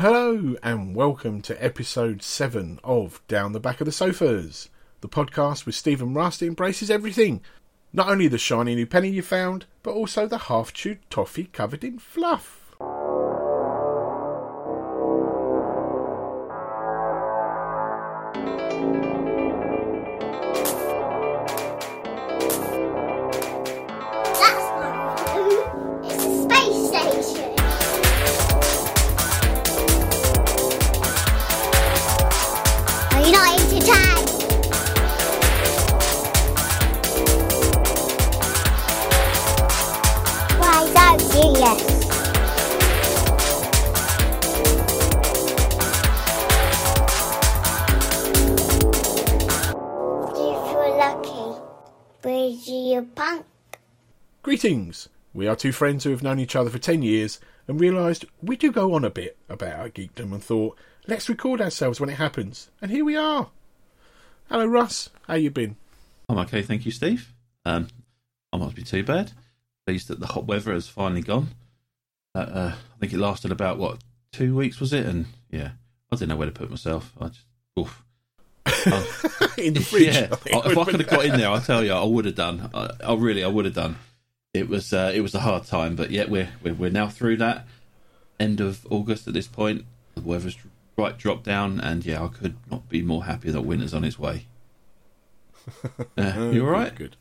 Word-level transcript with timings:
Hello, 0.00 0.56
and 0.62 0.96
welcome 0.96 1.42
to 1.42 1.62
episode 1.62 2.22
7 2.22 2.80
of 2.82 3.20
Down 3.28 3.52
the 3.52 3.60
Back 3.60 3.82
of 3.82 3.84
the 3.84 3.92
Sofas, 3.92 4.70
the 5.02 5.10
podcast 5.10 5.66
with 5.66 5.74
Steve 5.74 6.00
and 6.00 6.16
Russ 6.16 6.40
embraces 6.40 6.90
everything. 6.90 7.42
Not 7.92 8.08
only 8.08 8.26
the 8.26 8.38
shiny 8.38 8.74
new 8.74 8.86
penny 8.86 9.10
you 9.10 9.20
found, 9.20 9.66
but 9.82 9.90
also 9.90 10.26
the 10.26 10.38
half 10.38 10.72
chewed 10.72 11.00
toffee 11.10 11.50
covered 11.52 11.84
in 11.84 11.98
fluff. 11.98 12.59
Greetings! 54.60 55.08
We 55.32 55.48
are 55.48 55.56
two 55.56 55.72
friends 55.72 56.04
who 56.04 56.10
have 56.10 56.22
known 56.22 56.38
each 56.38 56.54
other 56.54 56.68
for 56.68 56.78
10 56.78 57.00
years 57.00 57.40
and 57.66 57.80
realised 57.80 58.26
we 58.42 58.58
do 58.58 58.70
go 58.70 58.92
on 58.92 59.06
a 59.06 59.10
bit 59.10 59.38
about 59.48 59.72
our 59.78 59.88
geekdom 59.88 60.32
and 60.34 60.44
thought, 60.44 60.76
let's 61.06 61.30
record 61.30 61.62
ourselves 61.62 61.98
when 61.98 62.10
it 62.10 62.16
happens. 62.18 62.70
And 62.82 62.90
here 62.90 63.02
we 63.06 63.16
are. 63.16 63.48
Hello, 64.50 64.66
Russ. 64.66 65.08
How 65.26 65.36
you 65.36 65.50
been? 65.50 65.76
I'm 66.28 66.36
okay, 66.40 66.60
thank 66.60 66.84
you, 66.84 66.92
Steve. 66.92 67.32
Um, 67.64 67.88
I 68.52 68.58
must 68.58 68.76
be 68.76 68.82
too 68.82 69.02
bad. 69.02 69.32
Pleased 69.86 70.08
that 70.08 70.20
the 70.20 70.26
hot 70.26 70.44
weather 70.44 70.74
has 70.74 70.88
finally 70.88 71.22
gone. 71.22 71.48
Uh, 72.34 72.40
uh, 72.40 72.72
I 72.74 72.98
think 73.00 73.14
it 73.14 73.18
lasted 73.18 73.52
about 73.52 73.78
what 73.78 74.04
two 74.30 74.54
weeks, 74.54 74.78
was 74.78 74.92
it? 74.92 75.06
And 75.06 75.24
yeah, 75.50 75.70
I 76.12 76.16
didn't 76.16 76.28
know 76.28 76.36
where 76.36 76.44
to 76.44 76.52
put 76.52 76.68
myself. 76.68 77.14
I 77.18 77.28
just, 77.28 77.46
oof. 77.78 78.04
I- 78.66 79.48
In 79.56 79.72
the 79.72 79.80
fridge. 79.80 80.14
yeah, 80.14 80.28
I 80.52 80.70
if 80.70 80.76
I 80.76 80.84
could 80.84 81.00
have 81.00 81.08
got 81.08 81.24
in 81.24 81.38
there, 81.38 81.48
I 81.50 81.60
tell 81.60 81.82
you, 81.82 81.92
I 81.94 82.04
would 82.04 82.26
have 82.26 82.34
done. 82.34 82.68
I, 82.74 82.90
I 83.02 83.14
really, 83.14 83.42
I 83.42 83.46
would 83.48 83.64
have 83.64 83.74
done. 83.74 83.96
It 84.52 84.68
was, 84.68 84.92
uh, 84.92 85.12
it 85.14 85.20
was 85.20 85.34
a 85.34 85.40
hard 85.40 85.64
time, 85.64 85.94
but 85.94 86.10
yet 86.10 86.28
we're, 86.28 86.48
we're 86.62 86.74
we're 86.74 86.90
now 86.90 87.08
through 87.08 87.36
that. 87.36 87.66
End 88.40 88.60
of 88.60 88.84
August 88.90 89.28
at 89.28 89.34
this 89.34 89.46
point. 89.46 89.84
The 90.16 90.22
weather's 90.22 90.56
right 90.96 91.16
dropped 91.16 91.44
down, 91.44 91.80
and 91.80 92.04
yeah, 92.04 92.24
I 92.24 92.28
could 92.28 92.56
not 92.70 92.88
be 92.88 93.00
more 93.00 93.24
happy 93.24 93.50
that 93.50 93.60
winter's 93.62 93.94
on 93.94 94.04
its 94.04 94.18
way. 94.18 94.46
Uh, 96.18 96.50
you 96.52 96.64
all 96.64 96.72
right? 96.72 96.94
Good. 96.94 97.16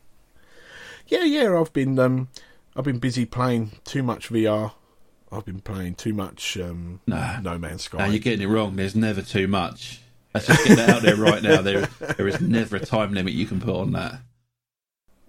Yeah, 1.07 1.23
yeah. 1.23 1.59
I've 1.59 1.71
been 1.73 1.99
um, 1.99 2.29
I've 2.75 2.83
been 2.85 2.97
busy 2.99 3.25
playing 3.25 3.73
too 3.83 4.01
much 4.01 4.29
VR. 4.29 4.71
I've 5.31 5.45
been 5.45 5.59
playing 5.61 5.95
too 5.95 6.13
much 6.13 6.57
um, 6.57 7.01
Nah. 7.05 7.39
No 7.41 7.57
Man's 7.57 7.83
Sky. 7.83 7.99
No, 7.99 8.05
you're 8.05 8.19
getting 8.19 8.41
it 8.41 8.51
wrong. 8.51 8.75
There's 8.75 8.95
never 8.95 9.21
too 9.21 9.47
much. 9.47 10.01
Let's 10.33 10.47
just 10.47 10.65
get 10.65 10.77
that 10.77 10.89
out 10.89 11.01
there 11.01 11.15
right 11.15 11.43
now. 11.43 11.61
There, 11.61 11.81
there 11.99 12.27
is 12.27 12.41
never 12.41 12.77
a 12.77 12.79
time 12.79 13.13
limit 13.13 13.33
you 13.33 13.45
can 13.45 13.59
put 13.59 13.75
on 13.75 13.91
that. 13.91 14.19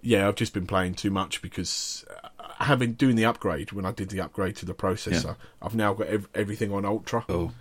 Yeah, 0.01 0.27
I've 0.27 0.35
just 0.35 0.53
been 0.53 0.67
playing 0.67 0.95
too 0.95 1.11
much 1.11 1.41
because 1.41 2.05
uh, 2.23 2.29
having 2.63 2.93
doing 2.93 3.15
the 3.15 3.25
upgrade 3.25 3.71
when 3.71 3.85
I 3.85 3.91
did 3.91 4.09
the 4.09 4.21
upgrade 4.21 4.55
to 4.57 4.65
the 4.65 4.73
processor, 4.73 5.23
Yeah. 5.25 5.33
I've 5.61 5.75
now 5.75 5.93
got 5.93 6.07
ev- 6.07 6.29
everything 6.35 6.71
on 6.73 6.85
ultra, 6.85 7.25
Oh, 7.29 7.51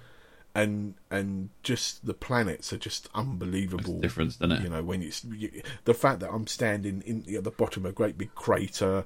and 0.55 0.95
and 1.11 1.51
just 1.63 2.05
the 2.07 2.15
planets 2.15 2.73
are 2.73 2.79
just 2.79 3.09
unbelievable. 3.15 3.99
a 3.99 4.01
difference, 4.01 4.37
doesn't 4.37 4.57
it? 4.59 4.63
You 4.63 4.71
know, 4.71 4.83
when 4.83 5.03
it's 5.03 5.25
you, 5.25 5.63
the 5.85 5.95
fact 5.95 6.21
that 6.21 6.31
I'm 6.31 6.47
standing 6.47 7.03
in 7.07 7.25
at 7.37 7.45
the 7.45 7.51
bottom 7.51 7.85
of 7.87 7.91
a 7.91 7.95
great 7.95 8.19
big 8.19 8.35
crater, 8.35 9.05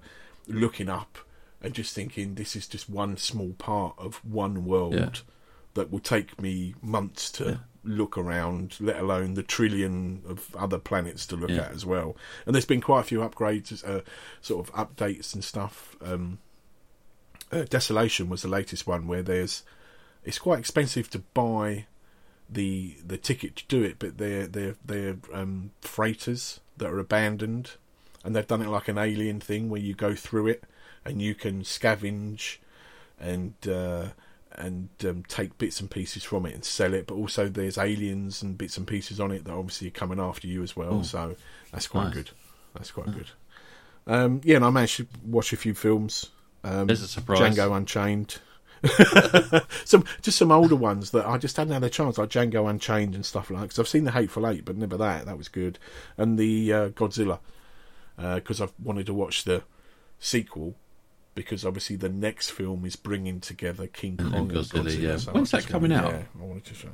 looking 0.48 0.88
up 0.88 1.18
and 1.60 1.72
just 1.74 1.94
thinking 1.94 2.34
this 2.34 2.54
is 2.56 2.66
just 2.66 2.88
one 2.90 3.16
small 3.16 3.52
part 3.54 3.94
of 3.98 4.16
one 4.24 4.64
world 4.64 4.94
Yeah. 4.94 5.10
that 5.74 5.90
will 5.90 5.98
take 6.00 6.40
me 6.40 6.74
months 6.82 7.30
to 7.32 7.44
Yeah. 7.44 7.56
Look 7.84 8.16
around, 8.18 8.76
let 8.80 8.98
alone 8.98 9.34
the 9.34 9.42
trillion 9.42 10.22
of 10.26 10.54
other 10.56 10.78
planets 10.78 11.26
to 11.26 11.36
look 11.36 11.50
Yeah. 11.50 11.62
at 11.62 11.72
as 11.72 11.84
well. 11.86 12.16
And 12.46 12.54
there's 12.54 12.64
been 12.64 12.80
quite 12.80 13.00
a 13.00 13.04
few 13.04 13.20
upgrades, 13.20 13.86
uh, 13.86 14.00
sort 14.40 14.66
of 14.68 14.74
updates 14.74 15.34
and 15.34 15.44
stuff. 15.44 15.96
Um, 16.02 16.38
uh, 17.52 17.64
Desolation 17.64 18.28
was 18.28 18.42
the 18.42 18.48
latest 18.48 18.86
one 18.86 19.06
where 19.06 19.22
there's 19.22 19.62
it's 20.24 20.38
quite 20.38 20.58
expensive 20.58 21.10
to 21.10 21.18
buy 21.34 21.86
the 22.48 22.96
the 23.06 23.18
ticket 23.18 23.56
to 23.56 23.64
do 23.68 23.82
it, 23.82 23.96
but 23.98 24.18
they're 24.18 24.46
they're 24.46 24.76
they're 24.84 25.16
um, 25.32 25.70
freighters 25.80 26.60
that 26.76 26.90
are 26.90 26.98
abandoned, 26.98 27.72
and 28.24 28.34
they've 28.34 28.46
done 28.46 28.62
it 28.62 28.68
like 28.68 28.88
an 28.88 28.98
alien 28.98 29.40
thing 29.40 29.68
where 29.70 29.80
you 29.80 29.94
go 29.94 30.14
through 30.14 30.48
it 30.48 30.64
and 31.04 31.20
you 31.20 31.34
can 31.34 31.62
scavenge 31.62 32.56
and 33.20 33.54
uh, 33.68 34.08
and 34.56 34.88
um, 35.04 35.24
take 35.28 35.56
bits 35.58 35.80
and 35.80 35.90
pieces 35.90 36.22
from 36.24 36.46
it 36.46 36.54
and 36.54 36.64
sell 36.64 36.94
it. 36.94 37.06
But 37.06 37.14
also 37.14 37.48
there's 37.48 37.78
aliens 37.78 38.42
and 38.42 38.56
bits 38.56 38.76
and 38.76 38.86
pieces 38.86 39.20
on 39.20 39.30
it 39.32 39.44
that 39.44 39.52
obviously 39.52 39.88
are 39.88 39.92
coming 39.92 40.20
after 40.20 40.46
you 40.46 40.62
as 40.62 40.76
well. 40.76 40.98
Oh. 41.00 41.02
So 41.02 41.36
that's 41.72 41.86
quite 41.88 42.04
Nice. 42.06 42.14
good. 42.14 42.30
That's 42.74 42.90
quite 42.90 43.12
good. 43.12 43.30
Um, 44.06 44.40
yeah, 44.44 44.56
and 44.56 44.64
I 44.64 44.70
managed 44.70 44.96
to 44.98 45.06
watch 45.24 45.52
a 45.52 45.56
few 45.56 45.74
films. 45.74 46.30
Um, 46.62 46.86
There's 46.86 47.02
a 47.02 47.08
surprise. 47.08 47.40
Django 47.40 47.76
Unchained. 47.76 48.38
some 49.86 50.04
just 50.20 50.36
some 50.36 50.52
older 50.52 50.76
ones 50.76 51.10
that 51.12 51.26
I 51.26 51.38
just 51.38 51.56
hadn't 51.56 51.72
had 51.72 51.84
a 51.84 51.88
chance, 51.90 52.18
like 52.18 52.28
Django 52.28 52.68
Unchained 52.68 53.14
and 53.14 53.24
stuff 53.24 53.50
like. 53.50 53.62
Because 53.62 53.78
I've 53.78 53.88
seen 53.88 54.04
the 54.04 54.10
Hateful 54.10 54.46
Eight, 54.46 54.64
but 54.64 54.76
never 54.76 54.96
that. 54.98 55.24
That 55.26 55.38
was 55.38 55.48
good, 55.48 55.78
and 56.18 56.38
the 56.38 56.72
uh, 56.72 56.88
Godzilla, 56.90 57.38
because 58.16 58.60
I've 58.60 58.72
wanted 58.82 59.06
to 59.06 59.14
watch 59.14 59.44
the 59.44 59.62
sequel. 60.18 60.74
Because 61.34 61.64
obviously 61.64 61.96
the 61.96 62.08
next 62.08 62.50
film 62.50 62.84
is 62.84 62.96
bringing 62.96 63.40
together 63.40 63.86
King 63.88 64.16
mm-hmm. 64.16 64.30
Kong 64.30 64.40
and 64.42 64.50
Godzilla, 64.52 64.84
Godzilla. 64.84 65.02
yeah. 65.02 65.16
so 65.16 65.32
When's 65.32 65.52
I 65.52 65.60
that 65.60 65.68
coming 65.68 65.92
out? 65.92 66.12
Yeah, 66.12 66.22
I 66.40 66.44
wanted 66.44 66.76
to. 66.76 66.88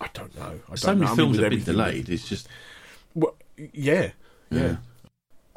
I 0.00 0.08
don't 0.12 0.36
know. 0.36 0.60
I 0.70 0.74
So 0.74 0.88
don't 0.88 0.98
many 0.98 1.06
know. 1.06 1.06
I 1.06 1.08
mean, 1.08 1.16
films 1.16 1.38
have 1.38 1.50
been 1.50 1.64
delayed. 1.64 2.08
It's 2.10 2.28
just 2.28 2.48
well, 3.14 3.34
yeah, 3.56 4.10
yeah. 4.50 4.60
Yeah. 4.60 4.76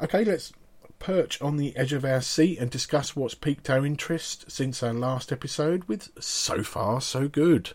Okay, 0.00 0.24
let's 0.24 0.52
perch 0.98 1.40
on 1.42 1.56
the 1.56 1.76
edge 1.76 1.92
of 1.92 2.04
our 2.04 2.20
seat 2.20 2.58
and 2.58 2.70
discuss 2.70 3.16
what's 3.16 3.34
piqued 3.34 3.68
our 3.68 3.84
interest 3.84 4.50
since 4.50 4.82
our 4.82 4.94
last 4.94 5.32
episode 5.32 5.84
with 5.84 6.10
Sofa 6.22 7.00
So 7.00 7.28
Good. 7.28 7.72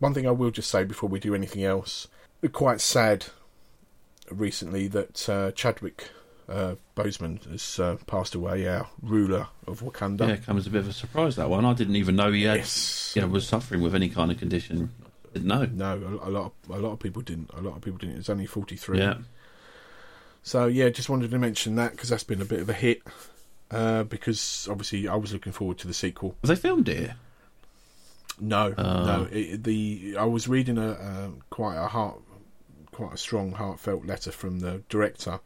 One 0.00 0.12
thing 0.12 0.26
I 0.26 0.32
will 0.32 0.50
just 0.50 0.70
say 0.70 0.84
before 0.84 1.08
we 1.08 1.18
do 1.18 1.34
anything 1.34 1.64
else, 1.64 2.08
quite 2.52 2.80
sad 2.80 3.26
recently 4.30 4.88
that 4.88 5.28
uh, 5.28 5.50
Chadwick 5.52 6.08
uh, 6.48 6.74
Boseman 6.96 7.44
has 7.50 7.78
uh, 7.80 7.96
passed 8.06 8.34
away, 8.34 8.66
our 8.68 8.88
ruler 9.02 9.48
of 9.66 9.80
Wakanda. 9.80 10.28
yeah, 10.28 10.34
it 10.34 10.44
comes 10.46 10.66
a 10.66 10.70
bit 10.70 10.80
of 10.80 10.88
a 10.88 10.92
surprise 10.92 11.36
that 11.36 11.48
one. 11.50 11.64
I 11.64 11.72
didn't 11.74 11.96
even 11.96 12.16
know 12.16 12.30
he 12.32 12.42
had, 12.44 12.58
Yes. 12.58 13.12
you 13.16 13.22
know, 13.22 13.28
was 13.28 13.46
suffering 13.48 13.82
with 13.82 13.94
any 13.94 14.08
kind 14.08 14.30
of 14.30 14.38
condition. 14.38 14.90
Didn't 15.32 15.48
know. 15.48 15.64
No, 15.66 16.20
a, 16.22 16.28
a 16.28 16.30
lot, 16.30 16.52
of, 16.68 16.70
a 16.76 16.78
lot 16.78 16.92
of 16.92 17.00
people 17.00 17.22
didn't. 17.22 17.50
A 17.54 17.60
lot 17.60 17.76
of 17.76 17.82
people 17.82 17.98
didn't. 17.98 18.18
It's 18.18 18.28
only 18.30 18.46
forty 18.46 18.76
three. 18.76 18.98
Yeah, 18.98 19.14
So 20.42 20.66
yeah, 20.66 20.90
just 20.90 21.08
wanted 21.08 21.30
to 21.32 21.38
mention 21.38 21.74
that 21.76 21.90
because 21.92 22.08
that's 22.08 22.22
been 22.24 22.40
a 22.40 22.44
bit 22.44 22.60
of 22.60 22.68
a 22.68 22.72
hit. 22.74 23.02
Uh, 23.70 24.04
because 24.04 24.68
obviously 24.70 25.08
I 25.08 25.16
was 25.16 25.32
looking 25.32 25.50
forward 25.52 25.78
to 25.78 25.88
the 25.88 25.94
sequel. 25.94 26.36
have 26.42 26.48
they 26.48 26.54
filmed 26.56 26.88
it? 26.88 27.10
No, 28.40 28.74
Oh. 28.78 29.04
no. 29.04 29.28
It, 29.32 29.64
the 29.64 30.16
I 30.18 30.24
was 30.24 30.46
reading 30.46 30.76
a 30.78 30.90
uh, 30.92 31.28
quite 31.50 31.76
a 31.76 31.88
heart, 31.88 32.20
quite 32.94 33.12
a 33.14 33.16
strong, 33.18 33.52
heartfelt 33.52 34.06
letter 34.06 34.30
from 34.32 34.60
the 34.60 34.82
director, 34.88 35.40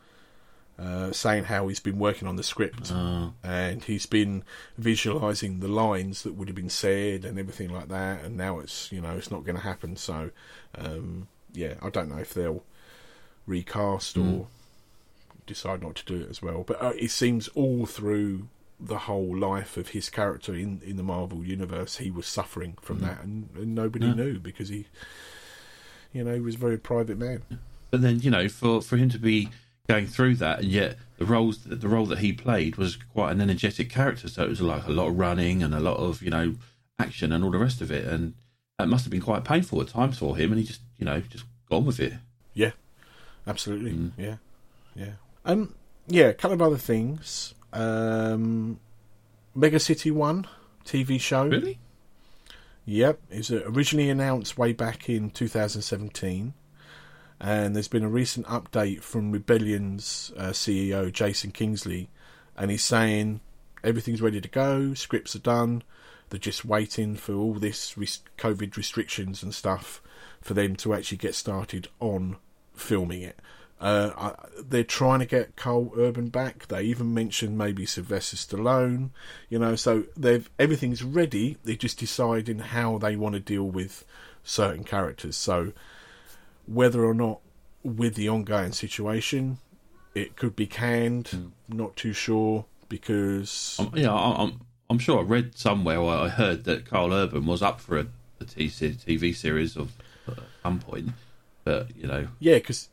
uh, 0.79 1.11
saying 1.13 1.45
how 1.45 1.67
he's 1.69 1.81
been 1.81 1.99
working 1.99 2.29
on 2.29 2.37
the 2.37 2.43
script 2.43 2.93
Oh, 2.93 3.33
and 3.43 3.83
he's 3.85 4.07
been 4.07 4.45
visualizing 4.77 5.59
the 5.61 5.67
lines 5.69 6.23
that 6.23 6.35
would 6.35 6.47
have 6.49 6.55
been 6.55 6.71
said 6.71 7.25
and 7.25 7.39
everything 7.39 7.71
like 7.71 7.89
that. 7.89 8.23
And 8.25 8.37
now 8.37 8.61
it's 8.61 8.93
you 8.93 9.01
know 9.01 9.17
it's 9.17 9.31
not 9.31 9.45
going 9.45 9.57
to 9.57 9.63
happen. 9.63 9.97
So 9.97 10.31
um, 10.77 11.27
yeah, 11.53 11.75
I 11.83 11.91
don't 11.91 12.09
know 12.09 12.19
if 12.19 12.33
they'll 12.35 12.63
recast 13.47 14.17
Mm. 14.17 14.41
or 14.41 14.47
decide 15.47 15.83
not 15.83 15.97
to 15.97 16.05
do 16.05 16.21
it 16.23 16.31
as 16.31 16.43
well. 16.43 16.63
But 16.67 16.81
uh, 16.83 16.93
it 16.97 17.11
seems 17.11 17.49
all 17.49 17.87
through 17.87 18.49
the 18.81 18.99
whole 18.99 19.37
life 19.37 19.77
of 19.77 19.89
his 19.89 20.09
character 20.11 20.55
in 20.55 20.81
in 20.85 20.97
the 20.97 21.03
Marvel 21.03 21.45
universe, 21.45 21.97
he 21.97 22.11
was 22.11 22.27
suffering 22.27 22.77
from 22.81 22.99
Mm. 22.99 23.03
that, 23.03 23.23
and, 23.25 23.49
and 23.57 23.75
nobody 23.75 24.15
knew 24.15 24.39
because 24.39 24.69
he, 24.69 24.87
you 26.13 26.25
know, 26.25 26.35
he 26.35 26.41
was 26.41 26.55
a 26.55 26.59
very 26.59 26.79
private 26.79 27.19
man. 27.19 27.43
but 27.91 28.03
then 28.03 28.21
you 28.21 28.31
know, 28.31 28.49
for 28.49 28.81
for 28.83 28.97
him 28.97 29.09
to 29.11 29.19
be 29.19 29.49
going 29.89 30.07
through 30.07 30.37
that, 30.37 30.61
and 30.61 30.69
yet 30.69 30.97
the 31.19 31.25
roles 31.25 31.65
the 31.65 31.89
role 31.89 32.07
that 32.07 32.19
he 32.19 32.33
played 32.33 32.77
was 32.77 32.97
quite 32.97 33.33
an 33.33 33.41
energetic 33.41 33.91
character. 33.91 34.29
So 34.29 34.45
it 34.45 34.49
was 34.49 34.61
like 34.61 34.87
a 34.87 34.93
lot 34.93 35.09
of 35.09 35.19
running 35.19 35.63
and 35.63 35.75
a 35.75 35.81
lot 35.81 35.97
of 35.97 36.23
you 36.23 36.31
know 36.31 36.55
action 36.99 37.33
and 37.33 37.45
all 37.45 37.51
the 37.51 37.59
rest 37.59 37.81
of 37.81 37.91
it, 37.91 38.07
and 38.07 38.35
that 38.79 38.89
must 38.89 39.05
have 39.05 39.11
been 39.11 39.21
quite 39.21 39.45
painful 39.45 39.81
at 39.81 39.89
times 39.89 40.19
for 40.19 40.37
him. 40.37 40.53
And 40.53 40.61
he 40.61 40.67
just 40.67 40.81
you 40.99 41.05
know 41.07 41.21
just 41.21 41.45
gone 41.71 41.85
with 41.85 42.01
it. 42.01 42.15
Yeah, 42.55 42.73
absolutely. 43.47 43.93
Mm. 43.93 44.13
Yeah, 44.17 44.37
yeah. 44.95 45.13
Um, 45.45 45.75
yeah, 46.07 46.27
a 46.27 46.35
couple 46.35 46.55
of 46.55 46.63
other 46.63 46.77
things. 46.77 47.55
Um, 47.73 48.81
Mega 49.55 49.79
City 49.81 50.11
One 50.11 50.47
TV 50.85 51.21
show. 51.21 51.47
Really? 51.47 51.79
Yep, 52.91 53.21
it 53.31 53.37
was 53.37 53.51
originally 53.51 54.09
announced 54.09 54.57
way 54.57 54.73
back 54.73 55.11
in 55.11 55.29
2017, 55.29 56.55
and 57.39 57.77
there's 57.77 57.87
been 57.87 58.03
a 58.03 58.09
recent 58.09 58.47
update 58.47 59.03
from 59.03 59.31
Rebellion's 59.31 60.33
uh, 60.39 60.53
CEO 60.53 61.13
Jason 61.13 61.51
Kingsley, 61.51 62.09
and 62.57 62.71
he's 62.71 62.83
saying 62.83 63.41
everything's 63.85 64.23
ready 64.23 64.41
to 64.41 64.49
go, 64.49 64.95
scripts 64.95 65.37
are 65.37 65.41
done, 65.41 65.83
they're 66.31 66.41
just 66.41 66.65
waiting 66.65 67.15
for 67.15 67.35
all 67.35 67.53
this 67.53 67.95
COVID 68.39 68.75
restrictions 68.75 69.43
and 69.43 69.55
stuff 69.55 70.01
for 70.41 70.55
them 70.55 70.75
to 70.77 70.95
actually 70.95 71.19
get 71.19 71.35
started 71.35 71.89
on 72.01 72.39
filming 72.75 73.21
it. 73.21 73.39
Uh, 73.81 74.11
I, 74.17 74.35
they're 74.61 74.83
trying 74.85 75.21
to 75.21 75.27
get 75.27 75.57
Karl 75.57 75.93
Urban 75.97 76.29
back. 76.29 76.67
They 76.67 76.83
even 76.83 77.15
mentioned 77.15 77.57
maybe 77.57 77.87
Sylvester 77.87 78.37
Stallone. 78.37 79.11
You 79.49 79.59
know, 79.59 79.77
so 79.77 80.05
they've 80.17 80.49
everything's 80.59 81.05
ready. 81.05 81.57
They're 81.65 81.77
just 81.77 81.99
deciding 81.99 82.59
how 82.59 82.99
they 82.99 83.17
want 83.17 83.35
to 83.35 83.41
deal 83.41 83.65
with 83.65 84.05
certain 84.43 84.85
characters. 84.85 85.37
So 85.37 85.73
whether 86.67 87.05
or 87.05 87.15
not 87.15 87.41
with 87.85 88.15
the 88.15 88.29
ongoing 88.29 88.73
situation, 88.73 89.59
it 90.15 90.37
could 90.37 90.57
be 90.57 90.67
canned. 90.67 91.53
Not 91.69 91.97
too 91.97 92.13
sure 92.13 92.65
because 92.89 93.77
Um, 93.79 93.93
yeah, 93.95 94.13
I'm, 94.13 94.61
I'm 94.91 94.99
sure 94.99 95.21
I 95.21 95.23
read 95.23 95.57
somewhere 95.57 95.99
or 95.99 96.13
I 96.13 96.29
heard 96.29 96.65
that 96.65 96.87
Karl 96.87 97.13
Urban 97.13 97.47
was 97.47 97.63
up 97.63 97.81
for 97.81 97.99
a, 97.99 98.07
a 98.41 98.45
TV 98.45 99.35
series 99.35 99.77
of 99.77 99.93
at 100.27 100.39
some 100.63 100.81
point, 100.81 101.11
but 101.65 101.95
you 101.97 102.07
know, 102.07 102.29
yeah, 102.39 102.55
because 102.55 102.89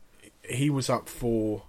he 0.48 0.70
was 0.70 0.88
up 0.88 1.08
for 1.08 1.62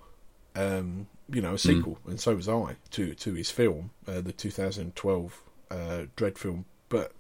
um, 0.56 1.07
you 1.29 1.41
know 1.41 1.53
a 1.53 1.57
sequel, 1.57 2.00
and 2.07 2.19
so 2.19 2.35
was 2.35 2.50
I 2.50 2.75
to 2.91 3.13
to 3.13 3.33
his 3.33 3.51
film, 3.51 3.91
uh, 4.07 4.21
the 4.21 4.31
2012 4.31 5.41
uh, 5.69 5.75
Dredd 6.15 6.38
film. 6.38 6.65
But 6.89 7.12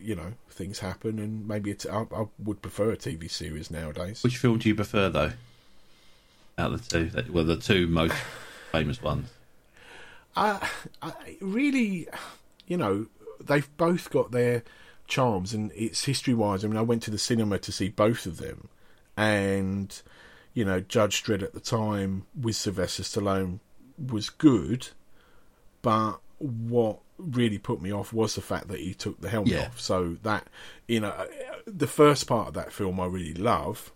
you 0.00 0.14
know 0.14 0.34
things 0.50 0.80
happen, 0.80 1.18
and 1.18 1.48
maybe 1.48 1.70
it's, 1.70 1.86
I, 1.86 2.06
I 2.14 2.26
would 2.38 2.62
prefer 2.62 2.92
a 2.92 2.96
TV 2.96 3.30
series 3.30 3.70
nowadays. 3.70 4.22
which 4.22 4.36
film 4.36 4.58
do 4.58 4.68
you 4.68 4.74
prefer 4.74 5.08
though? 5.08 5.32
Out 6.56 6.72
of 6.72 6.88
the 6.88 7.10
two, 7.10 7.32
well, 7.32 7.44
the 7.44 7.56
two 7.56 7.86
most 7.86 8.14
famous 8.70 9.02
ones. 9.02 9.28
I, 10.36 10.68
I 11.02 11.12
really, 11.40 12.08
you 12.66 12.76
know, 12.76 13.06
they've 13.40 13.68
both 13.76 14.10
got 14.10 14.30
their 14.30 14.62
charms, 15.06 15.54
and 15.54 15.72
it's 15.74 16.04
history 16.04 16.34
wise. 16.34 16.64
I 16.64 16.68
mean, 16.68 16.76
I 16.76 16.82
went 16.82 17.02
to 17.04 17.10
the 17.10 17.18
cinema 17.18 17.58
to 17.58 17.72
see 17.72 17.88
both 17.88 18.26
of 18.26 18.36
them, 18.36 18.68
and 19.16 20.00
you 20.54 20.64
know, 20.64 20.80
Judge 20.80 21.22
Dredd 21.24 21.42
at 21.42 21.52
the 21.52 21.60
time 21.60 22.26
with 22.40 22.56
Sylvester 22.56 23.02
Stallone 23.02 23.58
was 23.98 24.30
good, 24.30 24.88
but 25.82 26.20
what 26.38 27.00
really 27.18 27.58
put 27.58 27.80
me 27.80 27.92
off 27.92 28.12
was 28.12 28.34
the 28.34 28.40
fact 28.40 28.68
that 28.68 28.80
he 28.80 28.94
took 28.94 29.20
the 29.20 29.28
helmet 29.28 29.52
Yeah. 29.52 29.66
off. 29.66 29.80
So 29.80 30.16
that, 30.22 30.48
you 30.88 31.00
know, 31.00 31.26
the 31.66 31.86
first 31.86 32.26
part 32.26 32.48
of 32.48 32.54
that 32.54 32.72
film 32.72 32.98
I 33.00 33.06
really 33.06 33.34
love. 33.34 33.92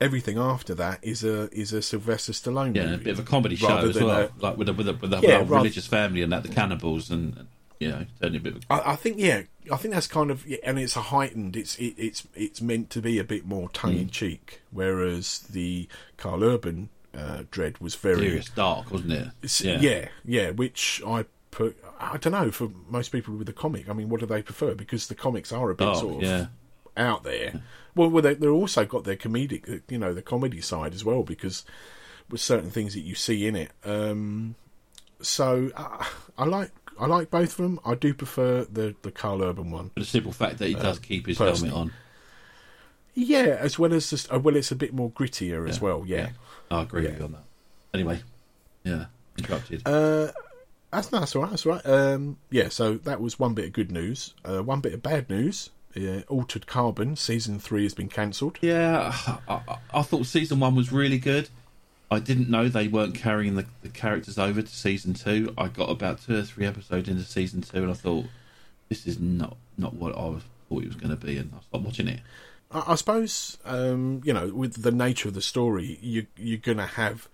Everything 0.00 0.36
after 0.36 0.74
that 0.74 0.98
is 1.02 1.22
a 1.22 1.48
is 1.56 1.72
a 1.72 1.80
Sylvester 1.80 2.32
Stallone 2.32 2.74
Yeah, 2.74 2.94
a 2.94 2.98
bit 2.98 3.12
of 3.12 3.20
a 3.20 3.22
comedy 3.22 3.54
show 3.54 3.76
as 3.88 3.94
well, 3.94 4.10
a- 4.10 4.30
like 4.44 4.56
with 4.56 4.68
a 4.68 4.72
with 4.72 4.88
a, 4.88 4.94
with 4.94 5.12
a 5.14 5.20
Yeah, 5.22 5.36
whole 5.36 5.38
rather- 5.46 5.54
religious 5.56 5.86
family 5.86 6.22
and 6.22 6.32
that 6.32 6.42
the 6.42 6.48
cannibals 6.48 7.08
and 7.10 7.46
you 7.82 7.88
know, 7.90 8.06
turning 8.20 8.36
a 8.40 8.40
bit. 8.42 8.56
Of, 8.56 8.62
I, 8.70 8.92
I 8.92 8.96
think 8.96 9.18
yeah, 9.18 9.42
I 9.70 9.76
think 9.76 9.94
that's 9.94 10.06
kind 10.06 10.30
of 10.30 10.46
yeah, 10.46 10.58
and 10.64 10.78
it's 10.78 10.96
a 10.96 11.00
heightened. 11.02 11.56
It's 11.56 11.76
it, 11.78 11.94
it's 11.96 12.26
it's 12.34 12.60
meant 12.60 12.90
to 12.90 13.00
be 13.02 13.18
a 13.18 13.24
bit 13.24 13.44
more 13.46 13.68
tongue 13.70 13.96
in 13.98 14.08
cheek, 14.10 14.62
whereas 14.70 15.40
the 15.50 15.88
Karl 16.16 16.42
Urban 16.44 16.88
uh, 17.14 17.42
Dredd 17.50 17.80
was 17.80 17.94
very 17.94 18.20
serious 18.20 18.48
dark, 18.50 18.90
wasn't 18.90 19.12
it? 19.12 19.28
s- 19.44 19.60
yeah. 19.62 20.08
yeah 20.24 20.50
which 20.50 21.02
I 21.06 21.26
put. 21.50 21.76
I 22.00 22.16
don't 22.16 22.32
know 22.32 22.50
for 22.50 22.70
most 22.88 23.10
people 23.12 23.34
with 23.36 23.46
the 23.46 23.52
comic. 23.52 23.88
I 23.88 23.92
mean, 23.92 24.08
what 24.08 24.20
do 24.20 24.26
they 24.26 24.42
prefer? 24.42 24.74
Because 24.74 25.06
the 25.08 25.14
comics 25.14 25.52
are 25.52 25.70
a 25.70 25.74
bit 25.74 25.88
Oh, 25.88 25.94
sort 25.94 26.16
of 26.16 26.22
yeah. 26.28 26.46
out 26.96 27.22
there. 27.24 27.62
Well, 27.94 28.08
well, 28.08 28.22
they, 28.22 28.34
they're 28.34 28.50
also 28.50 28.86
got 28.86 29.04
their 29.04 29.16
comedic, 29.16 29.82
you 29.90 29.98
know, 29.98 30.14
the 30.14 30.22
comedy 30.22 30.60
side 30.62 30.94
as 30.94 31.04
well 31.04 31.22
because 31.22 31.64
with 32.30 32.40
certain 32.40 32.70
things 32.70 32.94
that 32.94 33.00
you 33.02 33.14
see 33.14 33.46
in 33.46 33.54
it. 33.54 33.70
Um, 33.84 34.54
so 35.20 35.70
uh, 35.76 36.04
I 36.38 36.44
like 36.46 36.70
I 37.00 37.06
like 37.06 37.30
both 37.30 37.50
of 37.50 37.56
them. 37.58 37.80
I 37.84 37.94
do 37.94 38.14
prefer 38.14 38.64
the 38.64 38.94
the 39.02 39.10
Karl 39.10 39.42
Urban 39.42 39.70
one. 39.70 39.90
For 39.90 40.00
the 40.00 40.06
simple 40.06 40.32
fact 40.32 40.58
that 40.58 40.68
he 40.68 40.74
does 40.74 40.98
keep 40.98 41.26
his 41.26 41.40
Uh, 41.40 41.44
personally. 41.46 41.70
helmet 41.74 41.92
on. 41.92 41.96
Yeah, 43.14 43.56
as 43.60 43.78
well 43.78 43.92
as 43.92 44.08
just 44.10 44.32
uh, 44.32 44.38
well, 44.38 44.56
it's 44.56 44.70
a 44.72 44.76
bit 44.76 44.94
more 44.94 45.10
grittier 45.10 45.68
as 45.68 45.80
well. 45.80 46.04
Yeah, 46.06 46.30
I 46.70 46.82
agree 46.82 47.02
with 47.02 47.12
Yeah. 47.12 47.18
you 47.18 47.24
on 47.24 47.32
that. 47.32 47.44
Anyway, 47.92 48.22
yeah, 48.84 49.04
interrupted. 49.36 49.82
uh, 49.86 50.28
that's 50.90 51.12
no, 51.12 51.18
that's 51.20 51.36
all 51.36 51.42
right. 51.42 51.50
That's 51.50 51.66
all 51.66 51.72
right. 51.72 51.86
Um, 51.86 52.38
yeah, 52.50 52.68
so 52.70 52.94
that 52.94 53.20
was 53.20 53.38
one 53.38 53.52
bit 53.54 53.66
of 53.66 53.72
good 53.74 53.92
news. 53.92 54.32
Uh, 54.44 54.62
one 54.62 54.80
bit 54.80 54.94
of 54.94 55.02
bad 55.02 55.28
news. 55.28 55.70
Uh, 55.94 56.20
Altered 56.28 56.66
Carbon 56.66 57.16
season 57.16 57.58
three 57.58 57.82
has 57.82 57.92
been 57.92 58.08
cancelled. 58.08 58.56
Yeah, 58.62 59.12
I, 59.46 59.60
I, 59.68 59.76
I 59.92 60.02
thought 60.02 60.24
season 60.24 60.58
one 60.60 60.74
was 60.74 60.90
really 60.90 61.18
good. 61.18 61.50
I 62.12 62.18
didn't 62.18 62.48
know 62.50 62.68
they 62.68 62.88
weren't 62.88 63.14
carrying 63.14 63.54
the, 63.56 63.64
the 63.82 63.88
characters 63.88 64.38
over 64.38 64.60
to 64.62 64.68
season 64.68 65.14
two. 65.14 65.54
I 65.56 65.68
got 65.68 65.88
about 65.90 66.20
two 66.22 66.36
or 66.38 66.42
three 66.42 66.66
episodes 66.66 67.08
into 67.08 67.22
season 67.24 67.62
two, 67.62 67.78
and 67.78 67.90
I 67.90 67.94
thought 67.94 68.26
this 68.88 69.06
is 69.06 69.18
not 69.18 69.56
not 69.78 69.94
what 69.94 70.14
I 70.16 70.26
was, 70.26 70.42
thought 70.68 70.82
it 70.82 70.88
was 70.88 70.96
going 70.96 71.16
to 71.16 71.26
be, 71.26 71.38
and 71.38 71.50
I 71.56 71.60
stopped 71.62 71.84
watching 71.84 72.08
it. 72.08 72.20
I, 72.70 72.84
I 72.88 72.94
suppose 72.96 73.58
um, 73.64 74.20
you 74.24 74.32
know 74.32 74.48
with 74.48 74.82
the 74.82 74.92
nature 74.92 75.28
of 75.28 75.34
the 75.34 75.42
story, 75.42 75.98
you 76.02 76.26
you're 76.36 76.58
gonna 76.58 76.86
have 76.86 77.28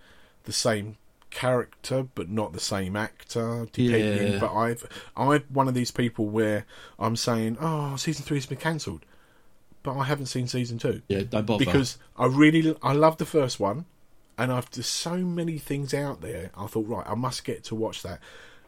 the 0.45 0.53
same 0.53 0.97
character 1.31 2.07
but 2.15 2.27
not 2.27 2.53
the 2.53 2.59
same 2.59 2.95
actor 2.95 3.67
depending 3.71 4.33
Yeah. 4.33 4.39
but 4.39 4.51
i've 4.51 4.83
i'm 5.15 5.41
one 5.49 5.67
of 5.67 5.75
these 5.75 5.91
people 5.91 6.25
where 6.25 6.65
i'm 6.97 7.15
saying 7.15 7.55
oh 7.61 7.95
season 7.97 8.25
three 8.25 8.37
has 8.37 8.47
been 8.47 8.57
cancelled 8.57 9.05
but 9.83 9.95
i 9.95 10.05
haven't 10.05 10.25
seen 10.25 10.47
season 10.47 10.79
two 10.79 11.03
Yeah, 11.07 11.21
don't 11.29 11.45
bother. 11.45 11.63
because 11.63 11.99
I 12.17 12.25
really 12.25 12.75
I 12.81 12.93
love 12.93 13.17
the 13.17 13.27
first 13.27 13.59
one, 13.59 13.85
and 14.39 14.53
I've 14.53 14.71
there's 14.71 14.87
so 14.87 15.17
many 15.17 15.57
things 15.57 15.93
out 15.93 16.21
there. 16.21 16.49
I 16.57 16.65
thought 16.67 16.87
right, 16.87 17.05
I 17.05 17.15
must 17.15 17.43
get 17.43 17.65
to 17.65 17.75
watch 17.75 18.01
that, 18.03 18.21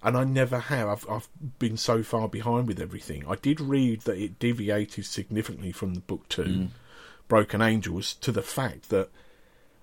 and 0.03 0.17
I 0.17 0.25
never 0.25 0.59
have. 0.59 0.87
I've 0.87 1.09
I've 1.09 1.29
been 1.59 1.77
so 1.77 2.03
far 2.03 2.27
behind 2.27 2.67
with 2.67 2.79
everything. 2.79 3.23
I 3.27 3.35
did 3.35 3.61
read 3.61 4.01
that 4.01 4.17
it 4.17 4.37
deviated 4.37 5.05
significantly 5.05 5.71
from 5.71 5.93
the 5.93 6.01
book 6.01 6.27
two, 6.27 6.67
Broken 7.29 7.61
Angels, 7.61 8.13
to 8.15 8.33
the 8.33 8.41
fact 8.41 8.89
that 8.89 9.09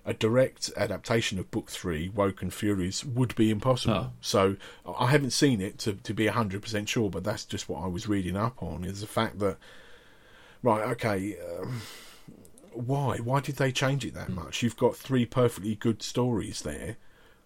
a 0.05 0.13
direct 0.13 0.71
adaptation 0.77 1.39
of 1.39 1.51
book 1.51 1.69
three, 1.69 2.09
Woken 2.09 2.51
Furies, 2.51 3.03
would 3.03 3.35
be 3.35 3.49
impossible. 3.49 3.95
Oh. 3.95 4.11
So 4.21 4.57
I 4.87 5.07
haven't 5.07 5.31
seen 5.31 5.59
it 5.59 5.79
to 5.79 5.93
to 5.93 6.13
be 6.13 6.27
hundred 6.27 6.61
percent 6.61 6.87
sure, 6.87 7.09
but 7.09 7.23
that's 7.23 7.45
just 7.45 7.67
what 7.67 7.83
I 7.83 7.87
was 7.87 8.07
reading 8.07 8.37
up 8.37 8.61
on. 8.61 8.83
Is 8.83 9.01
the 9.01 9.07
fact 9.07 9.39
that 9.39 9.57
right, 10.61 10.87
okay. 10.91 11.35
Um, 11.59 11.81
why? 12.73 13.17
Why 13.17 13.39
did 13.39 13.55
they 13.55 13.71
change 13.71 14.05
it 14.05 14.13
that 14.13 14.29
much? 14.29 14.63
You've 14.63 14.77
got 14.77 14.95
three 14.95 15.25
perfectly 15.25 15.75
good 15.75 16.01
stories 16.01 16.61
there. 16.61 16.97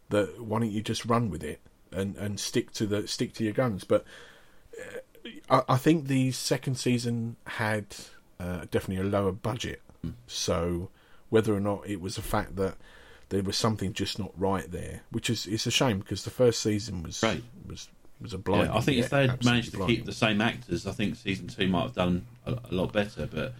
That 0.10 0.42
why 0.42 0.60
don't 0.60 0.72
you 0.72 0.82
just 0.82 1.06
run 1.06 1.30
with 1.30 1.44
it 1.44 1.62
and, 1.92 2.16
and 2.18 2.40
stick 2.40 2.72
to 2.74 2.86
the 2.86 3.08
stick 3.08 3.34
to 3.36 3.44
your 3.44 3.54
guns? 3.54 3.84
But 3.84 4.06
uh, 4.80 5.00
I, 5.50 5.74
I 5.74 5.78
think 5.78 6.08
the 6.08 6.32
second 6.32 6.76
season 6.76 7.38
had 7.48 7.96
uh, 8.40 8.66
definitely 8.70 8.98
a 9.06 9.10
lower 9.10 9.32
budget. 9.32 9.82
So 10.28 10.90
whether 11.30 11.56
or 11.56 11.62
not 11.62 11.88
it 11.88 12.02
was 12.02 12.18
a 12.18 12.22
fact 12.22 12.58
that 12.58 12.76
there 13.30 13.42
was 13.42 13.58
something 13.58 13.94
just 13.94 14.20
not 14.20 14.32
right 14.38 14.70
there, 14.70 15.02
which 15.12 15.30
is 15.30 15.48
it's 15.48 15.66
a 15.66 15.72
shame 15.72 16.00
because 16.00 16.24
the 16.24 16.30
first 16.30 16.62
season 16.62 17.02
was 17.04 17.20
Great. 17.22 17.44
was 17.68 17.90
was 18.22 18.34
a 18.34 18.38
blind. 18.38 18.68
yeah, 18.68 18.78
I 18.78 18.82
think 18.82 18.98
if 18.98 19.10
they 19.10 19.28
had 19.28 19.44
managed 19.44 19.72
to 19.72 19.86
keep 19.86 20.06
the 20.06 20.14
same 20.14 20.42
actors, 20.42 20.86
I 20.86 20.92
think 20.92 21.16
season 21.16 21.48
two 21.48 21.68
might 21.68 21.84
have 21.84 21.96
done 21.96 22.26
a, 22.46 22.54
a 22.54 22.72
lot 22.72 22.92
better. 22.94 23.26
But 23.26 23.54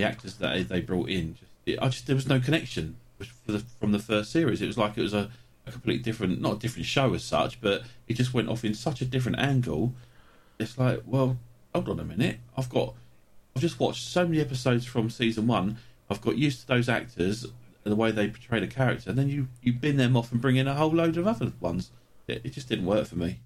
the 0.00 0.06
actors 0.08 0.34
that 0.36 0.68
they- 0.68 0.80
brought 0.80 1.08
in, 1.08 1.34
just, 1.34 1.50
it, 1.66 1.78
I 1.82 1.88
just 1.88 2.06
there 2.06 2.16
was 2.16 2.26
no 2.26 2.40
connection 2.40 2.96
the, 3.46 3.58
from 3.78 3.92
the 3.92 3.98
first 3.98 4.32
series. 4.32 4.62
It 4.62 4.66
was 4.66 4.78
like 4.78 4.96
it 4.96 5.02
was 5.02 5.14
a, 5.14 5.30
a 5.66 5.70
completely 5.72 6.02
different, 6.02 6.40
not 6.40 6.54
a 6.56 6.58
different 6.58 6.86
show 6.86 7.12
as 7.14 7.22
such, 7.24 7.60
but 7.60 7.82
it 8.08 8.14
just 8.14 8.32
went 8.32 8.48
off 8.48 8.64
in 8.64 8.74
such 8.74 9.00
a 9.00 9.04
different 9.04 9.38
angle. 9.38 9.92
It's 10.58 10.78
like, 10.78 11.02
well, 11.06 11.36
hold 11.74 11.88
on 11.88 12.00
a 12.00 12.04
minute, 12.04 12.38
I've 12.56 12.68
got, 12.70 12.94
I've 13.54 13.62
just 13.62 13.78
watched 13.78 14.04
so 14.06 14.24
many 14.26 14.40
episodes 14.40 14.84
from 14.86 15.10
season 15.10 15.46
one. 15.46 15.78
I've 16.10 16.20
got 16.22 16.36
used 16.38 16.62
to 16.62 16.66
those 16.66 16.88
actors 16.88 17.46
the 17.84 17.96
way 17.96 18.10
they 18.10 18.28
portray 18.28 18.60
the 18.60 18.66
character, 18.66 19.10
and 19.10 19.18
then 19.18 19.28
you 19.28 19.48
you 19.62 19.72
bin 19.72 19.96
them 19.96 20.16
off 20.16 20.32
and 20.32 20.40
bring 20.40 20.56
in 20.56 20.68
a 20.68 20.74
whole 20.74 20.90
load 20.90 21.16
of 21.16 21.26
other 21.26 21.52
ones. 21.60 21.90
It, 22.28 22.42
it 22.44 22.52
just 22.52 22.68
didn't 22.68 22.86
work 22.86 23.06
for 23.06 23.16
me. 23.16 23.40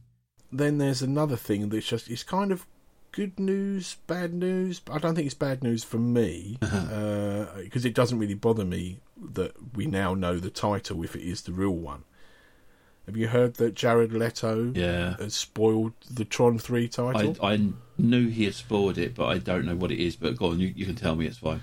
then 0.52 0.78
there's 0.78 1.02
another 1.02 1.36
thing 1.36 1.68
that's 1.68 1.86
just 1.86 2.08
it's 2.10 2.22
kind 2.24 2.52
of 2.52 2.66
good 3.14 3.38
news, 3.38 3.96
bad 4.08 4.34
news. 4.34 4.80
I 4.90 4.98
don't 4.98 5.14
think 5.14 5.26
it's 5.26 5.34
bad 5.34 5.62
news 5.62 5.84
for 5.84 5.98
me 5.98 6.56
because 6.60 7.84
it 7.84 7.94
doesn't 7.94 8.18
really 8.18 8.34
bother 8.34 8.64
me 8.64 8.98
that 9.32 9.52
we 9.76 9.86
now 9.86 10.14
know 10.14 10.38
the 10.38 10.50
title 10.50 11.02
if 11.04 11.14
it 11.14 11.22
is 11.22 11.42
the 11.42 11.52
real 11.52 11.70
one. 11.70 12.02
Have 13.06 13.16
you 13.16 13.28
heard 13.28 13.54
that 13.54 13.74
Jared 13.74 14.12
Leto 14.12 14.72
Yeah. 14.74 15.16
has 15.18 15.34
spoiled 15.34 15.92
the 16.10 16.24
Tron 16.24 16.58
Three 16.58 16.88
title? 16.88 17.36
I, 17.40 17.52
I 17.54 17.68
knew 17.98 18.28
he 18.28 18.44
had 18.46 18.54
spoiled 18.54 18.96
it, 18.98 19.14
but 19.14 19.26
I 19.26 19.38
don't 19.38 19.66
know 19.66 19.76
what 19.76 19.92
it 19.92 20.02
is. 20.02 20.16
But 20.16 20.36
go 20.36 20.46
on, 20.46 20.58
you, 20.58 20.72
you 20.74 20.86
can 20.86 20.94
tell 20.96 21.14
me. 21.14 21.26
It's 21.26 21.38
fine. 21.38 21.60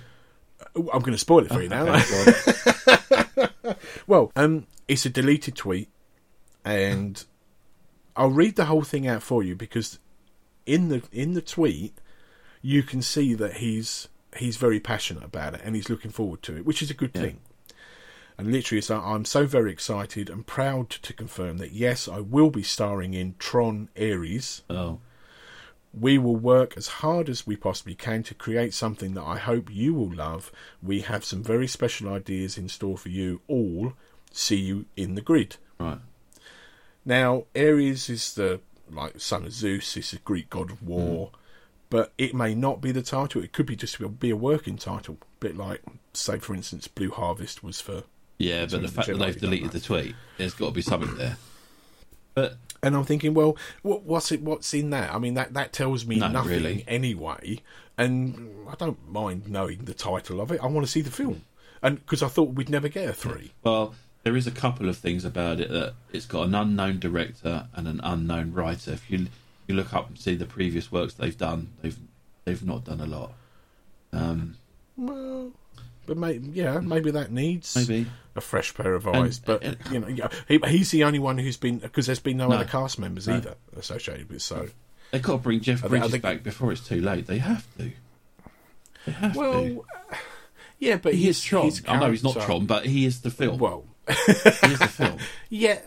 Oh, 0.75 0.88
I'm 0.93 1.01
going 1.01 1.13
to 1.13 1.17
spoil 1.17 1.39
it 1.46 1.50
for 1.50 1.62
you 1.62 1.70
now. 1.70 1.88
Okay. 1.88 3.48
Well, 4.08 4.31
um, 4.36 4.67
it's 4.88 5.05
a 5.05 5.10
deleted 5.10 5.55
tweet 5.55 5.89
and 6.65 7.24
I'll 8.15 8.29
read 8.29 8.55
the 8.55 8.65
whole 8.65 8.81
thing 8.81 9.08
out 9.08 9.24
for 9.24 9.41
you 9.43 9.55
because 9.55 10.00
in 10.74 10.90
the 10.90 11.01
in 11.12 11.34
the 11.34 11.42
tweet 11.42 11.94
you 12.62 12.84
can 12.84 13.01
see 13.01 13.34
that 13.34 13.54
he's 13.58 14.08
he's 14.38 14.58
very 14.58 14.80
passionate 14.80 15.24
about 15.24 15.54
it 15.56 15.62
and 15.63 15.75
he's 15.75 15.90
looking 15.90 16.12
forward 16.12 16.42
to 16.44 16.56
it, 16.58 16.66
which 16.66 16.82
is 16.82 16.90
a 16.92 16.94
good 17.01 17.12
Yeah. 17.16 17.22
thing. 17.24 17.40
And 18.38 18.51
literally, 18.51 18.82
so 18.82 19.00
I'm 19.00 19.25
so 19.25 19.46
very 19.46 19.72
excited 19.72 20.30
and 20.30 20.48
proud 20.48 20.90
to 20.90 21.13
confirm 21.13 21.58
that 21.58 21.74
yes, 21.74 22.08
I 22.08 22.20
will 22.22 22.50
be 22.50 22.63
starring 22.63 23.13
in 23.13 23.36
Tron 23.40 23.90
Ares. 24.00 24.63
Oh, 24.70 25.00
We 25.94 26.18
will 26.18 26.38
work 26.38 26.78
as 26.78 26.88
hard 27.04 27.28
as 27.30 27.46
we 27.46 27.56
possibly 27.58 27.96
can 27.96 28.24
to 28.24 28.34
create 28.34 28.74
something 28.74 29.13
that 29.16 29.24
I 29.36 29.38
hope 29.38 29.70
you 29.70 29.94
will 29.94 30.13
love. 30.13 30.51
We 30.82 31.01
have 31.01 31.25
some 31.25 31.44
very 31.44 31.68
special 31.68 32.08
ideas 32.13 32.58
in 32.58 32.70
store 32.70 32.98
for 32.98 33.10
you 33.10 33.42
all. 33.48 33.94
See 34.32 34.62
you 34.70 34.86
in 34.96 35.16
the 35.16 35.22
grid. 35.22 35.58
right. 35.80 36.00
Now, 37.04 37.46
Ares 37.56 38.10
is 38.10 38.34
the 38.36 38.62
like 38.94 39.20
son 39.20 39.46
of 39.46 39.54
Zeus. 39.54 39.98
It's 39.98 40.14
a 40.14 40.20
Greek 40.20 40.50
god 40.50 40.72
of 40.72 40.80
hmm. 40.80 40.88
war, 40.88 41.32
but 41.90 42.14
it 42.18 42.34
may 42.34 42.56
not 42.56 42.82
be 42.82 42.92
the 42.92 43.02
title. 43.02 43.44
It 43.44 43.54
could 43.54 43.66
be 43.66 43.76
just 43.76 43.98
be 44.20 44.30
a 44.30 44.36
working 44.36 44.78
title, 44.78 45.18
a 45.22 45.26
bit 45.40 45.58
like, 45.58 45.82
say, 46.14 46.40
for 46.40 46.54
instance, 46.54 46.88
Blue 46.88 47.12
Harvest 47.12 47.64
was 47.64 47.82
for. 47.82 48.04
Yeah, 48.38 48.66
but 48.66 48.82
the 48.82 48.88
fact 48.88 49.08
that 49.08 49.20
they've 49.20 49.40
deleted 49.40 49.72
the 49.72 49.80
tweet, 49.80 50.16
there's 50.38 50.54
got 50.54 50.68
to 50.68 50.72
be 50.72 50.82
something 50.82 51.16
there. 51.16 51.38
But 52.34 52.58
And 52.82 52.96
I'm 52.96 53.04
thinking, 53.04 53.34
well, 53.34 53.58
what, 53.84 54.04
what's 54.04 54.32
it? 54.32 54.42
What's 54.42 54.74
in 54.74 54.90
that? 54.92 55.14
I 55.14 55.20
mean, 55.20 55.36
that 55.36 55.54
that 55.54 55.74
tells 55.74 56.06
me 56.06 56.18
No, 56.18 56.28
nothing 56.30 56.52
really. 56.52 56.86
anyway. 56.88 57.60
And 57.98 58.68
I 58.68 58.76
don't 58.76 59.12
mind 59.12 59.48
knowing 59.50 59.86
the 59.86 59.94
title 59.94 60.42
of 60.42 60.52
it. 60.52 60.60
I 60.64 60.68
want 60.68 60.86
to 60.86 60.92
see 60.92 61.02
the 61.02 61.12
film, 61.12 61.44
and 61.84 62.00
because 62.00 62.24
I 62.24 62.28
thought 62.28 62.54
we'd 62.54 62.70
never 62.70 62.88
get 62.88 63.10
a 63.10 63.14
three. 63.14 63.52
Well, 63.64 63.94
there 64.24 64.36
is 64.38 64.46
a 64.48 64.51
couple 64.51 64.88
of 64.90 64.98
things 64.98 65.25
about 65.25 65.60
it 65.60 65.70
that 65.70 65.94
it's 66.13 66.25
got 66.25 66.48
an 66.48 66.56
unknown 66.56 67.00
director 67.00 67.68
and 67.74 67.88
an 67.88 68.00
unknown 68.04 68.54
writer. 68.54 68.92
If 68.94 69.10
you 69.10 69.28
you 69.68 69.75
look 69.75 69.94
up 69.94 70.10
and 70.10 70.18
see 70.20 70.36
the 70.36 70.46
previous 70.46 70.92
works 70.92 71.13
they've 71.13 71.38
done, 71.38 71.70
they've 71.82 71.98
they've 72.46 72.63
not 72.63 72.84
done 72.86 73.00
a 73.01 73.06
lot. 73.06 73.34
Um, 74.13 74.56
Well, 74.98 75.51
but 76.06 76.18
maybe 76.18 76.50
yeah, 76.54 76.80
maybe 76.80 77.12
that 77.12 77.32
needs 77.32 77.75
maybe 77.75 78.08
a 78.36 78.42
fresh 78.42 78.74
pair 78.74 78.94
of 78.94 79.06
And- 79.08 79.16
eyes. 79.18 79.40
but 79.40 79.63
and- 79.63 79.78
you 79.92 80.00
know, 80.00 80.30
he, 80.48 80.60
he's 80.68 80.92
the 80.92 81.04
only 81.04 81.20
one 81.20 81.38
who's 81.38 81.58
been 81.58 81.80
because 81.80 82.06
there's 82.08 82.20
been 82.20 82.38
no, 82.38 82.48
No. 82.50 82.56
other 82.56 82.66
cast 82.66 83.00
members 83.00 83.28
No. 83.28 83.36
either 83.38 83.56
associated 83.78 84.30
with. 84.30 84.42
So 84.42 84.68
they've 85.12 85.22
got 85.22 85.34
to 85.34 85.38
bring 85.40 85.62
Jeff 85.62 85.80
Are 85.84 85.90
they- 85.90 85.98
Bridges 86.00 86.12
they- 86.12 86.18
back 86.20 86.44
before 86.44 86.72
it's 86.72 86.86
too 86.88 87.01
late. 87.01 87.28
They 87.28 87.38
have 87.40 87.66
to. 87.78 87.92
They 89.06 89.12
have 89.13 89.34
to. 89.34 89.40
well, 89.40 89.86
yeah, 90.80 90.98
but 90.98 91.13
He 91.13 91.24
his, 91.25 91.38
is 91.38 91.44
Tron. 91.44 91.66
his 91.66 91.82
I 91.88 92.00
know 92.00 92.12
he's 92.12 92.24
not 92.24 92.36
Tron, 92.42 92.66
but 92.66 92.86
he 92.86 93.06
is 93.06 93.22
the 93.22 93.30
film. 93.32 93.58
Well, 93.60 93.86
he 94.08 94.13
is 94.74 94.79
the 94.79 94.88
film. 94.88 95.17
yeah, 95.50 95.79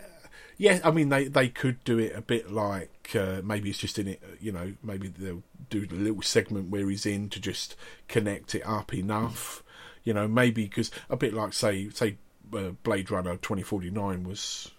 yeah. 0.57 0.79
I 0.83 0.91
mean, 0.91 1.09
they 1.09 1.27
they 1.27 1.49
could 1.49 1.83
do 1.83 1.99
it 1.99 2.15
a 2.15 2.21
bit 2.21 2.51
like 2.51 3.11
uh, 3.15 3.41
maybe 3.43 3.69
it's 3.69 3.79
just 3.79 3.99
in 3.99 4.07
it. 4.07 4.21
You 4.39 4.51
know, 4.51 4.73
maybe 4.83 5.07
they'll 5.09 5.43
do 5.69 5.85
a 5.89 5.93
little 5.93 6.21
segment 6.21 6.69
where 6.69 6.89
he's 6.89 7.05
in 7.05 7.29
to 7.29 7.39
just 7.39 7.75
connect 8.07 8.55
it 8.55 8.61
up 8.65 8.93
enough. 8.93 9.63
You 10.03 10.13
know, 10.13 10.27
maybe 10.27 10.63
because 10.65 10.91
a 11.09 11.15
bit 11.17 11.33
like 11.33 11.53
say 11.53 11.89
say 11.89 12.17
uh, 12.53 12.69
Blade 12.83 13.11
Runner 13.11 13.37
twenty 13.37 13.63
forty 13.63 13.89
nine 13.89 14.23
was, 14.23 14.71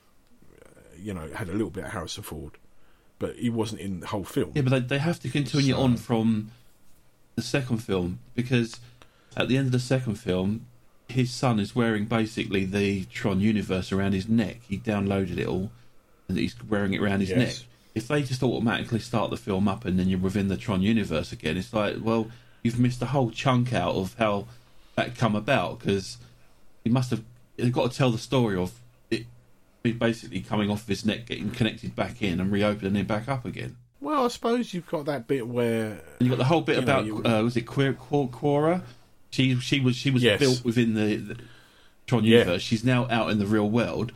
uh, 0.64 0.68
you 0.98 1.12
know, 1.12 1.28
had 1.34 1.48
a 1.48 1.52
little 1.52 1.70
bit 1.70 1.84
of 1.84 1.90
Harrison 1.90 2.22
Ford, 2.22 2.52
but 3.18 3.36
he 3.36 3.50
wasn't 3.50 3.80
in 3.80 4.00
the 4.00 4.06
whole 4.06 4.24
film. 4.24 4.52
Yeah, 4.54 4.62
but 4.62 4.70
they, 4.70 4.80
they 4.80 4.98
have 4.98 5.20
to 5.20 5.28
continue 5.28 5.74
So- 5.74 5.80
on 5.80 5.96
from 5.96 6.52
the 7.34 7.42
second 7.42 7.78
film 7.78 8.20
because 8.34 8.80
at 9.36 9.48
the 9.48 9.58
end 9.58 9.66
of 9.66 9.72
the 9.72 9.78
second 9.78 10.14
film, 10.14 10.66
his 11.08 11.30
son 11.30 11.58
is 11.60 11.74
wearing 11.74 12.04
basically 12.06 12.64
the 12.64 13.04
Tron 13.06 13.40
universe 13.40 13.92
around 13.92 14.12
his 14.12 14.28
neck. 14.28 14.58
He 14.68 14.78
downloaded 14.78 15.38
it 15.38 15.46
all, 15.46 15.70
and 16.28 16.36
he's 16.38 16.54
wearing 16.68 16.94
it 16.94 17.00
around 17.00 17.20
his 17.20 17.30
Yes. 17.30 17.38
neck. 17.38 17.66
If 17.94 18.08
they 18.08 18.22
just 18.22 18.42
automatically 18.42 18.98
start 18.98 19.30
the 19.30 19.36
film 19.36 19.68
up 19.68 19.84
and 19.84 19.98
then 19.98 20.08
you're 20.08 20.18
within 20.18 20.48
the 20.48 20.56
Tron 20.56 20.82
universe 20.82 21.32
again, 21.32 21.56
it's 21.56 21.72
like, 21.72 21.96
well, 22.00 22.28
you've 22.62 22.78
missed 22.78 23.00
a 23.00 23.06
whole 23.06 23.30
chunk 23.30 23.72
out 23.72 23.94
of 23.94 24.14
how 24.18 24.46
that 24.96 25.16
come 25.16 25.34
about 25.36 25.78
because 25.78 26.18
he 26.84 26.90
must 26.90 27.10
have. 27.10 27.22
They've 27.56 27.72
got 27.72 27.90
to 27.90 27.96
tell 27.96 28.10
the 28.10 28.18
story 28.18 28.56
of 28.56 28.72
it 29.10 29.24
basically 30.00 30.40
coming 30.40 30.68
off 30.68 30.88
his 30.88 31.06
neck, 31.06 31.26
getting 31.26 31.48
connected 31.52 31.94
back 31.94 32.20
in, 32.20 32.40
and 32.40 32.50
reopening 32.50 32.96
it 32.96 33.06
back 33.06 33.28
up 33.28 33.44
again. 33.44 33.76
Well, 34.00 34.24
I 34.24 34.28
suppose 34.28 34.74
you've 34.74 34.88
got 34.88 35.04
that 35.06 35.28
bit 35.28 35.46
where 35.46 36.00
And 36.18 36.20
you 36.20 36.28
got 36.28 36.38
the 36.38 36.44
whole 36.44 36.60
bit 36.60 36.76
know, 36.78 36.82
about 36.82 37.06
you- 37.06 37.24
uh, 37.24 37.40
was 37.42 37.56
it 37.56 37.66
Quorra? 37.66 38.82
She 39.30 39.56
she 39.60 39.80
was 39.80 39.96
she 39.96 40.10
was 40.10 40.22
Yes. 40.22 40.38
built 40.40 40.64
within 40.64 40.94
the, 40.94 41.16
the 41.16 41.36
Tron 42.06 42.24
Yeah. 42.24 42.38
universe. 42.38 42.62
She's 42.62 42.84
now 42.84 43.06
out 43.10 43.30
in 43.30 43.38
the 43.38 43.46
real 43.46 43.68
world, 43.68 44.12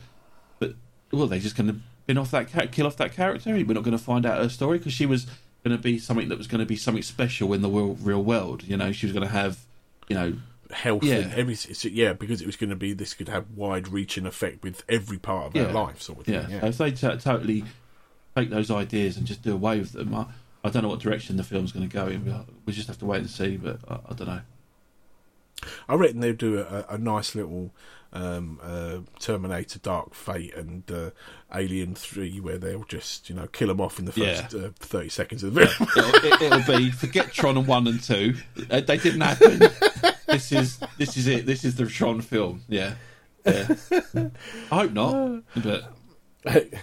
but 0.59 0.75
well, 1.11 1.27
they're 1.27 1.39
just 1.39 1.55
going 1.55 1.67
to 1.69 1.75
bin 2.07 2.17
off 2.17 2.31
that 2.31 2.71
kill 2.71 2.87
off 2.87 2.97
that 2.97 3.13
character. 3.13 3.51
We're 3.51 3.65
not 3.73 3.83
going 3.83 3.97
to 3.97 4.03
find 4.03 4.25
out 4.25 4.39
her 4.39 4.49
story 4.49 4.77
because 4.77 4.93
she 4.93 5.05
was 5.05 5.27
going 5.63 5.75
to 5.77 5.81
be 5.81 5.99
something 5.99 6.29
that 6.29 6.37
was 6.37 6.47
going 6.47 6.59
to 6.59 6.65
be 6.65 6.75
something 6.75 7.03
special 7.03 7.53
in 7.53 7.61
the 7.61 7.69
real, 7.69 7.95
real 8.01 8.23
world. 8.23 8.63
You 8.63 8.77
know, 8.77 8.91
she 8.91 9.05
was 9.05 9.13
going 9.13 9.25
to 9.27 9.31
have, 9.31 9.59
you 10.07 10.15
know, 10.15 10.33
health 10.71 11.03
Yeah. 11.03 11.15
and 11.17 11.33
every 11.33 11.53
it's- 11.53 11.83
yeah 11.85 12.13
because 12.13 12.41
it 12.41 12.45
was 12.47 12.55
going 12.55 12.69
to 12.71 12.75
be 12.77 12.93
this 12.93 13.13
could 13.13 13.27
have 13.27 13.45
wide 13.55 13.89
reaching 13.89 14.25
effect 14.25 14.63
with 14.63 14.83
every 14.89 15.17
part 15.19 15.47
of 15.47 15.55
Yeah. 15.55 15.65
our 15.65 15.73
life 15.73 16.01
sort 16.01 16.21
of 16.21 16.27
yeah. 16.33 16.45
thing. 16.47 16.59
So 16.61 16.65
if 16.67 16.77
they 16.77 16.91
t- 16.91 17.17
totally 17.17 17.63
take 18.35 18.49
those 18.49 18.71
ideas 18.71 19.17
and 19.17 19.27
just 19.27 19.43
do 19.43 19.53
away 19.53 19.79
with 19.79 19.91
them, 19.91 20.15
I, 20.15 20.25
I 20.63 20.69
don't 20.69 20.81
know 20.83 20.89
what 20.89 20.99
direction 21.01 21.35
the 21.37 21.43
film's 21.43 21.71
going 21.73 21.87
to 21.87 21.93
go 21.93 22.07
in. 22.07 22.23
We'll, 22.25 22.45
we 22.65 22.71
just 22.73 22.87
have 22.87 22.97
to 22.99 23.05
wait 23.05 23.19
and 23.19 23.29
see. 23.29 23.57
But 23.57 23.79
I, 23.87 23.95
I 24.09 24.13
don't 24.13 24.27
know. 24.27 24.41
I 25.89 25.95
reckon 25.95 26.19
they'll 26.19 26.33
do 26.33 26.59
a, 26.59 26.85
a 26.89 26.97
nice 26.97 27.35
little 27.35 27.73
um, 28.13 28.59
uh, 28.61 28.97
Terminator 29.19 29.79
Dark 29.79 30.13
Fate 30.13 30.53
and 30.55 30.83
uh, 30.91 31.11
Alien 31.55 31.95
3 31.95 32.39
where 32.41 32.57
they'll 32.57 32.83
just, 32.83 33.29
you 33.29 33.35
know, 33.35 33.47
kill 33.47 33.69
them 33.69 33.79
off 33.79 33.99
in 33.99 34.05
the 34.05 34.11
first 34.11 34.53
uh, 34.53 34.69
30 34.79 35.09
seconds 35.09 35.43
of 35.43 35.53
the 35.53 35.65
film. 35.67 35.89
it'll, 35.95 36.25
it, 36.25 36.41
it'll 36.41 36.77
be 36.77 36.91
forget 36.91 37.31
Tron 37.31 37.57
and 37.57 37.67
one 37.67 37.87
and 37.87 38.01
two. 38.03 38.35
Uh, 38.69 38.81
They 38.81 38.97
didn't 38.97 39.21
happen. 39.21 39.59
this 40.27 40.51
is 40.51 40.79
this 40.97 41.15
is 41.17 41.27
it. 41.27 41.45
This 41.45 41.63
is 41.63 41.75
the 41.75 41.85
Tron 41.85 42.19
film. 42.21 42.63
Yeah, 42.67 42.95
yeah. 43.45 43.67
I 44.71 44.75
hope 44.75 44.91
not, 44.91 45.43
but 45.55 45.93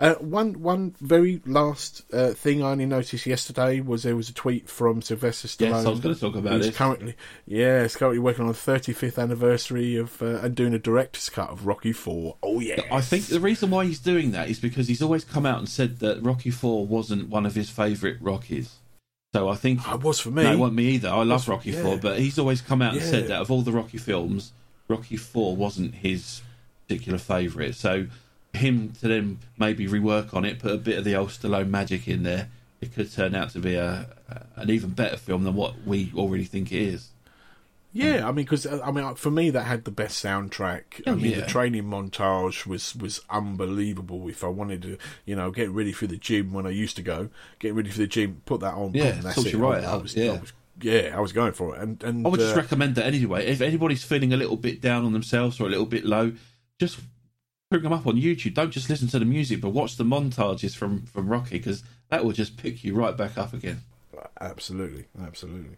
Uh, 0.00 0.14
one 0.14 0.54
one 0.62 0.94
very 0.98 1.42
last 1.44 2.02
uh, 2.14 2.30
thing 2.30 2.62
I 2.62 2.70
only 2.70 2.86
noticed 2.86 3.26
yesterday 3.26 3.80
was 3.80 4.02
there 4.02 4.16
was 4.16 4.30
a 4.30 4.34
tweet 4.34 4.66
from 4.66 5.02
Sylvester 5.02 5.46
Stallone. 5.46 5.70
yes, 5.72 5.86
I 5.86 5.90
was 5.90 6.00
going 6.00 6.14
to 6.14 6.20
talk 6.20 6.36
about 6.36 6.62
this. 6.62 6.74
currently, 6.74 7.14
yeah, 7.46 7.82
he's 7.82 7.96
currently 7.96 8.18
working 8.18 8.46
on 8.46 8.48
the 8.48 8.54
35th 8.54 9.18
anniversary 9.22 9.96
of 9.96 10.22
uh, 10.22 10.38
and 10.38 10.54
doing 10.54 10.72
a 10.72 10.78
director's 10.78 11.28
cut 11.28 11.50
of 11.50 11.66
Rocky 11.66 11.92
Four. 11.92 12.36
Oh 12.42 12.60
yeah, 12.60 12.80
I 12.90 13.02
think 13.02 13.26
the 13.26 13.40
reason 13.40 13.68
why 13.68 13.84
he's 13.84 13.98
doing 13.98 14.30
that 14.30 14.48
is 14.48 14.58
because 14.58 14.88
he's 14.88 15.02
always 15.02 15.22
come 15.22 15.44
out 15.44 15.58
and 15.58 15.68
said 15.68 15.98
that 15.98 16.22
Rocky 16.22 16.50
Four 16.50 16.86
wasn't 16.86 17.28
one 17.28 17.44
of 17.44 17.54
his 17.54 17.68
favourite 17.68 18.16
Rockies. 18.22 18.76
So 19.34 19.50
I 19.50 19.54
think 19.54 19.86
it 19.86 20.02
was 20.02 20.18
for 20.18 20.30
me. 20.30 20.44
no, 20.44 20.52
it 20.52 20.58
wasn't 20.58 20.76
me 20.78 20.84
either. 20.92 21.10
I 21.10 21.24
love 21.24 21.46
Rocky 21.46 21.72
yeah. 21.72 21.82
Four, 21.82 21.98
but 21.98 22.18
he's 22.18 22.38
always 22.38 22.62
come 22.62 22.80
out 22.80 22.94
and 22.94 23.02
said 23.02 23.28
that 23.28 23.42
of 23.42 23.50
all 23.50 23.60
the 23.60 23.70
Rocky 23.70 23.98
films, 23.98 24.52
Rocky 24.88 25.18
Four 25.18 25.56
wasn't 25.56 25.96
his 25.96 26.40
particular 26.88 27.18
favourite. 27.18 27.74
So 27.74 28.06
him 28.52 28.92
to 29.00 29.08
then 29.08 29.38
maybe 29.58 29.86
rework 29.86 30.34
on 30.34 30.44
it, 30.44 30.58
put 30.58 30.72
a 30.72 30.76
bit 30.78 30.98
of 30.98 31.04
the 31.04 31.14
old 31.16 31.28
Stallone 31.30 31.68
magic 31.68 32.08
in 32.08 32.22
there, 32.24 32.48
it 32.80 32.94
could 32.94 33.12
turn 33.12 33.34
out 33.34 33.50
to 33.50 33.58
be 33.60 33.74
a 33.74 34.06
an 34.56 34.70
even 34.70 34.90
better 34.90 35.16
film 35.16 35.44
than 35.44 35.54
what 35.54 35.74
we 35.86 36.12
already 36.16 36.44
think 36.44 36.70
it 36.72 36.80
is. 36.82 37.08
Yeah, 37.92 38.22
I 38.22 38.26
mean, 38.26 38.44
because 38.44 38.66
I 38.66 38.90
mean, 38.92 39.16
for 39.16 39.32
me, 39.32 39.50
that 39.50 39.64
had 39.64 39.84
the 39.84 39.90
best 39.90 40.24
soundtrack. 40.24 41.02
I 41.06 41.10
Oh, 41.10 41.16
mean, 41.16 41.32
yeah. 41.32 41.40
the 41.40 41.46
training 41.46 41.84
montage 41.84 42.64
was 42.64 42.94
was 42.94 43.20
unbelievable. 43.28 44.28
If 44.28 44.44
I 44.44 44.46
wanted 44.48 44.82
to, 44.82 44.98
you 45.26 45.34
know, 45.34 45.50
get 45.50 45.70
ready 45.70 45.90
for 45.90 46.06
the 46.06 46.16
gym 46.16 46.52
when 46.52 46.66
I 46.66 46.70
used 46.70 46.94
to 46.96 47.02
go, 47.02 47.30
get 47.58 47.74
ready 47.74 47.90
for 47.90 47.98
the 47.98 48.06
gym, 48.06 48.42
put 48.46 48.60
that 48.60 48.74
on, 48.74 48.92
Yeah, 48.94 49.12
boom, 49.12 49.22
that's 49.22 49.38
it. 49.44 49.52
you 49.52 49.58
right 49.58 49.82
I, 49.82 49.92
I 49.94 49.96
was, 49.96 50.14
yeah. 50.14 50.30
I 50.32 50.38
was, 50.38 50.52
yeah, 50.80 51.12
I 51.16 51.20
was 51.20 51.32
going 51.32 51.52
for 51.52 51.74
it, 51.74 51.82
and 51.82 52.00
and 52.04 52.24
I 52.24 52.30
would 52.30 52.38
just 52.40 52.54
uh, 52.54 52.60
recommend 52.60 52.94
that 52.94 53.06
anyway. 53.06 53.46
If 53.48 53.60
anybody's 53.60 54.04
feeling 54.04 54.32
a 54.32 54.36
little 54.36 54.56
bit 54.56 54.80
down 54.80 55.04
on 55.04 55.12
themselves 55.12 55.58
or 55.60 55.66
a 55.66 55.70
little 55.70 55.84
bit 55.86 56.04
low, 56.04 56.32
just 56.78 57.00
bring 57.70 57.82
them 57.82 57.92
up 57.92 58.06
on 58.06 58.16
YouTube. 58.16 58.52
Don't 58.54 58.70
just 58.72 58.90
listen 58.90 59.08
to 59.08 59.18
the 59.18 59.24
music, 59.24 59.60
but 59.62 59.70
watch 59.70 59.96
the 59.96 60.04
montages 60.04 60.76
from 60.76 61.06
from 61.06 61.28
Rocky 61.28 61.56
because 61.58 61.82
that 62.10 62.24
will 62.24 62.32
just 62.32 62.56
pick 62.56 62.84
you 62.84 62.94
right 62.94 63.16
back 63.16 63.38
up 63.38 63.54
again. 63.54 63.82
absolutely, 64.40 65.06
absolutely. 65.22 65.76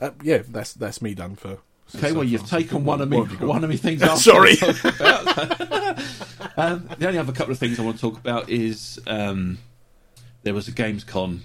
Uh, 0.00 0.10
yeah, 0.22 0.42
that's 0.48 0.72
that's 0.72 1.02
me 1.02 1.12
done 1.14 1.36
for. 1.36 1.58
Okay, 1.96 2.12
well 2.12 2.24
you've 2.24 2.48
taken 2.48 2.84
one 2.86 3.02
of 3.02 3.10
me 3.10 3.18
What 3.18 3.24
have 3.24 3.32
you 3.32 3.38
got? 3.40 3.48
one 3.48 3.64
of 3.64 3.68
me 3.70 3.76
things. 3.76 4.00
Sorry. 4.22 4.56
gonna 4.56 4.72
talk 4.72 4.94
about. 5.00 5.98
um, 6.56 6.88
the 6.98 7.06
only 7.06 7.18
other 7.18 7.32
couple 7.32 7.52
of 7.52 7.58
things 7.58 7.78
I 7.78 7.82
want 7.82 7.96
to 7.96 8.00
talk 8.00 8.18
about 8.18 8.48
is 8.48 8.98
um, 9.06 9.58
there 10.44 10.54
was 10.54 10.66
a 10.66 10.72
Gamescom 10.72 11.40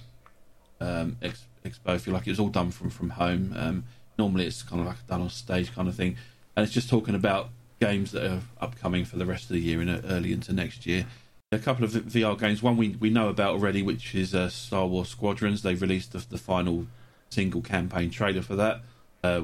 um, 0.80 1.18
ex- 1.22 1.46
expo. 1.66 1.96
If 1.96 2.08
you 2.08 2.14
like, 2.14 2.26
it 2.26 2.32
was 2.32 2.40
all 2.40 2.48
done 2.50 2.72
from 2.72 2.90
from 2.90 3.10
home. 3.10 3.54
Um, 3.58 3.84
normally, 4.18 4.46
it's 4.46 4.64
kind 4.64 4.80
of 4.82 4.88
like 4.88 5.06
done 5.08 5.22
on 5.22 5.30
stage 5.30 5.74
kind 5.76 5.88
of 5.90 5.96
thing, 5.96 6.16
and 6.56 6.64
it's 6.64 6.74
just 6.74 6.90
talking 6.90 7.16
about 7.16 7.50
games 7.80 8.12
that 8.12 8.26
are 8.26 8.42
upcoming 8.60 9.06
for 9.06 9.18
the 9.18 9.26
rest 9.26 9.44
of 9.46 9.50
the 9.52 9.60
year 9.60 9.82
and 9.82 10.04
early 10.06 10.34
into 10.34 10.54
next 10.54 10.86
year. 10.86 11.06
A 11.52 11.60
couple 11.60 11.84
of 11.84 11.92
VR 11.92 12.40
games. 12.40 12.62
One 12.62 12.78
we 12.78 12.90
we 13.00 13.10
know 13.10 13.30
about 13.30 13.52
already, 13.52 13.82
which 13.82 14.14
is 14.14 14.36
uh, 14.36 14.50
Star 14.50 14.86
Wars 14.86 15.10
Squadrons. 15.10 15.64
They've 15.64 15.82
released 15.82 16.12
the, 16.12 16.24
the 16.30 16.38
final 16.38 16.86
single 17.30 17.62
campaign 17.62 18.12
trailer 18.12 18.42
for 18.44 18.56
that, 18.56 18.82
uh, 19.24 19.42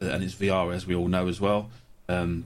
and 0.00 0.22
it's 0.22 0.34
VR 0.34 0.74
as 0.74 0.86
we 0.86 0.94
all 0.94 1.08
know 1.08 1.28
as 1.28 1.40
well. 1.40 1.70
Um, 2.08 2.44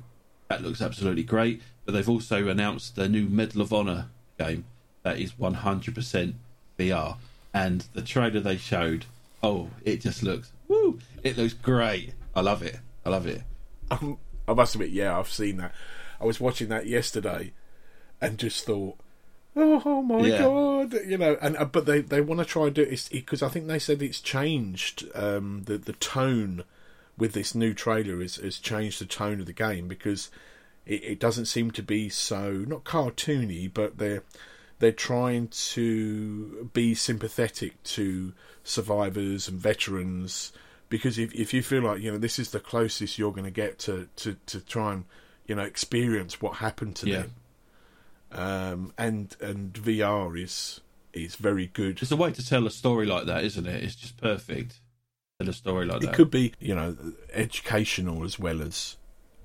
That 0.49 0.63
looks 0.63 0.81
absolutely 0.81 1.25
great. 1.25 1.63
But 1.85 1.93
they've 1.93 2.09
also 2.09 2.49
announced 2.49 2.97
the 2.97 3.09
new 3.09 3.29
Medal 3.29 3.61
of 3.61 3.73
Honor 3.73 4.09
game 4.39 4.65
that 5.03 5.19
is 5.19 5.33
100% 5.33 6.35
VR. 6.79 7.17
And 7.53 7.87
the 7.93 8.03
trailer 8.03 8.41
they 8.41 8.57
showed, 8.57 9.05
oh, 9.43 9.69
it 9.85 10.01
just 10.01 10.23
looks, 10.23 10.51
woo, 10.67 10.99
it 11.23 11.37
looks 11.37 11.53
great. 11.53 12.15
I 12.35 12.41
love 12.41 12.63
it. 12.63 12.79
I 13.05 13.11
love 13.11 13.27
it. 13.27 13.43
Um, 13.91 14.19
I 14.47 14.55
must 14.55 14.75
admit, 14.75 14.91
yeah, 14.91 15.19
I've 15.19 15.29
seen 15.31 15.57
that. 15.59 15.73
I 16.21 16.25
was 16.25 16.41
watching 16.41 16.69
that 16.69 16.87
yesterday, 16.87 17.53
and 18.21 18.39
just 18.39 18.65
thought, 18.65 18.97
oh, 19.57 20.03
my 20.03 20.29
Yeah. 20.29 20.39
god, 20.39 20.95
you 21.07 21.19
know. 21.19 21.37
And 21.41 21.57
uh, 21.57 21.65
but 21.65 21.87
they 21.87 22.01
they 22.01 22.21
want 22.21 22.41
to 22.41 22.45
try 22.47 22.67
and 22.67 22.75
do 22.75 22.83
it 22.83 23.09
because 23.11 23.43
I 23.43 23.49
think 23.49 23.67
they 23.67 23.79
said 23.79 24.03
it's 24.03 24.21
changed 24.21 25.09
um, 25.15 25.63
the 25.65 25.79
the 25.79 25.93
tone 25.95 26.65
with 27.17 27.33
this 27.33 27.55
new 27.55 27.73
trailer 27.75 28.21
has, 28.21 28.37
has 28.37 28.59
changed 28.59 29.01
the 29.01 29.07
tone 29.07 29.41
of 29.41 29.47
the 29.47 29.53
game 29.53 29.87
because 29.87 30.31
it, 30.87 31.03
it 31.05 31.21
doesn't 31.21 31.47
seem 31.47 31.71
to 31.73 31.83
be 31.83 32.09
so 32.09 32.65
not 32.67 32.85
cartoony, 32.85 33.73
but 33.73 33.99
they're 33.99 34.23
they're 34.79 34.93
trying 34.93 35.49
to 35.49 36.69
be 36.73 36.95
sympathetic 36.95 37.83
to 37.85 38.33
survivors 38.65 39.49
and 39.49 39.59
veterans 39.61 40.53
because 40.95 41.19
if 41.19 41.35
if 41.35 41.53
you 41.53 41.61
feel 41.63 41.83
like 41.83 42.01
you 42.01 42.13
know 42.13 42.19
this 42.19 42.39
is 42.39 42.51
the 42.53 42.61
closest 42.61 43.19
you're 43.19 43.33
going 43.33 43.45
to 43.45 43.51
get 43.65 43.79
to, 43.81 44.09
to 44.17 44.37
to 44.47 44.61
try 44.61 44.93
and 44.93 45.05
you 45.49 45.55
know 45.57 45.63
experience 45.63 46.41
what 46.41 46.57
happened 46.57 46.95
to 46.97 47.07
Yeah. 47.09 47.23
them 47.23 47.33
um 48.33 48.93
and 48.97 49.37
and 49.41 49.73
VR 49.73 50.41
is 50.41 50.81
is 51.13 51.35
very 51.37 51.67
good 51.67 52.01
It's 52.03 52.11
a 52.11 52.17
way 52.17 52.33
to 52.33 52.47
tell 52.47 52.67
a 52.67 52.71
story 52.71 53.07
like 53.07 53.27
that, 53.27 53.45
isn't 53.45 53.67
it? 53.67 53.83
It's 53.85 53.95
just 53.95 54.17
perfect. 54.17 54.81
Tell 55.41 55.49
a 55.49 55.53
story 55.53 55.87
like 55.87 55.99
it 56.03 56.07
that. 56.07 56.11
It 56.13 56.17
could 56.17 56.31
be 56.31 56.53
you 56.61 56.75
know 56.75 56.97
educational 57.33 58.25
as 58.25 58.39
well 58.39 58.63
as 58.63 58.97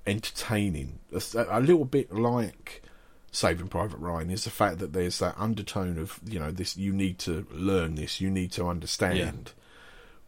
entertaining 0.08 1.00
a, 1.14 1.22
a 1.50 1.60
little 1.60 1.86
bit 1.86 2.12
like 2.12 2.82
saving 3.32 3.68
private 3.68 3.98
ryan 3.98 4.32
is 4.32 4.44
the 4.44 4.50
fact 4.50 4.80
that 4.80 4.92
there's 4.92 5.20
that 5.20 5.36
undertone 5.38 6.00
of 6.00 6.20
you 6.26 6.40
know 6.40 6.50
this 6.50 6.76
you 6.76 6.92
need 6.92 7.20
to 7.20 7.46
learn 7.52 7.94
this 7.96 8.20
you 8.20 8.30
need 8.32 8.52
to 8.52 8.66
understand 8.68 9.52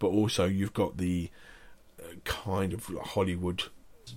but 0.01 0.07
also 0.07 0.43
you've 0.45 0.73
got 0.73 0.97
the 0.97 1.29
uh, 2.01 2.07
kind 2.25 2.73
of 2.73 2.85
hollywood 3.05 3.63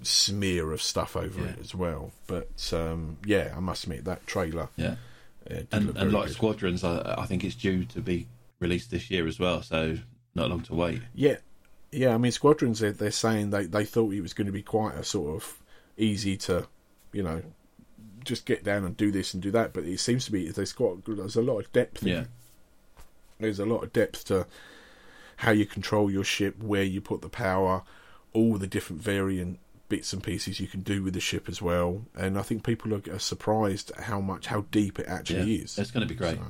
smear 0.02 0.72
of 0.72 0.82
stuff 0.82 1.14
over 1.16 1.40
Yeah. 1.40 1.48
it 1.50 1.58
as 1.60 1.74
well 1.74 2.10
but 2.26 2.72
um 2.72 3.18
yeah 3.24 3.52
i 3.56 3.60
must 3.60 3.84
admit 3.84 4.04
that 4.06 4.26
trailer 4.26 4.68
Yeah. 4.76 4.96
uh, 5.48 5.54
did 5.54 5.68
And, 5.70 5.96
and 5.96 6.12
like 6.12 6.26
good. 6.26 6.34
Squadrons, 6.34 6.82
I, 6.82 7.14
I 7.18 7.26
think 7.26 7.44
it's 7.44 7.54
due 7.54 7.84
to 7.84 8.00
be 8.00 8.26
released 8.58 8.90
this 8.90 9.10
year 9.10 9.26
as 9.28 9.38
well, 9.38 9.62
so 9.62 9.98
not 10.34 10.48
long 10.50 10.62
to 10.62 10.74
wait. 10.74 11.02
Yeah, 11.14 11.36
yeah. 11.92 12.14
I 12.14 12.18
mean, 12.18 12.32
Squadrons. 12.32 12.80
They're, 12.80 12.92
they're 12.92 13.10
saying 13.10 13.50
they 13.50 13.66
they 13.66 13.84
thought 13.84 14.12
it 14.14 14.22
was 14.22 14.32
going 14.32 14.46
to 14.46 14.52
be 14.52 14.62
quite 14.62 14.94
a 14.96 15.04
sort 15.04 15.36
of 15.36 15.62
easy 15.98 16.36
to, 16.38 16.66
you 17.12 17.22
know, 17.22 17.42
just 18.24 18.46
get 18.46 18.64
down 18.64 18.84
and 18.84 18.96
do 18.96 19.12
this 19.12 19.34
and 19.34 19.42
do 19.42 19.50
that. 19.52 19.72
But 19.74 19.84
it 19.84 20.00
seems 20.00 20.24
to 20.24 20.32
be 20.32 20.48
there's 20.50 20.72
got 20.72 21.04
there's 21.04 21.36
a 21.36 21.42
lot 21.42 21.58
of 21.60 21.70
depth. 21.72 22.02
Yeah. 22.02 22.24
There's 23.38 23.60
a 23.60 23.66
lot 23.66 23.82
of 23.84 23.92
depth 23.92 24.24
to 24.26 24.46
how 25.38 25.50
you 25.50 25.66
control 25.66 26.10
your 26.10 26.24
ship, 26.24 26.62
where 26.62 26.82
you 26.82 27.00
put 27.00 27.22
the 27.22 27.28
power, 27.28 27.82
all 28.32 28.56
the 28.58 28.66
different 28.66 29.02
variant 29.02 29.58
bits 29.88 30.12
and 30.12 30.22
pieces 30.22 30.58
you 30.60 30.66
can 30.66 30.80
do 30.80 31.02
with 31.02 31.14
the 31.14 31.20
ship 31.20 31.48
as 31.48 31.60
well. 31.60 32.06
And 32.16 32.38
I 32.38 32.42
think 32.42 32.64
people 32.64 32.94
are, 32.94 33.02
are 33.12 33.18
surprised 33.18 33.90
at 33.92 34.04
how 34.04 34.20
much 34.20 34.46
how 34.46 34.62
deep 34.70 34.98
it 34.98 35.06
actually 35.06 35.52
Yeah. 35.56 35.62
is. 35.64 35.78
It's 35.78 35.90
going 35.90 36.06
to 36.06 36.12
be 36.12 36.18
great. 36.18 36.38
So, 36.38 36.44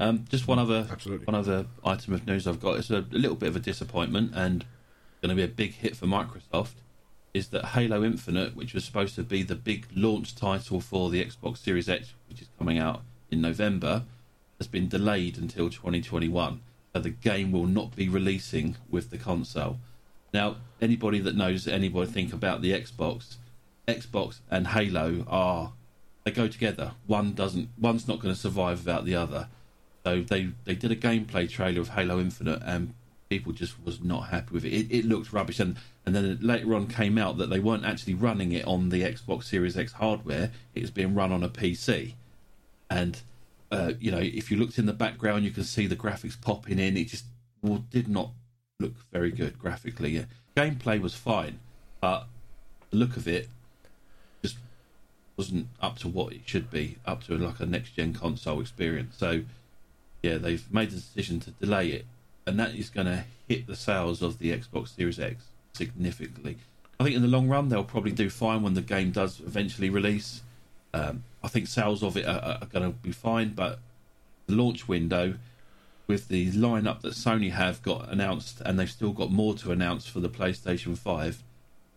Um, 0.00 0.24
just 0.30 0.48
one 0.48 0.58
other 0.58 0.88
Absolutely. 0.90 1.26
one 1.26 1.34
other 1.34 1.66
item 1.84 2.14
of 2.14 2.26
news 2.26 2.46
I've 2.46 2.58
got. 2.60 2.78
It's 2.78 2.90
a, 2.90 3.00
a 3.12 3.18
little 3.18 3.36
bit 3.36 3.50
of 3.50 3.56
a 3.56 3.60
disappointment 3.60 4.32
and 4.34 4.64
going 5.20 5.28
to 5.28 5.34
be 5.34 5.42
a 5.42 5.48
big 5.48 5.74
hit 5.74 5.94
for 5.96 6.06
Microsoft. 6.06 6.74
Is 7.34 7.48
that 7.48 7.64
Halo 7.66 8.02
Infinite, 8.02 8.56
which 8.56 8.72
was 8.74 8.84
supposed 8.84 9.14
to 9.16 9.22
be 9.22 9.42
the 9.44 9.54
big 9.54 9.86
launch 9.94 10.34
title 10.34 10.80
for 10.80 11.10
the 11.10 11.22
Xbox 11.24 11.58
Series 11.58 11.88
X, 11.88 12.14
which 12.28 12.40
is 12.42 12.48
coming 12.58 12.78
out 12.78 13.02
in 13.30 13.40
November, 13.42 14.04
has 14.58 14.66
been 14.66 14.88
delayed 14.88 15.36
until 15.38 15.68
2021. 15.70 16.60
The 16.92 17.10
game 17.10 17.52
will 17.52 17.66
not 17.66 17.94
be 17.94 18.08
releasing 18.08 18.76
with 18.90 19.10
the 19.10 19.18
console. 19.18 19.78
Now, 20.34 20.56
anybody 20.80 21.20
that 21.20 21.36
knows 21.36 21.66
anybody 21.68 22.10
think 22.10 22.32
about 22.32 22.62
the 22.62 22.72
Xbox, 22.72 23.36
Xbox 23.86 24.40
and 24.50 24.68
Halo 24.68 25.24
are 25.28 25.72
they 26.24 26.30
go 26.30 26.48
together. 26.48 26.92
One 27.06 27.32
doesn't. 27.32 27.70
One's 27.78 28.06
not 28.06 28.20
going 28.20 28.34
to 28.34 28.40
survive 28.40 28.84
without 28.84 29.04
the 29.04 29.14
other. 29.14 29.48
So 30.04 30.22
they 30.22 30.50
they 30.64 30.74
did 30.74 30.90
a 30.90 30.96
gameplay 30.96 31.48
trailer 31.48 31.80
of 31.80 31.90
Halo 31.90 32.20
Infinite, 32.20 32.62
and 32.64 32.94
people 33.28 33.52
just 33.52 33.82
was 33.84 34.02
not 34.02 34.28
happy 34.28 34.52
with 34.52 34.64
it. 34.64 34.72
It, 34.72 34.90
it 34.90 35.04
looked 35.04 35.32
rubbish, 35.32 35.60
and 35.60 35.76
and 36.04 36.14
then 36.14 36.38
later 36.40 36.74
on 36.74 36.86
came 36.88 37.18
out 37.18 37.38
that 37.38 37.50
they 37.50 37.60
weren't 37.60 37.84
actually 37.84 38.14
running 38.14 38.52
it 38.52 38.66
on 38.66 38.90
the 38.90 39.02
Xbox 39.02 39.44
Series 39.44 39.76
X 39.76 39.92
hardware. 39.92 40.50
It 40.74 40.82
was 40.82 40.90
being 40.90 41.14
run 41.14 41.32
on 41.32 41.42
a 41.42 41.48
PC, 41.48 42.14
and 42.90 43.20
uh, 43.70 43.92
you 43.98 44.10
know 44.10 44.18
if 44.18 44.50
you 44.50 44.56
looked 44.56 44.78
in 44.78 44.86
the 44.86 44.92
background, 44.92 45.44
you 45.44 45.50
could 45.50 45.66
see 45.66 45.86
the 45.86 45.96
graphics 45.96 46.40
popping 46.40 46.78
in. 46.78 46.96
It 46.96 47.08
just 47.08 47.24
well, 47.62 47.84
did 47.90 48.08
not 48.08 48.30
look 48.78 48.94
very 49.12 49.30
good 49.30 49.58
graphically. 49.58 50.10
Yeah. 50.10 50.24
Gameplay 50.56 51.00
was 51.00 51.14
fine, 51.14 51.60
but 52.00 52.26
the 52.90 52.96
look 52.96 53.16
of 53.16 53.28
it 53.28 53.48
just 54.42 54.56
wasn't 55.36 55.68
up 55.80 55.98
to 55.98 56.08
what 56.08 56.32
it 56.32 56.40
should 56.44 56.70
be, 56.70 56.96
up 57.06 57.24
to 57.24 57.36
like 57.36 57.60
a 57.60 57.66
next 57.66 57.90
gen 57.90 58.12
console 58.12 58.60
experience. 58.60 59.16
So 59.16 59.42
yeah, 60.22 60.38
they've 60.38 60.64
made 60.72 60.90
the 60.90 60.96
decision 60.96 61.40
to 61.40 61.50
delay 61.50 61.88
it, 61.88 62.06
and 62.46 62.58
that 62.58 62.74
is 62.74 62.90
going 62.90 63.06
to 63.06 63.24
hit 63.48 63.66
the 63.66 63.76
sales 63.76 64.22
of 64.22 64.38
the 64.38 64.56
Xbox 64.56 64.96
Series 64.96 65.18
X 65.20 65.44
significantly. 65.72 66.58
I 66.98 67.04
think 67.04 67.16
in 67.16 67.22
the 67.22 67.28
long 67.28 67.48
run 67.48 67.68
they'll 67.68 67.84
probably 67.84 68.12
do 68.12 68.28
fine 68.28 68.62
when 68.62 68.74
the 68.74 68.82
game 68.82 69.10
does 69.10 69.40
eventually 69.40 69.88
release. 69.88 70.42
Um, 70.92 71.24
I 71.42 71.48
think 71.48 71.68
sales 71.68 72.02
of 72.02 72.16
it 72.16 72.26
are, 72.26 72.58
are 72.60 72.66
going 72.66 72.84
to 72.84 72.98
be 72.98 73.12
fine, 73.12 73.50
but 73.50 73.78
the 74.46 74.54
launch 74.54 74.88
window 74.88 75.34
with 76.06 76.26
the 76.26 76.50
lineup 76.50 77.02
that 77.02 77.12
Sony 77.12 77.52
have 77.52 77.82
got 77.82 78.08
announced, 78.08 78.60
and 78.62 78.78
they've 78.78 78.90
still 78.90 79.12
got 79.12 79.30
more 79.30 79.54
to 79.54 79.70
announce 79.70 80.06
for 80.06 80.18
the 80.18 80.28
PlayStation 80.28 80.98
Five. 80.98 81.42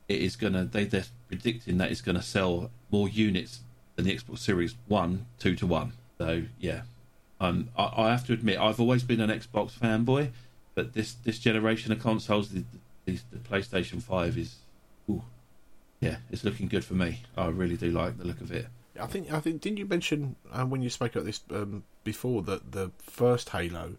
It 0.08 0.21
is 0.21 0.36
going 0.36 0.53
to 0.53 0.65
they 0.65 0.84
they're 0.84 1.06
predicting 1.27 1.79
that 1.79 1.89
it's 1.91 2.01
going 2.01 2.17
to 2.17 2.21
sell 2.21 2.69
more 2.91 3.10
units 3.10 3.62
than 3.95 4.06
the 4.06 4.15
Xbox 4.15 4.39
Series 4.39 4.75
One, 4.88 5.25
two 5.39 5.56
to 5.56 5.65
one. 5.65 5.93
So 6.19 6.43
yeah, 6.60 6.82
um, 7.41 7.69
I, 7.75 7.91
I 7.97 8.12
have 8.12 8.25
to 8.27 8.34
admit 8.34 8.60
I've 8.60 8.79
always 8.79 9.01
been 9.03 9.19
an 9.19 9.32
Xbox 9.32 9.71
fanboy, 9.71 10.29
but 10.75 10.93
this 10.93 11.13
this 11.13 11.39
generation 11.39 11.91
of 11.91 11.99
consoles, 11.99 12.49
the, 12.49 12.63
the, 13.06 13.19
the 13.32 13.39
PlayStation 13.39 13.99
Five 14.01 14.38
is, 14.38 14.58
ooh, 15.10 15.23
yeah, 15.99 16.17
it's 16.32 16.43
looking 16.43 16.67
good 16.67 16.86
for 16.86 16.93
me. 16.93 17.21
I 17.36 17.47
really 17.47 17.77
do 17.77 17.89
like 17.89 18.19
the 18.19 18.25
look 18.25 18.41
of 18.41 18.51
it. 18.51 18.67
I 18.99 19.08
think 19.08 19.32
I 19.32 19.39
think 19.39 19.62
didn't 19.62 19.79
you 19.79 19.86
mention 19.86 20.36
uh, 20.51 20.65
when 20.65 20.82
you 20.82 20.89
spoke 20.89 21.15
about 21.15 21.25
this 21.25 21.41
um, 21.51 21.84
before 22.03 22.41
that 22.43 22.71
the 22.73 22.91
first 23.01 23.49
Halo 23.49 23.93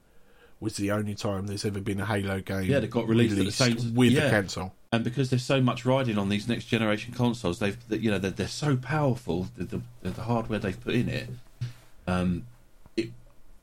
was 0.61 0.77
the 0.77 0.91
only 0.93 1.15
time 1.15 1.47
there's 1.47 1.65
ever 1.65 1.81
been 1.81 2.01
a 2.01 2.07
Halo 2.07 2.41
game 2.41 2.63
Yeah, 2.65 2.79
that 2.81 2.91
got 2.91 3.09
released 3.09 3.37
at 3.39 3.45
the 3.45 3.51
same- 3.53 3.95
with 3.95 4.13
yeah. 4.13 4.27
the 4.27 4.31
console. 4.31 4.73
and 4.93 5.03
because 5.05 5.29
there's 5.31 5.43
so 5.45 5.61
much 5.61 5.85
riding 5.85 6.17
on 6.17 6.29
these 6.29 6.47
next 6.49 6.67
generation 6.67 7.13
consoles, 7.13 7.59
they've 7.59 7.77
you 7.91 8.11
know 8.11 8.19
they're, 8.19 8.31
they're 8.31 8.47
so 8.49 8.77
powerful. 8.77 9.49
The, 9.57 9.65
the 10.03 10.11
the 10.11 10.23
hardware 10.23 10.59
they've 10.61 10.81
put 10.81 10.95
in 10.95 11.09
it, 11.09 11.29
um, 12.07 12.47
it 12.97 13.11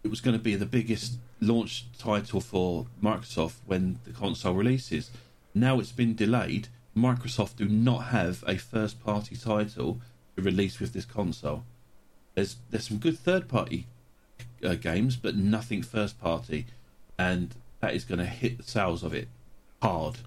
it 0.03 0.09
was 0.09 0.19
going 0.21 0.35
to 0.37 0.43
be 0.43 0.55
the 0.55 0.65
biggest 0.65 1.17
launch 1.39 1.85
title 1.97 2.41
for 2.41 2.87
Microsoft 3.01 3.53
when 3.65 3.99
the 4.03 4.11
console 4.11 4.53
releases. 4.53 5.09
Now 5.55 5.79
it's 5.79 5.91
been 5.93 6.13
delayed. 6.15 6.67
Microsoft 6.95 7.55
do 7.55 7.67
not 7.69 8.05
have 8.07 8.43
a 8.45 8.57
first 8.57 9.01
party 9.03 9.35
title 9.37 9.99
to 10.35 10.41
release 10.41 10.79
with 10.79 10.93
this 10.93 11.05
console. 11.05 11.63
There's 12.35 12.57
there's 12.69 12.87
some 12.87 12.97
good 12.97 13.17
third 13.19 13.47
party 13.47 13.87
uh, 14.63 14.75
games, 14.75 15.15
but 15.15 15.35
nothing 15.35 15.81
first 15.83 16.19
party, 16.19 16.65
and 17.17 17.55
that 17.81 17.93
is 17.93 18.05
going 18.05 18.19
to 18.19 18.25
hit 18.25 18.57
the 18.57 18.63
sales 18.63 19.03
of 19.03 19.13
it 19.13 19.27
hard 19.81 20.17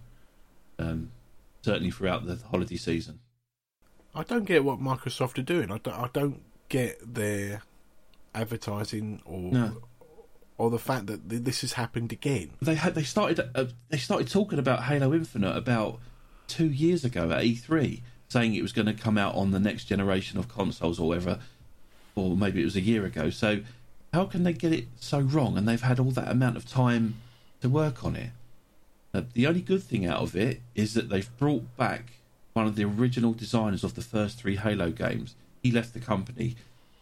um, 0.78 1.10
certainly 1.62 1.90
throughout 1.90 2.26
the 2.26 2.36
holiday 2.50 2.76
season. 2.76 3.20
I 4.14 4.22
don't 4.22 4.44
get 4.44 4.64
what 4.64 4.78
Microsoft 4.80 5.38
are 5.38 5.42
doing. 5.42 5.70
I 5.72 5.78
don't, 5.78 5.94
I 5.94 6.08
don't 6.12 6.42
get 6.68 6.98
their 7.14 7.62
advertising 8.34 9.20
or 9.24 9.52
No. 9.52 9.82
or 10.58 10.70
the 10.70 10.78
fact 10.78 11.06
that 11.06 11.28
this 11.28 11.60
has 11.62 11.74
happened 11.74 12.12
again. 12.12 12.50
They 12.60 12.74
had 12.74 12.94
they 12.94 13.02
started 13.04 13.40
uh, 13.54 13.66
they 13.88 13.98
started 13.98 14.28
talking 14.28 14.58
about 14.58 14.84
Halo 14.84 15.12
Infinite 15.14 15.56
about 15.56 16.00
two 16.46 16.66
years 16.68 17.04
ago 17.04 17.30
at 17.30 17.44
E3, 17.44 18.02
saying 18.35 18.57
it 18.57 18.62
was 18.62 18.73
going 18.73 18.87
to 18.87 18.92
come 18.92 19.16
out 19.16 19.33
on 19.37 19.53
the 19.53 19.61
next 19.61 19.85
generation 19.85 20.40
of 20.40 20.49
consoles 20.49 20.99
or 20.99 21.07
whatever, 21.07 21.38
or 22.16 22.37
maybe 22.37 22.61
it 22.61 22.64
was 22.64 22.75
a 22.75 22.81
year 22.81 23.05
ago. 23.05 23.31
So 23.31 23.61
how 24.12 24.25
can 24.25 24.42
they 24.42 24.53
get 24.53 24.73
it 24.73 24.88
so 24.99 25.20
wrong? 25.20 25.57
And 25.57 25.68
they've 25.68 25.81
had 25.81 26.01
all 26.01 26.11
that 26.11 26.29
amount 26.29 26.57
of 26.57 26.68
time 26.68 27.14
to 27.61 27.68
work 27.68 28.05
on 28.05 28.16
it. 28.16 28.31
Uh, 29.14 29.23
the 29.35 29.47
only 29.47 29.61
good 29.61 29.85
thing 29.85 30.05
out 30.05 30.20
of 30.20 30.35
it 30.35 30.61
is 30.75 30.94
that 30.94 31.11
they've 31.11 31.31
brought 31.38 31.77
back 31.77 32.14
one 32.55 32.66
of 32.66 32.75
the 32.75 32.83
original 32.85 33.35
designers 33.35 33.85
of 33.85 33.94
the 33.94 34.03
first 34.03 34.40
three 34.40 34.57
Halo 34.57 34.90
games. 34.90 35.37
He 35.62 35.70
left 35.70 35.94
the 35.94 36.01
company 36.01 36.57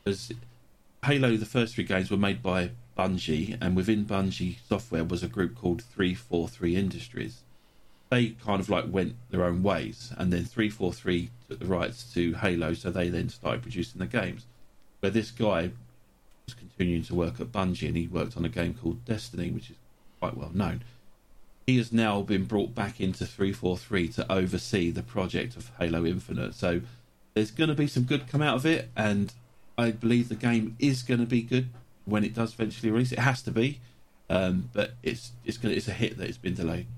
because 0.05 0.33
Halo, 1.07 1.39
the 1.39 1.47
first 1.47 1.77
three 1.77 1.85
games 1.85 2.11
were 2.11 2.19
made 2.19 2.43
by 2.43 2.73
Bungie, 2.99 3.57
and 3.59 3.75
within 3.75 4.05
Bungie 4.05 4.59
software 4.69 5.03
was 5.05 5.23
a 5.23 5.29
group 5.29 5.57
called 5.57 5.81
343 5.81 6.77
Industries. 6.77 7.39
They 8.13 8.29
kind 8.45 8.61
of 8.61 8.69
like 8.69 8.85
went 8.91 9.15
their 9.31 9.43
own 9.43 9.63
ways, 9.63 10.13
and 10.19 10.31
then 10.31 10.45
three 10.45 10.69
four 10.69 10.93
three 10.93 11.31
took 11.49 11.61
the 11.61 11.65
rights 11.65 12.05
to 12.13 12.35
Halo, 12.35 12.75
so 12.75 12.91
they 12.91 13.09
then 13.09 13.31
started 13.31 13.63
producing 13.63 14.01
the 14.01 14.07
games. 14.07 14.45
Where 15.01 15.11
this 15.11 15.31
guy 15.31 15.71
was 16.45 16.53
continuing 16.53 17.05
to 17.05 17.15
work 17.15 17.41
at 17.41 17.53
Bungie, 17.53 17.89
and 17.89 17.97
he 17.97 18.07
worked 18.07 18.37
on 18.37 18.45
a 18.45 18.51
game 18.51 18.75
called 18.75 19.07
Destiny, 19.07 19.51
which 19.51 19.71
is 19.71 19.77
quite 20.21 20.37
well 20.37 20.51
known. 20.53 20.83
He 21.67 21.79
has 21.79 21.91
now 21.91 22.21
been 22.21 22.45
brought 22.45 22.75
back 22.75 23.01
into 23.01 23.25
three 23.25 23.51
four 23.51 23.79
three 23.79 24.09
to 24.09 24.31
oversee 24.31 24.91
the 24.91 25.03
project 25.03 25.57
of 25.57 25.71
Halo 25.81 26.05
Infinite. 26.05 26.53
So 26.55 26.83
there's 27.33 27.51
going 27.51 27.71
to 27.71 27.75
be 27.75 27.87
some 27.87 28.03
good 28.03 28.29
come 28.29 28.43
out 28.43 28.57
of 28.57 28.67
it, 28.67 28.91
and 28.95 29.33
I 29.79 29.91
believe 29.91 30.29
the 30.29 30.35
game 30.35 30.77
is 30.79 31.03
going 31.03 31.21
to 31.21 31.27
be 31.27 31.41
good 31.41 31.71
when 32.05 32.25
it 32.25 32.35
does 32.35 32.53
eventually 32.53 32.93
release. 32.93 33.13
It 33.13 33.21
has 33.21 33.41
to 33.41 33.51
be, 33.51 33.81
um, 34.29 34.69
but 34.75 34.97
it's 35.03 35.33
it's 35.47 35.57
going 35.57 35.75
it's 35.75 35.89
a 35.89 35.93
hit 35.93 36.19
that 36.19 36.29
it's 36.29 36.37
been 36.37 36.55
delayed. 36.55 36.89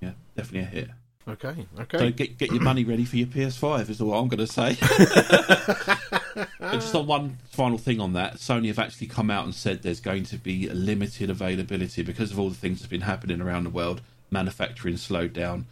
Yeah, 0.00 0.12
definitely 0.36 0.60
a 0.60 0.64
hit. 0.64 0.90
Okay, 1.28 1.66
So 1.76 1.82
okay. 1.82 2.12
get 2.12 2.38
get 2.38 2.52
your 2.52 2.62
money 2.62 2.84
ready 2.84 3.04
for 3.04 3.16
your 3.16 3.26
PS5 3.26 3.90
is 3.90 4.00
all 4.00 4.14
I'm 4.14 4.28
going 4.28 4.46
to 4.46 4.46
say. 4.46 4.74
Just 6.72 6.94
on 6.94 7.06
one 7.08 7.38
final 7.50 7.78
thing 7.78 7.98
on 7.98 8.12
that, 8.12 8.36
Sony 8.36 8.68
have 8.68 8.78
actually 8.78 9.08
come 9.08 9.28
out 9.28 9.44
and 9.44 9.52
said 9.52 9.82
there's 9.82 9.98
going 9.98 10.22
to 10.24 10.36
be 10.36 10.68
a 10.68 10.74
limited 10.74 11.28
availability 11.28 12.02
because 12.02 12.30
of 12.30 12.38
all 12.38 12.48
the 12.48 12.54
things 12.54 12.78
that's 12.78 12.90
been 12.90 13.00
happening 13.00 13.40
around 13.40 13.64
the 13.64 13.70
world. 13.70 14.02
Manufacturing 14.30 14.96
slowed 14.96 15.32
down. 15.32 15.66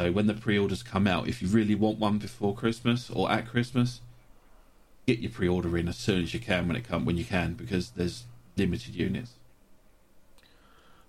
So 0.00 0.10
when 0.10 0.26
the 0.26 0.34
pre-orders 0.34 0.82
come 0.82 1.06
out, 1.06 1.28
if 1.28 1.40
you 1.40 1.48
really 1.48 1.76
want 1.76 1.98
one 1.98 2.18
before 2.18 2.54
Christmas 2.54 3.08
or 3.08 3.30
at 3.30 3.46
Christmas, 3.48 4.00
get 5.06 5.20
your 5.20 5.30
pre-order 5.30 5.76
in 5.78 5.86
as 5.86 5.96
soon 5.96 6.22
as 6.24 6.34
you 6.34 6.40
can 6.40 6.66
when 6.66 6.76
it 6.76 6.82
come 6.82 7.04
when 7.04 7.16
you 7.16 7.24
can 7.24 7.54
because 7.54 7.90
there's 7.90 8.24
limited 8.56 8.94
units. 8.96 9.34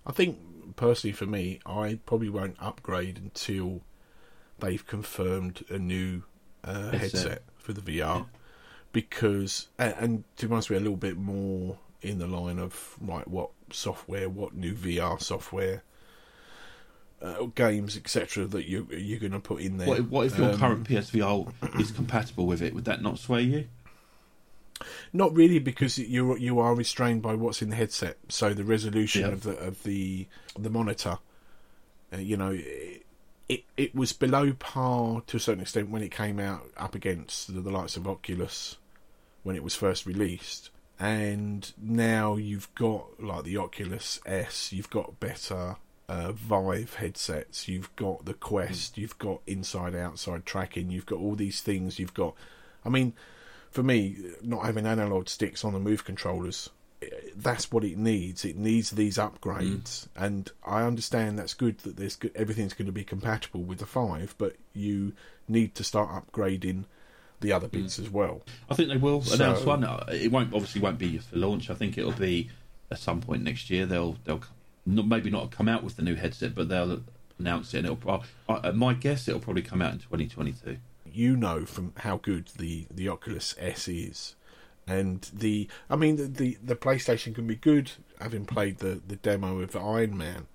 I 0.06 0.12
think 0.12 0.38
personally 0.78 1.12
for 1.12 1.26
me, 1.26 1.60
I 1.66 2.00
probably 2.06 2.30
won't 2.30 2.56
upgrade 2.60 3.18
until 3.18 3.82
they've 4.60 4.86
confirmed 4.88 5.66
a 5.70 5.78
new 5.78 6.24
uh, 6.64 6.92
Headset. 6.92 7.44
for 7.58 7.74
the 7.74 7.82
VR. 7.82 8.28
Because 8.94 9.68
and, 9.78 9.94
and 10.00 10.24
to 10.38 10.48
be 10.48 10.54
honest, 10.54 10.70
you, 10.70 10.78
a 10.78 10.80
little 10.80 10.96
bit 10.96 11.18
more 11.18 11.78
in 12.02 12.20
the 12.20 12.28
line 12.28 12.58
of 12.58 12.96
right, 13.02 13.28
what 13.28 13.50
software, 13.72 14.30
what 14.30 14.56
new 14.56 14.74
VR 14.74 15.22
software, 15.22 15.84
uh, 17.22 17.44
games, 17.56 17.98
etc. 17.98 18.46
That 18.46 18.66
you 18.66 18.88
you're 18.92 19.20
going 19.20 19.34
to 19.34 19.40
put 19.40 19.62
in 19.62 19.78
there. 19.78 19.88
What, 19.88 20.10
what 20.10 20.26
if 20.28 20.38
your 20.38 20.52
Um, 20.52 20.60
current 20.60 20.88
PSVR 20.88 21.52
is 21.80 21.92
compatible 21.92 22.46
with 22.46 22.62
it? 22.62 22.74
Would 22.74 22.86
that 22.86 23.02
not 23.02 23.20
sway 23.20 23.42
you? 23.44 23.68
Not 25.14 25.34
really, 25.34 25.60
because 25.60 25.98
you 25.98 26.36
you 26.38 26.60
are 26.60 26.76
restrained 26.76 27.22
by 27.22 27.36
what's 27.36 27.62
in 27.62 27.70
the 27.70 27.76
headset. 27.76 28.18
So 28.30 28.54
the 28.54 28.64
resolution 28.64 29.26
of 29.26 29.44
the 29.44 29.58
of 29.58 29.84
the 29.84 30.28
the 30.58 30.70
monitor, 30.70 31.20
uh, 32.14 32.18
you 32.18 32.38
know, 32.38 32.52
it, 32.52 33.06
it 33.50 33.64
it 33.76 33.96
was 33.96 34.14
below 34.14 34.54
par 34.54 35.22
to 35.28 35.38
a 35.38 35.40
certain 35.40 35.62
extent 35.62 35.90
when 35.90 36.04
it 36.04 36.12
came 36.12 36.40
out 36.40 36.70
up 36.78 36.96
against 36.96 37.54
the, 37.54 37.62
the 37.62 37.72
likes 37.72 37.98
of 37.98 38.08
Oculus 38.08 38.78
when 39.44 39.56
it 39.56 39.64
was 39.64 39.76
first 39.76 40.06
released. 40.06 40.70
And 41.00 41.72
now 41.78 42.38
you've 42.38 42.74
got 42.76 43.22
like 43.22 43.44
the 43.44 43.58
Oculus 43.58 44.20
S, 44.26 44.74
you've 44.74 44.90
got 44.90 45.20
better 45.20 45.76
uh, 46.10 46.32
Vive 46.32 46.96
headsets, 46.96 47.68
you've 47.68 47.96
got 47.96 48.26
the 48.26 48.34
Quest, 48.34 48.98
you've 48.98 49.18
got 49.18 49.42
inside 49.46 49.96
outside 49.96 50.46
tracking, 50.46 50.90
you've 50.90 51.06
got 51.06 51.20
all 51.20 51.36
these 51.36 51.62
things. 51.62 52.00
You've 52.00 52.14
got, 52.14 52.34
I 52.84 52.90
mean, 52.90 53.14
for 53.78 53.84
me, 53.84 54.18
not 54.42 54.66
having 54.66 54.88
analog 54.88 55.30
sticks 55.30 55.64
on 55.64 55.72
the 55.74 55.80
move 55.80 56.04
controllers, 56.04 56.72
eh, 57.04 57.06
that's 57.36 57.72
what 57.72 57.84
it 57.84 57.96
needs. 57.96 58.44
It 58.44 58.58
needs 58.58 58.90
these 58.90 59.18
upgrades, 59.20 60.08
and 60.16 60.50
I 60.66 60.82
understand 60.82 61.38
that's 61.38 61.54
good 61.54 61.78
that 61.82 61.96
there's 61.96 62.16
good, 62.16 62.32
everything's 62.34 62.74
going 62.74 62.88
to 62.88 62.92
be 62.92 63.04
compatible 63.04 63.62
with 63.62 63.78
the 63.78 63.86
five, 63.86 64.34
but 64.40 64.56
you 64.74 65.14
need 65.48 65.76
to 65.76 65.84
start 65.84 66.10
upgrading 66.10 66.86
the 67.40 67.54
other 67.54 67.68
bits 67.68 68.00
as 68.00 68.10
well. 68.10 68.42
I 68.68 68.74
think 68.74 68.90
they 68.90 68.98
will 68.98 69.22
announce 69.32 69.60
one. 69.64 69.84
Uh, 69.84 70.04
It 70.12 70.32
won't 70.32 70.56
obviously 70.56 70.82
won't 70.82 70.98
be 70.98 71.20
for 71.20 71.36
launch. 71.38 71.70
I 71.70 71.76
think 71.76 72.00
it'll 72.00 72.14
be 72.14 72.50
at 72.90 72.98
some 72.98 73.22
point 73.22 73.44
next 73.44 73.70
year. 73.70 73.86
They'll 73.86 74.18
they'll 74.26 74.42
not, 74.88 75.06
maybe 75.06 75.30
not 75.30 75.52
come 75.52 75.70
out 75.70 75.84
with 75.84 75.98
the 75.98 76.02
new 76.02 76.16
headset, 76.16 76.56
but 76.56 76.68
they'll 76.68 77.04
announce 77.38 77.76
it. 77.76 77.86
And 77.86 77.88
it'll 77.90 78.12
uh, 78.50 78.54
uh, 78.54 78.72
my 78.72 78.96
guess 78.96 79.28
it'll 79.28 79.40
probably 79.40 79.62
come 79.62 79.84
out 79.84 79.94
in 79.94 80.00
2022. 80.00 80.78
You 81.18 81.36
know 81.36 81.66
from 81.66 81.94
how 81.98 82.18
good 82.18 82.50
the 82.58 82.86
the 82.92 83.10
Oculus 83.10 83.56
S 83.58 83.88
is, 83.88 84.36
and 84.86 85.30
the 85.34 85.68
I 85.90 85.96
mean 85.96 86.16
the 86.18 86.28
the, 86.28 86.58
the 86.64 86.76
PlayStation 86.76 87.34
can 87.34 87.48
be 87.48 87.56
good, 87.56 87.92
having 88.22 88.46
played 88.46 88.78
the 88.80 89.02
the 89.06 89.16
demo 89.16 89.60
of 89.60 89.76
Iron 89.76 90.18
Man, 90.18 90.48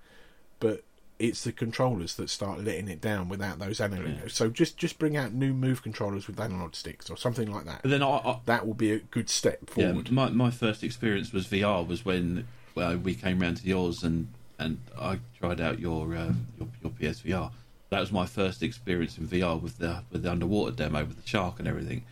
but 0.61 0.85
it's 1.19 1.45
the 1.45 1.53
controllers 1.53 2.17
that 2.17 2.29
start 2.29 2.65
letting 2.65 2.89
it 2.89 3.01
down 3.01 3.29
without 3.29 3.59
those 3.59 3.81
analog. 3.81 4.09
Yeah. 4.09 4.29
So 4.29 4.49
just 4.49 4.77
just 4.77 4.99
bring 4.99 5.17
out 5.17 5.33
new 5.33 5.53
move 5.53 5.83
controllers 5.83 6.27
with 6.27 6.41
analog 6.41 6.75
sticks 6.75 7.11
or 7.11 7.17
something 7.17 7.51
like 7.51 7.65
that. 7.67 7.83
But 7.83 7.91
then 7.91 8.03
I, 8.03 8.17
I 8.17 8.39
That 8.47 8.67
will 8.67 8.75
be 8.75 8.93
a 8.93 8.99
good 8.99 9.29
step 9.31 9.69
forward. 9.69 10.09
yeah, 10.09 10.15
my 10.15 10.31
my 10.31 10.51
first 10.51 10.83
experience 10.83 11.33
was 11.33 11.47
VR 11.47 11.87
was 11.87 12.05
when 12.05 12.47
uh, 12.77 12.97
we 13.03 13.15
came 13.15 13.41
round 13.41 13.59
to 13.59 13.67
yours 13.67 14.03
and 14.03 14.29
and 14.59 14.79
I 14.99 15.19
tried 15.39 15.61
out 15.61 15.81
your 15.81 16.15
uh, 16.15 16.33
your 16.59 16.69
your 16.83 16.93
PSVR. 16.93 17.51
That 17.93 18.01
was 18.01 18.11
my 18.11 18.25
first 18.25 18.63
experience 18.63 19.19
in 19.19 19.29
VR 19.29 19.61
with 19.61 19.77
the 19.77 20.03
with 20.11 20.23
the 20.23 20.31
underwater 20.31 20.75
demo 20.75 21.05
with 21.05 21.23
the 21.23 21.29
shark 21.29 21.59
and 21.59 21.69
everything. 21.69 22.05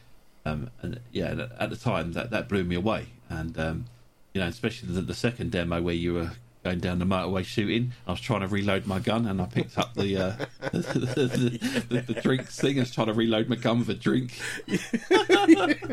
Um, 0.45 0.69
and 0.83 1.01
yeah, 1.11 1.47
at 1.59 1.71
the 1.71 1.77
time 1.77 2.12
that 2.12 2.31
that 2.31 2.51
blew 2.51 2.64
me 2.64 2.77
away. 2.77 3.07
And 3.31 3.59
um, 3.59 3.87
you 4.35 4.43
know, 4.43 4.47
especially 4.47 4.93
the, 4.93 5.01
the 5.01 5.14
second 5.14 5.53
demo 5.53 5.81
where 5.81 5.95
you 5.95 6.12
were 6.12 6.33
going 6.64 6.81
down 6.81 6.99
the 6.99 7.07
motorway 7.07 7.43
shooting. 7.43 7.93
I 8.07 8.11
was 8.11 8.21
trying 8.21 8.40
to 8.40 8.47
reload 8.47 8.87
my 8.87 8.99
gun 8.99 9.25
and 9.27 9.40
I 9.40 9.47
picked 9.47 9.79
up 9.79 9.95
the 9.95 10.19
uh, 10.19 10.33
the, 10.71 10.79
the, 10.81 11.87
the, 11.88 12.12
the 12.12 12.21
drinks 12.21 12.61
thing. 12.61 12.77
I 12.77 12.81
was 12.81 12.90
trying 12.90 13.07
to 13.07 13.14
reload 13.14 13.49
my 13.49 13.57
gun 13.57 13.79
with 13.79 13.88
a 13.88 13.95
drink. 13.95 14.38
that 14.69 15.87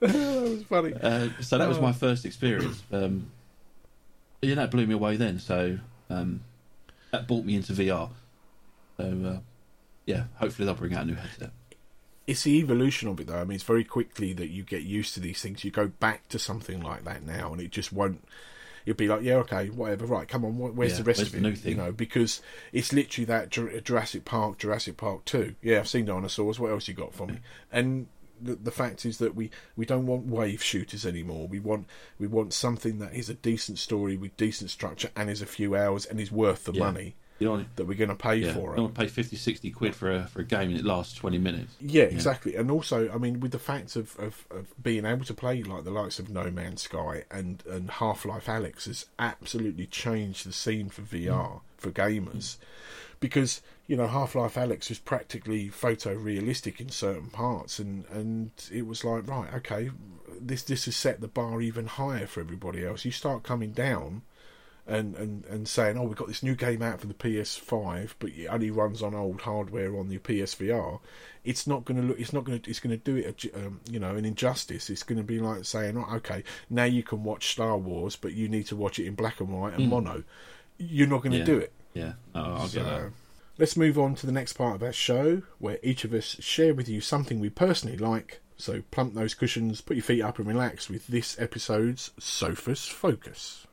was 0.00 0.62
funny. 0.64 0.94
Uh, 0.94 1.28
so 1.40 1.58
that 1.58 1.68
was 1.68 1.76
Oh. 1.76 1.82
my 1.82 1.92
first 1.92 2.24
experience. 2.24 2.82
Um, 2.92 3.30
yeah, 4.42 4.54
that 4.54 4.70
blew 4.70 4.86
me 4.86 4.94
away 4.94 5.16
then. 5.16 5.38
So 5.38 5.78
um, 6.08 6.40
that 7.10 7.28
brought 7.28 7.44
me 7.44 7.56
into 7.56 7.74
VR. 7.74 8.08
So 9.00 9.28
uh, 9.28 9.40
yeah, 10.06 10.24
hopefully 10.36 10.66
they'll 10.66 10.74
bring 10.74 10.94
out 10.94 11.02
a 11.02 11.06
new 11.06 11.14
headset. 11.14 11.50
it's 12.26 12.42
the 12.44 12.58
evolution 12.58 13.08
of 13.08 13.20
it 13.20 13.26
though. 13.26 13.38
I 13.38 13.44
mean, 13.44 13.54
it's 13.56 13.64
very 13.64 13.84
quickly 13.84 14.32
that 14.34 14.48
you 14.50 14.62
get 14.62 14.82
used 14.82 15.14
to 15.14 15.20
these 15.20 15.40
things. 15.42 15.64
You 15.64 15.70
go 15.70 15.88
back 15.88 16.28
to 16.28 16.38
something 16.38 16.80
like 16.80 17.04
that 17.04 17.24
now, 17.24 17.52
and 17.52 17.60
it 17.60 17.70
just 17.70 17.92
won't. 17.92 18.24
You'll 18.86 18.96
be 18.96 19.08
like, 19.08 19.22
yeah, 19.22 19.34
okay, 19.36 19.68
whatever. 19.68 20.06
Right, 20.06 20.26
come 20.26 20.44
on. 20.44 20.56
Where's 20.56 20.92
Yeah, 20.92 20.98
the 20.98 21.04
rest 21.04 21.18
where's 21.18 21.28
of 21.28 21.32
the 21.32 21.38
it? 21.38 21.50
new 21.50 21.54
thing? 21.56 21.72
You 21.72 21.76
know, 21.78 21.92
because 21.92 22.40
it's 22.72 22.92
literally 22.92 23.26
that 23.26 23.50
Jurassic 23.50 24.24
Park, 24.24 24.58
Jurassic 24.58 24.96
Park 24.96 25.24
Two. 25.26 25.54
Yeah, 25.62 25.80
I've 25.80 25.88
seen 25.88 26.06
dinosaurs. 26.06 26.58
What 26.58 26.70
else 26.70 26.88
you 26.88 26.94
got 26.94 27.14
for 27.14 27.26
me? 27.26 27.38
And 27.72 28.06
the, 28.42 28.54
the 28.54 28.70
fact 28.70 29.04
is 29.04 29.18
that 29.18 29.34
we, 29.36 29.50
we 29.76 29.84
don't 29.84 30.06
want 30.06 30.24
wave 30.24 30.62
shooters 30.62 31.04
anymore. 31.04 31.46
We 31.46 31.60
want 31.60 31.86
we 32.18 32.26
want 32.26 32.54
something 32.54 32.98
that 33.00 33.14
is 33.14 33.28
a 33.28 33.34
decent 33.34 33.78
story 33.78 34.16
with 34.16 34.34
decent 34.38 34.70
structure 34.70 35.10
and 35.14 35.28
is 35.28 35.42
a 35.42 35.46
few 35.46 35.76
hours 35.76 36.06
and 36.06 36.18
is 36.18 36.32
worth 36.32 36.64
the 36.64 36.72
Yeah. 36.72 36.84
money 36.84 37.16
You 37.40 37.48
don't, 37.48 37.76
that 37.76 37.86
we're 37.86 37.96
going 37.96 38.10
to 38.10 38.14
pay 38.14 38.36
yeah, 38.36 38.52
for 38.52 38.66
you 38.66 38.72
it. 38.72 38.76
don't 38.76 38.94
to 38.94 39.00
pay 39.00 39.08
50, 39.08 39.34
60 39.34 39.70
quid 39.70 39.96
for 39.96 40.12
a 40.12 40.26
for 40.26 40.42
a 40.42 40.44
game 40.44 40.68
and 40.68 40.78
it 40.78 40.84
lasts 40.84 41.14
twenty 41.14 41.38
minutes. 41.38 41.74
Yeah, 41.80 42.02
exactly. 42.02 42.54
And 42.54 42.70
also, 42.70 43.10
I 43.10 43.16
mean, 43.16 43.40
with 43.40 43.52
the 43.52 43.58
fact 43.58 43.96
of, 43.96 44.14
of, 44.18 44.44
of 44.50 44.66
being 44.82 45.06
able 45.06 45.24
to 45.24 45.32
play 45.32 45.62
like 45.62 45.84
the 45.84 45.90
likes 45.90 46.18
of 46.18 46.28
No 46.28 46.50
Man's 46.50 46.82
Sky 46.82 47.24
and, 47.30 47.64
and 47.66 47.90
Half 47.92 48.26
Life 48.26 48.44
Alyx 48.44 48.84
has 48.84 49.06
absolutely 49.18 49.86
changed 49.86 50.46
the 50.46 50.52
scene 50.52 50.90
for 50.90 51.00
VR, 51.00 51.30
mm. 51.30 51.60
for 51.78 51.90
gamers. 51.90 52.58
Because, 53.20 53.62
you 53.86 53.96
know, 53.96 54.06
Half 54.06 54.34
Life 54.34 54.56
Alyx 54.56 54.90
was 54.90 54.98
practically 54.98 55.70
photorealistic 55.70 56.78
in 56.78 56.90
certain 56.90 57.30
parts, 57.30 57.78
and, 57.78 58.04
and 58.10 58.50
it 58.70 58.86
was 58.86 59.02
like, 59.02 59.26
right, 59.26 59.52
okay, 59.54 59.90
this, 60.38 60.62
this 60.62 60.84
has 60.84 60.96
set 60.96 61.20
the 61.22 61.28
bar 61.28 61.60
even 61.62 61.86
higher 61.86 62.26
for 62.26 62.40
everybody 62.40 62.84
else. 62.84 63.04
You 63.04 63.12
start 63.12 63.42
coming 63.42 63.72
down 63.72 64.22
and, 64.90 65.14
and, 65.14 65.44
and 65.46 65.68
saying, 65.68 65.96
oh, 65.96 66.02
we've 66.02 66.16
got 66.16 66.28
this 66.28 66.42
new 66.42 66.54
game 66.54 66.82
out 66.82 67.00
for 67.00 67.06
the 67.06 67.14
PS5, 67.14 68.14
but 68.18 68.30
it 68.30 68.46
only 68.48 68.70
runs 68.70 69.02
on 69.02 69.14
old 69.14 69.42
hardware 69.42 69.96
on 69.98 70.08
the 70.08 70.18
PSVR. 70.18 71.00
It's 71.44 71.66
not 71.66 71.84
going 71.84 72.00
to 72.00 72.06
look. 72.06 72.18
It's 72.20 72.32
not 72.32 72.44
going 72.44 72.60
to. 72.60 72.68
It's 72.70 72.80
going 72.80 72.98
to 72.98 73.02
do 73.02 73.16
it. 73.16 73.44
a 73.54 73.66
Um, 73.66 73.80
you 73.90 73.98
know, 73.98 74.14
an 74.16 74.24
injustice. 74.24 74.90
It's 74.90 75.02
going 75.02 75.16
to 75.18 75.24
be 75.24 75.38
like 75.38 75.64
saying, 75.64 75.96
oh, 75.96 76.16
okay, 76.16 76.42
now 76.68 76.84
you 76.84 77.02
can 77.02 77.24
watch 77.24 77.52
Star 77.52 77.78
Wars, 77.78 78.16
but 78.16 78.32
you 78.34 78.48
need 78.48 78.66
to 78.66 78.76
watch 78.76 78.98
it 78.98 79.06
in 79.06 79.14
black 79.14 79.40
and 79.40 79.48
white 79.48 79.74
and 79.74 79.88
mono. 79.88 80.24
You're 80.76 81.06
not 81.08 81.22
going 81.22 81.32
to 81.32 81.38
Yeah. 81.38 81.44
do 81.44 81.58
it. 81.58 81.72
Yeah, 81.94 82.12
no, 82.34 82.42
I'll 82.42 82.68
So, 82.68 82.82
get 82.82 82.88
that. 82.90 83.12
let's 83.58 83.76
move 83.76 83.98
on 83.98 84.14
to 84.16 84.26
the 84.26 84.32
next 84.32 84.52
part 84.54 84.74
of 84.76 84.82
our 84.82 84.92
show, 84.92 85.42
where 85.58 85.78
each 85.82 86.04
of 86.04 86.12
us 86.12 86.36
share 86.40 86.74
with 86.74 86.88
you 86.88 87.00
something 87.00 87.40
we 87.40 87.48
personally 87.50 87.96
like. 87.96 88.40
So 88.56 88.82
plump 88.90 89.14
those 89.14 89.32
cushions, 89.34 89.80
put 89.80 89.96
your 89.96 90.04
feet 90.04 90.20
up, 90.22 90.38
and 90.38 90.46
relax 90.46 90.90
with 90.90 91.06
this 91.06 91.38
episode's 91.40 92.10
Sophus 92.18 92.86
Focus. 92.86 93.66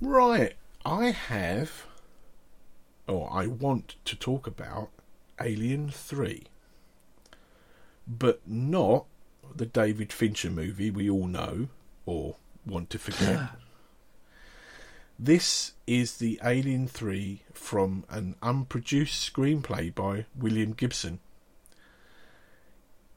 Right, 0.00 0.54
I 0.84 1.10
have, 1.10 1.86
or 3.06 3.30
I 3.32 3.46
want 3.46 3.96
to 4.04 4.16
talk 4.16 4.46
about 4.46 4.88
Alien 5.40 5.90
3, 5.90 6.44
but 8.06 8.40
not 8.46 9.06
the 9.54 9.66
David 9.66 10.12
Fincher 10.12 10.50
movie 10.50 10.90
we 10.90 11.10
all 11.10 11.26
know 11.26 11.68
or 12.06 12.36
want 12.66 12.90
to 12.90 12.98
forget. 12.98 13.50
this 15.24 15.72
is 15.86 16.16
the 16.16 16.40
Alien 16.44 16.88
3 16.88 17.42
from 17.52 18.04
an 18.10 18.34
unproduced 18.42 19.32
screenplay 19.32 19.94
by 19.94 20.26
William 20.36 20.72
Gibson. 20.72 21.20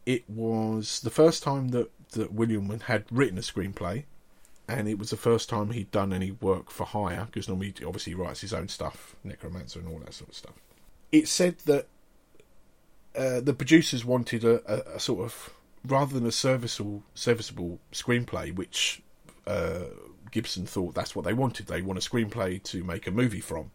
It 0.06 0.30
was 0.30 1.00
the 1.00 1.10
first 1.10 1.42
time 1.42 1.70
that, 1.70 1.90
that 2.12 2.32
William 2.32 2.70
had 2.82 3.06
written 3.10 3.40
a 3.40 3.42
screenplay, 3.42 4.04
and 4.68 4.88
it 4.88 5.00
was 5.00 5.10
the 5.10 5.18
first 5.18 5.50
time 5.50 5.72
he'd 5.72 5.90
done 5.90 6.14
any 6.14 6.30
work 6.30 6.70
for 6.70 6.86
hire, 6.86 7.26
because 7.26 7.48
normally 7.48 7.74
he 7.76 7.84
obviously 7.84 8.14
writes 8.14 8.42
his 8.42 8.54
own 8.54 8.68
stuff, 8.68 9.16
Neuromancer 9.26 9.78
and 9.78 9.88
all 9.88 10.00
that 10.00 10.14
sort 10.14 10.30
of 10.30 10.36
stuff. 10.36 10.56
It 11.12 11.28
said 11.28 11.58
that 11.66 11.88
uh, 13.16 13.40
the 13.40 13.54
producers 13.54 14.06
wanted 14.06 14.44
a, 14.44 14.62
a, 14.72 14.98
a, 14.98 15.00
sort 15.00 15.26
of 15.26 15.54
rather 15.84 16.14
than 16.14 16.28
a 16.28 16.32
serviceable 16.32 17.02
serviceable 17.16 17.80
screenplay, 17.92 18.54
which 18.54 19.02
uh, 19.48 19.86
Gibson 20.32 20.66
thought 20.66 20.96
that's 20.96 21.16
what 21.16 21.26
they 21.26 21.34
wanted. 21.34 21.68
They 21.68 21.82
want 21.82 22.00
a 22.00 22.10
screenplay 22.10 22.62
to 22.64 22.84
make 22.84 23.08
a 23.08 23.12
movie 23.12 23.42
from. 23.42 23.72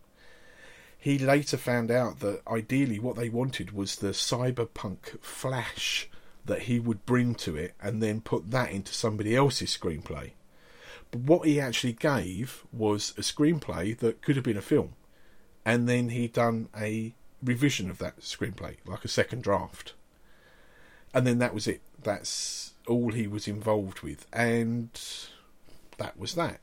He 0.98 1.18
later 1.18 1.56
found 1.56 1.90
out 1.90 2.20
that 2.20 2.42
ideally 2.46 2.98
what 2.98 3.16
they 3.16 3.30
wanted 3.30 3.72
was 3.72 3.96
the 3.96 4.08
cyberpunk 4.08 5.18
flash 5.20 6.10
that 6.44 6.62
he 6.62 6.78
would 6.78 7.06
bring 7.06 7.34
to 7.36 7.56
it 7.56 7.74
and 7.80 8.02
then 8.02 8.20
put 8.20 8.50
that 8.50 8.70
into 8.70 8.92
somebody 8.92 9.34
else's 9.34 9.76
screenplay. 9.76 10.32
But 11.10 11.20
what 11.22 11.46
he 11.46 11.60
actually 11.60 11.94
gave 11.94 12.64
was 12.72 13.14
a 13.16 13.22
screenplay 13.22 13.96
that 13.98 14.22
could 14.22 14.36
have 14.36 14.44
been 14.44 14.56
a 14.56 14.62
film. 14.62 14.94
And 15.64 15.88
then 15.88 16.10
he'd 16.10 16.32
done 16.32 16.68
a 16.76 17.14
revision 17.42 17.90
of 17.90 17.98
that 17.98 18.20
screenplay, 18.20 18.76
like 18.86 19.04
a 19.04 19.08
second 19.08 19.42
draft. 19.42 19.94
And 21.12 21.26
then 21.26 21.38
that 21.38 21.54
was 21.54 21.66
it. 21.66 21.80
That's 22.02 22.74
all 22.86 23.12
he 23.12 23.26
was 23.26 23.48
involved 23.48 24.00
with. 24.00 24.26
And 24.32 24.90
that 26.00 26.18
was 26.18 26.34
that. 26.34 26.60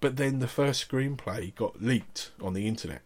But 0.00 0.16
then 0.16 0.40
the 0.40 0.48
first 0.48 0.88
screenplay 0.88 1.54
got 1.54 1.80
leaked 1.80 2.32
on 2.42 2.54
the 2.54 2.66
internet. 2.66 3.02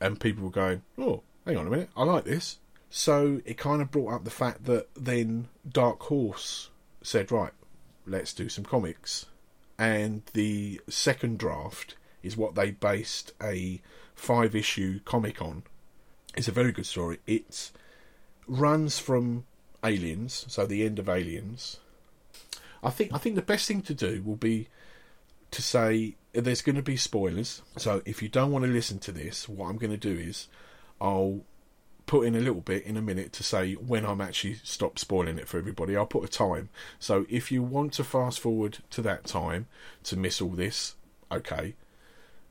And 0.00 0.18
people 0.18 0.42
were 0.42 0.50
going, 0.50 0.82
oh, 0.98 1.22
hang 1.46 1.56
on 1.56 1.68
a 1.68 1.70
minute, 1.70 1.90
I 1.96 2.02
like 2.02 2.24
this. 2.24 2.58
So 2.90 3.40
it 3.44 3.56
kind 3.56 3.80
of 3.80 3.92
brought 3.92 4.12
up 4.12 4.24
the 4.24 4.30
fact 4.30 4.64
that 4.64 4.88
then 4.94 5.48
Dark 5.68 6.00
Horse 6.02 6.70
said, 7.02 7.30
right, 7.30 7.52
let's 8.06 8.34
do 8.34 8.48
some 8.48 8.64
comics. 8.64 9.26
And 9.78 10.22
the 10.32 10.80
second 10.88 11.38
draft 11.38 11.94
is 12.22 12.36
what 12.36 12.56
they 12.56 12.72
based 12.72 13.32
a 13.40 13.80
five 14.16 14.56
issue 14.56 14.98
comic 15.04 15.40
on 15.40 15.62
it's 16.36 16.48
a 16.48 16.52
very 16.52 16.72
good 16.72 16.86
story. 16.86 17.18
It 17.26 17.70
runs 18.46 18.98
from 18.98 19.44
Aliens, 19.84 20.44
so 20.48 20.66
the 20.66 20.84
end 20.84 20.98
of 20.98 21.08
Aliens. 21.08 21.78
I 22.84 22.90
think 22.90 23.12
I 23.12 23.18
think 23.18 23.36
the 23.36 23.42
best 23.42 23.66
thing 23.66 23.82
to 23.82 23.94
do 23.94 24.22
will 24.22 24.36
be 24.36 24.68
to 25.50 25.62
say 25.62 26.16
there's 26.32 26.62
going 26.62 26.76
to 26.76 26.82
be 26.82 26.96
spoilers. 26.96 27.62
So 27.76 28.02
if 28.04 28.22
you 28.22 28.28
don't 28.28 28.50
want 28.50 28.64
to 28.64 28.70
listen 28.70 28.98
to 29.00 29.12
this, 29.12 29.48
what 29.48 29.68
I'm 29.68 29.78
going 29.78 29.92
to 29.92 29.96
do 29.96 30.16
is 30.16 30.48
I'll 31.00 31.42
put 32.06 32.26
in 32.26 32.34
a 32.34 32.40
little 32.40 32.60
bit 32.60 32.84
in 32.84 32.96
a 32.96 33.02
minute 33.02 33.32
to 33.32 33.42
say 33.42 33.74
when 33.74 34.04
I'm 34.04 34.20
actually 34.20 34.54
stop 34.62 34.98
spoiling 34.98 35.38
it 35.38 35.48
for 35.48 35.58
everybody. 35.58 35.96
I'll 35.96 36.06
put 36.06 36.24
a 36.24 36.28
time. 36.28 36.68
So 36.98 37.24
if 37.28 37.50
you 37.50 37.62
want 37.62 37.92
to 37.94 38.04
fast 38.04 38.40
forward 38.40 38.78
to 38.90 39.02
that 39.02 39.24
time 39.24 39.66
to 40.04 40.16
miss 40.16 40.40
all 40.40 40.50
this, 40.50 40.96
okay. 41.30 41.74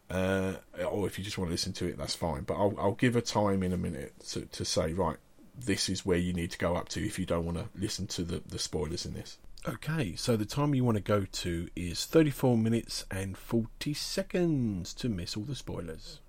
Uh, 0.10 0.54
or 0.90 1.08
if 1.08 1.18
you 1.18 1.24
just 1.24 1.38
want 1.38 1.50
to 1.50 1.52
listen 1.52 1.74
to 1.74 1.86
it, 1.88 1.98
that's 1.98 2.16
fine. 2.16 2.44
But 2.44 2.56
I'll, 2.56 2.74
I'll 2.78 2.94
give 2.94 3.16
a 3.16 3.22
time 3.22 3.64
in 3.64 3.74
a 3.74 3.78
minute 3.78 4.14
to, 4.30 4.42
to 4.46 4.66
say, 4.66 4.94
right, 4.94 5.18
this 5.58 5.90
is 5.90 6.06
where 6.06 6.18
you 6.18 6.34
need 6.34 6.52
to 6.52 6.58
go 6.58 6.76
up 6.76 6.90
to 6.90 7.06
if 7.06 7.20
you 7.20 7.26
don't 7.26 7.46
want 7.46 7.58
to 7.58 7.66
listen 7.76 8.08
to 8.08 8.24
the, 8.24 8.42
the 8.48 8.60
spoilers 8.60 9.06
in 9.06 9.14
this. 9.14 9.38
Okay, 9.66 10.16
so 10.18 10.36
the 10.36 10.46
time 10.46 10.76
you 10.76 10.84
want 10.84 10.98
to 10.98 11.04
go 11.04 11.24
to 11.24 11.70
is 11.74 12.06
34 12.06 12.58
minutes 12.58 13.06
and 13.10 13.38
40 13.38 13.94
seconds 13.94 14.94
to 14.96 15.08
miss 15.08 15.38
all 15.38 15.44
the 15.44 15.56
spoilers. 15.56 16.20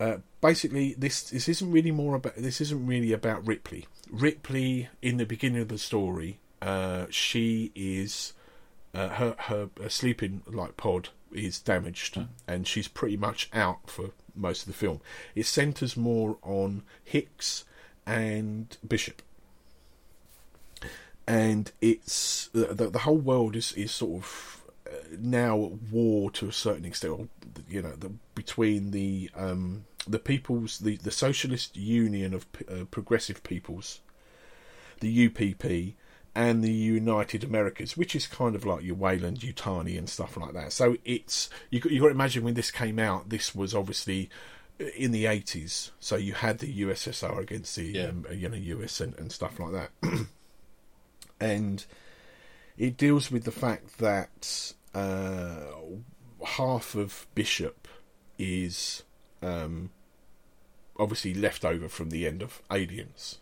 Uh, 0.00 0.18
basically, 0.40 0.94
this 0.98 1.22
this 1.30 1.48
isn't 1.48 1.70
really 1.70 1.92
more 1.92 2.16
about 2.16 2.34
this 2.36 2.60
isn't 2.60 2.86
really 2.86 3.12
about 3.12 3.46
Ripley. 3.46 3.86
Ripley 4.10 4.88
in 5.00 5.16
the 5.18 5.26
beginning 5.26 5.62
of 5.62 5.68
the 5.68 5.78
story, 5.78 6.40
uh, 6.60 7.06
she 7.10 7.70
is 7.76 8.32
uh, 8.94 9.08
her 9.10 9.36
her 9.38 9.70
sleeping 9.88 10.42
like 10.46 10.76
pod 10.76 11.10
is 11.32 11.60
damaged, 11.60 12.14
mm. 12.14 12.28
and 12.48 12.66
she's 12.66 12.88
pretty 12.88 13.16
much 13.16 13.48
out 13.52 13.88
for 13.88 14.10
most 14.34 14.62
of 14.62 14.66
the 14.68 14.72
film. 14.72 15.00
It 15.36 15.46
centres 15.46 15.96
more 15.96 16.38
on 16.42 16.82
Hicks 17.04 17.64
and 18.06 18.76
Bishop, 18.86 19.22
and 21.28 21.70
it's 21.82 22.48
the 22.54 22.88
the 22.90 23.00
whole 23.00 23.18
world 23.18 23.54
is 23.54 23.72
is 23.72 23.92
sort 23.92 24.22
of 24.22 24.64
uh, 24.86 24.96
now 25.18 25.62
at 25.62 25.72
war 25.92 26.30
to 26.30 26.48
a 26.48 26.52
certain 26.52 26.86
extent. 26.86 27.28
You 27.68 27.82
know, 27.82 27.92
the, 27.92 28.12
between 28.34 28.92
the 28.92 29.30
um, 29.36 29.84
the 30.06 30.18
people's 30.18 30.78
the 30.78 30.96
the 30.96 31.10
Socialist 31.10 31.76
Union 31.76 32.32
of 32.32 32.46
uh, 32.66 32.84
Progressive 32.90 33.42
Peoples, 33.42 34.00
the 35.00 35.26
UPP 35.26 35.96
and 36.34 36.64
the 36.64 36.72
United 36.72 37.44
Americas, 37.44 37.94
which 37.94 38.16
is 38.16 38.26
kind 38.26 38.54
of 38.54 38.64
like 38.64 38.82
your 38.82 38.94
Weyland 38.94 39.40
Yutani 39.40 39.98
and 39.98 40.08
stuff 40.08 40.36
like 40.38 40.54
that. 40.54 40.72
So 40.72 40.96
it's 41.04 41.50
you 41.68 41.82
you 41.90 42.00
got 42.00 42.06
to 42.06 42.12
imagine 42.12 42.42
when 42.42 42.54
this 42.54 42.70
came 42.70 42.98
out, 42.98 43.28
this 43.28 43.54
was 43.54 43.74
obviously 43.74 44.30
in 44.96 45.10
the 45.10 45.26
eighties. 45.26 45.90
So 46.00 46.16
you 46.16 46.32
had 46.32 46.60
the 46.60 46.72
USSR 46.84 47.38
against 47.38 47.76
the 47.76 47.84
yeah. 47.84 48.04
um, 48.06 48.24
you 48.32 48.48
know 48.48 48.56
US 48.56 49.02
and, 49.02 49.14
and 49.18 49.30
stuff 49.30 49.60
like 49.60 49.72
that, 49.72 49.90
and 51.40 51.84
it 52.76 52.96
deals 52.96 53.30
with 53.30 53.44
the 53.44 53.50
fact 53.50 53.98
that 53.98 54.72
uh, 54.94 55.72
half 56.44 56.94
of 56.94 57.26
Bishop 57.34 57.88
is 58.38 59.02
um, 59.42 59.90
obviously 60.98 61.34
left 61.34 61.64
over 61.64 61.88
from 61.88 62.10
the 62.10 62.26
end 62.26 62.42
of 62.42 62.62
Aliens 62.70 63.38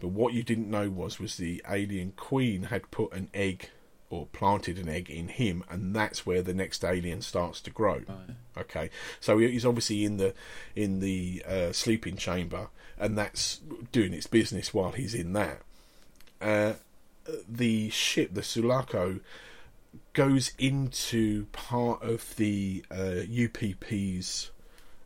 but 0.00 0.08
what 0.08 0.34
you 0.34 0.42
didn't 0.42 0.70
know 0.70 0.90
was 0.90 1.18
was 1.20 1.36
the 1.36 1.62
alien 1.70 2.12
queen 2.16 2.64
had 2.64 2.90
put 2.90 3.12
an 3.12 3.28
egg 3.32 3.70
or 4.10 4.26
planted 4.26 4.78
an 4.78 4.88
egg 4.88 5.08
in 5.08 5.28
him, 5.28 5.64
and 5.70 5.94
that's 5.94 6.26
where 6.26 6.42
the 6.42 6.52
next 6.52 6.84
alien 6.84 7.22
starts 7.22 7.60
to 7.62 7.70
grow. 7.70 8.02
Okay, 8.58 8.90
so 9.20 9.38
he's 9.38 9.64
obviously 9.64 10.04
in 10.04 10.16
the 10.16 10.34
in 10.74 10.98
the 10.98 11.42
uh, 11.46 11.72
sleeping 11.72 12.16
chamber, 12.16 12.68
and 12.98 13.16
that's 13.16 13.60
doing 13.92 14.12
its 14.12 14.26
business 14.26 14.74
while 14.74 14.90
he's 14.90 15.14
in 15.14 15.32
that. 15.34 15.62
Uh, 16.40 16.74
the 17.48 17.90
ship, 17.90 18.34
the 18.34 18.42
Sulaco, 18.42 19.20
goes 20.12 20.52
into 20.58 21.46
part 21.46 22.02
of 22.02 22.36
the 22.36 22.84
uh, 22.90 23.22
UPP's 23.30 24.50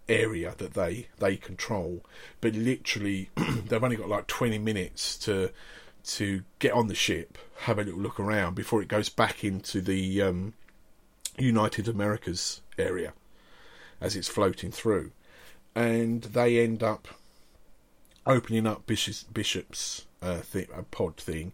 area 0.08 0.54
that 0.58 0.74
they 0.74 1.08
they 1.18 1.36
control, 1.36 2.04
but 2.40 2.54
literally 2.54 3.30
they've 3.36 3.82
only 3.82 3.96
got 3.96 4.08
like 4.08 4.26
twenty 4.26 4.58
minutes 4.58 5.16
to 5.18 5.50
to 6.04 6.42
get 6.60 6.72
on 6.72 6.86
the 6.86 6.94
ship, 6.94 7.36
have 7.62 7.78
a 7.78 7.82
little 7.82 8.00
look 8.00 8.20
around 8.20 8.54
before 8.54 8.80
it 8.80 8.88
goes 8.88 9.08
back 9.08 9.42
into 9.42 9.80
the 9.80 10.22
um, 10.22 10.54
United 11.36 11.88
Americas 11.88 12.60
area 12.78 13.12
as 14.00 14.14
it's 14.14 14.28
floating 14.28 14.70
through, 14.70 15.10
and 15.74 16.22
they 16.22 16.62
end 16.62 16.82
up 16.82 17.08
opening 18.24 18.66
up 18.66 18.86
Bishop's, 18.86 19.24
Bishop's 19.24 20.06
uh, 20.22 20.38
thing, 20.38 20.66
pod 20.90 21.16
thing. 21.16 21.52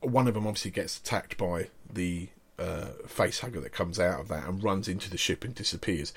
One 0.00 0.28
of 0.28 0.34
them 0.34 0.46
obviously 0.46 0.70
gets 0.70 0.98
attacked 0.98 1.36
by 1.36 1.68
the 1.92 2.28
uh, 2.58 2.88
face 3.06 3.40
hugger 3.40 3.60
that 3.60 3.72
comes 3.72 3.98
out 3.98 4.20
of 4.20 4.28
that 4.28 4.46
and 4.46 4.62
runs 4.62 4.88
into 4.88 5.10
the 5.10 5.18
ship 5.18 5.44
and 5.44 5.54
disappears 5.54 6.12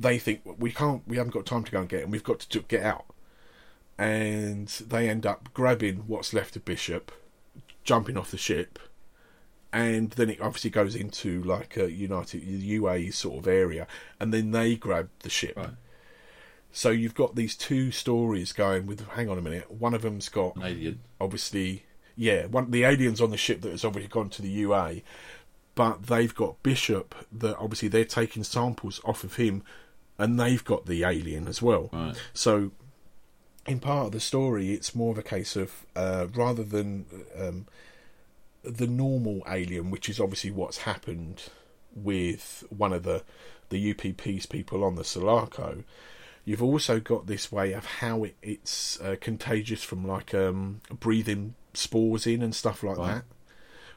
they 0.00 0.18
think 0.18 0.40
we 0.58 0.72
can't, 0.72 1.06
we 1.06 1.18
haven't 1.18 1.34
got 1.34 1.46
time 1.46 1.62
to 1.64 1.70
go 1.70 1.80
and 1.80 1.88
get 1.88 2.02
him. 2.02 2.10
We've 2.10 2.24
got 2.24 2.40
to 2.40 2.60
get 2.60 2.82
out, 2.82 3.04
and 3.98 4.66
they 4.68 5.08
end 5.08 5.26
up 5.26 5.52
grabbing 5.52 6.04
what's 6.06 6.32
left 6.32 6.56
of 6.56 6.64
Bishop, 6.64 7.12
jumping 7.84 8.16
off 8.16 8.30
the 8.30 8.38
ship, 8.38 8.78
and 9.72 10.10
then 10.12 10.30
it 10.30 10.40
obviously 10.40 10.70
goes 10.70 10.94
into 10.94 11.42
like 11.42 11.76
a 11.76 11.92
United 11.92 12.42
UA 12.42 13.12
sort 13.12 13.40
of 13.40 13.46
area, 13.46 13.86
and 14.18 14.32
then 14.32 14.52
they 14.52 14.74
grab 14.74 15.10
the 15.20 15.30
ship. 15.30 15.56
Right. 15.56 15.70
So 16.72 16.90
you've 16.90 17.14
got 17.14 17.34
these 17.34 17.56
two 17.56 17.90
stories 17.90 18.52
going 18.52 18.86
with. 18.86 19.06
Hang 19.08 19.28
on 19.28 19.36
a 19.36 19.42
minute. 19.42 19.70
One 19.70 19.92
of 19.92 20.02
them's 20.02 20.28
got. 20.28 20.56
Obviously, 21.20 21.84
yeah. 22.20 22.44
One 22.44 22.70
the 22.70 22.84
aliens 22.84 23.22
on 23.22 23.30
the 23.30 23.38
ship 23.38 23.62
that 23.62 23.70
has 23.70 23.82
obviously 23.82 24.10
gone 24.10 24.28
to 24.30 24.42
the 24.42 24.50
UA, 24.50 24.96
but 25.74 26.06
they've 26.06 26.34
got 26.34 26.62
Bishop 26.62 27.14
that 27.32 27.56
obviously 27.56 27.88
they're 27.88 28.04
taking 28.04 28.44
samples 28.44 29.00
off 29.06 29.24
of 29.24 29.36
him 29.36 29.62
and 30.18 30.38
they've 30.38 30.62
got 30.62 30.84
the 30.84 31.02
alien 31.02 31.48
as 31.48 31.62
well. 31.62 31.88
Right. 31.90 32.14
So, 32.34 32.72
in 33.66 33.80
part 33.80 34.06
of 34.06 34.12
the 34.12 34.20
story, 34.20 34.74
it's 34.74 34.94
more 34.94 35.12
of 35.12 35.18
a 35.18 35.22
case 35.22 35.56
of 35.56 35.86
uh, 35.96 36.26
rather 36.34 36.62
than 36.62 37.06
um, 37.38 37.66
the 38.62 38.86
normal 38.86 39.42
alien, 39.48 39.90
which 39.90 40.10
is 40.10 40.20
obviously 40.20 40.50
what's 40.50 40.78
happened 40.78 41.44
with 41.94 42.64
one 42.68 42.92
of 42.92 43.02
the 43.02 43.24
the 43.70 43.92
UPP's 43.92 44.44
people 44.44 44.84
on 44.84 44.96
the 44.96 45.04
Sulaco. 45.04 45.84
You've 46.44 46.62
also 46.62 47.00
got 47.00 47.26
this 47.26 47.50
way 47.50 47.72
of 47.72 47.86
how 47.86 48.24
it, 48.24 48.36
it's 48.42 49.00
uh, 49.00 49.16
contagious 49.20 49.82
from 49.82 50.06
like 50.06 50.34
um, 50.34 50.82
breathing 50.90 51.54
spores 51.74 52.26
in 52.26 52.42
and 52.42 52.54
stuff 52.54 52.82
like 52.82 52.98
Right. 52.98 53.14
that, 53.14 53.24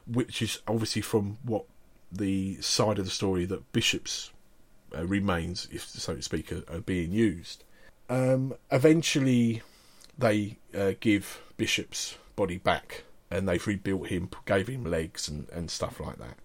which 0.06 0.42
is 0.42 0.60
obviously 0.66 1.02
from 1.02 1.38
what 1.42 1.64
the 2.12 2.60
side 2.60 2.98
of 2.98 3.04
the 3.04 3.10
story 3.10 3.44
that 3.46 3.72
Bishop's 3.72 4.30
uh, 4.96 5.04
remains, 5.06 5.68
if 5.72 5.88
so 5.88 6.14
to 6.16 6.22
speak, 6.22 6.52
are, 6.52 6.62
are 6.68 6.80
being 6.80 7.12
used. 7.12 7.64
Um, 8.08 8.54
eventually, 8.70 9.62
they 10.18 10.58
uh, 10.76 10.92
give 11.00 11.40
Bishop's 11.56 12.16
body 12.36 12.58
back, 12.58 13.04
and 13.30 13.48
they've 13.48 13.66
rebuilt 13.66 14.08
him, 14.08 14.28
gave 14.46 14.68
him 14.68 14.84
legs 14.84 15.28
and, 15.28 15.48
and 15.50 15.70
stuff 15.70 15.98
like 16.00 16.18
that. 16.18 16.36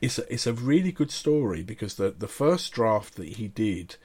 It's 0.00 0.18
a, 0.18 0.32
it's 0.32 0.46
a 0.48 0.52
really 0.52 0.90
good 0.92 1.10
story 1.12 1.62
because 1.62 1.94
the 1.94 2.10
the 2.10 2.28
first 2.28 2.72
draft 2.72 3.14
that 3.14 3.28
he 3.36 3.46
did 3.48 3.96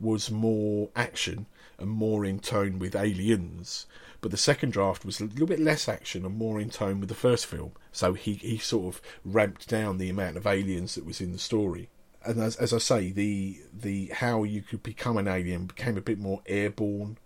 was 0.00 0.30
more 0.30 0.88
action 0.96 1.46
and 1.78 1.90
more 1.90 2.24
in 2.24 2.38
tone 2.40 2.78
with 2.78 2.96
Aliens, 2.96 3.86
but 4.24 4.30
the 4.30 4.38
second 4.38 4.72
draft 4.72 5.04
was 5.04 5.20
a 5.20 5.26
little 5.26 5.46
bit 5.46 5.60
less 5.60 5.86
action 5.86 6.24
and 6.24 6.38
more 6.38 6.58
in 6.58 6.70
tone 6.70 6.98
with 6.98 7.10
the 7.10 7.14
first 7.14 7.44
film. 7.44 7.72
So 7.92 8.14
he, 8.14 8.32
he 8.32 8.56
sort 8.56 8.94
of 8.94 9.02
ramped 9.22 9.68
down 9.68 9.98
the 9.98 10.08
amount 10.08 10.38
of 10.38 10.46
aliens 10.46 10.94
that 10.94 11.04
was 11.04 11.20
in 11.20 11.32
the 11.32 11.38
story. 11.38 11.90
And 12.24 12.40
as, 12.40 12.56
as 12.56 12.72
I 12.72 12.78
say, 12.78 13.12
the 13.12 13.60
the 13.70 14.06
how 14.06 14.44
you 14.44 14.62
could 14.62 14.82
become 14.82 15.18
an 15.18 15.28
alien 15.28 15.66
became 15.66 15.98
a 15.98 16.00
bit 16.00 16.18
more 16.18 16.40
airborne, 16.46 17.18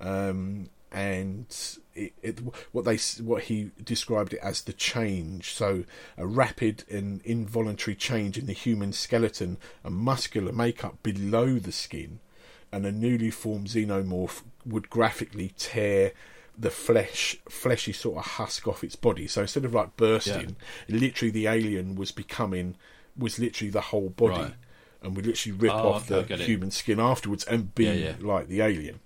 um, 0.00 0.70
and 0.90 1.54
it, 1.94 2.14
it, 2.22 2.40
what 2.72 2.86
they 2.86 2.96
what 3.22 3.42
he 3.42 3.70
described 3.84 4.32
it 4.32 4.40
as 4.42 4.62
the 4.62 4.72
change. 4.72 5.52
So 5.52 5.84
a 6.16 6.26
rapid 6.26 6.84
and 6.90 7.20
involuntary 7.26 7.94
change 7.94 8.38
in 8.38 8.46
the 8.46 8.54
human 8.54 8.94
skeleton 8.94 9.58
and 9.84 9.94
muscular 9.94 10.52
makeup 10.52 11.02
below 11.02 11.58
the 11.58 11.72
skin, 11.72 12.20
and 12.72 12.86
a 12.86 12.90
newly 12.90 13.30
formed 13.30 13.66
xenomorph 13.66 14.40
would 14.64 14.88
graphically 14.88 15.52
tear 15.58 16.12
the 16.58 16.70
flesh 16.70 17.36
fleshy 17.48 17.92
sort 17.92 18.18
of 18.18 18.24
husk 18.32 18.66
off 18.66 18.82
its 18.82 18.96
body. 18.96 19.26
So 19.28 19.42
instead 19.42 19.64
of 19.64 19.72
like 19.74 19.96
bursting, 19.96 20.56
literally 20.88 21.30
the 21.30 21.46
alien 21.46 21.94
was 21.94 22.10
becoming 22.12 22.76
was 23.16 23.38
literally 23.38 23.70
the 23.70 23.80
whole 23.80 24.08
body. 24.10 24.42
Right. 24.42 24.54
And 25.00 25.14
would 25.14 25.26
literally 25.26 25.56
rip 25.56 25.72
Oh, 25.72 25.90
off 25.92 26.10
okay, 26.10 26.24
the 26.34 26.34
it. 26.34 26.40
human 26.48 26.72
skin 26.72 26.98
afterwards 26.98 27.44
and 27.44 27.72
be 27.74 27.84
Yeah, 27.84 27.92
yeah. 27.92 28.14
like 28.20 28.48
the 28.48 28.60
alien 28.62 28.98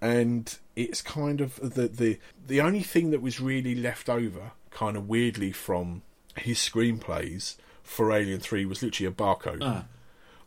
and 0.00 0.58
it's 0.74 1.00
kind 1.02 1.40
of 1.40 1.56
the 1.60 1.86
the 1.88 2.18
the 2.46 2.60
only 2.60 2.82
thing 2.82 3.10
that 3.10 3.22
was 3.22 3.40
really 3.40 3.74
left 3.74 4.08
over, 4.08 4.52
kind 4.70 4.96
of 4.96 5.08
weirdly 5.08 5.52
from 5.52 6.02
his 6.36 6.58
screenplays 6.58 7.56
for 7.82 8.10
Alien 8.12 8.40
Three 8.40 8.64
was 8.64 8.82
literally 8.82 9.06
a 9.08 9.12
barcode 9.14 9.58
Ah, 9.62 9.84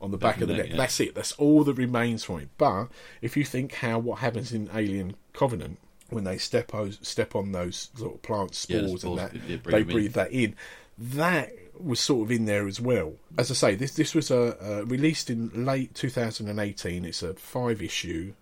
on 0.01 0.11
the 0.11 0.17
back 0.17 0.41
of 0.41 0.47
the 0.49 0.55
neck, 0.55 0.63
neck. 0.65 0.71
yeah. 0.71 0.77
That's 0.77 0.99
it. 0.99 1.15
That's 1.15 1.31
all 1.33 1.63
that 1.63 1.75
remains 1.75 2.23
from 2.25 2.39
it. 2.41 2.49
But 2.57 2.87
if 3.21 3.37
you 3.37 3.45
think 3.45 3.75
how 3.75 3.99
what 3.99 4.19
happens 4.19 4.51
in 4.51 4.69
Alien 4.73 5.15
Covenant 5.33 5.79
when 6.15 6.23
they 6.23 6.37
step 6.39 6.73
o- 6.73 6.89
step 6.89 7.35
on 7.35 7.51
those 7.51 7.91
sort 7.95 8.15
of 8.15 8.21
plant 8.23 8.51
Yeah, 8.67 8.79
spores 8.79 9.01
spores, 9.01 9.03
and 9.03 9.17
that 9.19 9.49
yeah, 9.49 9.57
breathe 9.57 9.63
they 9.63 9.81
them 9.81 9.89
in. 9.89 9.93
breathe 9.95 10.13
that 10.13 10.31
in, 10.31 10.55
that 10.97 11.51
was 11.79 11.99
sort 11.99 12.25
of 12.25 12.31
in 12.31 12.45
there 12.45 12.67
as 12.67 12.81
well. 12.81 13.13
As 13.37 13.51
I 13.51 13.53
say, 13.53 13.75
this 13.75 13.93
this 13.93 14.15
was 14.15 14.31
a 14.31 14.79
uh, 14.79 14.85
released 14.85 15.29
in 15.29 15.65
late 15.65 15.93
2018. 15.93 17.05
It's 17.05 17.21
a 17.21 17.33
five 17.35 17.81
issue 17.81 18.33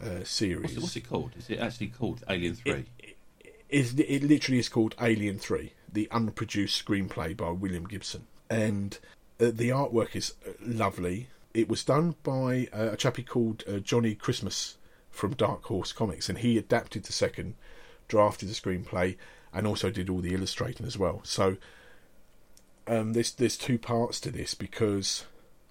uh, 0.00 0.22
series. 0.22 0.62
what's 0.62 0.76
it, 0.76 0.80
what's 0.82 0.96
it 0.96 1.08
called? 1.08 1.32
Is 1.36 1.50
it 1.50 1.58
actually 1.58 1.88
called 1.88 2.22
Alien 2.28 2.54
Three? 2.54 2.84
is 3.68 3.94
it 3.98 4.22
literally 4.22 4.58
is 4.58 4.68
called 4.68 4.94
Alien 5.00 5.38
Three, 5.38 5.72
the 5.92 6.08
unproduced 6.10 6.84
screenplay 6.84 7.36
by 7.36 7.50
William 7.50 7.86
Gibson, 7.86 8.26
and 8.48 8.98
uh, 9.40 9.46
the 9.52 9.70
artwork 9.70 10.14
is 10.16 10.34
uh, 10.46 10.52
lovely. 10.62 11.28
It 11.54 11.68
was 11.68 11.82
done 11.84 12.14
by 12.22 12.68
uh, 12.72 12.90
a 12.92 12.96
chappie 12.96 13.22
called 13.24 13.64
uh, 13.66 13.78
Johnny 13.78 14.14
Christmas 14.14 14.76
from 15.18 15.34
Dark 15.34 15.64
Horse 15.64 15.92
Comics, 15.92 16.28
and 16.28 16.38
he 16.38 16.56
adapted 16.56 17.04
the 17.04 17.12
second, 17.12 17.54
drafted 18.06 18.48
the 18.48 18.54
screenplay, 18.54 19.16
and 19.52 19.66
also 19.66 19.90
did 19.90 20.08
all 20.08 20.20
the 20.20 20.32
illustrating 20.32 20.86
as 20.86 20.96
well. 20.96 21.20
So 21.24 21.56
um, 22.86 23.12
there's 23.12 23.32
there's 23.32 23.56
two 23.56 23.78
parts 23.78 24.20
to 24.20 24.30
this 24.30 24.54
because 24.54 25.26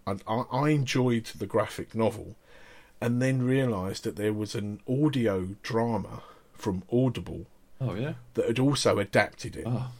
I, 0.05 0.17
I, 0.27 0.69
enjoyed 0.69 1.25
the 1.25 1.45
graphic 1.45 1.95
novel, 1.95 2.35
and 2.99 3.21
then 3.21 3.41
realised 3.41 4.03
that 4.03 4.17
there 4.17 4.33
was 4.33 4.53
an 4.53 4.81
audio 4.87 5.55
drama 5.63 6.23
from 6.53 6.83
Audible 6.91 7.45
Oh 7.79 7.93
yeah. 7.93 8.13
that 8.33 8.47
had 8.47 8.59
also 8.59 8.99
adapted 8.99 9.55
it. 9.55 9.65
Oh, 9.65 9.91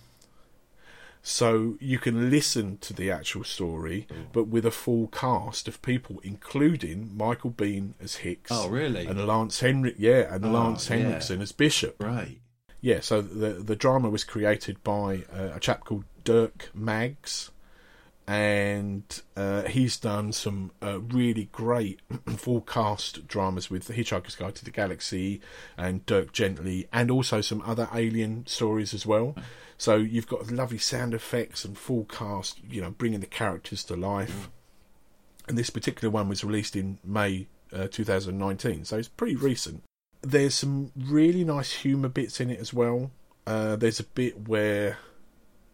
So 1.21 1.75
you 1.81 1.99
can 1.99 2.29
listen 2.29 2.77
to 2.79 2.93
the 2.93 3.11
actual 3.11 3.43
story, 3.43 4.07
but 4.31 4.47
with 4.47 4.65
a 4.65 4.71
full 4.71 5.07
cast 5.07 5.67
of 5.67 5.81
people, 5.81 6.19
including 6.23 7.11
Michael 7.17 7.51
Biehn 7.51 7.93
as 8.01 8.17
Hicks. 8.17 8.49
Oh, 8.53 8.69
really? 8.69 9.05
And 9.05 9.27
Lance 9.27 9.59
Henrik, 9.59 9.95
yeah, 9.97 10.33
and 10.33 10.45
Oh, 10.45 10.51
Lance 10.51 10.89
yeah. 10.89 10.97
Henriksen 10.97 11.41
as 11.41 11.51
Bishop. 11.51 12.01
right. 12.01 12.39
Yeah, 12.79 12.99
so 13.01 13.21
the 13.21 13.53
the 13.53 13.75
drama 13.75 14.09
was 14.09 14.23
created 14.23 14.81
by 14.83 15.23
uh, 15.33 15.49
a 15.55 15.59
chap 15.59 15.83
called 15.83 16.05
Dirk 16.23 16.69
Maggs, 16.75 17.49
and 18.27 19.03
uh, 19.35 19.63
he's 19.63 19.97
done 19.97 20.31
some 20.31 20.71
uh, 20.81 20.99
really 20.99 21.45
great 21.51 21.99
full 22.37 22.61
cast 22.61 23.27
dramas 23.27 23.69
with 23.71 23.87
The 23.87 23.93
Hitchhiker's 23.93 24.35
Guide 24.35 24.55
to 24.55 24.63
the 24.65 24.71
Galaxy 24.71 25.41
and 25.75 26.05
Dirk 26.05 26.31
Gently, 26.33 26.87
and 26.93 27.09
also 27.09 27.41
some 27.41 27.61
other 27.65 27.89
alien 27.93 28.45
stories 28.45 28.93
as 28.93 29.05
well. 29.05 29.35
So 29.77 29.95
you've 29.95 30.27
got 30.27 30.51
lovely 30.51 30.79
sound 30.79 31.13
effects 31.13 31.63
and 31.63 31.77
full 31.77 32.05
cast, 32.05 32.59
you 32.67 32.81
know, 32.81 32.91
bringing 32.91 33.19
the 33.19 33.27
characters 33.27 33.83
to 33.85 33.95
life. 33.95 34.49
And 35.47 35.57
this 35.57 35.69
particular 35.69 36.11
one 36.11 36.27
was 36.27 36.43
released 36.43 36.75
in 36.75 36.97
May 37.03 37.47
uh, 37.71 37.87
2019, 37.89 38.85
so 38.85 38.97
it's 38.97 39.07
pretty 39.07 39.35
recent 39.35 39.83
there's 40.21 40.55
some 40.55 40.91
really 40.95 41.43
nice 41.43 41.71
humour 41.71 42.09
bits 42.09 42.39
in 42.39 42.49
it 42.49 42.59
as 42.59 42.73
well. 42.73 43.11
Uh, 43.45 43.75
there's 43.75 43.99
a 43.99 44.03
bit 44.03 44.47
where 44.47 44.97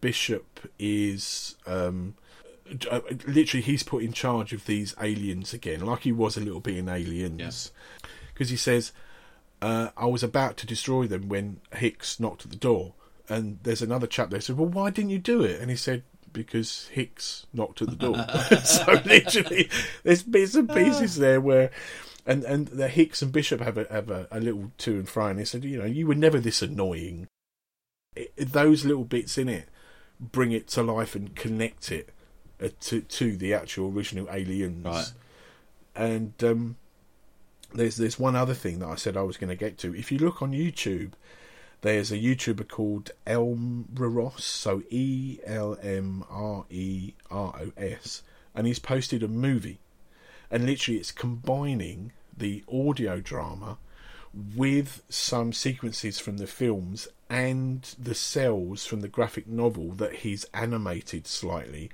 Bishop 0.00 0.60
is 0.78 1.56
um, 1.66 2.14
uh, 2.90 3.00
literally 3.26 3.62
he's 3.62 3.82
put 3.82 4.02
in 4.02 4.12
charge 4.12 4.52
of 4.52 4.66
these 4.66 4.94
aliens 5.00 5.52
again, 5.52 5.84
like 5.84 6.00
he 6.00 6.12
was 6.12 6.36
a 6.36 6.40
little 6.40 6.60
bit 6.60 6.76
in 6.76 6.88
Aliens, 6.88 7.72
because 8.32 8.50
he 8.50 8.56
says, 8.56 8.92
uh, 9.60 9.90
"I 9.96 10.06
was 10.06 10.22
about 10.22 10.56
to 10.58 10.66
destroy 10.66 11.06
them 11.06 11.28
when 11.28 11.60
Hicks 11.74 12.20
knocked 12.20 12.44
at 12.44 12.50
the 12.50 12.56
door." 12.56 12.94
And 13.28 13.58
there's 13.62 13.82
another 13.82 14.06
chap 14.06 14.30
there 14.30 14.40
said, 14.40 14.58
"Well, 14.58 14.68
why 14.68 14.90
didn't 14.90 15.10
you 15.10 15.18
do 15.18 15.42
it?" 15.42 15.60
And 15.60 15.70
he 15.70 15.76
said, 15.76 16.02
"Because 16.32 16.88
Hicks 16.92 17.46
knocked 17.52 17.80
at 17.80 17.90
the 17.90 17.96
door." 17.96 18.16
so 18.64 19.00
literally, 19.04 19.70
there's 20.02 20.22
bits 20.22 20.54
and 20.54 20.68
pieces 20.68 21.16
there 21.16 21.40
where 21.40 21.70
and 22.26 22.44
and 22.44 22.68
the 22.68 22.88
Hicks 22.88 23.22
and 23.22 23.32
Bishop 23.32 23.60
have 23.60 23.78
a 23.78 23.86
have 23.90 24.10
a, 24.10 24.28
a 24.30 24.40
little 24.40 24.72
to 24.78 24.92
and 24.92 25.08
fro, 25.08 25.28
and 25.28 25.38
they 25.38 25.44
said, 25.44 25.64
you 25.64 25.78
know, 25.78 25.84
you 25.84 26.06
were 26.06 26.14
never 26.14 26.40
this 26.40 26.62
annoying. 26.62 27.28
It, 28.16 28.32
those 28.36 28.84
little 28.84 29.04
bits 29.04 29.36
in 29.38 29.48
it 29.48 29.68
bring 30.20 30.52
it 30.52 30.68
to 30.68 30.82
life 30.82 31.14
and 31.14 31.34
connect 31.34 31.90
it 31.90 32.10
uh, 32.62 32.68
to 32.80 33.00
to 33.02 33.36
the 33.36 33.54
actual 33.54 33.90
original 33.90 34.28
aliens. 34.30 34.84
Right. 34.84 35.12
And 35.94 36.32
um, 36.42 36.76
there's 37.72 37.96
there's 37.96 38.18
one 38.18 38.36
other 38.36 38.54
thing 38.54 38.78
that 38.78 38.88
I 38.88 38.94
said 38.96 39.16
I 39.16 39.22
was 39.22 39.36
going 39.36 39.50
to 39.50 39.56
get 39.56 39.78
to. 39.78 39.94
If 39.94 40.10
you 40.10 40.18
look 40.18 40.40
on 40.42 40.52
YouTube, 40.52 41.12
there's 41.84 42.10
a 42.10 42.16
YouTuber 42.18 42.66
called 42.66 43.10
Elmreros, 43.26 44.40
so 44.40 44.82
E 44.88 45.38
L 45.44 45.76
M 45.82 46.24
R 46.30 46.64
E 46.70 47.12
R 47.30 47.54
O 47.60 47.72
S, 47.76 48.22
and 48.54 48.66
he's 48.66 48.78
posted 48.78 49.22
a 49.22 49.28
movie 49.28 49.78
and 50.50 50.64
literally 50.66 50.98
it's 50.98 51.12
combining 51.12 52.12
the 52.36 52.64
audio 52.72 53.20
drama 53.20 53.76
with 54.56 55.02
some 55.08 55.52
sequences 55.52 56.18
from 56.18 56.38
the 56.38 56.46
films 56.46 57.06
and 57.30 57.94
the 57.98 58.14
cells 58.14 58.84
from 58.86 59.00
the 59.00 59.08
graphic 59.08 59.46
novel 59.46 59.90
that 59.92 60.16
he's 60.16 60.44
animated 60.54 61.26
slightly 61.26 61.90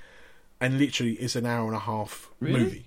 and 0.61 0.79
literally 0.79 1.13
is 1.15 1.35
an 1.37 1.47
hour 1.47 1.67
and 1.67 1.77
a 1.77 1.81
half 1.81 2.31
Really? 2.41 2.61
movie 2.61 2.87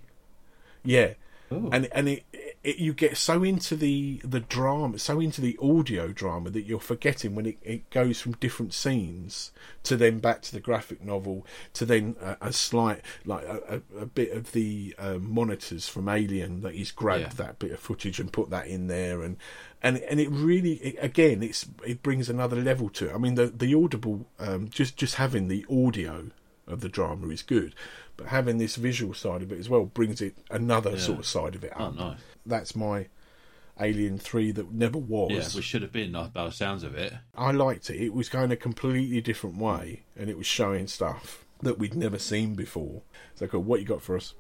yeah 0.83 1.13
Oh. 1.51 1.69
and 1.71 1.87
and 1.93 2.07
it, 2.09 2.23
it 2.63 2.78
you 2.78 2.93
get 2.93 3.17
so 3.17 3.43
into 3.43 3.76
the 3.76 4.21
the 4.23 4.39
drama 4.39 4.97
so 4.97 5.19
into 5.19 5.41
the 5.41 5.58
audio 5.62 6.08
drama 6.10 6.49
that 6.49 6.63
you're 6.63 6.80
forgetting 6.80 7.36
when 7.36 7.45
it, 7.45 7.58
it 7.62 7.89
goes 7.89 8.21
from 8.21 8.32
different 8.34 8.73
scenes 8.73 9.51
to 9.84 9.97
then 9.97 10.20
back 10.20 10.41
to 10.41 10.51
the 10.53 10.59
graphic 10.61 11.03
novel 11.03 11.45
to 11.74 11.86
then 11.86 12.16
a, 12.22 12.38
a 12.41 12.53
slight 12.53 13.01
like 13.26 13.43
a, 13.45 13.82
a, 13.99 14.05
bit 14.05 14.32
of 14.32 14.53
the 14.53 14.95
uh, 14.97 15.16
monitors 15.20 15.89
from 15.89 16.07
alien 16.07 16.61
that 16.61 16.74
he's 16.74 16.91
grabbed 16.91 17.22
Yeah. 17.24 17.30
that 17.45 17.59
bit 17.59 17.72
of 17.72 17.80
footage 17.80 18.20
and 18.20 18.32
put 18.32 18.49
that 18.49 18.68
in 18.68 18.88
there 18.88 19.22
and 19.22 19.38
and 19.82 19.97
and 19.97 20.20
it 20.20 20.30
really 20.30 20.74
it, 20.76 20.95
again 20.99 21.43
it's 21.43 21.68
it 21.86 22.01
brings 22.01 22.30
another 22.30 22.55
level 22.55 22.89
to 22.89 23.09
it 23.09 23.14
i 23.14 23.18
mean 23.18 23.36
the 23.36 23.47
the 23.47 23.74
audible 23.76 24.26
um 24.39 24.70
just 24.70 24.95
just 24.95 25.16
having 25.16 25.49
the 25.49 25.66
audio 25.70 26.28
of 26.68 26.82
the 26.82 26.89
drama 26.89 27.28
is 27.30 27.41
good 27.41 27.76
but 28.18 28.28
having 28.28 28.57
this 28.57 28.76
visual 28.76 29.14
side 29.14 29.41
of 29.41 29.51
it 29.51 29.59
as 29.59 29.70
well 29.70 29.86
brings 29.86 30.22
it 30.22 30.38
another 30.49 30.91
Yeah. 30.91 30.97
sort 30.97 31.20
of 31.20 31.26
side 31.26 31.55
of 31.55 31.64
it 31.64 31.74
Oh, 31.76 31.91
nice. 31.91 32.20
that's 32.45 32.76
my 32.76 33.07
Alien 33.80 34.20
3 34.20 34.51
that 34.51 34.72
never 34.72 34.99
was. 34.99 35.32
Yeah, 35.32 35.57
we 35.57 35.64
should 35.64 35.82
have 35.82 35.91
been 35.91 36.11
by 36.11 36.28
the 36.45 36.51
sounds 36.51 36.84
of 36.84 36.93
it. 36.93 37.11
I 37.34 37.49
liked 37.51 37.89
it. 37.89 37.99
It 37.99 38.14
was 38.14 38.30
going 38.30 38.51
a 38.51 38.55
completely 38.55 39.20
different 39.20 39.57
way 39.57 40.03
and 40.16 40.30
it 40.30 40.38
was 40.38 40.45
showing 40.45 40.86
stuff 40.86 41.43
that 41.64 41.80
we'd 41.80 41.95
never 41.95 42.20
seen 42.20 42.53
before. 42.53 43.01
So, 43.34 43.47
cool. 43.47 43.64
What 43.64 43.80
you 43.80 43.88
got 43.88 44.03
for 44.03 44.16
us? 44.16 44.36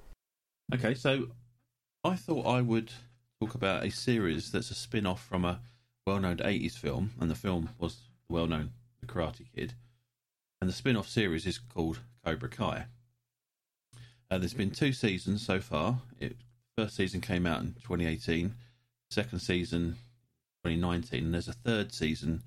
Okay, 0.71 0.93
so 0.93 1.29
I 2.03 2.15
thought 2.15 2.45
I 2.45 2.61
would 2.61 2.91
talk 3.41 3.55
about 3.55 3.83
a 3.83 3.89
series 3.89 4.51
that's 4.51 4.69
a 4.69 4.75
spin 4.75 5.07
off 5.07 5.25
from 5.25 5.45
a 5.45 5.61
well 6.05 6.19
known 6.19 6.37
80s 6.37 6.77
film, 6.77 7.13
and 7.19 7.31
the 7.31 7.35
film 7.35 7.69
was 7.79 8.01
well 8.29 8.45
known 8.45 8.71
The 9.01 9.07
Karate 9.07 9.47
Kid. 9.55 9.73
And 10.61 10.69
the 10.69 10.73
spin 10.75 10.95
off 10.95 11.09
series 11.09 11.47
is 11.47 11.57
called 11.57 12.01
Cobra 12.25 12.49
Kai. 12.49 12.85
Uh, 14.31 14.37
there's 14.37 14.53
been 14.53 14.71
two 14.71 14.93
seasons 14.93 15.45
so 15.45 15.59
far. 15.59 15.97
It, 16.19 16.35
first 16.77 16.95
season 16.95 17.21
came 17.21 17.45
out 17.45 17.61
in 17.61 17.73
2018, 17.83 18.53
second 19.11 19.39
season 19.39 19.95
2019, 20.63 21.25
and 21.25 21.33
there's 21.33 21.47
a 21.47 21.53
third 21.53 21.93
season 21.93 22.41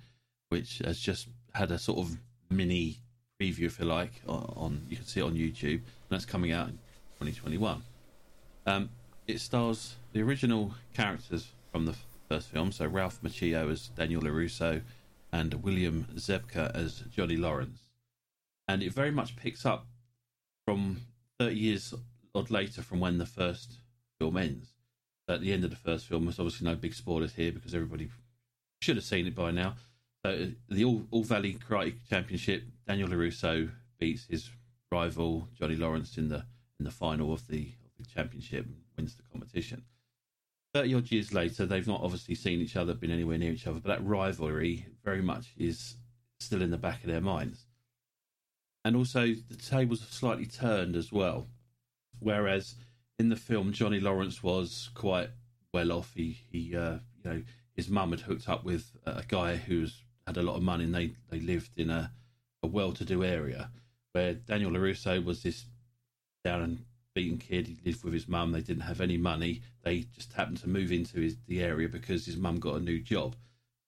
which 0.48 0.78
has 0.78 0.98
just 0.98 1.28
had 1.54 1.70
a 1.70 1.78
sort 1.78 1.98
of 1.98 2.16
mini 2.50 2.98
preview, 3.40 3.66
if 3.66 3.78
you 3.78 3.84
like, 3.84 4.12
on, 4.26 4.52
on 4.56 4.86
you 4.88 4.96
can 4.96 5.06
see 5.06 5.20
it 5.20 5.24
on 5.24 5.34
YouTube, 5.34 5.74
and 5.74 5.82
that's 6.10 6.24
coming 6.24 6.52
out 6.52 6.68
in 6.68 6.74
2021. 7.20 7.82
Um, 8.66 8.88
it 9.26 9.40
stars 9.40 9.96
the 10.12 10.22
original 10.22 10.74
characters 10.94 11.48
from 11.70 11.86
the 11.86 11.94
first 12.28 12.48
film, 12.48 12.72
so 12.72 12.86
Ralph 12.86 13.20
Macchio 13.22 13.70
as 13.70 13.88
Daniel 13.88 14.22
LaRusso 14.22 14.80
and 15.32 15.54
William 15.62 16.06
Zabka 16.14 16.74
as 16.74 17.02
Johnny 17.14 17.36
Lawrence. 17.36 17.85
And 18.68 18.82
it 18.82 18.92
very 18.92 19.10
much 19.10 19.36
picks 19.36 19.64
up 19.64 19.86
from 20.66 21.02
30 21.38 21.54
years 21.54 21.94
odd 22.34 22.50
later 22.50 22.82
from 22.82 23.00
when 23.00 23.18
the 23.18 23.26
first 23.26 23.78
film 24.18 24.36
ends. 24.36 24.72
At 25.28 25.40
the 25.40 25.52
end 25.52 25.64
of 25.64 25.70
the 25.70 25.76
first 25.76 26.06
film, 26.06 26.24
there's 26.24 26.38
obviously 26.38 26.66
no 26.66 26.76
big 26.76 26.94
spoilers 26.94 27.34
here 27.34 27.52
because 27.52 27.74
everybody 27.74 28.08
should 28.80 28.96
have 28.96 29.04
seen 29.04 29.26
it 29.26 29.34
by 29.34 29.50
now. 29.50 29.74
So 30.24 30.32
uh, 30.32 30.46
the 30.68 30.84
All, 30.84 31.06
All 31.10 31.24
Valley 31.24 31.54
Karate 31.54 31.94
Championship, 32.08 32.64
Daniel 32.86 33.08
LaRusso 33.08 33.70
beats 33.98 34.26
his 34.26 34.50
rival 34.92 35.48
Johnny 35.54 35.76
Lawrence 35.76 36.16
in 36.16 36.28
the 36.28 36.44
in 36.78 36.84
the 36.84 36.90
final 36.90 37.32
of 37.32 37.46
the 37.48 37.72
of 37.84 37.90
the 37.98 38.10
championship, 38.12 38.66
and 38.66 38.76
wins 38.96 39.14
the 39.14 39.22
competition. 39.32 39.82
Thirty 40.74 40.94
odd 40.94 41.10
years 41.10 41.32
later, 41.32 41.64
they've 41.64 41.86
not 41.86 42.02
obviously 42.02 42.34
seen 42.34 42.60
each 42.60 42.76
other, 42.76 42.94
been 42.94 43.10
anywhere 43.10 43.38
near 43.38 43.52
each 43.52 43.66
other, 43.66 43.80
but 43.80 43.88
that 43.88 44.06
rivalry 44.06 44.86
very 45.04 45.22
much 45.22 45.52
is 45.56 45.96
still 46.38 46.62
in 46.62 46.70
the 46.70 46.76
back 46.76 47.02
of 47.02 47.10
their 47.10 47.20
minds. 47.20 47.65
And 48.86 48.94
also, 48.94 49.34
the 49.34 49.56
tables 49.56 49.98
have 49.98 50.12
slightly 50.12 50.46
turned 50.46 50.94
as 50.94 51.10
well. 51.10 51.48
Whereas 52.20 52.76
in 53.18 53.30
the 53.30 53.34
film, 53.34 53.72
Johnny 53.72 53.98
Lawrence 53.98 54.44
was 54.44 54.90
quite 54.94 55.30
well 55.74 55.90
off. 55.90 56.12
He, 56.14 56.38
he, 56.52 56.76
uh, 56.76 56.98
you 57.24 57.30
know, 57.30 57.42
his 57.74 57.88
mum 57.88 58.12
had 58.12 58.20
hooked 58.20 58.48
up 58.48 58.62
with 58.62 58.92
a 59.04 59.24
guy 59.26 59.56
who's 59.56 60.04
had 60.24 60.36
a 60.36 60.42
lot 60.42 60.54
of 60.54 60.62
money, 60.62 60.84
and 60.84 60.94
they 60.94 61.16
they 61.30 61.40
lived 61.40 61.70
in 61.76 61.90
a, 61.90 62.12
a 62.62 62.68
well-to-do 62.68 63.24
area. 63.24 63.70
Where 64.12 64.34
Daniel 64.34 64.70
Larusso 64.70 65.24
was 65.24 65.42
this 65.42 65.64
down 66.44 66.62
and 66.62 66.84
beaten 67.12 67.38
kid. 67.38 67.66
He 67.66 67.78
lived 67.84 68.04
with 68.04 68.14
his 68.14 68.28
mum. 68.28 68.52
They 68.52 68.60
didn't 68.60 68.84
have 68.84 69.00
any 69.00 69.16
money. 69.16 69.62
They 69.82 70.02
just 70.14 70.32
happened 70.34 70.58
to 70.58 70.68
move 70.68 70.92
into 70.92 71.18
his, 71.18 71.36
the 71.48 71.60
area 71.60 71.88
because 71.88 72.24
his 72.24 72.36
mum 72.36 72.60
got 72.60 72.76
a 72.76 72.80
new 72.80 73.00
job. 73.00 73.34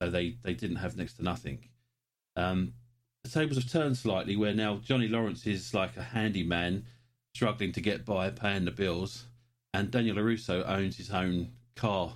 So 0.03 0.11
they, 0.11 0.39
they 0.43 0.55
didn't 0.55 0.79
have 0.79 0.97
next 0.97 1.19
to 1.19 1.23
nothing. 1.23 1.69
Um, 2.35 2.73
the 3.29 3.41
tables 3.41 3.59
have 3.59 3.71
turned 3.71 3.97
slightly 3.97 4.37
where 4.37 4.55
now 4.55 4.77
Johnny 4.77 5.09
Lawrence 5.09 5.47
is 5.47 5.75
like 5.75 5.97
a 5.97 6.03
handyman 6.03 6.85
struggling 7.35 7.73
to 7.73 7.81
get 7.81 8.05
by, 8.05 8.31
paying 8.31 8.65
the 8.65 8.71
bills, 8.71 9.27
and 9.75 9.91
Daniel 9.91 10.17
LaRusso 10.17 10.67
owns 10.67 10.97
his 10.97 11.11
own 11.11 11.53
car 11.77 12.15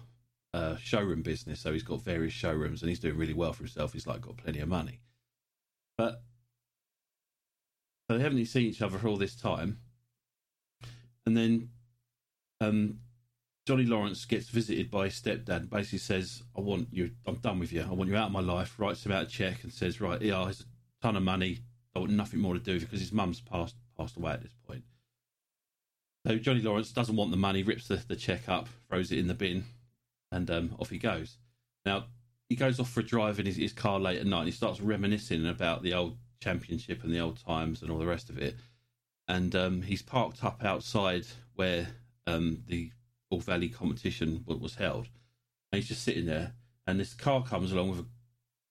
uh, 0.55 0.77
showroom 0.77 1.23
business. 1.23 1.61
So 1.61 1.73
he's 1.73 1.83
got 1.83 2.03
various 2.03 2.33
showrooms 2.33 2.83
and 2.83 2.89
he's 2.89 2.99
doing 2.99 3.17
really 3.17 3.35
well 3.35 3.53
for 3.53 3.65
himself. 3.65 3.93
He's 3.93 4.07
like 4.07 4.23
got 4.23 4.39
plenty 4.39 4.61
of 4.61 4.69
money. 4.69 5.01
But 5.99 6.23
so 8.09 8.17
they 8.17 8.23
haven't 8.23 8.45
seen 8.47 8.67
each 8.67 8.83
other 8.83 8.99
for 8.99 9.09
all 9.09 9.17
this 9.17 9.37
time. 9.37 9.79
And 11.27 11.37
then 11.37 11.69
um, 12.61 12.99
Johnny 13.67 13.85
Lawrence 13.85 14.25
gets 14.25 14.49
visited 14.49 14.91
by 14.91 15.05
his 15.05 15.21
stepdad. 15.21 15.71
Basically 15.71 15.99
says, 15.99 16.43
"I 16.57 16.61
want 16.61 16.89
you. 16.91 17.13
I'm 17.27 17.37
done 17.37 17.59
with 17.59 17.73
you. 17.73 17.83
I 17.83 17.93
want 17.93 18.11
you 18.11 18.17
out 18.17 18.27
of 18.27 18.33
my 18.33 18.41
life." 18.41 18.79
Writes 18.79 19.07
him 19.07 19.13
out 19.13 19.25
a 19.25 19.27
check 19.27 19.63
and 19.63 19.73
says, 19.73 20.01
"Right, 20.01 20.21
yeah, 20.21 20.49
a 20.49 20.53
ton 21.03 21.17
of 21.17 21.23
money. 21.23 21.59
Want 21.95 22.11
nothing 22.11 22.41
more 22.41 22.55
to 22.55 22.61
do 22.61 22.81
because 22.81 23.01
his 23.01 23.13
mum's 23.13 23.41
passed 23.41 23.77
passed 23.99 24.17
away 24.17 24.33
at 24.33 24.43
this 24.43 24.55
point." 24.67 24.85
So 26.27 26.39
Johnny 26.39 26.63
Lawrence 26.63 26.93
doesn't 26.93 27.17
want 27.17 27.33
the 27.33 27.37
money, 27.37 27.63
rips 27.63 27.89
the, 27.89 27.97
the 27.97 28.17
check 28.17 28.49
up, 28.49 28.69
throws 28.89 29.11
it 29.11 29.19
in 29.19 29.27
the 29.27 29.35
bin, 29.35 29.65
and 30.31 30.51
um, 30.51 30.77
off 30.79 30.91
he 30.91 30.99
goes. 30.99 31.37
Now 31.85 32.05
he 32.49 32.57
goes 32.57 32.79
off 32.79 32.91
for 32.91 33.01
a 33.01 33.05
drive 33.05 33.41
in 33.41 33.47
his, 33.47 33.57
his 33.57 33.73
car 33.73 33.99
late 33.99 34.21
at 34.21 34.27
night. 34.27 34.41
and 34.41 34.49
He 34.49 34.53
starts 34.53 34.81
reminiscing 34.81 35.47
about 35.47 35.83
the 35.83 35.95
old 35.95 36.17
championship 36.43 37.03
and 37.03 37.13
the 37.13 37.21
old 37.21 37.45
times 37.45 37.83
and 37.83 37.91
all 37.91 37.99
the 37.99 38.07
rest 38.07 38.31
of 38.31 38.39
it. 38.39 38.57
And 39.29 39.55
um, 39.57 39.83
he's 39.83 40.03
parked 40.03 40.45
up 40.45 40.65
outside 40.65 41.27
where 41.55 41.89
um, 42.27 42.63
the 42.67 42.91
All 43.31 43.41
Valley 43.41 43.69
competition 43.69 44.45
was 44.47 44.75
held. 44.75 45.09
And 45.71 45.81
he's 45.81 45.89
just 45.89 46.05
sitting 46.05 46.27
there, 46.27 46.53
and 46.87 47.01
this 47.01 47.15
car 47.15 47.43
comes 47.43 47.73
along 47.73 47.91
with 47.91 48.01
a 48.01 48.07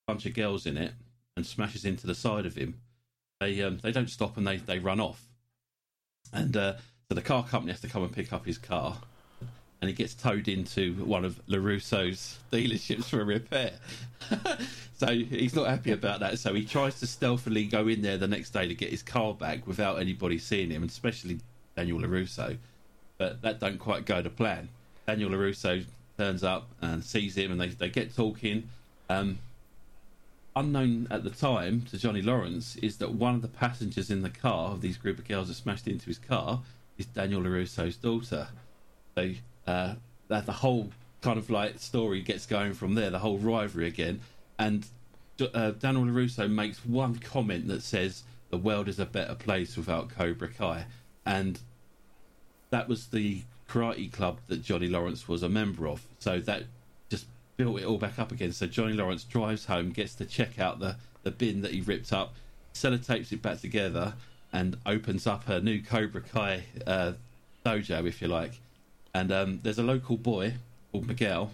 bunch 0.06 0.26
of 0.26 0.34
girls 0.34 0.66
in 0.66 0.78
it 0.78 0.94
and 1.42 1.48
smashes 1.48 1.86
into 1.86 2.06
the 2.06 2.14
side 2.14 2.46
of 2.46 2.56
him. 2.56 2.76
They 3.40 3.64
um, 3.64 3.80
they 3.82 3.92
don't 3.92 4.10
stop 4.10 4.38
and 4.38 4.46
they, 4.46 4.58
they 4.58 4.78
run 4.78 5.00
off. 5.00 5.26
And 6.32 6.56
uh, 6.56 6.74
so 7.10 7.16
the 7.16 7.22
car 7.24 7.44
company 7.44 7.72
has 7.72 7.82
to 7.82 7.88
come 7.88 8.04
and 8.04 8.14
pick 8.14 8.32
up 8.32 8.46
his 8.46 8.60
car, 8.60 9.00
and 9.82 9.90
he 9.90 9.96
gets 9.96 10.14
towed 10.14 10.48
into 10.48 10.94
one 11.04 11.26
of 11.26 11.42
LaRusso's 11.48 12.38
dealerships 12.52 13.06
for 13.06 13.26
repair. 13.26 13.72
so 14.94 15.08
he's 15.08 15.56
not 15.56 15.68
happy 15.68 15.92
about 15.92 16.20
that. 16.20 16.38
So 16.38 16.54
he 16.54 16.64
tries 16.64 17.00
to 17.00 17.08
stealthily 17.08 17.66
go 17.66 17.88
in 17.88 18.04
there 18.04 18.18
the 18.18 18.28
next 18.28 18.52
day 18.52 18.68
to 18.68 18.76
get 18.76 18.92
his 18.92 19.02
car 19.02 19.34
back 19.34 19.66
without 19.66 20.00
anybody 20.00 20.38
seeing 20.38 20.70
him, 20.70 20.84
and 20.84 20.92
especially 20.92 21.40
Daniel 21.76 22.00
LaRusso. 22.00 22.58
But 23.18 23.42
that 23.42 23.60
don't 23.60 23.80
quite 23.80 24.06
go 24.06 24.22
to 24.22 24.30
plan. 24.30 24.70
Daniel 25.08 25.32
LaRusso 25.32 25.84
turns 26.20 26.44
up 26.44 26.70
and 26.82 27.04
sees 27.04 27.36
him, 27.36 27.52
and 27.52 27.60
they, 27.60 27.70
they 27.70 27.90
get 27.90 28.16
talking. 28.16 28.70
Um, 29.10 29.40
unknown 30.56 31.08
at 31.10 31.24
the 31.24 31.30
time 31.30 31.82
to 31.90 31.98
Johnny 31.98 32.22
Lawrence 32.22 32.76
is 32.78 32.98
that 32.98 33.14
one 33.14 33.36
of 33.36 33.42
the 33.42 33.48
passengers 33.48 34.10
in 34.10 34.22
the 34.22 34.30
car 34.30 34.72
of 34.72 34.82
these 34.82 34.98
group 34.98 35.20
of 35.20 35.28
girls 35.28 35.48
that 35.48 35.54
smashed 35.56 35.88
into 35.88 36.08
his 36.08 36.18
car 36.18 36.62
is 36.98 37.06
Daniel 37.06 37.42
LaRusso's 37.42 37.96
daughter. 37.96 38.50
So 39.16 39.32
uh, 39.68 39.96
that 40.28 40.46
the 40.46 40.52
whole 40.52 40.92
kind 41.22 41.38
of 41.38 41.50
like 41.50 41.80
story 41.80 42.22
gets 42.22 42.46
going 42.46 42.74
from 42.74 42.96
there, 42.96 43.10
the 43.10 43.20
whole 43.20 43.38
rivalry 43.38 43.88
again. 43.88 44.22
And 44.60 44.86
uh, 45.54 45.72
Daniel 45.72 46.06
LaRusso 46.06 46.50
makes 46.50 46.86
one 46.86 47.16
comment 47.16 47.68
that 47.68 47.84
says, 47.84 48.24
The 48.50 48.58
world 48.58 48.88
is 48.88 49.00
a 49.00 49.06
better 49.06 49.36
place 49.36 49.78
without 49.78 50.10
Cobra 50.10 50.50
Kai. 50.50 50.86
And 51.26 51.60
that 52.72 52.88
was 52.90 53.08
the 53.08 53.44
karate 53.70 54.12
club 54.12 54.40
that 54.48 54.64
Johnny 54.64 54.88
Lawrence 54.88 55.28
was 55.28 55.44
a 55.44 55.50
member 55.50 55.88
of. 55.88 56.06
So 56.20 56.40
that 56.42 56.64
built 57.62 57.80
it 57.80 57.86
all 57.86 58.00
back 58.00 58.18
up 58.18 58.32
again. 58.32 58.52
So 58.52 58.66
Johnny 58.66 58.94
Lawrence 58.94 59.24
drives 59.24 59.66
home, 59.66 59.92
gets 59.92 60.16
to 60.16 60.26
check 60.26 60.58
out 60.58 60.80
the, 60.80 60.96
the 61.22 61.30
bin 61.30 61.62
that 61.62 61.72
he 61.72 61.82
ripped 61.82 62.12
up, 62.12 62.34
sellotapes 62.74 63.32
it 63.32 63.44
back 63.44 63.62
together, 63.62 64.16
and 64.52 64.78
opens 64.84 65.28
up 65.28 65.48
a 65.48 65.62
new 65.62 65.80
Cobra 65.80 66.22
Kai 66.22 66.64
uh, 66.88 67.14
dojo, 67.64 68.08
if 68.08 68.20
you 68.20 68.28
like. 68.28 68.60
And 69.14 69.32
um, 69.32 69.60
there's 69.62 69.78
a 69.78 69.84
local 69.84 70.18
boy 70.18 70.56
called 70.92 71.08
Miguel. 71.08 71.52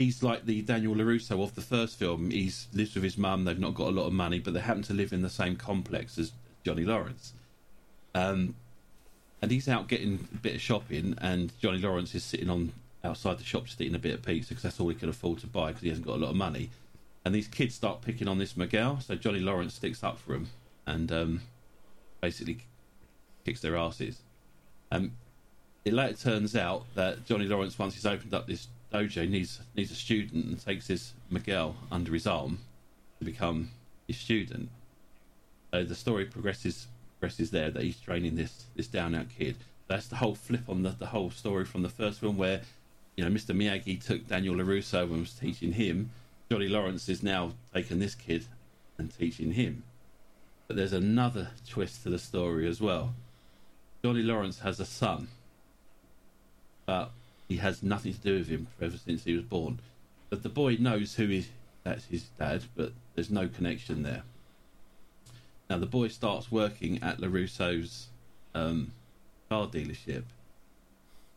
He's 0.00 0.20
like 0.22 0.46
the 0.46 0.62
Daniel 0.62 0.96
LaRusso 0.96 1.40
of 1.42 1.54
the 1.54 1.60
first 1.60 1.96
film. 1.96 2.32
He's 2.32 2.66
lives 2.72 2.94
with 2.94 3.04
his 3.04 3.16
mum. 3.16 3.44
They've 3.44 3.58
not 3.58 3.74
got 3.74 3.88
a 3.88 3.90
lot 3.90 4.06
of 4.06 4.12
money, 4.12 4.40
but 4.40 4.52
they 4.52 4.60
happen 4.60 4.82
to 4.82 4.94
live 4.94 5.12
in 5.12 5.22
the 5.22 5.30
same 5.30 5.54
complex 5.54 6.18
as 6.18 6.32
Johnny 6.64 6.84
Lawrence. 6.84 7.34
Um, 8.16 8.56
and 9.40 9.52
he's 9.52 9.68
out 9.68 9.86
getting 9.86 10.26
a 10.34 10.36
bit 10.38 10.56
of 10.56 10.60
shopping, 10.60 11.16
and 11.20 11.52
Johnny 11.60 11.78
Lawrence 11.78 12.16
is 12.16 12.24
sitting 12.24 12.50
on 12.50 12.72
outside 13.08 13.38
the 13.38 13.44
shop 13.44 13.64
just 13.64 13.80
eating 13.80 13.94
a 13.94 13.98
bit 13.98 14.14
of 14.14 14.22
pizza 14.22 14.50
because 14.50 14.62
that's 14.62 14.80
all 14.80 14.88
he 14.88 14.94
can 14.94 15.08
afford 15.08 15.38
to 15.40 15.46
buy 15.46 15.68
because 15.68 15.82
he 15.82 15.88
hasn't 15.88 16.06
got 16.06 16.16
a 16.16 16.22
lot 16.22 16.30
of 16.30 16.36
money. 16.36 16.70
And 17.24 17.34
these 17.34 17.48
kids 17.48 17.74
start 17.74 18.02
picking 18.02 18.28
on 18.28 18.38
this 18.38 18.56
Miguel, 18.56 19.00
so 19.00 19.14
Johnny 19.14 19.40
Lawrence 19.40 19.74
sticks 19.74 20.04
up 20.04 20.18
for 20.18 20.34
him 20.34 20.48
and 20.86 21.10
um, 21.12 21.40
basically 22.20 22.58
kicks 23.44 23.60
their 23.60 23.76
asses. 23.76 24.20
Um, 24.90 25.12
it 25.84 25.92
later 25.92 26.16
turns 26.16 26.56
out 26.56 26.84
that 26.94 27.24
Johnny 27.26 27.46
Lawrence, 27.46 27.78
once 27.78 27.94
he's 27.94 28.06
opened 28.06 28.34
up 28.34 28.46
this 28.46 28.68
dojo, 28.92 29.28
needs 29.28 29.60
needs 29.74 29.90
a 29.90 29.94
student 29.94 30.46
and 30.46 30.64
takes 30.64 30.86
this 30.86 31.12
Miguel 31.30 31.76
under 31.90 32.12
his 32.12 32.26
arm 32.26 32.58
to 33.18 33.24
become 33.24 33.70
his 34.06 34.16
student. 34.16 34.68
So 35.70 35.84
the 35.84 35.94
story 35.94 36.24
progresses 36.24 36.86
progresses 37.18 37.50
there 37.50 37.70
that 37.70 37.82
he's 37.82 37.98
training 38.00 38.36
this 38.36 38.64
this 38.76 38.86
down 38.86 39.14
out 39.14 39.26
kid. 39.28 39.56
That's 39.86 40.08
the 40.08 40.16
whole 40.16 40.34
flip 40.34 40.68
on 40.68 40.82
the, 40.82 40.90
the 40.90 41.06
whole 41.06 41.30
story 41.30 41.64
from 41.64 41.82
the 41.82 41.88
first 41.88 42.20
film 42.20 42.36
where 42.36 42.62
you 43.18 43.24
know 43.24 43.30
Mr 43.30 43.54
Miyagi 43.54 44.02
took 44.02 44.28
Daniel 44.28 44.54
LaRusso 44.54 45.02
and 45.02 45.20
was 45.20 45.32
teaching 45.32 45.72
him. 45.72 46.10
Johnny 46.50 46.68
Lawrence 46.68 47.08
is 47.08 47.22
now 47.22 47.52
taking 47.74 47.98
this 47.98 48.14
kid 48.14 48.46
and 48.96 49.12
teaching 49.18 49.52
him. 49.52 49.82
But 50.66 50.76
there's 50.76 50.92
another 50.92 51.50
twist 51.68 52.04
to 52.04 52.10
the 52.10 52.18
story 52.18 52.68
as 52.68 52.80
well. 52.80 53.14
Johnny 54.04 54.22
Lawrence 54.22 54.60
has 54.60 54.78
a 54.78 54.84
son 54.84 55.28
but 56.88 57.10
he 57.48 57.58
has 57.58 57.82
nothing 57.82 58.14
to 58.14 58.20
do 58.20 58.38
with 58.38 58.48
him 58.48 58.66
ever 58.80 58.96
since 58.96 59.24
he 59.24 59.34
was 59.34 59.42
born. 59.42 59.78
But 60.30 60.42
the 60.42 60.48
boy 60.48 60.78
knows 60.80 61.16
who 61.16 61.28
is 61.28 61.48
that's 61.84 62.06
his 62.06 62.22
dad, 62.38 62.64
but 62.74 62.92
there's 63.14 63.30
no 63.30 63.46
connection 63.46 64.02
there. 64.02 64.22
Now 65.68 65.76
the 65.76 65.86
boy 65.86 66.08
starts 66.08 66.50
working 66.50 67.02
at 67.02 67.18
LaRusso's 67.18 68.06
um, 68.54 68.92
car 69.50 69.66
dealership, 69.66 70.22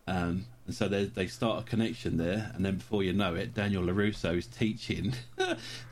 um, 0.07 0.45
and 0.71 0.77
so 0.77 0.87
they 0.87 1.03
they 1.03 1.27
start 1.27 1.63
a 1.63 1.69
connection 1.69 2.15
there. 2.15 2.49
And 2.55 2.63
then 2.63 2.77
before 2.77 3.03
you 3.03 3.11
know 3.11 3.35
it, 3.35 3.53
Daniel 3.53 3.83
LaRusso 3.83 4.37
is 4.37 4.47
teaching 4.47 5.13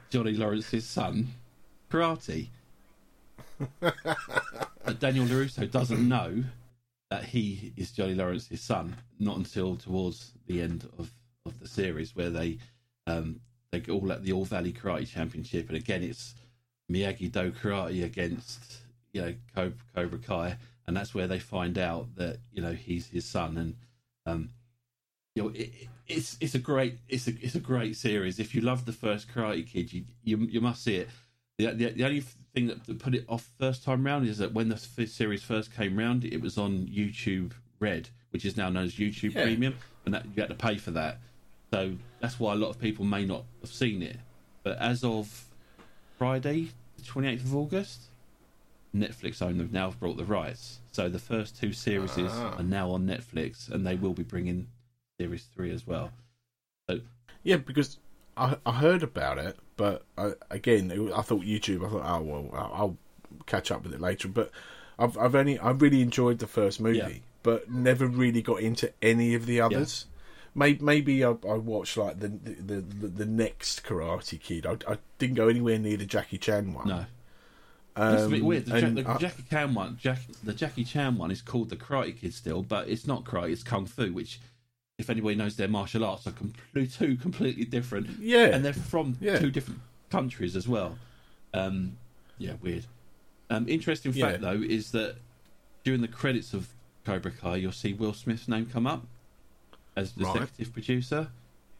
Johnny 0.09 0.31
Lawrence's 0.31 0.87
son 0.87 1.33
karate. 1.91 2.47
but 3.81 4.99
Daniel 5.01 5.25
LaRusso 5.25 5.69
doesn't 5.69 6.07
know 6.07 6.45
that 7.09 7.25
he 7.25 7.73
is 7.75 7.91
Johnny 7.91 8.15
Lawrence's 8.15 8.61
son, 8.61 8.95
not 9.19 9.35
until 9.35 9.75
towards 9.75 10.31
the 10.47 10.61
end 10.61 10.87
of, 10.97 11.11
of 11.45 11.59
the 11.59 11.67
series 11.67 12.15
where 12.15 12.29
they 12.29 12.57
um, 13.05 13.41
they 13.71 13.81
go 13.81 13.95
all 13.95 14.13
at 14.13 14.23
the 14.23 14.31
All 14.31 14.45
Valley 14.45 14.71
Karate 14.71 15.09
Championship, 15.09 15.67
and 15.67 15.75
again 15.75 16.03
it's 16.03 16.35
Miyagi 16.89 17.29
Do 17.29 17.51
Karate 17.51 18.05
against 18.05 18.77
you 19.11 19.23
know 19.23 19.33
Cobra, 19.53 19.77
Cobra 19.93 20.19
Kai, 20.19 20.57
and 20.87 20.95
that's 20.95 21.13
where 21.13 21.27
they 21.27 21.39
find 21.39 21.77
out 21.77 22.15
that 22.15 22.37
you 22.53 22.61
know 22.61 22.71
he's 22.71 23.07
his 23.07 23.25
son, 23.25 23.57
and 23.57 23.75
um, 24.25 24.51
you 25.39 25.45
know 25.45 25.55
it, 25.55 25.71
it's 26.07 26.37
it's 26.41 26.55
a 26.55 26.59
great 26.59 26.97
it's 27.07 27.27
a 27.27 27.31
it's 27.41 27.55
a 27.55 27.59
great 27.59 27.95
series. 27.95 28.39
If 28.39 28.53
you 28.53 28.61
love 28.61 28.85
the 28.85 28.91
first 28.93 29.27
Karate 29.33 29.65
Kid, 29.65 29.93
you 29.93 30.03
you, 30.23 30.37
you 30.37 30.61
must 30.61 30.83
see 30.83 30.95
it. 30.97 31.09
The, 31.57 31.71
the, 31.73 31.89
the 31.91 32.03
only 32.05 32.21
thing 32.53 32.67
that 32.67 32.99
put 32.99 33.13
it 33.15 33.25
off 33.27 33.49
first 33.59 33.83
time 33.83 34.05
round 34.05 34.27
is 34.27 34.37
that 34.37 34.53
when 34.53 34.69
the 34.69 34.77
series 34.77 35.43
first 35.43 35.75
came 35.75 35.97
round, 35.97 36.23
it 36.25 36.41
was 36.41 36.57
on 36.57 36.87
YouTube 36.87 37.51
Red, 37.79 38.09
which 38.31 38.45
is 38.45 38.57
now 38.57 38.69
known 38.69 38.85
as 38.85 38.95
YouTube 38.95 39.33
Yeah. 39.33 39.43
Premium, 39.43 39.75
and 40.05 40.13
that 40.13 40.25
you 40.25 40.41
had 40.41 40.49
to 40.49 40.55
pay 40.55 40.77
for 40.77 40.91
that. 40.91 41.19
So 41.71 41.93
that's 42.19 42.39
why 42.39 42.53
a 42.53 42.55
lot 42.55 42.69
of 42.69 42.79
people 42.79 43.05
may 43.05 43.25
not 43.25 43.43
have 43.61 43.71
seen 43.71 44.01
it. 44.01 44.17
But 44.63 44.77
as 44.79 45.03
of 45.03 45.45
Friday, 46.17 46.69
the 46.97 47.03
twenty 47.03 47.27
eighth 47.29 47.45
of 47.45 47.55
August, 47.55 48.03
Netflix 48.95 49.41
own 49.41 49.59
have 49.59 49.71
now 49.71 49.91
brought 49.91 50.17
the 50.17 50.25
rights. 50.25 50.79
So 50.91 51.07
the 51.09 51.19
first 51.19 51.59
two 51.59 51.73
series 51.73 52.11
Ah. 52.17 52.55
are 52.57 52.63
now 52.63 52.89
on 52.91 53.05
Netflix, 53.05 53.69
and 53.69 53.85
they 53.85 53.95
will 53.95 54.13
be 54.13 54.23
bringing 54.23 54.67
series 55.19 55.47
three 55.55 55.71
as 55.71 55.85
well. 55.85 56.11
So 56.89 56.99
Yeah, 57.43 57.57
because 57.57 57.97
I 58.37 58.57
I 58.65 58.71
heard 58.73 59.03
about 59.03 59.37
it, 59.37 59.57
but 59.75 60.03
I, 60.17 60.31
again, 60.49 60.91
it, 60.91 61.11
I 61.13 61.21
thought 61.21 61.41
YouTube. 61.43 61.85
I 61.85 61.89
thought, 61.89 62.05
oh 62.05 62.21
well, 62.21 62.49
I'll, 62.53 62.73
I'll 62.73 62.97
catch 63.45 63.71
up 63.71 63.83
with 63.83 63.93
it 63.93 64.01
later. 64.01 64.27
But 64.27 64.51
I've 64.97 65.17
I've 65.17 65.35
only 65.35 65.59
I 65.59 65.71
really 65.71 66.01
enjoyed 66.01 66.39
the 66.39 66.47
first 66.47 66.79
movie, 66.79 66.97
Yeah. 66.97 67.09
but 67.43 67.69
never 67.69 68.07
really 68.07 68.41
got 68.41 68.61
into 68.61 68.91
any 69.01 69.35
of 69.35 69.45
the 69.45 69.61
others. 69.61 70.05
Maybe, 70.55 70.83
maybe 70.83 71.23
I, 71.23 71.29
I 71.29 71.53
watched 71.57 71.95
like 71.97 72.19
the, 72.19 72.29
the 72.29 72.81
the 72.81 73.07
the 73.07 73.25
next 73.25 73.83
Karate 73.83 74.39
Kid. 74.41 74.65
I, 74.65 74.77
I 74.91 74.97
didn't 75.17 75.35
go 75.35 75.47
anywhere 75.47 75.77
near 75.77 75.97
the 75.97 76.05
Jackie 76.05 76.37
Chan 76.39 76.73
one. 76.73 76.87
no, 76.87 77.05
it's 77.97 78.23
a 78.23 78.29
bit 78.29 78.39
Um, 78.41 78.45
weird. 78.47 78.65
The, 78.65 78.81
the 79.03 79.09
I- 79.09 79.17
Jackie 79.17 79.43
Chan 79.49 79.73
one, 79.73 79.97
Jack, 80.01 80.19
the 80.43 80.53
Jackie 80.53 80.83
Chan 80.85 81.17
one 81.17 81.29
is 81.29 81.41
called 81.41 81.69
the 81.69 81.75
Karate 81.75 82.19
Kid 82.19 82.33
still, 82.33 82.63
but 82.63 82.87
it's 82.89 83.05
not 83.05 83.25
karate. 83.25 83.51
It's 83.51 83.63
kung 83.63 83.85
fu, 83.85 84.11
which, 84.11 84.39
if 84.99 85.09
anybody 85.09 85.33
knows 85.35 85.55
their 85.55 85.69
martial 85.69 86.03
arts, 86.03 86.27
are 86.27 86.33
two 86.85 87.15
completely 87.15 87.63
different. 87.65 88.19
Yeah. 88.19 88.47
and 88.53 88.63
they're 88.63 88.73
from 88.73 89.17
Yeah. 89.21 89.39
two 89.39 89.49
different 89.49 89.79
countries 90.09 90.55
as 90.55 90.67
well. 90.67 90.99
Um, 91.53 91.97
yeah, 92.37 92.53
weird. 92.61 92.85
Um, 93.49 93.67
interesting 93.67 94.11
fact 94.11 94.41
Yeah. 94.43 94.51
though 94.51 94.61
is 94.61 94.91
that 94.91 95.15
during 95.85 96.01
the 96.01 96.07
credits 96.09 96.53
of 96.53 96.67
Cobra 97.05 97.31
Kai, 97.31 97.55
you'll 97.55 97.71
see 97.71 97.93
Will 97.93 98.13
Smith's 98.13 98.47
name 98.49 98.65
come 98.67 98.85
up 98.85 99.07
as 99.95 100.11
the 100.13 100.25
Right. 100.25 100.35
executive 100.35 100.73
producer. 100.73 101.31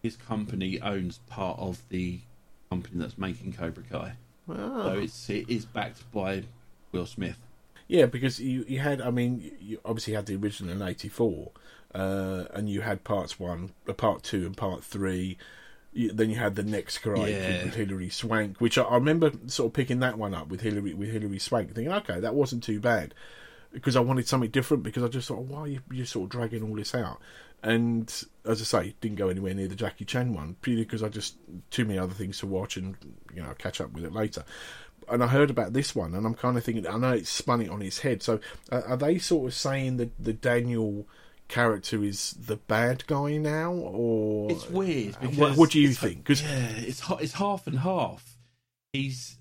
His 0.01 0.15
company 0.15 0.79
owns 0.79 1.19
part 1.27 1.59
of 1.59 1.81
the 1.89 2.21
company 2.69 2.99
that's 2.99 3.17
making 3.17 3.51
Cobra 3.53 3.83
Kai, 3.83 4.13
Ah. 4.47 4.83
so 4.83 4.97
it's 4.99 5.29
it 5.29 5.49
is 5.49 5.65
backed 5.65 6.09
by 6.13 6.43
Will 6.93 7.05
Smith. 7.05 7.37
Yeah, 7.89 8.05
because 8.05 8.39
you 8.39 8.63
you 8.67 8.79
had, 8.79 9.01
I 9.01 9.09
mean, 9.09 9.51
you 9.59 9.81
obviously 9.83 10.13
had 10.13 10.27
the 10.27 10.35
original 10.35 10.71
in 10.71 10.81
'84, 10.87 11.51
uh, 11.95 12.43
and 12.53 12.69
you 12.69 12.81
had 12.81 13.03
parts 13.03 13.39
one, 13.39 13.71
uh, 13.87 13.93
part 13.93 14.21
two, 14.21 14.45
and 14.45 14.55
part 14.55 14.83
three. 14.83 15.39
You, 15.91 16.13
then 16.13 16.29
you 16.29 16.35
had 16.35 16.55
the 16.55 16.61
next 16.61 16.99
Karate 16.99 17.31
Yeah. 17.31 17.47
Kid 17.47 17.65
with 17.65 17.73
Hilary 17.73 18.09
Swank, 18.09 18.61
which 18.61 18.77
I, 18.77 18.83
I 18.83 18.93
remember 18.93 19.31
sort 19.47 19.71
of 19.71 19.73
picking 19.73 20.01
that 20.01 20.19
one 20.19 20.35
up 20.35 20.49
with 20.49 20.61
Hilary 20.61 20.93
with 20.93 21.09
Hilary 21.09 21.39
Swank, 21.39 21.73
thinking, 21.73 21.91
okay, 21.91 22.19
that 22.19 22.35
wasn't 22.35 22.63
too 22.63 22.79
bad, 22.79 23.15
because 23.73 23.95
I 23.95 24.01
wanted 24.01 24.27
something 24.27 24.51
different. 24.51 24.83
Because 24.83 25.01
I 25.01 25.07
just 25.07 25.27
thought, 25.27 25.45
why 25.45 25.61
are 25.61 25.67
you 25.67 25.79
you 25.91 26.05
sort 26.05 26.25
of 26.25 26.29
dragging 26.29 26.61
all 26.61 26.75
this 26.75 26.93
out? 26.93 27.19
And 27.63 28.07
as 28.45 28.61
I 28.61 28.65
say, 28.65 28.95
didn't 29.01 29.17
go 29.17 29.29
anywhere 29.29 29.55
near 29.55 29.67
the 29.67 29.75
Jackie 29.75 30.05
Chan 30.05 30.31
one, 30.31 30.57
purely 30.61 30.83
because 30.83 31.01
I 31.01 31.09
just 31.09 31.37
too 31.71 31.85
many 31.85 31.97
other 31.97 32.13
things 32.13 32.37
to 32.39 32.45
watch, 32.45 32.77
and 32.77 32.95
you 33.33 33.41
know, 33.41 33.55
catch 33.57 33.81
up 33.81 33.93
with 33.93 34.05
it 34.05 34.13
later 34.13 34.45
and 35.11 35.23
I 35.23 35.27
heard 35.27 35.49
about 35.49 35.73
this 35.73 35.95
one, 35.95 36.13
and 36.15 36.25
I'm 36.25 36.33
kind 36.35 36.57
of 36.57 36.63
thinking, 36.63 36.87
I 36.87 36.97
know 36.97 37.11
it's 37.11 37.29
spun 37.29 37.61
it 37.61 37.69
on 37.69 37.81
its 37.81 37.99
head. 37.99 38.21
So, 38.23 38.39
uh, 38.71 38.81
are 38.87 38.97
they 38.97 39.17
sort 39.17 39.47
of 39.47 39.53
saying 39.53 39.97
that 39.97 40.11
the 40.23 40.33
Daniel 40.33 41.07
character 41.47 42.03
is 42.03 42.35
the 42.39 42.57
bad 42.57 43.05
guy 43.07 43.37
now, 43.37 43.71
or 43.73 44.51
It's 44.51 44.69
weird. 44.69 45.15
Uh, 45.21 45.27
What- 45.29 45.57
what 45.57 45.71
do 45.71 45.79
you 45.79 45.93
think? 45.93 46.25
'Cause- 46.25 46.41
yeah, 46.43 46.69
it's 46.77 47.01
it's 47.19 47.33
half 47.33 47.65
and 47.67 47.79
half. 47.79 48.37
He's 48.93 49.37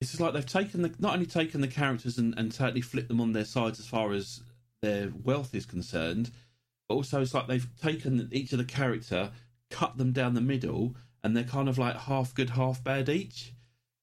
it's 0.00 0.12
just 0.12 0.20
like 0.20 0.32
they've 0.32 0.46
taken 0.46 0.82
the 0.82 0.94
not 1.00 1.14
only 1.14 1.26
taken 1.26 1.60
the 1.60 1.66
characters 1.68 2.18
and, 2.18 2.32
and 2.38 2.52
totally 2.52 2.80
flipped 2.80 3.08
them 3.08 3.20
on 3.20 3.32
their 3.32 3.44
sides 3.44 3.80
as 3.80 3.86
far 3.86 4.12
as 4.12 4.42
their 4.80 5.10
wealth 5.24 5.54
is 5.54 5.66
concerned, 5.66 6.30
but 6.88 6.94
also 6.94 7.20
it's 7.20 7.34
like 7.34 7.48
they've 7.48 7.68
taken 7.80 8.28
each 8.30 8.52
of 8.52 8.58
the 8.58 8.64
character, 8.64 9.32
cut 9.70 9.98
them 9.98 10.12
down 10.12 10.34
the 10.34 10.40
middle, 10.40 10.94
and 11.24 11.36
they're 11.36 11.42
kind 11.42 11.68
of 11.68 11.78
like 11.78 11.96
half 11.96 12.32
good, 12.32 12.50
half 12.50 12.82
bad 12.84 13.08
each. 13.08 13.52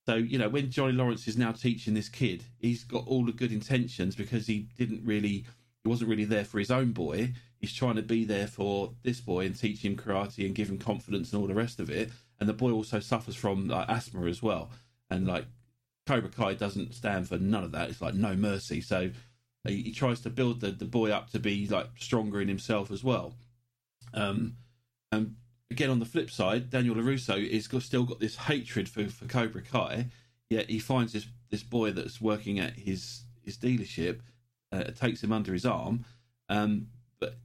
So 0.06 0.16
you 0.16 0.38
know 0.38 0.49
when 0.49 0.70
Johnny 0.70 0.93
Lawrence 0.93 1.28
is 1.28 1.38
now 1.38 1.51
teaching 1.51 1.93
this 1.93 2.10
kid, 2.10 2.43
he's 2.60 2.84
got 2.84 3.08
all 3.08 3.26
the 3.26 3.32
good 3.32 3.51
intentions 3.51 4.16
because 4.16 4.47
he 4.47 4.68
didn't 4.78 5.03
really, 5.03 5.45
he 5.84 5.89
wasn't 5.89 6.10
really 6.10 6.26
there 6.26 6.45
for 6.45 6.60
his 6.60 6.72
own 6.72 6.91
boy. 6.91 7.34
He's 7.60 7.74
trying 7.74 7.95
to 7.95 8.03
be 8.03 8.26
there 8.26 8.47
for 8.47 8.93
this 9.03 9.20
boy 9.20 9.45
and 9.45 9.58
teach 9.58 9.84
him 9.84 9.95
karate 9.95 10.45
and 10.45 10.53
give 10.53 10.70
him 10.70 10.78
confidence 10.78 11.34
and 11.34 11.41
all 11.41 11.47
the 11.47 11.56
rest 11.56 11.80
of 11.80 11.89
it. 11.89 12.12
And 12.39 12.47
the 12.47 12.53
boy 12.53 12.72
also 12.72 12.99
suffers 12.99 13.36
from 13.36 13.68
like, 13.68 13.89
asthma 13.89 14.26
as 14.28 14.43
well. 14.43 14.70
And 15.10 15.26
like 15.26 15.45
Cobra 16.06 16.30
Kai 16.30 16.53
doesn't 16.53 16.93
stand 16.93 17.28
for 17.28 17.38
none 17.38 17.64
of 17.64 17.72
that. 17.72 17.89
It's 17.89 18.01
like 18.01 18.14
no 18.14 18.36
mercy. 18.36 18.82
So 18.82 19.10
he, 19.68 19.84
he 19.84 19.91
tries 19.91 20.22
to 20.22 20.30
build 20.30 20.62
the, 20.62 20.72
the 20.72 20.86
boy 20.86 21.10
up 21.10 21.32
to 21.32 21.39
be 21.39 21.68
like 21.68 21.88
stronger 21.97 22.41
in 22.41 22.47
himself 22.47 22.91
as 22.91 23.03
well. 23.03 23.34
Um, 24.14 24.58
and 25.12 25.36
again, 25.72 25.89
on 25.89 25.99
the 25.99 26.05
flip 26.05 26.30
side, 26.32 26.70
Daniel 26.70 26.95
Larusso 26.95 27.38
is 27.38 27.68
got, 27.68 27.82
still 27.82 28.03
got 28.03 28.20
this 28.20 28.36
hatred 28.36 28.88
for, 28.89 29.07
for 29.07 29.26
Cobra 29.26 29.61
Kai. 29.61 30.07
Yet 30.49 30.70
he 30.70 30.80
finds 30.80 31.13
this 31.13 31.28
this 31.49 31.63
boy 31.63 31.91
that's 31.91 32.22
working 32.22 32.59
at 32.59 32.74
his 32.74 33.24
his 33.43 33.57
dealership, 33.57 34.20
uh, 34.72 34.84
takes 34.86 35.24
him 35.24 35.32
under 35.32 35.53
his 35.53 35.66
arm. 35.66 36.05
Um, 36.49 36.88
but 37.20 37.36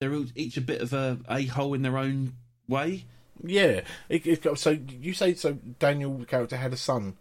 they're 0.00 0.14
all- 0.14 0.26
each 0.34 0.56
a 0.56 0.60
bit 0.60 0.80
of 0.80 0.92
a 0.92 1.18
a 1.28 1.44
hole 1.46 1.74
in 1.74 1.82
their 1.82 1.98
own 1.98 2.34
way. 2.68 3.04
yeah? 3.42 3.80
It, 4.08 4.26
it, 4.26 4.58
so 4.58 4.70
you 4.88 5.12
say 5.12 5.34
so? 5.34 5.54
Daniel 5.80 6.16
the 6.18 6.26
character 6.26 6.56
had 6.56 6.72
a 6.72 6.76
son. 6.76 7.16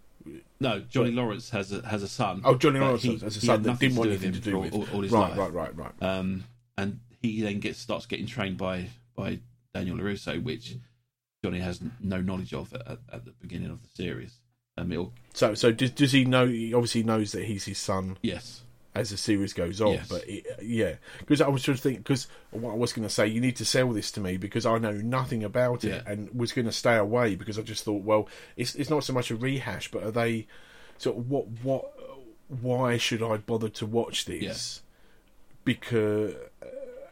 No, 0.60 0.82
Johnny 0.82 1.12
Lawrence 1.12 1.50
has 1.52 1.72
a 1.72 1.82
has 1.88 2.04
a 2.04 2.08
son. 2.08 2.42
Oh, 2.44 2.56
Johnny 2.56 2.80
Lawrence 2.80 3.02
he- 3.02 3.18
has 3.18 3.36
a 3.38 3.42
son 3.42 3.64
that 3.64 3.80
didn't 3.80 3.98
want 3.98 4.10
anything 4.12 4.34
to 4.34 4.38
him 4.38 4.44
do 4.44 4.60
with. 4.60 4.74
all, 4.74 4.88
all 4.94 5.02
his 5.02 5.12
right, 5.12 5.30
life. 5.30 5.40
right, 5.40 5.54
right, 5.54 5.76
right. 5.76 5.94
Um, 6.04 6.44
and 6.78 7.00
he 7.22 7.42
then 7.42 7.60
gets 7.60 7.80
starts 7.80 8.06
getting 8.06 8.28
trained 8.28 8.58
by 8.58 8.90
by 9.16 9.40
Daniel 9.74 9.98
Larusso, 9.98 10.42
which 10.42 10.76
Johnny 11.44 11.60
has 11.60 11.80
no 12.02 12.22
knowledge 12.22 12.54
of 12.54 12.74
at, 12.74 13.00
at, 13.12 13.26
the 13.26 13.34
beginning 13.42 13.72
of 13.72 13.82
the 13.82 13.90
series. 13.90 14.40
Um, 14.78 14.92
it'll, 14.92 15.14
So, 15.34 15.54
so 15.54 15.72
does, 15.72 15.92
does 15.92 16.12
he 16.12 16.26
know? 16.26 16.48
He 16.48 16.74
obviously 16.74 17.04
knows 17.04 17.32
that 17.34 17.44
he's 17.46 17.66
his 17.66 17.78
son 17.78 18.18
yes, 18.22 18.64
as 18.96 19.10
the 19.10 19.18
series 19.18 19.54
goes 19.54 19.82
on. 19.82 19.94
Yes. 19.94 20.08
But 20.08 20.28
it, 20.28 20.46
yeah, 20.62 20.96
because 21.20 21.42
I 21.42 21.48
was 21.50 21.64
just 21.64 21.84
thinking, 21.84 22.02
because 22.02 22.28
what 22.52 22.72
I 22.72 22.76
was 22.76 22.94
going 22.94 23.08
to 23.08 23.14
say, 23.14 23.28
you 23.28 23.42
need 23.42 23.58
to 23.58 23.66
sell 23.66 23.92
this 23.92 24.12
to 24.14 24.22
me 24.22 24.38
because 24.38 24.66
I 24.66 24.78
know 24.78 24.94
nothing 24.94 25.44
about 25.44 25.84
it 25.84 26.04
Yeah. 26.06 26.12
and 26.12 26.30
was 26.34 26.52
going 26.54 26.66
to 26.66 26.72
stay 26.72 26.96
away 26.96 27.36
because 27.36 27.60
I 27.60 27.62
just 27.62 27.84
thought, 27.84 28.04
well, 28.04 28.28
it's 28.56 28.76
it's 28.76 28.90
not 28.90 29.04
so 29.04 29.14
much 29.14 29.32
a 29.32 29.36
rehash, 29.36 29.92
but 29.92 30.04
are 30.04 30.12
they 30.12 30.48
sort 30.98 31.18
of 31.18 31.30
what 31.30 31.46
what? 31.64 31.94
Why 32.62 32.98
should 32.98 33.22
I 33.22 33.38
bother 33.38 33.70
to 33.70 33.86
watch 33.86 34.26
this? 34.26 34.82
Because, 35.64 36.34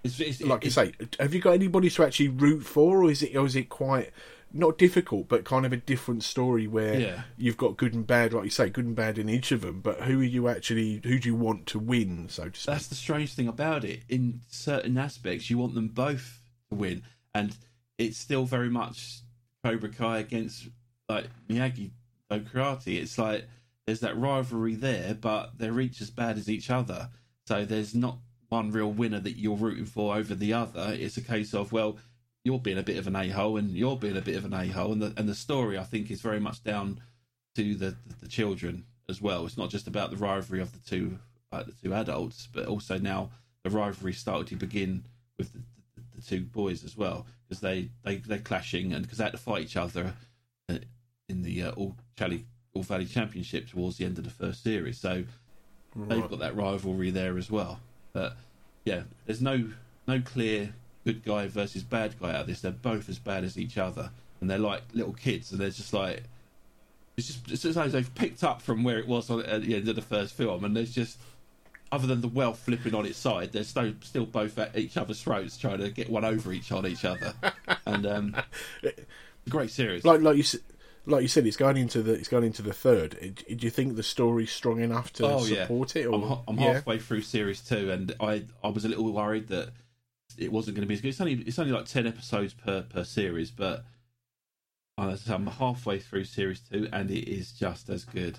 it's, 0.04 0.20
it's, 0.20 0.42
like 0.42 0.66
it's- 0.66 0.74
say, 0.74 0.94
have 1.20 1.34
you 1.34 1.42
got 1.42 1.52
anybody 1.54 1.90
to 1.90 2.04
actually 2.04 2.30
root 2.30 2.62
for, 2.64 3.04
or 3.04 3.12
is 3.12 3.24
it 3.24 3.36
or 3.36 3.46
is 3.46 3.56
it 3.56 3.70
quite? 3.70 4.12
Not 4.54 4.78
difficult, 4.78 5.28
but 5.28 5.44
kind 5.44 5.66
of 5.66 5.74
a 5.74 5.78
different 5.78 6.24
story 6.24 6.68
where 6.68 6.98
Yeah. 6.98 7.22
you've 7.38 7.58
got 7.58 7.76
good 7.76 7.94
and 7.94 8.08
bad, 8.08 8.32
like 8.32 8.46
you 8.46 8.50
say, 8.50 8.70
good 8.70 8.86
and 8.86 8.96
bad 8.96 9.18
in 9.18 9.28
each 9.28 9.52
of 9.52 9.60
them. 9.60 9.82
But 9.82 10.04
who 10.04 10.22
are 10.22 10.24
you 10.24 10.48
actually? 10.48 11.02
Who 11.04 11.20
do 11.20 11.28
you 11.28 11.36
want 11.36 11.66
to 11.68 11.80
win? 11.80 12.30
So 12.30 12.48
to 12.50 12.58
speak. 12.60 12.74
that's 12.74 12.88
the 12.88 12.96
strange 12.96 13.34
thing 13.34 13.50
about 13.50 13.84
it. 13.84 14.04
In 14.08 14.40
certain 14.48 14.98
aspects, 14.98 15.50
you 15.50 15.58
want 15.58 15.76
them 15.76 15.90
both 15.90 16.42
to 16.70 16.76
win, 16.78 17.04
and 17.36 17.58
it's 17.98 18.18
still 18.18 18.46
very 18.46 18.70
much 18.70 19.20
Cobra 19.66 19.90
Kai 19.90 20.20
against 20.20 20.70
like 21.10 21.26
Miyagi 21.50 21.92
Do 22.30 22.40
Karate. 22.40 23.02
It's 23.02 23.18
like 23.18 23.46
there's 23.86 24.00
that 24.00 24.18
rivalry 24.18 24.76
there, 24.76 25.14
but 25.14 25.58
they're 25.58 25.80
each 25.82 26.00
as 26.02 26.10
bad 26.10 26.38
as 26.38 26.50
each 26.50 26.70
other. 26.70 27.10
So 27.48 27.66
there's 27.66 27.94
not 27.94 28.20
one 28.50 28.72
real 28.72 28.92
winner 28.92 29.20
that 29.20 29.38
you're 29.38 29.56
rooting 29.56 29.86
for 29.86 30.16
over 30.16 30.34
the 30.34 30.54
other. 30.54 30.96
It's 30.98 31.18
a 31.18 31.22
case 31.22 31.54
of 31.54 31.72
well, 31.72 31.98
you're 32.44 32.60
being 32.60 32.78
a 32.78 32.84
bit 32.84 32.98
of 32.98 33.08
an 33.08 33.16
a 33.16 33.30
hole, 33.30 33.58
and 33.58 33.72
you're 33.72 33.98
being 33.98 34.18
a 34.18 34.22
bit 34.22 34.36
of 34.36 34.46
an 34.46 34.54
a 34.54 34.68
hole, 34.68 34.94
and 34.94 35.02
the 35.02 35.14
and 35.18 35.28
the 35.28 35.36
story 35.36 35.78
I 35.78 35.84
think 35.84 36.10
is 36.10 36.22
very 36.22 36.40
much 36.40 36.64
down 36.64 37.02
to 37.56 37.76
the 37.76 37.96
the 38.22 38.28
children 38.28 38.86
as 39.10 39.22
well. 39.22 39.46
It's 39.46 39.58
not 39.58 39.70
just 39.70 39.88
about 39.88 40.12
the 40.12 40.18
rivalry 40.18 40.62
of 40.62 40.72
the 40.72 40.90
two 40.90 41.20
uh, 41.52 41.64
the 41.64 41.74
two 41.74 41.94
adults, 41.94 42.48
but 42.52 42.66
also 42.66 42.98
now 42.98 43.32
the 43.64 43.70
rivalry 43.70 44.14
started 44.14 44.48
to 44.48 44.56
begin 44.56 45.06
with 45.38 45.54
the, 45.54 45.60
the, 45.96 46.02
the 46.16 46.22
two 46.22 46.42
boys 46.42 46.84
as 46.84 46.96
well 46.96 47.26
because 47.48 47.62
they 47.62 47.90
they 48.04 48.18
they're 48.18 48.40
clashing 48.40 48.94
and 48.94 49.04
because 49.04 49.18
they 49.18 49.24
had 49.24 49.34
to 49.34 49.38
fight 49.38 49.64
each 49.64 49.78
other 49.78 50.14
uh, 50.70 50.78
in 51.30 51.42
the 51.42 51.64
uh, 51.64 51.72
All 51.72 51.96
Chally 52.18 52.46
All 52.74 52.84
Valley 52.84 53.06
Championship 53.06 53.70
towards 53.70 53.98
the 53.98 54.06
end 54.06 54.18
of 54.18 54.24
the 54.24 54.30
first 54.30 54.64
series. 54.64 55.00
So 55.00 55.24
they've 55.96 56.30
got 56.30 56.40
that 56.40 56.56
rivalry 56.56 57.10
there 57.12 57.38
as 57.38 57.50
well. 57.50 57.80
But 58.18 58.36
yeah, 58.84 59.04
there's 59.28 59.42
no 59.44 59.70
no 60.08 60.20
clear 60.22 60.74
good 61.06 61.24
guy 61.24 61.48
versus 61.48 61.84
bad 61.84 62.20
guy 62.20 62.30
out 62.32 62.42
of 62.42 62.48
this. 62.48 62.62
They're 62.62 62.72
both 62.72 63.10
as 63.10 63.20
bad 63.20 63.44
as 63.44 63.60
each 63.60 63.78
other, 63.78 64.10
and 64.42 64.50
they're 64.50 64.58
like 64.58 64.82
little 64.94 65.14
kids, 65.14 65.52
and 65.52 65.62
they're 65.62 65.70
just 65.70 65.94
like 65.94 66.24
it's 67.16 67.28
just 67.28 67.52
it's 67.52 67.64
as 67.64 67.76
though 67.76 67.88
they've 67.88 68.16
picked 68.16 68.44
up 68.44 68.64
from 68.64 68.84
where 68.84 68.98
it 68.98 69.08
was 69.08 69.30
on, 69.30 69.46
at 69.46 69.62
the 69.62 69.76
end 69.76 69.88
of 69.88 69.96
the 69.96 70.02
first 70.02 70.34
film, 70.34 70.64
and 70.66 70.76
there's 70.76 70.96
just 70.96 71.20
other 71.92 72.08
than 72.08 72.22
the 72.22 72.28
well 72.28 72.54
flipping 72.56 72.96
on 72.96 73.06
its 73.06 73.20
side, 73.20 73.52
they're 73.52 73.64
still, 73.64 73.94
still 74.02 74.26
both 74.26 74.58
at 74.58 74.76
each 74.76 74.98
other's 74.98 75.22
throats 75.22 75.56
trying 75.56 75.78
to 75.78 75.90
get 75.92 76.10
one 76.10 76.26
over 76.26 76.52
each 76.52 76.72
on 76.72 76.88
each 76.88 77.06
other, 77.06 77.36
and 77.86 78.08
um, 78.08 78.36
great 79.50 79.70
series. 79.70 80.04
like 80.04 80.22
like 80.22 80.38
you 80.38 80.44
s- 80.44 80.58
like 81.08 81.22
you 81.24 81.28
said, 81.28 81.48
it's 81.48 81.58
going 81.58 81.78
into 81.78 82.02
the 82.04 82.14
it's 82.14 82.28
going 82.28 82.44
into 82.44 82.62
the 82.62 82.74
third. 82.74 83.18
Do 83.48 83.66
you 83.66 83.70
think 83.72 83.96
the 83.96 84.04
story's 84.04 84.52
strong 84.52 84.80
enough 84.82 85.12
to 85.14 85.26
Oh, 85.26 85.46
yeah. 85.46 85.64
support 85.64 85.96
it? 85.96 86.06
Or 86.06 86.16
I'm, 86.16 86.40
I'm 86.48 86.60
yeah? 86.60 86.74
halfway 86.74 87.00
through 87.00 87.22
series 87.22 87.62
two, 87.62 87.90
and 87.92 88.14
I 88.20 88.44
I 88.64 88.68
was 88.70 88.86
a 88.86 88.90
little 88.90 89.12
worried 89.12 89.48
that 89.48 89.70
it 90.38 90.52
wasn't 90.52 90.76
going 90.76 90.84
to 90.86 90.88
be 90.88 90.94
as 90.94 91.02
good. 91.02 91.10
It's 91.10 91.22
only 91.22 91.34
it's 91.36 91.58
only 91.60 91.72
like 91.72 91.86
ten 91.86 92.06
episodes 92.06 92.54
per 92.54 92.82
per 92.84 93.04
series, 93.04 93.50
but 93.52 93.86
uh, 94.98 95.16
I'm 95.28 95.48
halfway 95.48 96.00
through 96.00 96.26
series 96.26 96.60
two, 96.60 96.88
and 96.92 97.10
it 97.12 97.28
is 97.30 97.52
just 97.52 97.90
as 97.90 98.04
good 98.04 98.38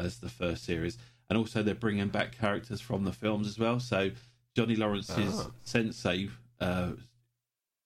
as 0.00 0.18
the 0.18 0.28
first 0.28 0.64
series. 0.64 0.98
And 1.30 1.38
also, 1.38 1.62
they're 1.62 1.74
bringing 1.74 2.08
back 2.08 2.36
characters 2.38 2.80
from 2.80 3.04
the 3.04 3.12
films 3.12 3.46
as 3.48 3.58
well. 3.58 3.80
So 3.80 4.10
Johnny 4.54 4.76
Lawrence's 4.76 5.40
Ah. 5.40 5.50
sensei, 5.62 6.28
uh, 6.60 6.92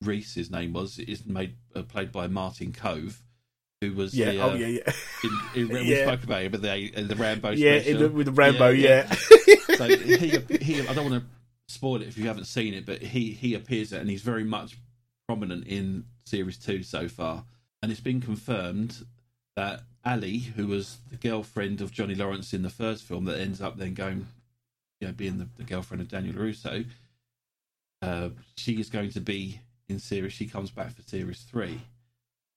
Reese, 0.03 0.35
his 0.35 0.51
name 0.51 0.73
was, 0.73 0.99
is 0.99 1.25
made 1.25 1.55
uh, 1.75 1.83
played 1.83 2.11
by 2.11 2.27
Martin 2.27 2.73
Kove, 2.73 3.21
who 3.81 3.93
was 3.93 4.15
Yeah. 4.15 4.33
the, 4.33 4.41
oh 4.41 4.51
uh, 4.51 4.55
yeah. 4.55 4.67
Yeah. 4.67 4.93
in, 5.55 5.61
in, 5.61 5.69
we 5.69 5.95
spoke 6.03 6.25
about 6.25 6.43
it, 6.43 6.53
but 6.53 6.63
the 6.63 6.91
the 6.91 7.17
Rambo 7.17 7.51
yeah. 7.51 7.79
the, 7.81 8.09
with 8.09 8.27
the 8.27 8.33
Rambo. 8.33 8.71
Yeah, 8.71 9.07
Yeah. 9.47 9.77
so 9.77 9.89
he, 9.89 10.39
he, 10.61 10.89
I 10.89 10.95
don't 10.95 11.11
want 11.11 11.23
to 11.23 11.29
spoil 11.73 12.03
it 12.03 12.09
if 12.09 12.19
you 12.19 12.27
haven't 12.27 12.47
seen 12.47 12.75
it, 12.75 12.87
but 12.87 13.03
he 13.03 13.33
he 13.33 13.55
appears 13.55 13.93
and 13.93 14.11
he's 14.11 14.23
very 14.23 14.45
much 14.45 14.77
prominent 15.27 15.67
in 15.67 16.05
series 16.25 16.59
two 16.59 16.83
so 16.83 17.09
far, 17.09 17.45
and 17.83 17.93
it's 17.93 18.01
been 18.01 18.21
confirmed 18.21 19.05
that 19.57 19.83
Ali, 20.05 20.39
who 20.39 20.67
was 20.69 20.99
the 21.11 21.17
girlfriend 21.17 21.81
of 21.81 21.93
Johnny 21.93 22.15
Lawrence 22.15 22.55
in 22.55 22.63
the 22.63 22.71
first 22.71 23.05
film, 23.05 23.25
that 23.27 23.41
ends 23.41 23.61
up 23.61 23.77
then 23.77 23.95
going, 23.95 24.27
you 25.01 25.09
know, 25.09 25.13
being 25.13 25.39
the, 25.39 25.49
the 25.57 25.65
girlfriend 25.65 26.01
of 26.01 26.09
Daniel 26.09 26.35
Russo, 26.37 26.85
uh, 28.01 28.31
she 28.57 28.81
is 28.81 28.89
going 28.89 29.11
to 29.11 29.21
be 29.21 29.61
in 29.89 29.99
series. 29.99 30.33
She 30.33 30.47
comes 30.47 30.71
back 30.71 30.95
for 30.95 31.03
series 31.03 31.41
three. 31.43 31.81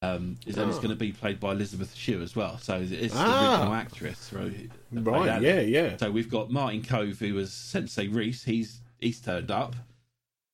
Um, 0.04 0.38
is 0.48 0.58
and 0.58 0.68
it's 0.68 0.80
Oh. 0.80 0.82
going 0.82 0.90
to 0.90 0.96
be 1.00 1.12
played 1.12 1.40
by 1.40 1.52
Elizabeth 1.52 1.94
Shue 1.94 2.22
as 2.24 2.36
well. 2.36 2.58
So 2.58 2.78
it's 2.82 3.14
the 3.14 3.20
Ah. 3.20 3.52
original 3.60 3.74
actress. 3.74 4.34
right, 4.34 4.70
right. 4.92 5.30
Ali. 5.30 5.46
Yeah. 5.46 5.60
Yeah. 5.62 5.98
So 5.98 6.10
we've 6.12 6.30
got 6.30 6.50
Martin 6.52 6.82
Kove, 6.82 7.18
who 7.20 7.36
was 7.36 7.54
Sensei 7.54 8.08
Reese. 8.08 8.44
He's 8.44 8.82
he's 9.00 9.20
turned 9.22 9.52
up. 9.52 9.76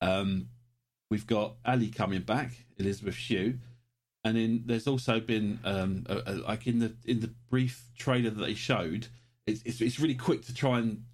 Um, 0.00 0.48
we've 1.10 1.26
got 1.26 1.56
Ali 1.64 1.88
coming 1.88 2.20
back, 2.22 2.52
Elizabeth 2.76 3.14
Shue, 3.14 3.58
and 4.24 4.36
then 4.36 4.62
there's 4.66 4.86
also 4.86 5.18
been 5.18 5.58
um, 5.64 6.04
a, 6.08 6.22
a, 6.26 6.32
like 6.34 6.66
in 6.66 6.78
the 6.80 6.94
in 7.06 7.20
the 7.20 7.30
brief 7.48 7.84
trailer 7.96 8.30
that 8.30 8.44
they 8.44 8.54
showed. 8.54 9.06
It's, 9.46 9.62
it's 9.64 9.80
it's 9.80 9.98
really 9.98 10.14
quick 10.14 10.42
to 10.46 10.54
try 10.54 10.78
and 10.78 11.04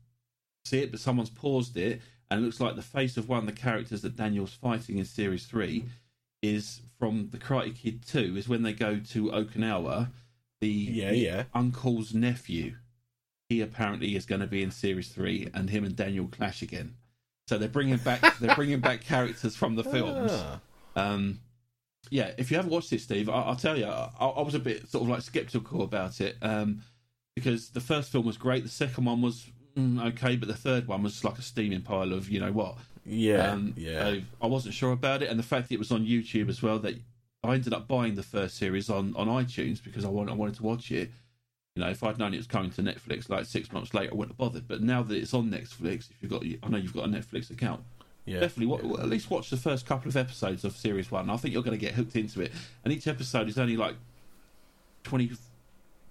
see 0.64 0.80
it, 0.80 0.90
but 0.90 0.98
someone's 0.98 1.30
paused 1.30 1.76
it, 1.76 2.02
and 2.30 2.40
it 2.40 2.44
looks 2.44 2.58
like 2.58 2.74
the 2.74 2.82
face 2.82 3.16
of 3.16 3.28
one 3.28 3.38
of 3.38 3.46
the 3.46 3.52
characters 3.52 4.02
that 4.02 4.16
Daniel's 4.16 4.52
fighting 4.54 4.98
in 4.98 5.04
series 5.04 5.46
three 5.46 5.84
is 6.52 6.80
from 6.98 7.28
the 7.30 7.38
Karate 7.38 7.74
Kid 7.74 8.06
Two. 8.06 8.36
Is 8.36 8.48
when 8.48 8.62
they 8.62 8.72
go 8.72 8.98
to 8.98 9.30
Okinawa. 9.30 10.10
The, 10.60 10.68
Yeah, 10.68 11.10
the 11.10 11.16
yeah. 11.16 11.44
uncle's 11.52 12.14
nephew 12.14 12.76
he 13.48 13.60
apparently 13.60 14.16
is 14.16 14.26
going 14.26 14.40
to 14.40 14.46
be 14.46 14.62
in 14.62 14.70
series 14.70 15.08
three, 15.08 15.48
and 15.54 15.68
him 15.70 15.84
and 15.84 15.94
Daniel 15.94 16.26
clash 16.26 16.62
again. 16.62 16.94
So 17.46 17.58
they're 17.58 17.68
bringing 17.68 17.98
back 17.98 18.38
they're 18.40 18.54
bringing 18.54 18.80
back 18.80 19.02
characters 19.02 19.56
from 19.56 19.76
the 19.76 19.84
films. 19.84 20.32
Ah. 20.32 20.60
Um, 20.96 21.40
yeah, 22.10 22.32
if 22.38 22.50
you 22.50 22.56
haven't 22.56 22.72
watched 22.72 22.90
this, 22.90 23.02
Steve, 23.04 23.28
I, 23.28 23.42
I'll 23.42 23.56
tell 23.56 23.78
you, 23.78 23.86
I, 23.86 24.10
I 24.18 24.42
was 24.42 24.54
a 24.54 24.58
bit 24.58 24.88
sort 24.88 25.02
of 25.04 25.08
like 25.08 25.22
skeptical 25.22 25.82
about 25.82 26.20
it 26.20 26.36
um, 26.42 26.82
because 27.34 27.70
the 27.70 27.80
first 27.80 28.12
film 28.12 28.26
was 28.26 28.36
great, 28.36 28.62
the 28.62 28.68
second 28.70 29.04
one 29.04 29.22
was 29.22 29.46
mm, 29.76 30.04
okay, 30.08 30.36
but 30.36 30.48
the 30.48 30.54
third 30.54 30.86
one 30.86 31.02
was 31.02 31.24
like 31.24 31.38
a 31.38 31.42
steaming 31.42 31.82
pile 31.82 32.12
of 32.12 32.28
you 32.28 32.40
know 32.40 32.52
what. 32.52 32.76
Yeah. 33.06 33.52
Um, 33.52 33.74
yeah. 33.76 34.00
so 34.00 34.20
I 34.40 34.46
wasn't 34.46 34.74
sure 34.74 34.92
about 34.92 35.22
it, 35.22 35.28
and 35.28 35.38
the 35.38 35.44
fact 35.44 35.68
that 35.68 35.74
it 35.74 35.78
was 35.78 35.92
on 35.92 36.06
YouTube 36.06 36.48
as 36.48 36.62
well. 36.62 36.78
That 36.78 36.94
I 37.42 37.54
ended 37.54 37.74
up 37.74 37.86
buying 37.86 38.14
the 38.14 38.22
first 38.22 38.56
series 38.56 38.88
on, 38.88 39.14
on 39.16 39.28
iTunes 39.28 39.82
because 39.82 40.04
I 40.04 40.08
wanted 40.08 40.32
I 40.32 40.34
wanted 40.34 40.54
to 40.56 40.62
watch 40.62 40.90
it. 40.90 41.10
You 41.76 41.82
know, 41.82 41.90
if 41.90 42.02
I'd 42.04 42.18
known 42.18 42.32
it 42.32 42.38
was 42.38 42.46
coming 42.46 42.70
to 42.72 42.82
Netflix 42.82 43.28
like 43.28 43.46
six 43.46 43.72
months 43.72 43.92
later, 43.92 44.12
I 44.12 44.14
wouldn't 44.14 44.32
have 44.32 44.38
bothered. 44.38 44.68
But 44.68 44.80
now 44.80 45.02
that 45.02 45.14
it's 45.16 45.34
on 45.34 45.50
Netflix, 45.50 46.10
if 46.10 46.16
you've 46.20 46.30
got, 46.30 46.44
I 46.44 46.68
know 46.68 46.78
you've 46.78 46.94
got 46.94 47.04
a 47.04 47.08
Netflix 47.08 47.50
account, 47.50 47.82
yeah. 48.26 48.40
definitely 48.40 48.66
wa- 48.66 48.98
at 49.00 49.08
least 49.08 49.28
watch 49.28 49.50
the 49.50 49.56
first 49.56 49.84
couple 49.84 50.08
of 50.08 50.16
episodes 50.16 50.64
of 50.64 50.76
series 50.76 51.10
one. 51.10 51.28
I 51.28 51.36
think 51.36 51.52
you're 51.52 51.64
going 51.64 51.78
to 51.78 51.84
get 51.84 51.94
hooked 51.94 52.16
into 52.16 52.40
it. 52.42 52.52
And 52.84 52.92
each 52.92 53.08
episode 53.08 53.48
is 53.48 53.58
only 53.58 53.76
like 53.76 53.96
twenty 55.02 55.32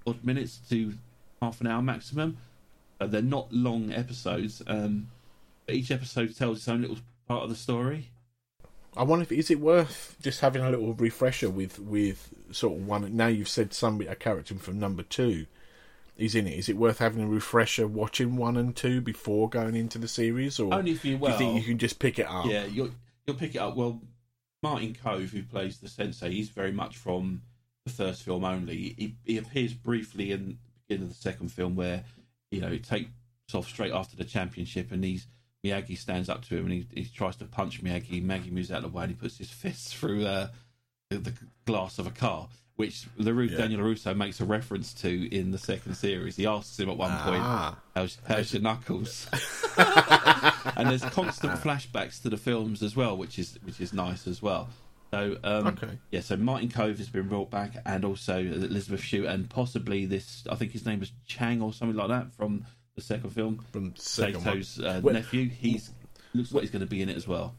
odd 0.05 0.23
minutes 0.23 0.59
to 0.69 0.93
half 1.41 1.61
an 1.61 1.67
hour 1.67 1.81
maximum. 1.81 2.37
Uh, 2.99 3.07
they're 3.07 3.21
not 3.21 3.51
long 3.51 3.91
episodes. 3.91 4.61
Um, 4.67 5.07
each 5.69 5.91
episode 5.91 6.35
tells 6.35 6.57
its 6.57 6.67
own 6.67 6.81
little 6.81 6.97
part 7.27 7.43
of 7.43 7.49
the 7.49 7.55
story. 7.55 8.09
I 8.95 9.03
wonder 9.03 9.23
if 9.23 9.31
is 9.31 9.49
it 9.49 9.59
worth 9.59 10.15
just 10.21 10.41
having 10.41 10.61
a 10.61 10.69
little 10.69 10.93
refresher 10.93 11.49
with 11.49 11.79
with 11.79 12.33
sort 12.51 12.79
of 12.79 12.87
one. 12.87 13.15
Now 13.15 13.27
you've 13.27 13.49
said 13.49 13.73
somebody 13.73 14.09
a 14.09 14.15
character 14.15 14.55
from 14.55 14.79
number 14.79 15.03
two 15.03 15.47
is 16.15 16.35
in 16.35 16.47
it. 16.47 16.57
Is 16.57 16.69
it 16.69 16.77
worth 16.77 16.99
having 16.99 17.23
a 17.23 17.27
refresher 17.27 17.87
watching 17.87 18.35
one 18.35 18.55
and 18.55 18.75
two 18.75 19.01
before 19.01 19.49
going 19.49 19.75
into 19.75 19.97
the 19.97 20.07
series, 20.07 20.59
or 20.59 20.73
Only 20.73 20.91
if 20.91 21.03
you 21.03 21.17
do 21.17 21.27
you 21.27 21.37
think 21.37 21.55
you 21.55 21.63
can 21.63 21.77
just 21.79 21.97
pick 21.99 22.19
it 22.19 22.27
up? 22.27 22.45
yeah, 22.45 22.65
you'll 22.65 22.91
you'll 23.25 23.35
pick 23.37 23.55
it 23.55 23.59
up. 23.59 23.75
Well, 23.75 23.99
Martin 24.61 24.95
Kove, 25.03 25.29
who 25.29 25.43
plays 25.43 25.79
the 25.79 25.89
sensei, 25.89 26.29
he's 26.31 26.49
very 26.49 26.71
much 26.71 26.97
from 26.97 27.41
the 27.85 27.91
first 27.91 28.23
film 28.23 28.45
only. 28.45 28.95
He, 28.97 29.15
he 29.25 29.37
appears 29.37 29.73
briefly 29.73 30.31
in 30.31 30.45
the 30.45 30.55
beginning 30.87 31.09
of 31.09 31.15
the 31.15 31.21
second 31.21 31.51
film, 31.51 31.75
where 31.75 32.03
you 32.51 32.61
know 32.61 32.69
he 32.69 32.79
takes 32.79 33.09
off 33.53 33.67
straight 33.67 33.91
after 33.91 34.15
the 34.15 34.23
championship, 34.23 34.91
and 34.91 35.03
he's 35.03 35.25
Miyagi 35.63 35.97
stands 35.97 36.29
up 36.29 36.43
to 36.45 36.57
him 36.57 36.65
and 36.65 36.73
he, 36.73 36.87
he 36.93 37.05
tries 37.05 37.35
to 37.37 37.45
punch 37.45 37.83
Miyagi. 37.83 38.23
Miyagi 38.23 38.51
moves 38.51 38.71
out 38.71 38.83
of 38.83 38.91
the 38.91 38.97
way 38.97 39.03
and 39.03 39.11
he 39.11 39.15
puts 39.15 39.37
his 39.37 39.49
fists 39.49 39.93
through 39.93 40.25
uh, 40.25 40.47
the, 41.09 41.17
the 41.19 41.33
glass 41.65 41.99
of 41.99 42.05
a 42.07 42.11
car, 42.11 42.49
which 42.75 43.05
LaRue, 43.17 43.45
Yeah. 43.45 43.57
Daniel 43.59 43.81
Russo 43.81 44.13
makes 44.13 44.41
a 44.41 44.45
reference 44.45 44.93
to 44.95 45.33
in 45.35 45.51
the 45.51 45.57
second 45.57 45.95
series. 45.95 46.35
He 46.35 46.45
asks 46.45 46.77
him 46.79 46.89
at 46.89 46.97
one 46.97 47.17
point, 47.19 47.41
Ah, 47.43 47.77
How's, 47.95 48.17
how's 48.27 48.51
your 48.53 48.61
knuckles? 48.61 49.27
and 49.77 50.89
there's 50.89 51.03
constant 51.05 51.53
flashbacks 51.61 52.21
to 52.21 52.29
the 52.29 52.37
films 52.37 52.83
as 52.83 52.95
well, 52.95 53.15
which 53.17 53.39
is 53.39 53.57
which 53.63 53.79
is 53.81 53.93
nice 53.93 54.27
as 54.27 54.41
well. 54.41 54.69
So 55.11 55.37
um, 55.43 55.67
Okay. 55.67 55.97
yeah, 56.11 56.21
so 56.21 56.35
Martin 56.37 56.69
Kove 56.69 56.97
has 56.97 57.09
been 57.09 57.27
brought 57.27 57.49
back, 57.51 57.71
and 57.85 58.03
also 58.05 58.37
Elizabeth 58.39 59.01
Shue, 59.01 59.27
and 59.27 59.49
possibly 59.49 60.05
this 60.05 60.43
I 60.49 60.55
think 60.55 60.71
his 60.71 60.85
name 60.85 60.99
was 60.99 61.11
Chang 61.25 61.61
or 61.61 61.71
something 61.73 61.95
like 61.97 62.09
that 62.09 62.33
from 62.33 62.65
the 62.95 63.01
second 63.01 63.29
film. 63.31 63.63
from. 63.71 63.93
Sato's 63.95 64.79
uh, 64.79 64.99
Well- 65.03 65.13
nephew. 65.13 65.49
He's 65.49 65.91
looks 66.33 66.51
like 66.51 66.61
he's 66.61 66.71
going 66.71 66.81
to 66.81 66.87
be 66.87 67.01
in 67.01 67.09
it 67.09 67.17
as 67.17 67.27
well. 67.27 67.53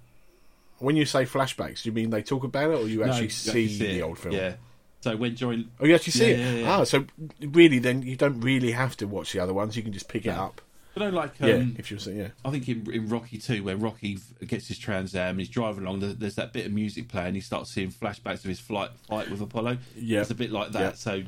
When 0.78 0.96
you 0.96 1.04
say 1.06 1.24
flashbacks, 1.24 1.82
do 1.82 1.88
you 1.90 1.92
mean 1.92 2.10
they 2.10 2.22
talk 2.22 2.42
about 2.44 2.70
it, 2.72 2.78
or 2.80 2.88
you 2.88 2.98
No, 3.00 3.06
actually 3.12 3.24
you 3.26 3.30
see 3.30 3.64
it. 3.66 3.78
the 3.94 4.02
old 4.02 4.18
film? 4.18 4.34
Yeah. 4.34 4.54
So 5.00 5.16
when 5.16 5.36
Joy 5.36 5.64
Oh, 5.80 5.84
you 5.86 5.94
actually 5.94 6.12
see 6.12 6.30
Yeah, 6.30 6.36
it. 6.36 6.38
yeah, 6.38 6.60
yeah. 6.62 6.76
Ah, 6.78 6.84
so 6.84 7.04
really, 7.40 7.78
then 7.78 8.02
you 8.02 8.16
don't 8.16 8.40
really 8.40 8.72
have 8.72 8.96
to 8.96 9.06
watch 9.06 9.32
the 9.32 9.38
other 9.38 9.52
ones. 9.54 9.76
You 9.76 9.82
can 9.82 9.92
just 9.92 10.08
pick 10.08 10.24
it 10.26 10.30
No. 10.30 10.44
up. 10.44 10.60
but 10.94 11.02
I 11.04 11.10
like 11.10 11.40
um, 11.42 11.48
yeah, 11.48 11.64
if 11.78 11.90
you 11.90 11.98
see, 11.98 12.12
yeah. 12.14 12.28
I 12.44 12.50
think 12.50 12.68
in, 12.68 12.90
in 12.90 13.08
Rocky 13.08 13.38
2, 13.38 13.62
where 13.62 13.76
Rocky 13.76 14.18
gets 14.46 14.66
his 14.68 14.78
Trans 14.78 15.14
Am 15.14 15.30
and 15.30 15.40
he's 15.40 15.48
driving 15.50 15.84
along, 15.86 16.00
there's 16.00 16.34
that 16.36 16.52
bit 16.52 16.66
of 16.66 16.72
music 16.72 17.08
playing. 17.08 17.34
He 17.34 17.40
starts 17.40 17.70
seeing 17.70 17.90
flashbacks 17.90 18.36
of 18.38 18.44
his 18.44 18.60
flight 18.60 18.90
fight 19.08 19.30
with 19.30 19.40
Apollo. 19.42 19.78
Yeah. 19.96 20.22
It's 20.22 20.30
a 20.30 20.34
bit 20.34 20.50
like 20.50 20.72
that. 20.72 20.98
So 20.98 21.22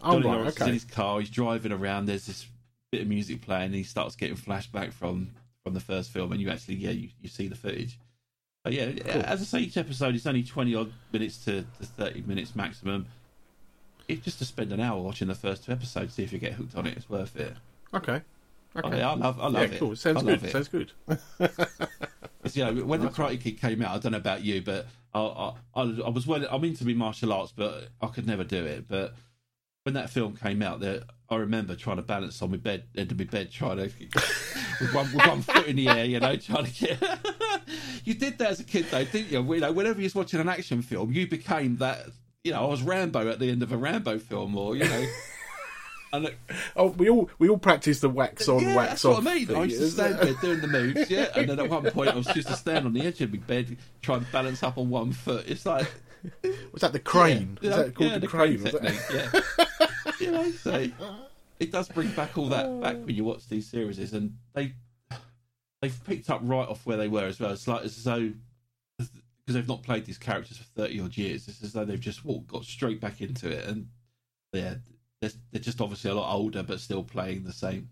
Oh, 0.00 0.16
right, 0.16 0.24
Lawrence 0.24 0.56
is 0.56 0.66
in 0.66 0.72
his 0.74 0.84
car, 0.84 1.18
he's 1.20 1.28
driving 1.30 1.72
around, 1.72 2.06
there's 2.06 2.26
this 2.26 2.46
bit 2.90 3.02
of 3.02 3.08
music 3.08 3.42
playing, 3.42 3.66
and 3.66 3.74
he 3.74 3.82
starts 3.82 4.16
getting 4.16 4.36
flashback 4.36 4.92
from, 4.92 5.30
from 5.62 5.74
the 5.74 5.80
first 5.80 6.10
film, 6.10 6.32
and 6.32 6.40
you 6.40 6.50
actually, 6.50 6.76
yeah, 6.76 6.90
you, 6.90 7.08
you 7.20 7.28
see 7.28 7.48
the 7.48 7.54
footage. 7.54 7.98
But 8.64 8.72
yeah, 8.72 8.86
as 9.24 9.40
I 9.40 9.44
say, 9.44 9.58
each 9.60 9.76
episode 9.76 10.14
is 10.14 10.26
only 10.26 10.42
20 10.42 10.74
odd 10.74 10.92
minutes 11.12 11.44
to, 11.44 11.62
to 11.62 11.86
30 11.86 12.22
minutes 12.22 12.54
maximum. 12.56 13.06
It's 14.08 14.24
just 14.24 14.38
to 14.38 14.44
spend 14.44 14.72
an 14.72 14.80
hour 14.80 15.00
watching 15.00 15.28
the 15.28 15.34
first 15.34 15.64
two 15.64 15.72
episodes, 15.72 16.14
see 16.14 16.22
if 16.24 16.32
you 16.32 16.38
get 16.38 16.54
hooked 16.54 16.74
on 16.74 16.86
it, 16.86 16.96
it's 16.96 17.08
worth 17.08 17.36
it. 17.36 17.54
Okay. 17.94 18.22
Oh, 18.76 18.80
Okay. 18.80 18.98
yeah, 18.98 19.10
I 19.10 19.14
love, 19.14 19.40
I 19.40 19.48
love 19.48 19.68
yeah, 19.70 19.76
it. 19.76 19.78
cool. 19.78 19.96
Sounds 19.96 20.22
good. 20.22 20.42
it. 20.42 20.50
Sounds 20.52 20.68
good. 20.68 20.92
You 22.54 22.64
know, 22.64 22.84
when 22.84 23.00
the 23.02 23.08
Karate 23.08 23.40
Kid 23.40 23.60
came 23.60 23.82
out, 23.82 23.94
I 23.94 23.98
don't 23.98 24.12
know 24.12 24.18
about 24.18 24.42
you, 24.42 24.62
but 24.62 24.86
I, 25.12 25.20
I, 25.20 25.52
I, 25.74 25.82
I 26.06 26.08
was 26.08 26.26
well. 26.26 26.46
I'm 26.50 26.64
into 26.64 26.84
me 26.84 26.94
martial 26.94 27.32
arts, 27.32 27.52
but 27.54 27.88
I 28.00 28.06
could 28.06 28.26
never 28.26 28.44
do 28.44 28.64
it. 28.64 28.86
But 28.88 29.14
when 29.88 29.94
that 29.94 30.10
film 30.10 30.36
came 30.36 30.60
out, 30.60 30.80
there, 30.80 31.00
I 31.30 31.36
remember 31.36 31.74
trying 31.74 31.96
to 31.96 32.02
balance 32.02 32.42
on 32.42 32.50
my 32.50 32.58
bed, 32.58 32.84
end 32.94 33.10
of 33.10 33.18
my 33.18 33.24
bed, 33.24 33.50
trying 33.50 33.78
to 33.78 33.84
with 34.80 34.92
one, 34.92 35.10
with 35.14 35.26
one 35.26 35.40
foot 35.40 35.66
in 35.66 35.76
the 35.76 35.88
air, 35.88 36.04
you 36.04 36.20
know, 36.20 36.36
trying 36.36 36.66
to 36.66 36.86
get. 36.86 37.02
you 38.04 38.12
did 38.12 38.36
that 38.36 38.50
as 38.50 38.60
a 38.60 38.64
kid, 38.64 38.84
though, 38.90 39.04
didn't 39.04 39.32
you? 39.32 39.54
You 39.54 39.60
know, 39.60 39.72
whenever 39.72 39.98
you 39.98 40.04
was 40.04 40.14
watching 40.14 40.40
an 40.40 40.48
action 40.50 40.82
film, 40.82 41.10
you 41.10 41.26
became 41.26 41.78
that 41.78 42.08
you 42.44 42.52
know, 42.52 42.64
I 42.64 42.66
was 42.66 42.82
Rambo 42.82 43.30
at 43.30 43.38
the 43.38 43.50
end 43.50 43.62
of 43.62 43.72
a 43.72 43.78
Rambo 43.78 44.18
film, 44.18 44.56
or 44.56 44.76
you 44.76 44.84
know. 44.84 45.06
And 46.10 46.24
it, 46.24 46.38
Oh, 46.74 46.86
we 46.86 47.10
all 47.10 47.28
we 47.38 47.50
all 47.50 47.58
practice 47.58 48.00
the 48.00 48.08
wax 48.08 48.48
on, 48.48 48.62
yeah, 48.62 48.74
wax 48.74 48.88
that's 48.88 49.04
off. 49.04 49.22
what 49.22 49.30
I 49.30 49.34
mean. 49.34 49.54
I 49.54 49.64
used 49.64 49.76
to 49.76 49.88
thing, 49.88 50.16
stand 50.16 50.18
there 50.20 50.34
doing 50.40 50.60
the 50.62 50.66
moves, 50.66 51.10
yeah. 51.10 51.26
And 51.36 51.50
then 51.50 51.60
at 51.60 51.68
one 51.68 51.90
point, 51.90 52.08
I 52.08 52.14
was 52.14 52.26
just 52.28 52.48
to 52.48 52.56
stand 52.56 52.86
on 52.86 52.94
the 52.94 53.02
edge 53.02 53.20
of 53.20 53.30
my 53.30 53.36
bed, 53.40 53.76
trying 54.00 54.24
to 54.24 54.32
balance 54.32 54.62
up 54.62 54.78
on 54.78 54.88
one 54.88 55.12
foot. 55.12 55.44
It's 55.46 55.66
like 55.66 55.86
Was 56.72 56.82
that 56.82 56.92
the 56.92 56.98
crane? 57.00 57.58
Yeah, 57.60 57.70
Is 57.70 57.76
that 57.76 57.94
called 57.94 58.10
yeah, 58.10 58.18
the, 58.18 58.26
crane? 58.26 58.62
was 58.62 58.74
it? 58.74 58.82
yeah. 59.12 59.86
you 60.20 60.30
know, 60.32 60.50
so 60.52 60.86
it 61.60 61.72
does 61.72 61.88
bring 61.88 62.08
back 62.10 62.36
all 62.38 62.48
that 62.48 62.80
back 62.80 62.96
when 62.96 63.14
you 63.14 63.24
watch 63.24 63.48
these 63.48 63.68
series, 63.68 64.12
and 64.12 64.36
they 64.54 64.72
they've 65.80 66.04
picked 66.04 66.30
up 66.30 66.40
right 66.44 66.68
off 66.68 66.84
where 66.86 66.96
they 66.96 67.08
were 67.08 67.24
as 67.24 67.38
well. 67.40 67.52
It's 67.52 67.66
like 67.68 67.84
as 67.84 68.02
though 68.04 68.32
because 68.98 69.54
they've 69.54 69.68
not 69.68 69.82
played 69.82 70.04
these 70.04 70.18
characters 70.18 70.58
for 70.58 70.64
thirty 70.64 71.00
odd 71.00 71.16
years, 71.16 71.48
it's 71.48 71.62
as 71.62 71.72
though 71.72 71.84
they've 71.84 72.00
just 72.00 72.24
walked, 72.24 72.48
got 72.48 72.64
straight 72.64 73.00
back 73.00 73.20
into 73.20 73.48
it, 73.48 73.64
and 73.66 73.88
yeah, 74.52 74.74
they're, 75.20 75.30
they're 75.52 75.60
just 75.60 75.80
obviously 75.80 76.10
a 76.10 76.14
lot 76.14 76.32
older, 76.32 76.62
but 76.62 76.80
still 76.80 77.02
playing 77.04 77.44
the 77.44 77.52
same 77.52 77.88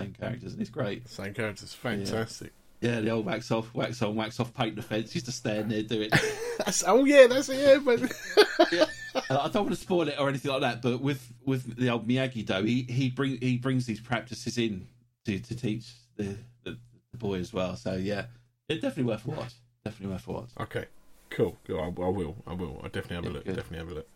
same 0.00 0.12
characters, 0.12 0.52
and 0.52 0.60
it's 0.60 0.70
great. 0.70 1.08
Same 1.08 1.32
characters, 1.32 1.72
fantastic. 1.72 2.48
Yeah, 2.48 2.65
the 3.00 3.10
old 3.10 3.26
wax 3.26 3.50
off, 3.50 3.72
wax 3.74 4.00
on, 4.02 4.14
wax 4.16 4.38
off, 4.40 4.52
paint 4.54 4.76
the 4.76 4.82
fence. 4.82 5.14
Used 5.14 5.26
to 5.26 5.32
stand 5.32 5.70
there 5.70 5.82
doing. 5.82 6.10
That's, 6.58 6.82
oh 6.86 7.04
yeah, 7.04 7.26
that's 7.26 7.48
it. 7.50 7.58
Yeah, 7.58 7.78
but 7.84 8.88
Uh, 9.30 9.38
I 9.40 9.48
don't 9.48 9.64
want 9.64 9.70
to 9.70 9.76
spoil 9.76 10.08
it 10.08 10.16
or 10.18 10.28
anything 10.28 10.50
like 10.50 10.60
that, 10.60 10.82
but 10.82 11.00
with 11.00 11.32
with 11.46 11.76
the 11.76 11.88
old 11.88 12.06
Miyagi 12.06 12.44
Do, 12.44 12.62
he 12.64 12.82
he 12.82 13.08
bring 13.08 13.38
he 13.40 13.56
brings 13.56 13.86
these 13.86 13.98
practices 14.00 14.58
in 14.58 14.86
to, 15.24 15.38
to 15.38 15.56
teach 15.56 15.90
the, 16.16 16.36
the 16.64 16.76
the 17.12 17.16
boy 17.18 17.38
as 17.38 17.50
well. 17.52 17.76
So 17.76 17.94
yeah, 17.94 18.26
it's 18.68 18.82
definitely 18.82 19.10
worth 19.10 19.26
a 19.26 19.30
watch. 19.30 19.54
Definitely 19.84 20.12
worth 20.14 20.28
a 20.28 20.32
watch. 20.32 20.50
okay, 20.60 20.84
cool. 21.30 21.56
cool. 21.66 21.80
I, 21.80 21.84
I 21.86 22.08
will. 22.10 22.36
I 22.46 22.52
will. 22.52 22.78
I 22.84 22.88
definitely 22.88 23.16
have 23.16 23.24
a 23.24 23.28
Yeah, 23.28 23.32
look. 23.34 23.44
good. 23.46 23.56
Definitely 23.56 23.78
have 23.78 23.88
a 23.88 23.94
look. 23.94 24.08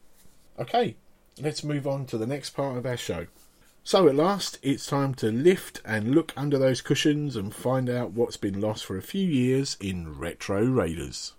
Okay, 0.58 0.96
let's 1.40 1.64
move 1.64 1.86
on 1.86 2.04
to 2.06 2.18
the 2.18 2.26
next 2.26 2.50
part 2.50 2.76
of 2.76 2.84
our 2.84 2.98
show. 2.98 3.26
So 3.82 4.06
at 4.08 4.14
last, 4.14 4.58
it's 4.62 4.86
time 4.86 5.14
to 5.14 5.32
lift 5.32 5.80
and 5.84 6.14
look 6.14 6.32
under 6.36 6.58
those 6.58 6.80
cushions 6.80 7.34
and 7.34 7.52
find 7.52 7.90
out 7.90 8.12
what's 8.12 8.36
been 8.36 8.60
lost 8.60 8.84
for 8.84 8.96
a 8.96 9.02
few 9.02 9.26
years 9.26 9.76
in 9.80 10.16
Retro 10.18 10.62
Raiders. 10.64 11.32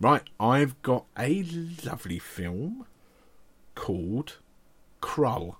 Right, 0.00 0.22
I've 0.38 0.80
got 0.82 1.04
a 1.18 1.42
lovely 1.84 2.20
film 2.20 2.86
called 3.74 4.38
Krull 5.02 5.56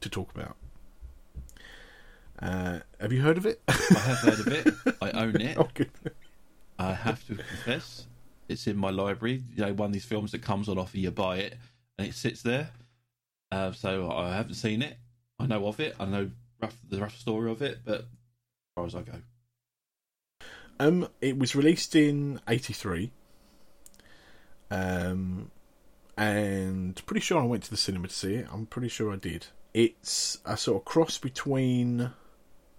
to 0.00 0.10
talk 0.10 0.34
about. 0.34 0.57
Uh, 2.40 2.78
have 3.00 3.12
you 3.12 3.20
heard 3.20 3.36
of 3.36 3.46
it? 3.46 3.60
I 3.68 3.72
have 3.72 4.18
heard 4.18 4.40
of 4.40 4.48
it. 4.48 4.96
I 5.02 5.10
own 5.10 5.40
it. 5.40 5.56
oh. 5.58 5.68
I 6.78 6.92
have 6.92 7.26
to 7.26 7.34
confess, 7.34 8.06
it's 8.48 8.66
in 8.68 8.76
my 8.76 8.90
library. 8.90 9.42
You 9.56 9.66
know, 9.66 9.72
one 9.72 9.86
of 9.86 9.92
these 9.92 10.04
films 10.04 10.32
that 10.32 10.42
comes 10.42 10.68
on 10.68 10.78
offer, 10.78 10.98
you 10.98 11.10
buy 11.10 11.38
it, 11.38 11.56
and 11.98 12.06
it 12.06 12.14
sits 12.14 12.42
there. 12.42 12.70
Uh, 13.50 13.72
so 13.72 14.10
I 14.10 14.36
haven't 14.36 14.54
seen 14.54 14.82
it. 14.82 14.96
I 15.38 15.46
know 15.46 15.66
of 15.66 15.80
it. 15.80 15.96
I 15.98 16.04
know 16.04 16.30
rough, 16.60 16.76
the 16.88 17.00
rough 17.00 17.18
story 17.18 17.50
of 17.50 17.62
it, 17.62 17.80
but 17.84 18.00
as 18.00 18.06
far 18.76 18.86
as 18.86 18.94
I 18.94 19.02
go, 19.02 19.12
Um, 20.78 21.08
it 21.20 21.36
was 21.36 21.56
released 21.56 21.96
in 21.96 22.40
'83, 22.46 23.10
um, 24.70 25.50
and 26.16 27.04
pretty 27.06 27.20
sure 27.20 27.40
I 27.40 27.44
went 27.44 27.64
to 27.64 27.70
the 27.70 27.76
cinema 27.76 28.08
to 28.08 28.14
see 28.14 28.34
it. 28.34 28.46
I'm 28.52 28.66
pretty 28.66 28.88
sure 28.88 29.12
I 29.12 29.16
did. 29.16 29.46
It's 29.74 30.38
a 30.44 30.56
sort 30.56 30.82
of 30.82 30.84
cross 30.84 31.18
between 31.18 32.12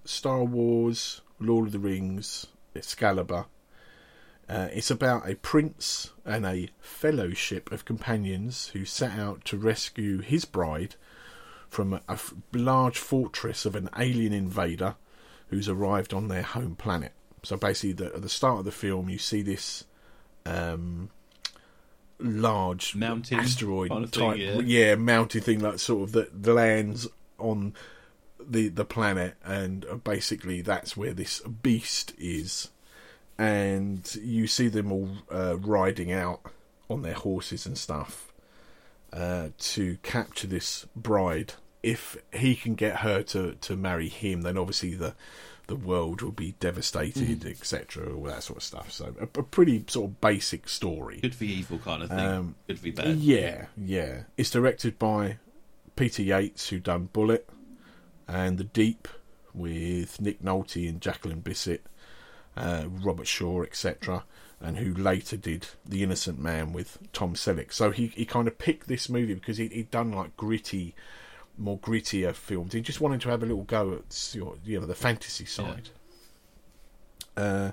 Star 0.06 0.43
Wars, 0.43 1.22
Lord 1.39 1.68
of 1.68 1.72
the 1.72 1.80
Rings, 1.80 2.47
Excalibur. 2.76 3.45
Uh, 4.47 4.68
it's 4.74 4.89
about 4.89 5.30
a 5.30 5.36
prince 5.36 6.12
and 6.26 6.45
a 6.45 6.70
fellowship 6.80 7.72
of 7.72 7.86
companions 7.86 8.70
who 8.70 8.84
set 8.84 9.12
out 9.12 9.45
to 9.45 9.58
rescue 9.58 10.20
his 10.20 10.43
bride 10.43 10.95
from 11.68 11.93
a, 11.93 11.97
a 12.10 12.14
f- 12.14 12.34
large 12.52 12.97
fortress 12.97 13.66
of 13.66 13.76
an 13.76 13.89
alien 13.97 14.34
invader 14.34 14.95
who's 15.50 15.70
arrived 15.70 16.14
on 16.14 16.28
their 16.28 16.41
home 16.41 16.76
planet. 16.76 17.12
So 17.43 17.58
basically, 17.58 17.93
the, 17.93 18.08
at 18.08 18.22
the 18.22 18.30
start 18.30 18.60
of 18.60 18.66
the 18.66 18.72
film, 18.72 19.08
you 19.08 19.20
see 19.20 19.43
this 19.43 19.86
um, 20.45 21.10
large 22.20 22.95
Mountain 22.95 23.39
asteroid 23.39 23.89
kind 23.89 24.04
of 24.04 24.12
thing, 24.12 24.32
type, 24.32 24.64
yeah. 24.66 24.95
mountain 24.95 25.41
thing, 25.41 25.60
like 25.60 25.80
sort 25.80 26.04
of 26.04 26.12
that 26.14 26.45
lands 26.45 27.08
on 27.38 27.74
the 28.50 28.70
the 28.70 28.86
planet, 28.86 29.36
and 29.43 29.86
basically 30.04 30.62
that's 30.62 30.97
where 30.97 31.14
this 31.14 31.39
beast 31.41 32.14
is. 32.18 32.70
And 33.38 34.14
you 34.22 34.47
see 34.47 34.68
them 34.68 34.91
all 34.91 35.10
uh, 35.32 35.58
riding 35.60 36.12
out 36.12 36.41
on 36.89 37.04
their 37.04 37.14
horses 37.14 37.66
and 37.66 37.78
stuff 37.78 38.34
uh, 39.14 39.50
to 39.58 39.97
capture 40.04 40.47
this 40.47 40.86
bride. 40.95 41.54
If 41.82 42.18
he 42.34 42.56
can 42.56 42.76
get 42.76 42.97
her 42.97 43.24
to, 43.24 43.54
to 43.54 43.78
marry 43.78 44.10
him, 44.10 44.41
then 44.41 44.58
obviously 44.58 44.95
the 44.95 45.16
the 45.68 45.76
world 45.76 46.24
will 46.24 46.32
be 46.32 46.56
devastated, 46.60 47.45
etc., 47.45 48.14
all 48.14 48.24
that 48.24 48.41
sort 48.41 48.58
of 48.58 48.64
stuff. 48.64 48.91
So 48.91 49.16
a, 49.20 49.24
a 49.24 49.43
pretty 49.43 49.86
sort 49.88 50.10
of 50.10 50.20
basic 50.20 50.68
story. 50.68 51.20
good 51.22 51.36
for 51.36 51.43
evil 51.43 51.78
kind 51.78 52.02
of 52.02 52.10
thing. 52.10 52.20
Um, 52.20 52.56
good 52.68 52.80
for 52.80 52.91
bad. 52.91 53.18
Yeah, 53.18 53.68
yeah. 53.78 54.24
It's 54.36 54.50
directed 54.50 54.97
by 54.97 55.38
Peter 55.95 56.24
Yates, 56.24 56.70
who 56.70 56.80
done 56.80 57.10
Bullitt 57.14 57.47
and 58.30 58.57
The 58.57 58.63
Deep 58.63 59.07
with 59.53 60.21
Nick 60.21 60.41
Nolte 60.41 60.88
and 60.88 61.01
Jacqueline 61.01 61.41
Bisset, 61.41 61.80
uh, 62.55 62.86
Robert 62.88 63.27
Shaw, 63.27 63.63
etc., 63.63 64.23
and 64.61 64.77
who 64.77 64.93
later 64.93 65.36
did 65.38 65.67
The 65.86 66.03
Innocent 66.03 66.38
Man 66.39 66.71
with 66.73 66.97
Tom 67.13 67.34
Selleck. 67.34 67.73
So 67.73 67.91
he, 67.91 68.07
he 68.07 68.25
kind 68.25 68.47
of 68.47 68.57
picked 68.57 68.88
this 68.88 69.09
movie 69.09 69.34
because 69.34 69.57
he, 69.57 69.67
he'd 69.69 69.89
done 69.89 70.11
like 70.11 70.36
gritty, 70.38 70.95
more 71.57 71.80
grittier 71.80 72.34
films. 72.36 72.73
He 72.73 72.82
just 72.82 73.01
wanted 73.01 73.21
to 73.21 73.30
have 73.30 73.41
a 73.41 73.45
little 73.45 73.63
go 73.63 73.93
at 73.93 74.32
your- 74.36 74.57
you 74.63 74.80
know 74.80 74.86
the 74.86 74.95
fantasy 74.95 75.45
side. 75.45 75.89
Uh, 77.38 77.71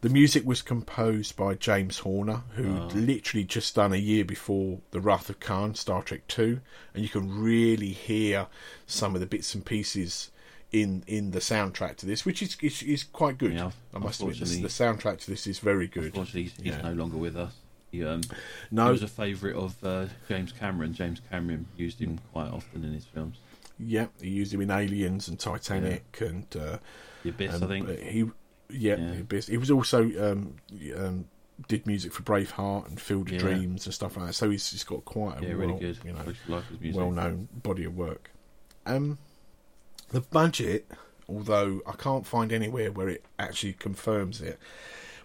the 0.00 0.08
music 0.08 0.46
was 0.46 0.62
composed 0.62 1.36
by 1.36 1.54
James 1.54 1.98
Horner, 1.98 2.42
who 2.54 2.76
Oh. 2.78 2.86
literally 2.94 3.44
just 3.44 3.74
done 3.74 3.92
a 3.92 3.96
year 3.96 4.24
before 4.24 4.80
The 4.92 5.00
Wrath 5.00 5.28
of 5.30 5.40
Khan, 5.40 5.74
Star 5.74 6.02
Trek 6.02 6.26
Two, 6.28 6.60
and 6.94 7.02
you 7.02 7.08
can 7.08 7.40
really 7.40 7.88
hear 7.92 8.46
some 8.86 9.14
of 9.14 9.20
the 9.20 9.26
bits 9.26 9.54
and 9.54 9.64
pieces 9.64 10.30
in 10.70 11.02
in 11.06 11.30
the 11.30 11.38
soundtrack 11.40 11.96
to 11.96 12.06
this, 12.06 12.24
which 12.26 12.42
is 12.42 12.56
is, 12.60 12.82
is 12.82 13.02
quite 13.04 13.38
good. 13.38 13.54
Yeah, 13.54 13.70
I 13.94 13.98
must 13.98 14.20
admit, 14.20 14.38
the, 14.38 14.62
the 14.62 14.68
soundtrack 14.68 15.18
to 15.20 15.30
this 15.30 15.46
is 15.46 15.58
very 15.58 15.86
good. 15.88 16.04
Unfortunately, 16.06 16.42
he's, 16.44 16.56
he's 16.56 16.66
Yeah. 16.74 16.82
no 16.82 16.92
longer 16.92 17.16
with 17.16 17.36
us. 17.36 17.54
He, 17.90 18.04
um, 18.04 18.20
No, 18.70 18.84
he 18.86 18.92
was 18.92 19.02
a 19.02 19.08
favourite 19.08 19.56
of 19.56 19.82
uh, 19.82 20.06
James 20.28 20.52
Cameron. 20.52 20.92
James 20.92 21.22
Cameron 21.30 21.66
used 21.78 21.98
him 22.00 22.20
quite 22.32 22.50
often 22.50 22.84
in 22.84 22.92
his 22.92 23.06
films. 23.06 23.38
yeah, 23.78 24.08
he 24.20 24.28
used 24.28 24.52
him 24.52 24.60
in 24.60 24.70
Aliens 24.70 25.26
and 25.26 25.38
Titanic, 25.40 26.18
and 26.20 26.44
uh, 26.54 26.76
The 27.22 27.30
Abyss, 27.30 27.62
I 27.62 27.66
think. 27.66 27.88
uh, 27.88 27.92
he 27.92 28.30
yeah, 28.70 28.96
Yeah. 28.96 29.38
he 29.46 29.56
was 29.56 29.70
also 29.70 30.02
um, 30.32 30.56
um, 30.96 31.24
did 31.66 31.86
music 31.86 32.12
for 32.12 32.22
Braveheart 32.22 32.88
and 32.88 33.00
Field 33.00 33.28
of 33.28 33.34
Yeah. 33.34 33.38
Dreams 33.40 33.86
and 33.86 33.94
stuff 33.94 34.16
like 34.16 34.26
that. 34.28 34.32
So 34.34 34.50
he's, 34.50 34.70
he's 34.70 34.84
got 34.84 35.04
quite 35.04 35.38
a 35.40 35.42
yeah, 35.42 35.48
well, 35.54 35.68
really 35.68 35.78
good. 35.80 35.98
you 36.04 36.12
know, 36.12 36.20
I 36.20 36.24
used 36.28 36.44
to 36.46 36.52
like 36.52 36.64
his 36.68 36.80
music. 36.80 37.00
well-known 37.00 37.48
body 37.52 37.84
of 37.84 37.96
work. 37.96 38.30
Um, 38.86 39.18
the 40.10 40.20
budget, 40.20 40.90
although 41.28 41.80
I 41.86 41.92
can't 41.92 42.26
find 42.26 42.52
anywhere 42.52 42.90
where 42.92 43.08
it 43.08 43.24
actually 43.38 43.74
confirms 43.74 44.40
it, 44.40 44.58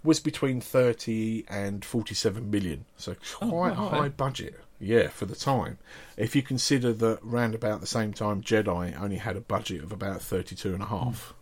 was 0.04 0.20
between 0.20 0.60
thirty 0.60 1.46
and 1.48 1.86
forty-seven 1.86 2.52
million. 2.52 2.84
So 2.98 3.16
Oh, 3.41 3.50
quite 3.50 3.72
a 3.72 3.76
high 3.76 4.10
budget, 4.10 4.60
yeah, 4.80 5.08
for 5.08 5.26
the 5.26 5.36
time. 5.36 5.78
If 6.18 6.36
you 6.36 6.41
consider 6.41 6.91
that 6.91 7.20
round 7.22 7.56
about 7.56 7.80
the 7.80 7.88
same 7.88 8.12
time, 8.12 8.41
Jedi 8.41 9.00
only 9.02 9.16
had 9.16 9.38
a 9.38 9.41
budget 9.41 9.82
of 9.82 9.94
about 9.94 10.22
thirty-two 10.22 10.74
and 10.74 10.84
a 10.84 10.88
half. 10.88 11.34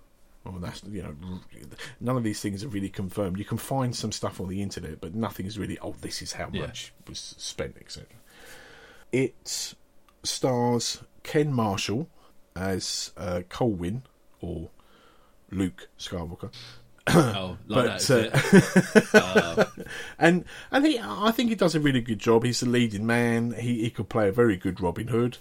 Well, 0.43 0.55
that's 0.59 0.81
you 0.89 1.03
know, 1.03 1.15
none 1.99 2.17
of 2.17 2.23
these 2.23 2.41
things 2.41 2.63
are 2.63 2.67
really 2.67 2.89
confirmed. 2.89 3.37
You 3.37 3.45
can 3.45 3.57
find 3.59 3.95
some 3.95 4.11
stuff 4.11 4.41
on 4.41 4.47
the 4.47 4.61
internet, 4.61 4.99
but 4.99 5.13
nothing 5.13 5.45
is 5.45 5.59
really. 5.59 5.77
Oh, 5.81 5.95
this 6.01 6.21
is 6.21 6.33
how 6.33 6.49
Yeah. 6.51 6.61
much 6.61 6.93
was 7.07 7.35
spent, 7.37 7.77
etc. 7.79 8.07
It 9.11 9.75
stars 10.23 11.01
Ken 11.23 11.53
Marshall 11.53 12.07
as 12.55 13.11
uh, 13.17 13.41
Colwyn 13.49 14.03
or 14.39 14.69
Luke 15.51 15.89
Skywalker, 15.99 16.49
Oh, 17.07 17.57
like 17.67 17.85
but 17.97 17.99
that. 17.99 19.13
uh. 19.13 19.17
Uh, 19.17 19.65
and 20.19 20.45
and 20.71 20.85
he, 20.85 20.99
I 20.99 21.31
think 21.31 21.49
he 21.49 21.55
does 21.55 21.75
a 21.75 21.79
really 21.79 22.01
good 22.01 22.19
job. 22.19 22.43
He's 22.43 22.61
the 22.61 22.69
leading 22.69 23.05
man. 23.05 23.51
He 23.53 23.81
he 23.83 23.89
could 23.89 24.09
play 24.09 24.27
a 24.27 24.31
very 24.31 24.55
good 24.57 24.81
Robin 24.81 25.07
Hood, 25.09 25.37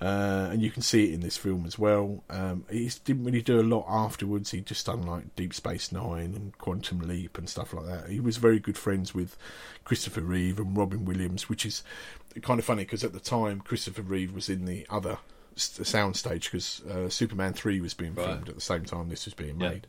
uh, 0.00 0.48
and 0.50 0.62
you 0.62 0.70
can 0.70 0.82
see 0.82 1.10
it 1.10 1.14
in 1.14 1.20
this 1.20 1.36
film 1.36 1.66
as 1.66 1.78
well. 1.78 2.24
Um, 2.30 2.64
he 2.70 2.90
didn't 3.04 3.24
really 3.24 3.42
do 3.42 3.60
a 3.60 3.62
lot 3.62 3.84
afterwards. 3.88 4.50
He 4.50 4.60
just 4.60 4.86
done 4.86 5.02
like 5.02 5.34
Deep 5.36 5.52
Space 5.52 5.92
Nine 5.92 6.34
and 6.34 6.56
Quantum 6.58 7.00
Leap 7.00 7.36
and 7.36 7.48
stuff 7.48 7.74
like 7.74 7.86
that. 7.86 8.08
He 8.08 8.20
was 8.20 8.38
very 8.38 8.58
good 8.58 8.78
friends 8.78 9.14
with 9.14 9.36
Christopher 9.84 10.22
Reeve 10.22 10.58
and 10.58 10.76
Robin 10.76 11.04
Williams, 11.04 11.48
which 11.48 11.66
is 11.66 11.82
kind 12.42 12.58
of 12.58 12.64
funny 12.64 12.84
because 12.84 13.04
at 13.04 13.12
the 13.12 13.20
time 13.20 13.60
Christopher 13.60 14.02
Reeve 14.02 14.32
was 14.32 14.48
in 14.48 14.64
the 14.64 14.86
other 14.88 15.18
soundstage 15.56 16.44
because 16.44 16.80
uh, 16.90 17.08
Superman 17.08 17.52
three 17.52 17.80
was 17.80 17.92
being 17.94 18.14
Right. 18.14 18.24
filmed 18.26 18.48
at 18.48 18.54
the 18.54 18.60
same 18.60 18.84
time 18.84 19.08
this 19.08 19.24
was 19.26 19.34
being 19.34 19.60
Yeah. 19.60 19.68
made. 19.70 19.86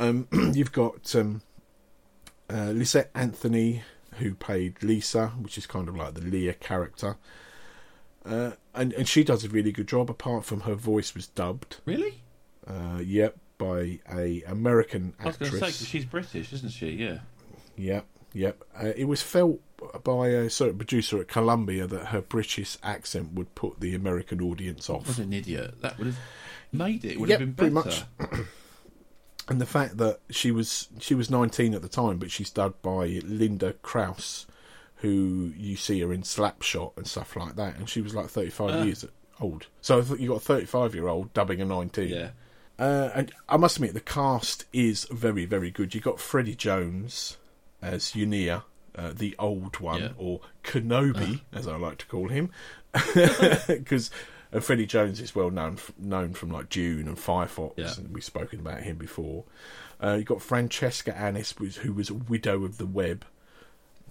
Um, 0.00 0.28
you've 0.54 0.72
got 0.72 1.14
um, 1.14 1.42
uh, 2.50 2.72
Lysette 2.72 3.08
Anthony 3.14 3.82
who 4.14 4.34
played 4.34 4.82
Lisa, 4.82 5.28
which 5.40 5.56
is 5.58 5.66
kind 5.66 5.88
of 5.88 5.94
like 5.96 6.14
the 6.14 6.20
Leah 6.22 6.54
character, 6.54 7.16
uh, 8.28 8.52
and 8.74 8.92
and 8.92 9.08
she 9.08 9.24
does 9.24 9.44
a 9.44 9.48
really 9.48 9.72
good 9.72 9.88
job. 9.88 10.10
Apart 10.10 10.44
from 10.44 10.60
her 10.60 10.74
voice 10.74 11.14
was 11.14 11.26
dubbed, 11.28 11.78
Really? 11.84 12.22
uh, 12.66 13.00
yep, 13.04 13.36
by 13.58 14.00
a 14.12 14.42
American 14.46 15.14
I 15.18 15.26
was 15.26 15.36
going 15.36 15.50
to 15.52 15.56
say 15.58 15.64
actress. 15.66 15.78
'cause 15.80 15.88
she's 15.88 16.04
British, 16.04 16.52
isn't 16.52 16.70
she? 16.72 16.90
Yeah. 16.90 17.18
Yep, 17.76 18.06
yep. 18.32 18.62
Uh, 18.80 18.92
it 18.96 19.04
was 19.04 19.22
felt 19.22 19.60
by 20.02 20.28
a 20.28 20.50
certain 20.50 20.76
producer 20.76 21.20
at 21.20 21.28
Columbia 21.28 21.86
that 21.86 22.06
her 22.06 22.20
British 22.20 22.76
accent 22.82 23.32
would 23.34 23.54
put 23.54 23.80
the 23.80 23.94
American 23.94 24.40
audience 24.42 24.90
off. 24.90 25.06
was 25.06 25.18
an 25.20 25.32
idiot. 25.32 25.80
That 25.82 25.96
would 25.98 26.08
have 26.08 26.18
made 26.72 27.04
it. 27.04 27.12
It 27.12 27.20
would 27.20 27.28
Yep, 27.30 27.40
have 27.40 27.56
been 27.56 27.72
better. 27.74 27.88
much. 27.88 28.04
And 29.50 29.60
the 29.62 29.66
fact 29.66 29.96
that 29.96 30.20
she 30.28 30.50
was 30.50 30.88
she 31.00 31.14
was 31.14 31.30
19 31.30 31.72
at 31.72 31.80
the 31.80 31.88
time, 31.88 32.18
but 32.18 32.30
she's 32.30 32.50
dubbed 32.50 32.82
by 32.82 33.20
Linda 33.24 33.72
Krause, 33.80 34.46
who 34.98 35.52
you 35.56 35.76
see 35.76 36.00
her 36.00 36.12
in 36.12 36.22
Slapshot 36.22 36.96
and 36.96 37.06
stuff 37.06 37.36
like 37.36 37.56
that, 37.56 37.76
and 37.76 37.88
she 37.88 38.00
was 38.00 38.14
like 38.14 38.26
35 38.28 38.70
Ah. 38.70 38.82
years 38.82 39.04
old. 39.40 39.66
So 39.80 39.98
I 39.98 40.02
thought 40.02 40.20
you 40.20 40.28
got 40.28 40.36
a 40.38 40.40
35 40.40 40.94
year 40.94 41.08
old 41.08 41.32
dubbing 41.34 41.60
a 41.60 41.64
19. 41.64 42.08
Yeah. 42.08 42.30
Uh, 42.78 43.10
and 43.14 43.32
I 43.48 43.56
must 43.56 43.76
admit, 43.76 43.94
the 43.94 44.00
cast 44.00 44.64
is 44.72 45.04
very, 45.10 45.44
very 45.44 45.70
good. 45.70 45.94
You 45.94 46.00
got 46.00 46.20
Freddie 46.20 46.54
Jones 46.54 47.36
as 47.82 48.12
Unia, 48.12 48.62
uh, 48.96 49.12
the 49.12 49.34
old 49.38 49.80
one, 49.80 50.00
Yeah. 50.00 50.08
or 50.16 50.40
Kenobi, 50.64 51.40
as 51.52 51.66
I 51.66 51.76
like 51.76 51.98
to 51.98 52.06
call 52.06 52.28
him, 52.28 52.50
because 53.66 54.10
uh, 54.52 54.60
Freddie 54.60 54.86
Jones 54.86 55.20
is 55.20 55.34
well 55.34 55.50
known 55.50 55.74
f- 55.74 55.92
known 55.98 56.34
from 56.34 56.50
like 56.50 56.68
Dune 56.68 57.08
and 57.08 57.16
Firefox, 57.16 57.72
Yeah. 57.76 57.92
and 57.96 58.12
we've 58.14 58.24
spoken 58.24 58.60
about 58.60 58.80
him 58.82 58.96
before. 58.96 59.44
Uh, 60.02 60.14
you 60.14 60.24
got 60.24 60.40
Francesca 60.42 61.16
Annis, 61.16 61.54
who 61.82 61.92
was 61.92 62.10
a 62.10 62.14
widow 62.14 62.64
of 62.64 62.78
the 62.78 62.86
web, 62.86 63.24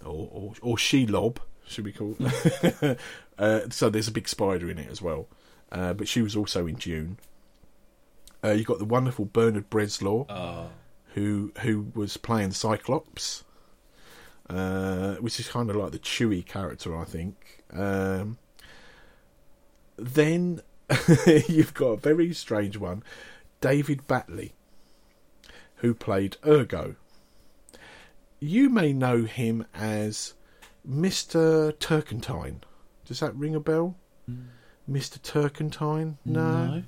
or 0.08 0.30
or, 0.32 0.54
or 0.62 0.76
Shelob, 0.78 1.38
should 1.68 1.86
we 1.86 1.92
call? 1.92 2.16
uh, 3.38 3.62
so 3.70 3.90
there's 3.90 4.08
a 4.08 4.12
big 4.12 4.28
spider 4.28 4.70
in 4.70 4.78
it 4.80 4.90
as 4.90 5.02
well, 5.02 5.28
uh, 5.72 5.94
but 5.94 6.08
she 6.08 6.22
was 6.22 6.36
also 6.36 6.66
in 6.68 6.76
Dune. 6.76 7.18
Uh, 8.44 8.52
you 8.52 8.64
got 8.64 8.80
the 8.80 8.86
wonderful 8.86 9.26
Bernard 9.26 9.70
Bresslaw, 9.70 10.26
Oh. 10.30 10.70
who 11.16 11.52
who 11.62 11.92
was 11.96 12.18
playing 12.18 12.52
Cyclops, 12.52 13.44
uh, 14.50 15.16
which 15.16 15.40
is 15.40 15.48
kind 15.48 15.70
of 15.70 15.76
like 15.76 15.92
the 15.92 16.00
Chewy 16.00 16.46
character, 16.46 16.96
I 16.98 17.04
think. 17.04 17.64
Um, 17.74 18.38
then 19.98 20.62
you've 21.48 21.74
got 21.74 21.88
a 21.88 21.98
very 21.98 22.34
strange 22.34 22.78
one, 22.78 23.04
David 23.60 24.08
Battley, 24.08 24.52
who 25.78 25.94
played 25.94 26.38
Ergo. 26.46 26.96
You 28.40 28.70
may 28.70 28.94
know 28.94 29.24
him 29.24 29.66
as 29.74 30.34
Mister 30.86 31.72
Turkentine. 31.74 32.62
Does 33.06 33.20
that 33.22 33.36
ring 33.36 33.56
a 33.56 33.60
bell? 33.60 33.96
Mister 34.88 35.20
Turkentine? 35.20 36.18
No. 36.26 36.84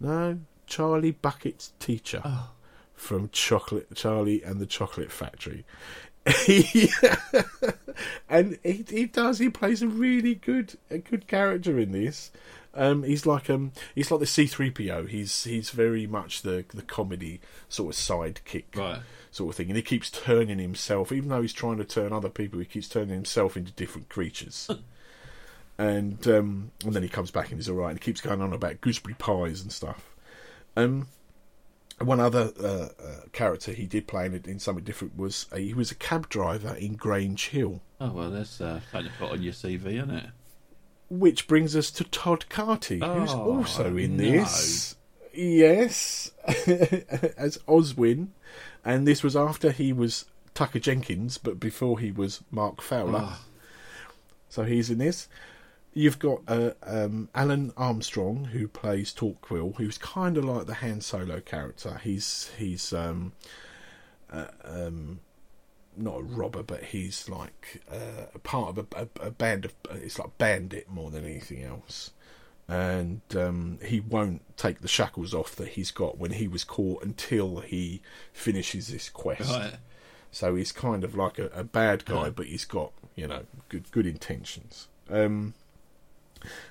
No, 0.00 0.38
Charlie 0.66 1.12
Bucket's 1.12 1.72
teacher 1.78 2.20
Oh. 2.24 2.50
from 2.94 3.28
Chocolate 3.30 3.94
Charlie 3.94 4.42
and 4.42 4.60
the 4.60 4.66
Chocolate 4.66 5.10
Factory. 5.12 5.64
and 8.28 8.58
he 8.62 8.84
he 8.88 9.04
does 9.06 9.38
he 9.38 9.48
plays 9.48 9.82
a 9.82 9.88
really 9.88 10.34
good 10.34 10.74
a 10.90 10.98
good 10.98 11.26
character 11.26 11.78
in 11.78 11.92
this. 11.92 12.30
Um, 12.76 13.02
he's 13.04 13.24
like 13.24 13.48
um 13.48 13.72
he's 13.94 14.10
like 14.10 14.20
the 14.20 14.26
C 14.26 14.46
three 14.46 14.70
PO. 14.70 15.06
He's 15.06 15.44
he's 15.44 15.70
very 15.70 16.06
much 16.06 16.42
the 16.42 16.64
the 16.74 16.82
comedy 16.82 17.40
sort 17.68 17.94
of 17.94 18.00
sidekick 18.00 18.64
Right. 18.74 19.00
Sort 19.34 19.50
of 19.50 19.56
thing, 19.56 19.68
and 19.68 19.76
he 19.76 19.82
keeps 19.82 20.10
turning 20.10 20.58
himself, 20.58 21.10
even 21.12 21.28
though 21.28 21.42
he's 21.42 21.52
trying 21.52 21.78
to 21.78 21.84
turn 21.84 22.12
other 22.12 22.28
people, 22.28 22.58
he 22.60 22.64
keeps 22.64 22.88
turning 22.88 23.14
himself 23.14 23.56
into 23.56 23.72
different 23.72 24.08
creatures. 24.08 24.70
and 25.78 26.26
um, 26.28 26.70
and 26.84 26.94
then 26.94 27.02
he 27.02 27.08
comes 27.08 27.30
back 27.30 27.48
and 27.50 27.58
he's 27.58 27.68
all 27.68 27.76
right, 27.76 27.90
and 27.90 27.98
he 27.98 28.04
keeps 28.04 28.20
going 28.20 28.40
on 28.40 28.52
about 28.52 28.80
gooseberry 28.80 29.14
pies 29.18 29.60
and 29.60 29.72
stuff. 29.72 30.14
Um, 30.76 31.08
one 32.00 32.18
other 32.20 32.52
uh, 32.60 32.66
uh, 32.66 33.20
character 33.32 33.72
he 33.72 33.86
did 33.86 34.06
play 34.08 34.26
in, 34.26 34.34
in 34.46 34.58
something 34.58 34.84
different 34.84 35.16
was 35.16 35.46
uh, 35.52 35.56
he 35.56 35.74
was 35.74 35.90
a 35.90 35.94
cab 35.94 36.28
driver 36.28 36.74
in 36.74 36.94
Grange 36.94 37.48
Hill, 37.48 37.80
Oh 38.00 38.12
well, 38.12 38.30
that's 38.30 38.60
uh, 38.60 38.80
something 38.90 39.10
to 39.10 39.18
put 39.18 39.30
on 39.32 39.42
your 39.42 39.52
CV, 39.52 39.86
isn't 39.94 40.10
it? 40.10 40.26
which 41.10 41.46
brings 41.46 41.76
us 41.76 41.90
to 41.92 42.02
Todd 42.04 42.48
Carty, 42.48 42.98
who's 42.98 43.30
Oh, 43.30 43.58
also 43.58 43.96
in 43.96 44.16
no. 44.16 44.22
this. 44.22 44.96
Yes, 45.32 46.32
as 47.36 47.58
Oswin, 47.68 48.28
and 48.84 49.06
this 49.06 49.22
was 49.22 49.36
after 49.36 49.70
he 49.70 49.92
was 49.92 50.26
Tucker 50.54 50.78
Jenkins, 50.78 51.38
but 51.38 51.58
before 51.58 51.98
he 51.98 52.10
was 52.10 52.42
Mark 52.50 52.80
Fowler. 52.80 53.22
Oh, 53.24 53.40
So 54.48 54.64
he's 54.64 54.90
in 54.90 54.98
this. 54.98 55.28
You've 55.92 56.18
got 56.18 56.40
uh, 56.48 56.72
um, 56.82 57.28
Alun 57.34 57.72
Armstrong 57.76 58.46
who 58.46 58.66
plays 58.66 59.12
Torquil, 59.12 59.76
who's 59.76 59.96
kind 59.98 60.36
of 60.36 60.44
like 60.44 60.66
the 60.66 60.74
Han 60.74 61.00
Solo 61.00 61.40
character. 61.40 62.00
He's 62.02 62.50
he's 62.58 62.92
um, 62.92 63.32
uh, 64.30 64.48
um, 64.64 65.20
not 65.96 66.18
a 66.18 66.22
robber, 66.22 66.64
but 66.64 66.82
he's 66.82 67.28
like 67.28 67.82
uh, 67.90 68.26
a 68.34 68.38
part 68.40 68.70
of 68.70 68.78
a, 68.78 69.02
a, 69.02 69.26
a 69.28 69.30
band 69.30 69.64
of. 69.66 69.74
It's 69.92 70.18
like 70.18 70.36
bandit 70.36 70.88
more 70.90 71.10
than 71.10 71.24
anything 71.24 71.62
else. 71.62 72.10
And 72.66 73.20
um, 73.36 73.78
he 73.84 74.00
won't 74.00 74.40
take 74.56 74.80
the 74.80 74.88
shackles 74.88 75.34
off 75.34 75.54
that 75.56 75.68
he's 75.68 75.90
got 75.90 76.16
when 76.18 76.32
he 76.32 76.48
was 76.48 76.64
caught 76.64 77.02
until 77.02 77.60
he 77.60 78.00
finishes 78.32 78.88
this 78.88 79.10
quest. 79.10 79.50
right. 79.50 79.74
So 80.30 80.56
he's 80.56 80.72
kind 80.72 81.04
of 81.04 81.14
like 81.14 81.38
a, 81.38 81.46
a 81.48 81.62
bad 81.62 82.04
guy, 82.04 82.30
but 82.30 82.46
he's 82.46 82.64
got 82.64 82.92
you 83.14 83.28
know 83.28 83.42
good 83.68 83.90
good 83.92 84.06
intentions. 84.06 84.88
Um, 85.10 85.54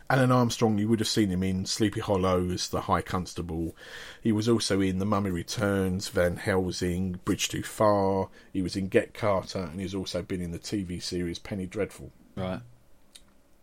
Alun 0.10 0.32
Armstrong, 0.32 0.78
you 0.78 0.88
would 0.88 1.00
have 1.00 1.08
seen 1.08 1.30
him 1.30 1.44
in 1.44 1.66
Sleepy 1.66 2.00
Hollow 2.00 2.50
as 2.50 2.68
the 2.68 2.82
High 2.82 3.02
Constable. 3.02 3.76
He 4.22 4.32
was 4.32 4.48
also 4.48 4.82
in 4.82 5.00
The 5.00 5.06
Mummy 5.06 5.32
Returns, 5.32 6.10
Van 6.10 6.38
Helsing, 6.38 7.20
Bridge 7.26 7.50
Too 7.50 7.64
Far. 7.64 8.30
He 8.52 8.62
was 8.62 8.76
in 8.76 8.88
Get 8.88 9.14
Carter, 9.14 9.60
and 9.60 9.80
he's 9.80 9.96
also 9.96 10.22
been 10.22 10.42
in 10.42 10.52
the 10.52 10.60
TV 10.60 11.02
series 11.02 11.40
Penny 11.40 11.66
Dreadful. 11.66 12.12
Right. 12.36 12.62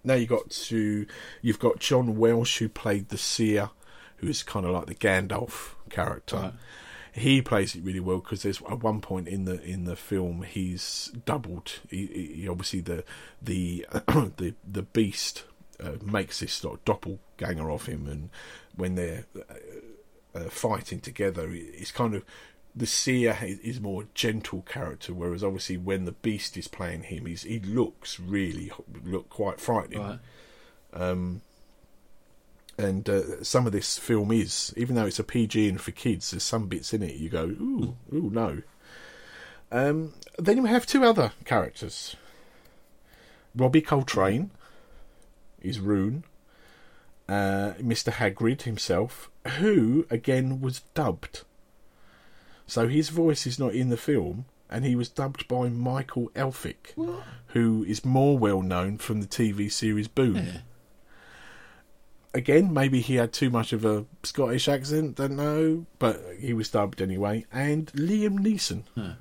Now 0.03 0.15
you 0.15 0.27
got 0.27 0.51
to 0.51 1.07
you've 1.43 1.59
got 1.59 1.79
John 1.79 2.17
Welsh 2.17 2.59
who 2.59 2.69
played 2.69 3.09
the 3.09 3.19
Seer, 3.19 3.71
who's 4.17 4.43
kind 4.43 4.67
of 4.67 4.73
like 4.73 4.87
the 4.87 4.95
Gandalf 4.95 5.75
character. 5.91 6.37
Right. 6.37 6.53
He 7.13 7.43
plays 7.43 7.75
it 7.75 7.83
really 7.83 8.01
well 8.01 8.19
because 8.19 8.45
there's 8.45 8.63
at 8.63 8.83
one 8.83 9.01
point 9.01 9.29
in 9.29 9.45
the 9.45 9.61
in 9.63 9.85
the 9.85 9.97
film 9.97 10.43
he's 10.43 11.11
doubled. 11.25 11.81
He, 11.91 12.07
he 12.37 12.49
obviously 12.49 12.81
the 12.81 13.05
the 13.43 13.87
the 14.37 14.55
the 14.71 14.83
beast 14.83 15.45
uh, 15.83 15.93
makes 16.03 16.41
this 16.41 16.55
sort 16.55 16.79
of 16.79 16.85
doppelganger 16.85 17.71
of 17.71 17.87
him, 17.87 18.07
and 18.07 18.31
when 18.77 18.95
they're 18.95 19.25
uh, 19.37 20.39
uh, 20.39 20.49
fighting 20.49 21.01
together, 21.01 21.49
it's 21.51 21.91
kind 21.91 22.15
of 22.15 22.25
the 22.75 22.87
seer 22.87 23.37
is, 23.43 23.81
more 23.81 24.05
gentle 24.15 24.63
character, 24.63 25.13
whereas 25.13 25.43
obviously 25.43 25.77
when 25.77 26.05
the 26.05 26.13
beast 26.13 26.57
is 26.57 26.69
playing 26.69 27.05
him, 27.05 27.27
he's 27.27 27.43
he 27.43 27.59
looks 27.61 28.21
really 28.21 28.71
look 29.05 29.29
quite 29.29 29.61
frightening. 29.61 30.01
Right. 30.01 30.19
Um, 30.93 31.43
and 32.79 33.09
uh, 33.09 33.43
some 33.45 33.67
of 33.67 33.73
this 33.73 33.99
film 33.99 34.33
is, 34.33 34.73
even 34.77 34.97
though 34.97 35.07
it's 35.07 35.19
a 35.19 35.25
PG 35.25 35.69
and 35.69 35.81
for 35.81 35.91
kids, 35.91 36.31
there's 36.31 36.43
some 36.43 36.67
bits 36.67 36.95
in 36.95 37.03
it 37.03 37.17
you 37.17 37.29
go, 37.29 37.45
ooh, 37.45 37.97
ooh, 38.13 38.31
no. 38.33 38.63
Um, 39.71 40.15
then 40.39 40.63
we 40.63 40.69
have 40.71 40.87
two 40.87 41.05
other 41.05 41.33
characters. 41.45 42.17
Robbie 43.55 43.83
Coltrane 43.83 44.51
is 45.61 45.79
Rune, 45.79 46.25
uh, 47.29 47.75
Mr. 47.79 48.13
Hagrid 48.13 48.63
himself, 48.63 49.31
who 49.59 50.07
again 50.11 50.61
was 50.61 50.81
dubbed. 50.95 51.43
So 52.71 52.87
his 52.87 53.09
voice 53.09 53.49
is 53.49 53.59
not 53.59 53.75
in 53.75 53.89
the 53.89 53.97
film, 53.97 54.45
and 54.71 54.85
he 54.85 54.95
was 54.95 55.09
dubbed 55.09 55.49
by 55.49 55.69
Michael 55.69 56.31
Elphick, 56.37 56.95
who 57.49 57.85
is 57.89 58.05
more 58.05 58.39
well 58.39 58.63
known 58.63 58.97
from 58.99 59.21
the 59.21 59.27
TV 59.27 59.71
series 59.73 60.07
Boon 60.07 60.37
Yeah. 60.37 60.59
again, 62.33 62.73
maybe 62.73 63.01
he 63.01 63.17
had 63.17 63.33
too 63.33 63.51
much 63.51 63.73
of 63.73 63.85
a 63.85 64.07
Scottish 64.23 64.69
accent, 64.69 65.17
don't 65.17 65.35
know, 65.35 65.85
but 65.99 66.23
he 66.39 66.53
was 66.53 66.71
dubbed 66.71 67.03
anyway. 67.03 67.45
And 67.53 67.87
Liam 67.95 68.39
Neeson 68.39 68.85
Huh. 68.97 69.15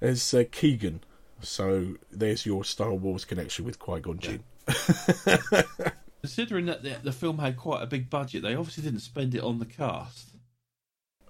as 0.00 0.32
uh, 0.32 0.44
Kegan. 0.50 1.04
So 1.42 1.96
there's 2.10 2.46
your 2.46 2.64
Star 2.64 2.94
Wars 2.94 3.26
connection 3.26 3.66
with 3.66 3.78
Qui 3.78 4.00
Gon 4.00 4.18
Jinn. 4.18 4.44
Considering 6.22 6.64
that 6.66 6.82
the, 6.82 6.96
the 7.02 7.12
film 7.12 7.38
had 7.38 7.58
quite 7.58 7.82
a 7.82 7.86
big 7.86 8.08
budget, 8.08 8.40
they 8.42 8.54
obviously 8.54 8.82
didn't 8.82 9.00
spend 9.00 9.34
it 9.34 9.42
on 9.42 9.58
the 9.58 9.66
cast. 9.66 10.29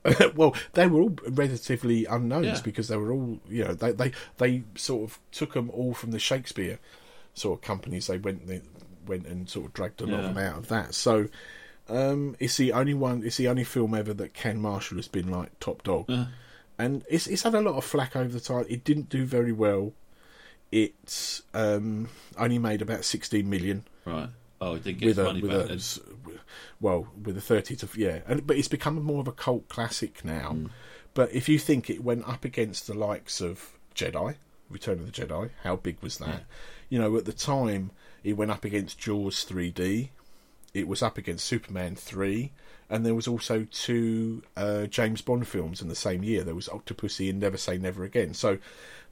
well, 0.34 0.54
they 0.72 0.86
were 0.86 1.00
all 1.02 1.16
relatively 1.28 2.04
unknowns 2.06 2.46
Yeah. 2.46 2.60
because 2.64 2.88
they 2.88 2.96
were 2.96 3.12
all, 3.12 3.38
you 3.48 3.64
know, 3.64 3.74
they, 3.74 3.92
they 3.92 4.12
they 4.38 4.62
sort 4.74 5.10
of 5.10 5.18
took 5.32 5.54
them 5.54 5.70
all 5.70 5.92
from 5.94 6.10
the 6.10 6.18
Shakespeare 6.18 6.78
sort 7.34 7.58
of 7.58 7.62
companies. 7.64 8.06
They 8.06 8.18
went, 8.18 8.46
they, 8.46 8.62
went 9.06 9.26
and 9.26 9.48
sort 9.48 9.66
of 9.66 9.72
dragged 9.74 10.00
a 10.00 10.06
lot 10.06 10.20
Yeah. 10.22 10.28
of 10.28 10.34
them 10.34 10.44
out 10.44 10.58
of 10.58 10.68
that. 10.68 10.94
So 10.94 11.28
um, 11.88 12.36
it's 12.38 12.56
the 12.56 12.72
only 12.72 12.94
one. 12.94 13.22
It's 13.24 13.36
the 13.36 13.48
only 13.48 13.64
film 13.64 13.94
ever 13.94 14.14
that 14.14 14.32
Ken 14.34 14.60
Marshall 14.60 14.96
has 14.98 15.08
been 15.08 15.30
like 15.30 15.58
top 15.60 15.82
dog, 15.82 16.06
Yeah. 16.08 16.26
and 16.78 17.04
it's 17.08 17.26
it's 17.26 17.42
had 17.42 17.54
a 17.54 17.60
lot 17.60 17.74
of 17.74 17.84
flack 17.84 18.14
over 18.16 18.28
the 18.32 18.40
time. 18.40 18.64
It 18.68 18.84
didn't 18.84 19.08
do 19.08 19.24
very 19.24 19.52
well. 19.52 19.92
It 20.70 21.40
um, 21.52 22.08
only 22.38 22.58
made 22.58 22.80
about 22.80 23.04
sixteen 23.04 23.50
million 23.50 23.84
Right. 24.04 24.28
Oh, 24.60 24.74
it 24.74 24.84
did 24.84 24.98
get 24.98 25.06
with 25.06 25.18
a 25.18 25.24
money 25.24 25.42
with 25.42 25.50
back 25.50 25.64
a 25.64 25.68
then. 25.68 26.38
well 26.80 27.08
with 27.22 27.36
a 27.36 27.40
thirty 27.40 27.76
to 27.76 27.88
yeah, 27.96 28.20
and 28.26 28.46
but 28.46 28.56
it's 28.56 28.68
become 28.68 29.02
more 29.02 29.20
of 29.20 29.28
a 29.28 29.32
cult 29.32 29.68
classic 29.68 30.24
now. 30.24 30.50
Mm. 30.52 30.70
But 31.14 31.32
if 31.32 31.48
you 31.48 31.58
think 31.58 31.90
it 31.90 32.04
went 32.04 32.28
up 32.28 32.44
against 32.44 32.86
the 32.86 32.94
likes 32.94 33.40
of 33.40 33.78
Jedi, 33.94 34.36
Return 34.68 35.00
of 35.00 35.12
the 35.12 35.12
Jedi, 35.12 35.50
how 35.64 35.76
big 35.76 36.00
was 36.02 36.18
that? 36.18 36.28
Yeah. 36.28 36.38
You 36.88 36.98
know, 37.00 37.16
at 37.16 37.24
the 37.24 37.32
time 37.32 37.90
it 38.22 38.34
went 38.34 38.50
up 38.50 38.64
against 38.64 38.98
Jaws 38.98 39.44
3D. 39.44 40.10
It 40.72 40.86
was 40.86 41.02
up 41.02 41.18
against 41.18 41.46
Superman 41.46 41.96
3, 41.96 42.52
and 42.90 43.06
there 43.06 43.14
was 43.14 43.28
also 43.28 43.66
two 43.70 44.42
uh, 44.56 44.86
James 44.86 45.22
Bond 45.22 45.46
films 45.46 45.80
in 45.80 45.88
the 45.88 45.94
same 45.94 46.22
year. 46.24 46.42
There 46.44 46.54
was 46.54 46.68
Octopussy 46.68 47.30
and 47.30 47.38
Never 47.40 47.56
Say 47.56 47.78
Never 47.78 48.04
Again. 48.04 48.34
So 48.34 48.58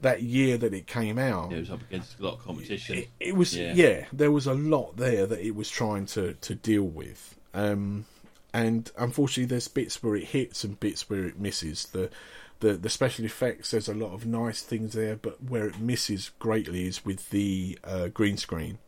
that 0.01 0.21
year 0.21 0.57
that 0.57 0.73
it 0.73 0.85
came 0.85 1.17
out, 1.17 1.51
Yeah, 1.51 1.57
it 1.57 1.61
was 1.61 1.69
up 1.71 1.81
against 1.81 2.19
a 2.19 2.23
lot 2.23 2.33
of 2.35 2.43
competition. 2.43 2.97
it, 2.97 3.09
it 3.19 3.35
was 3.35 3.55
Yeah. 3.55 3.73
yeah. 3.73 4.05
There 4.13 4.31
was 4.31 4.45
a 4.45 4.53
lot 4.53 4.97
there 4.97 5.25
that 5.25 5.39
it 5.39 5.55
was 5.55 5.69
trying 5.69 6.05
to 6.07 6.33
to 6.33 6.53
deal 6.55 6.83
with, 6.83 7.35
um, 7.53 8.05
and 8.53 8.91
unfortunately, 8.97 9.45
there's 9.45 9.67
bits 9.67 10.03
where 10.03 10.15
it 10.15 10.25
hits 10.25 10.63
and 10.63 10.79
bits 10.79 11.09
where 11.09 11.25
it 11.25 11.39
misses. 11.39 11.85
The 11.85 12.09
the 12.59 12.73
the 12.73 12.89
special 12.89 13.23
effects, 13.25 13.71
there's 13.71 13.87
a 13.87 13.93
lot 13.93 14.13
of 14.13 14.25
nice 14.25 14.61
things 14.61 14.93
there, 14.93 15.15
but 15.15 15.41
where 15.43 15.67
it 15.67 15.79
misses 15.79 16.31
greatly 16.39 16.85
is 16.87 17.05
with 17.05 17.29
the 17.29 17.79
uh, 17.85 18.07
green 18.09 18.35
screen 18.37 18.79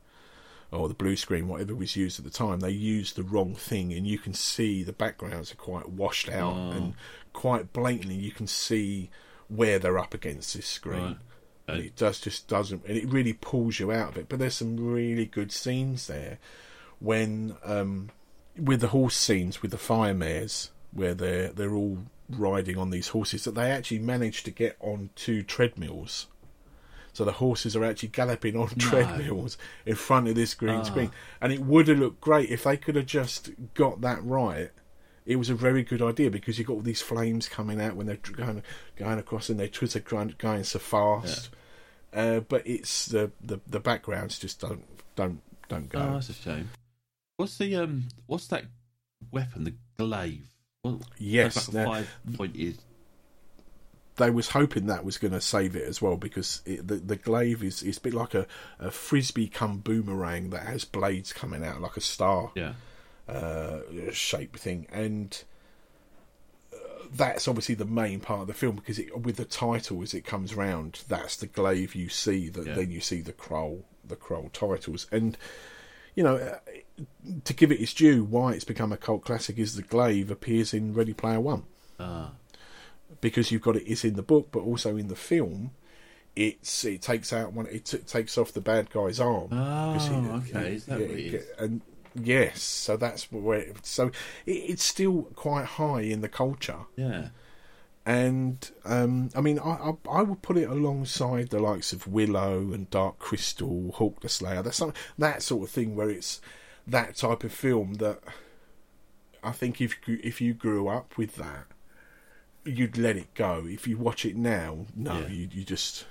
or 0.71 0.87
the 0.87 0.93
blue 0.93 1.15
screen, 1.17 1.47
whatever 1.47 1.75
was 1.75 1.95
used 1.95 2.17
at 2.19 2.25
the 2.25 2.31
time. 2.31 2.59
They 2.61 2.71
used 2.71 3.15
the 3.17 3.23
wrong 3.23 3.55
thing, 3.55 3.91
and 3.93 4.07
you 4.07 4.17
can 4.17 4.33
see 4.33 4.83
the 4.83 4.93
backgrounds 4.93 5.51
are 5.51 5.55
quite 5.55 5.89
washed 5.89 6.29
out 6.29 6.53
Oh. 6.55 6.71
and 6.71 6.93
quite 7.33 7.73
blatantly. 7.73 8.15
You 8.15 8.31
can 8.31 8.47
see 8.47 9.09
where 9.49 9.79
they're 9.79 9.99
up 9.99 10.13
against 10.13 10.53
this 10.55 10.65
screen 10.67 11.01
Right. 11.03 11.17
and 11.67 11.79
it 11.83 11.95
does 11.97 12.21
just 12.21 12.47
doesn't 12.47 12.85
and 12.85 12.95
it 12.97 13.05
really 13.09 13.33
pulls 13.33 13.79
you 13.81 13.91
out 13.91 14.07
of 14.09 14.17
it 14.17 14.29
but 14.29 14.39
there's 14.39 14.55
some 14.55 14.77
really 14.77 15.25
good 15.25 15.51
scenes 15.51 16.07
there 16.07 16.39
when 16.99 17.57
um 17.65 18.09
with 18.57 18.79
the 18.81 18.87
horse 18.87 19.15
scenes 19.15 19.61
with 19.61 19.71
the 19.71 19.77
fire 19.77 20.13
mares 20.13 20.71
where 20.93 21.13
they're 21.13 21.49
they're 21.49 21.73
all 21.73 21.97
riding 22.29 22.77
on 22.77 22.91
these 22.91 23.09
horses 23.09 23.43
that 23.43 23.55
they 23.55 23.69
actually 23.71 23.99
manage 23.99 24.43
to 24.43 24.51
get 24.51 24.77
on 24.79 25.09
two 25.15 25.43
treadmills 25.43 26.27
so 27.13 27.23
the 27.25 27.33
horses 27.33 27.75
are 27.75 27.83
actually 27.83 28.09
galloping 28.09 28.55
on 28.55 28.67
treadmills 28.79 29.57
in 29.85 29.95
front 29.95 30.27
of 30.27 30.35
this 30.35 30.53
green 30.53 30.79
Ah. 30.79 30.83
screen 30.83 31.11
and 31.41 31.51
it 31.53 31.59
would 31.61 31.87
have 31.87 31.99
looked 31.99 32.21
great 32.21 32.49
if 32.49 32.63
they 32.63 32.77
could 32.77 32.95
have 32.95 33.05
just 33.05 33.49
got 33.73 34.01
that 34.01 34.23
right 34.23 34.71
it 35.25 35.35
was 35.35 35.49
a 35.49 35.55
very 35.55 35.83
good 35.83 36.01
idea 36.01 36.31
because 36.31 36.57
you 36.57 36.65
got 36.65 36.73
all 36.73 36.81
these 36.81 37.01
flames 37.01 37.47
coming 37.47 37.79
out 37.81 37.95
when 37.95 38.07
they're 38.07 38.17
going 38.33 38.63
going 38.95 39.19
across 39.19 39.49
and 39.49 39.59
their 39.59 39.67
twitter 39.67 39.99
going, 39.99 40.33
going 40.37 40.63
so 40.63 40.79
fast 40.79 41.49
uh, 42.13 42.39
but 42.41 42.65
it's 42.67 43.05
the, 43.07 43.31
the 43.41 43.59
the 43.67 43.79
backgrounds 43.79 44.37
just 44.39 44.59
don't 44.59 44.83
don't 45.15 45.41
don't 45.69 45.87
go 45.89 45.99
Oh, 45.99 46.13
that's 46.15 46.29
a 46.29 46.33
shame. 46.33 46.69
What's 47.37 47.57
the 47.57 47.75
um? 47.77 48.09
What's 48.27 48.47
that 48.47 48.65
weapon? 49.31 49.63
The 49.63 49.73
glaive. 49.97 50.47
What, 50.81 51.01
yes 51.17 51.53
that's 51.55 51.71
now, 51.73 51.85
five 51.85 52.09
pointed. 52.33 52.77
They 54.17 54.29
was 54.29 54.49
hoping 54.49 54.87
that 54.87 55.05
was 55.05 55.17
going 55.17 55.31
to 55.33 55.41
save 55.41 55.75
it 55.75 55.87
as 55.87 56.01
well 56.01 56.17
because 56.17 56.61
it, 56.65 56.87
the 56.87 56.95
the 56.95 57.15
glaive 57.15 57.63
is 57.63 57.81
is 57.81 57.97
a 57.97 58.01
bit 58.01 58.13
like 58.13 58.33
a, 58.33 58.45
a 58.79 58.91
frisbee 58.91 59.47
come 59.47 59.77
boomerang 59.79 60.49
that 60.51 60.63
has 60.65 60.83
blades 60.85 61.31
coming 61.33 61.63
out 61.63 61.81
like 61.81 61.95
a 61.97 62.01
star 62.01 62.51
Yeah. 62.55 62.73
uh, 63.27 63.79
shape 64.11 64.57
thing, 64.57 64.85
and 64.91 65.41
uh, 66.73 66.77
that's 67.13 67.47
obviously 67.47 67.75
the 67.75 67.85
main 67.85 68.19
part 68.19 68.41
of 68.41 68.47
the 68.47 68.53
film 68.53 68.75
because 68.75 68.99
it, 68.99 69.17
with 69.21 69.37
the 69.37 69.45
title 69.45 70.01
as 70.01 70.13
it 70.13 70.25
comes 70.25 70.55
round, 70.55 71.03
that's 71.07 71.37
the 71.37 71.47
glaive 71.47 71.95
you 71.95 72.09
see. 72.09 72.49
That 72.49 72.67
Yeah. 72.67 72.73
then 72.75 72.91
you 72.91 72.99
see 73.01 73.21
the 73.21 73.33
Krull, 73.33 73.83
the 74.07 74.15
Krull 74.17 74.51
titles, 74.51 75.07
and 75.11 75.37
you 76.15 76.23
know. 76.23 76.35
Uh, 76.37 76.59
to 77.45 77.53
give 77.53 77.71
it 77.71 77.79
its 77.81 77.95
due, 77.95 78.23
why 78.23 78.51
it's 78.51 78.63
become 78.65 78.91
a 78.91 78.97
cult 78.97 79.23
classic 79.23 79.57
is 79.57 79.75
the 79.75 79.81
glaive 79.81 80.29
appears 80.29 80.71
in 80.71 80.93
Ready 80.93 81.13
Player 81.13 81.39
One 81.39 81.63
Ah. 81.99 82.31
Because 83.21 83.51
you've 83.51 83.61
got 83.61 83.75
it. 83.77 83.83
It's 83.85 84.03
in 84.03 84.15
the 84.15 84.21
book, 84.23 84.49
but 84.51 84.59
also 84.61 84.97
in 84.97 85.07
the 85.07 85.15
film. 85.15 85.71
It's 86.35 86.83
it 86.85 87.01
takes 87.01 87.31
out 87.33 87.53
one. 87.53 87.67
It 87.67 87.85
t- 87.85 87.97
takes 87.99 88.37
off 88.37 88.51
the 88.53 88.61
bad 88.61 88.89
guy's 88.89 89.19
arm. 89.19 89.49
'Cause 89.49 90.07
he- 90.07 90.13
Oh, 90.15 90.41
okay. 90.47 90.75
Is 90.75 90.85
that 90.85 90.99
yeah? 90.99 91.39
And 91.59 91.81
yes, 92.15 92.61
so 92.61 92.95
that's 92.97 93.31
where. 93.31 93.59
It, 93.59 93.85
so 93.85 94.07
it, 94.45 94.51
it's 94.51 94.83
still 94.83 95.23
quite 95.35 95.65
high 95.65 96.01
in 96.01 96.21
the 96.21 96.29
culture, 96.29 96.79
Yeah. 96.95 97.29
and 98.05 98.71
um, 98.85 99.29
I 99.35 99.41
mean, 99.41 99.59
I, 99.59 99.71
I 99.71 99.93
I 100.09 100.21
would 100.23 100.41
put 100.41 100.57
it 100.57 100.69
alongside 100.69 101.49
the 101.49 101.59
likes 101.59 101.91
of 101.93 102.07
Willow 102.07 102.71
and 102.73 102.89
Dark 102.89 103.19
Crystal, 103.19 103.91
Hawk 103.95 104.21
the 104.21 104.29
Slayer. 104.29 104.61
That's 104.63 104.77
some, 104.77 104.93
that 105.17 105.43
sort 105.43 105.63
of 105.63 105.69
thing 105.69 105.95
where 105.97 106.09
it's 106.09 106.39
that 106.87 107.15
type 107.17 107.43
of 107.43 107.51
film 107.51 107.95
that 107.95 108.19
I 109.43 109.51
think 109.51 109.81
if 109.81 109.97
if 110.07 110.39
you 110.39 110.53
grew 110.53 110.87
up 110.87 111.17
with 111.17 111.35
that, 111.35 111.65
you'd 112.65 112.97
let 112.97 113.17
it 113.17 113.33
go. 113.33 113.65
If 113.67 113.87
you 113.87 113.97
watch 113.97 114.25
it 114.25 114.35
now, 114.35 114.85
no, 114.95 115.19
Yeah. 115.21 115.27
you 115.27 115.49
you 115.51 115.63
just 115.63 116.05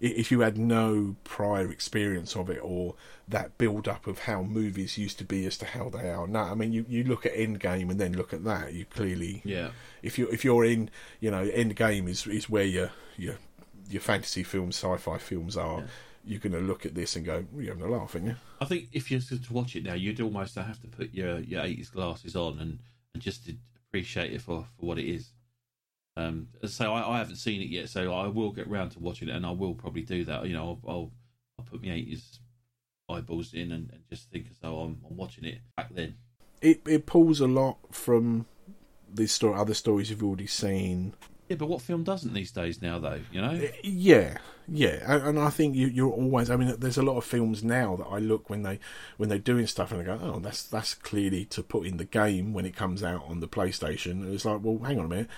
if 0.00 0.32
you 0.32 0.40
had 0.40 0.58
no 0.58 1.14
prior 1.22 1.70
experience 1.70 2.34
of 2.34 2.50
it 2.50 2.58
or 2.60 2.96
that 3.28 3.56
build 3.56 3.86
up 3.86 4.08
of 4.08 4.18
how 4.20 4.42
movies 4.42 4.98
used 4.98 5.16
to 5.18 5.24
be 5.24 5.46
as 5.46 5.56
to 5.58 5.64
how 5.64 5.88
they 5.88 6.10
are 6.10 6.26
now. 6.26 6.50
I 6.50 6.54
mean, 6.54 6.72
you, 6.72 6.84
you 6.88 7.04
look 7.04 7.24
at 7.24 7.34
Endgame 7.36 7.88
and 7.88 8.00
then 8.00 8.14
look 8.14 8.32
at 8.32 8.42
that. 8.42 8.72
You 8.72 8.84
clearly 8.84 9.42
Yeah. 9.44 9.70
if 10.02 10.18
you 10.18 10.26
if 10.28 10.44
you're 10.44 10.64
in 10.64 10.90
you 11.20 11.30
know 11.30 11.46
Endgame 11.48 12.08
is 12.08 12.26
is 12.26 12.50
where 12.50 12.64
your 12.64 12.90
your 13.16 13.36
your 13.88 14.00
fantasy 14.02 14.42
films, 14.42 14.76
sci-fi 14.76 15.18
films 15.18 15.56
are. 15.56 15.80
Yeah. 15.80 15.86
You're 16.24 16.38
going 16.38 16.52
to 16.52 16.60
look 16.60 16.86
at 16.86 16.94
this 16.94 17.16
and 17.16 17.24
go, 17.26 17.44
"You're 17.56 17.74
having 17.74 17.82
a 17.82 17.96
laugh, 17.98 18.14
aren't 18.14 18.28
you?" 18.28 18.36
I 18.60 18.64
think 18.64 18.90
if 18.92 19.10
you 19.10 19.18
were 19.18 19.36
to 19.38 19.52
watch 19.52 19.74
it 19.74 19.82
now, 19.82 19.94
you'd 19.94 20.20
almost 20.20 20.54
have 20.54 20.80
to 20.82 20.86
put 20.86 21.12
your 21.12 21.40
your 21.40 21.62
eighties 21.62 21.90
glasses 21.90 22.36
on 22.36 22.60
and, 22.60 22.78
and 23.12 23.20
just 23.22 23.50
appreciate 23.88 24.32
it 24.32 24.40
for, 24.40 24.64
for 24.78 24.86
what 24.86 24.98
it 25.00 25.06
is. 25.08 25.30
Um, 26.16 26.48
so 26.66 26.92
I, 26.92 27.14
I 27.14 27.18
haven't 27.18 27.36
seen 27.36 27.62
it 27.62 27.68
yet, 27.68 27.88
so 27.88 28.12
I 28.12 28.26
will 28.26 28.52
get 28.52 28.68
round 28.68 28.92
to 28.92 28.98
watching 28.98 29.28
it, 29.28 29.34
and 29.34 29.46
I 29.46 29.50
will 29.50 29.74
probably 29.74 30.02
do 30.02 30.24
that. 30.26 30.46
You 30.46 30.54
know, 30.54 30.80
I'll 30.84 30.90
I'll, 30.90 31.12
I'll 31.58 31.64
put 31.64 31.82
my 31.82 31.92
eighties 31.92 32.40
eyeballs 33.08 33.52
in 33.52 33.72
and, 33.72 33.90
and 33.90 34.02
just 34.08 34.30
think 34.30 34.46
as 34.50 34.58
though 34.58 34.80
I'm, 34.80 35.00
I'm 35.08 35.16
watching 35.16 35.44
it 35.44 35.58
back 35.76 35.94
then. 35.94 36.14
It 36.60 36.82
it 36.86 37.06
pulls 37.06 37.40
a 37.40 37.48
lot 37.48 37.78
from 37.90 38.46
the 39.12 39.26
story, 39.26 39.58
other 39.58 39.74
stories 39.74 40.10
you've 40.10 40.22
already 40.22 40.46
seen. 40.46 41.14
Yeah, 41.48 41.56
but 41.56 41.66
what 41.66 41.82
film 41.82 42.04
doesn't 42.04 42.32
these 42.32 42.52
days 42.52 42.80
now, 42.80 42.98
though? 42.98 43.20
You 43.30 43.42
know, 43.42 43.68
Yeah, 43.82 44.38
yeah, 44.68 45.02
and, 45.06 45.22
and 45.28 45.38
I 45.38 45.50
think 45.50 45.74
you, 45.74 45.88
you're 45.88 46.10
always. 46.10 46.48
I 46.50 46.56
mean, 46.56 46.74
there's 46.78 46.96
a 46.96 47.02
lot 47.02 47.18
of 47.18 47.24
films 47.24 47.64
now 47.64 47.96
that 47.96 48.06
I 48.06 48.18
look 48.18 48.48
when 48.48 48.62
they 48.62 48.78
when 49.16 49.28
they're 49.28 49.38
doing 49.38 49.66
stuff 49.66 49.92
and 49.92 50.00
I 50.00 50.04
go, 50.04 50.18
oh, 50.22 50.38
that's 50.38 50.62
that's 50.62 50.94
clearly 50.94 51.44
to 51.46 51.62
put 51.62 51.86
in 51.86 51.96
the 51.96 52.04
game 52.04 52.52
when 52.52 52.64
it 52.64 52.76
comes 52.76 53.02
out 53.02 53.24
on 53.28 53.40
the 53.40 53.48
PlayStation. 53.48 54.12
And 54.22 54.32
it's 54.32 54.44
like, 54.44 54.60
well, 54.62 54.78
hang 54.78 54.98
on 54.98 55.06
a 55.06 55.08
minute. 55.08 55.30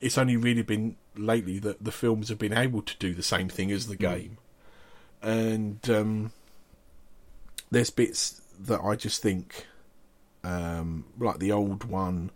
It's 0.00 0.16
only 0.16 0.36
really 0.36 0.62
been 0.62 0.96
lately 1.16 1.58
that 1.58 1.84
the 1.84 1.92
films 1.92 2.28
have 2.28 2.38
been 2.38 2.52
able 2.52 2.82
to 2.82 2.96
do 2.98 3.14
the 3.14 3.22
same 3.22 3.48
thing 3.48 3.70
as 3.70 3.86
the 3.86 3.96
game, 3.96 4.38
and 5.22 5.78
um, 5.90 6.32
there's 7.70 7.90
bits 7.90 8.40
that 8.58 8.80
I 8.80 8.96
just 8.96 9.22
think, 9.22 9.66
um, 10.42 11.04
like 11.18 11.38
the 11.38 11.52
old 11.52 11.84
one 11.84 12.30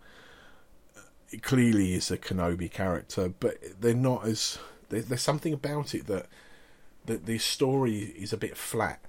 it 1.31 1.43
clearly 1.43 1.93
is 1.93 2.11
a 2.11 2.17
Kenobi 2.17 2.71
character, 2.71 3.29
but 3.39 3.57
they're 3.81 3.93
not 3.93 4.25
as. 4.25 4.57
There, 4.89 5.01
there's 5.01 5.21
something 5.21 5.53
about 5.53 5.95
it 5.95 6.07
that 6.07 6.27
that 7.05 7.25
the 7.25 7.37
story 7.39 7.97
is 7.97 8.31
a 8.31 8.37
bit 8.37 8.55
flat. 8.55 8.99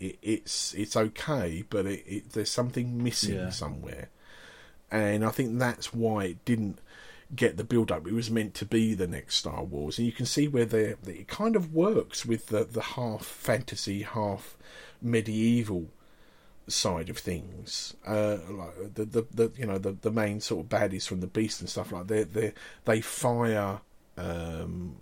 It, 0.00 0.18
it's 0.22 0.74
it's 0.74 0.96
okay, 0.96 1.64
but 1.68 1.86
it, 1.86 2.04
it, 2.06 2.30
there's 2.32 2.50
something 2.50 3.02
missing 3.02 3.34
Yeah. 3.36 3.50
somewhere, 3.50 4.08
and 4.90 5.24
I 5.24 5.30
think 5.30 5.58
that's 5.58 5.92
why 5.92 6.24
it 6.24 6.44
didn't 6.44 6.80
get 7.34 7.56
the 7.56 7.64
build 7.64 7.90
up. 7.90 8.06
It 8.06 8.12
was 8.14 8.30
meant 8.30 8.54
to 8.54 8.64
be 8.64 8.94
the 8.94 9.06
next 9.08 9.36
Star 9.36 9.64
Wars, 9.64 9.98
and 9.98 10.06
you 10.06 10.12
can 10.12 10.26
see 10.26 10.46
where 10.48 10.64
they 10.64 10.94
it 11.06 11.28
kind 11.28 11.56
of 11.56 11.72
works 11.74 12.24
with 12.24 12.46
the 12.46 12.64
the 12.64 12.82
half 12.82 13.24
fantasy, 13.24 14.02
half 14.02 14.56
medieval 15.02 15.88
side 16.68 17.08
of 17.08 17.18
things. 17.18 17.94
Uh, 18.06 18.38
like 18.50 18.94
the, 18.94 19.04
the 19.04 19.26
the 19.32 19.52
you 19.56 19.66
know 19.66 19.78
the 19.78 19.92
the 19.92 20.10
main 20.10 20.40
sort 20.40 20.64
of 20.64 20.70
baddies 20.70 21.06
from 21.06 21.20
the 21.20 21.26
Beast 21.26 21.60
and 21.60 21.68
stuff 21.70 21.92
like 21.92 22.06
they 22.06 22.22
they 22.24 22.52
they 22.84 23.00
fire 23.00 23.80
um, 24.16 24.96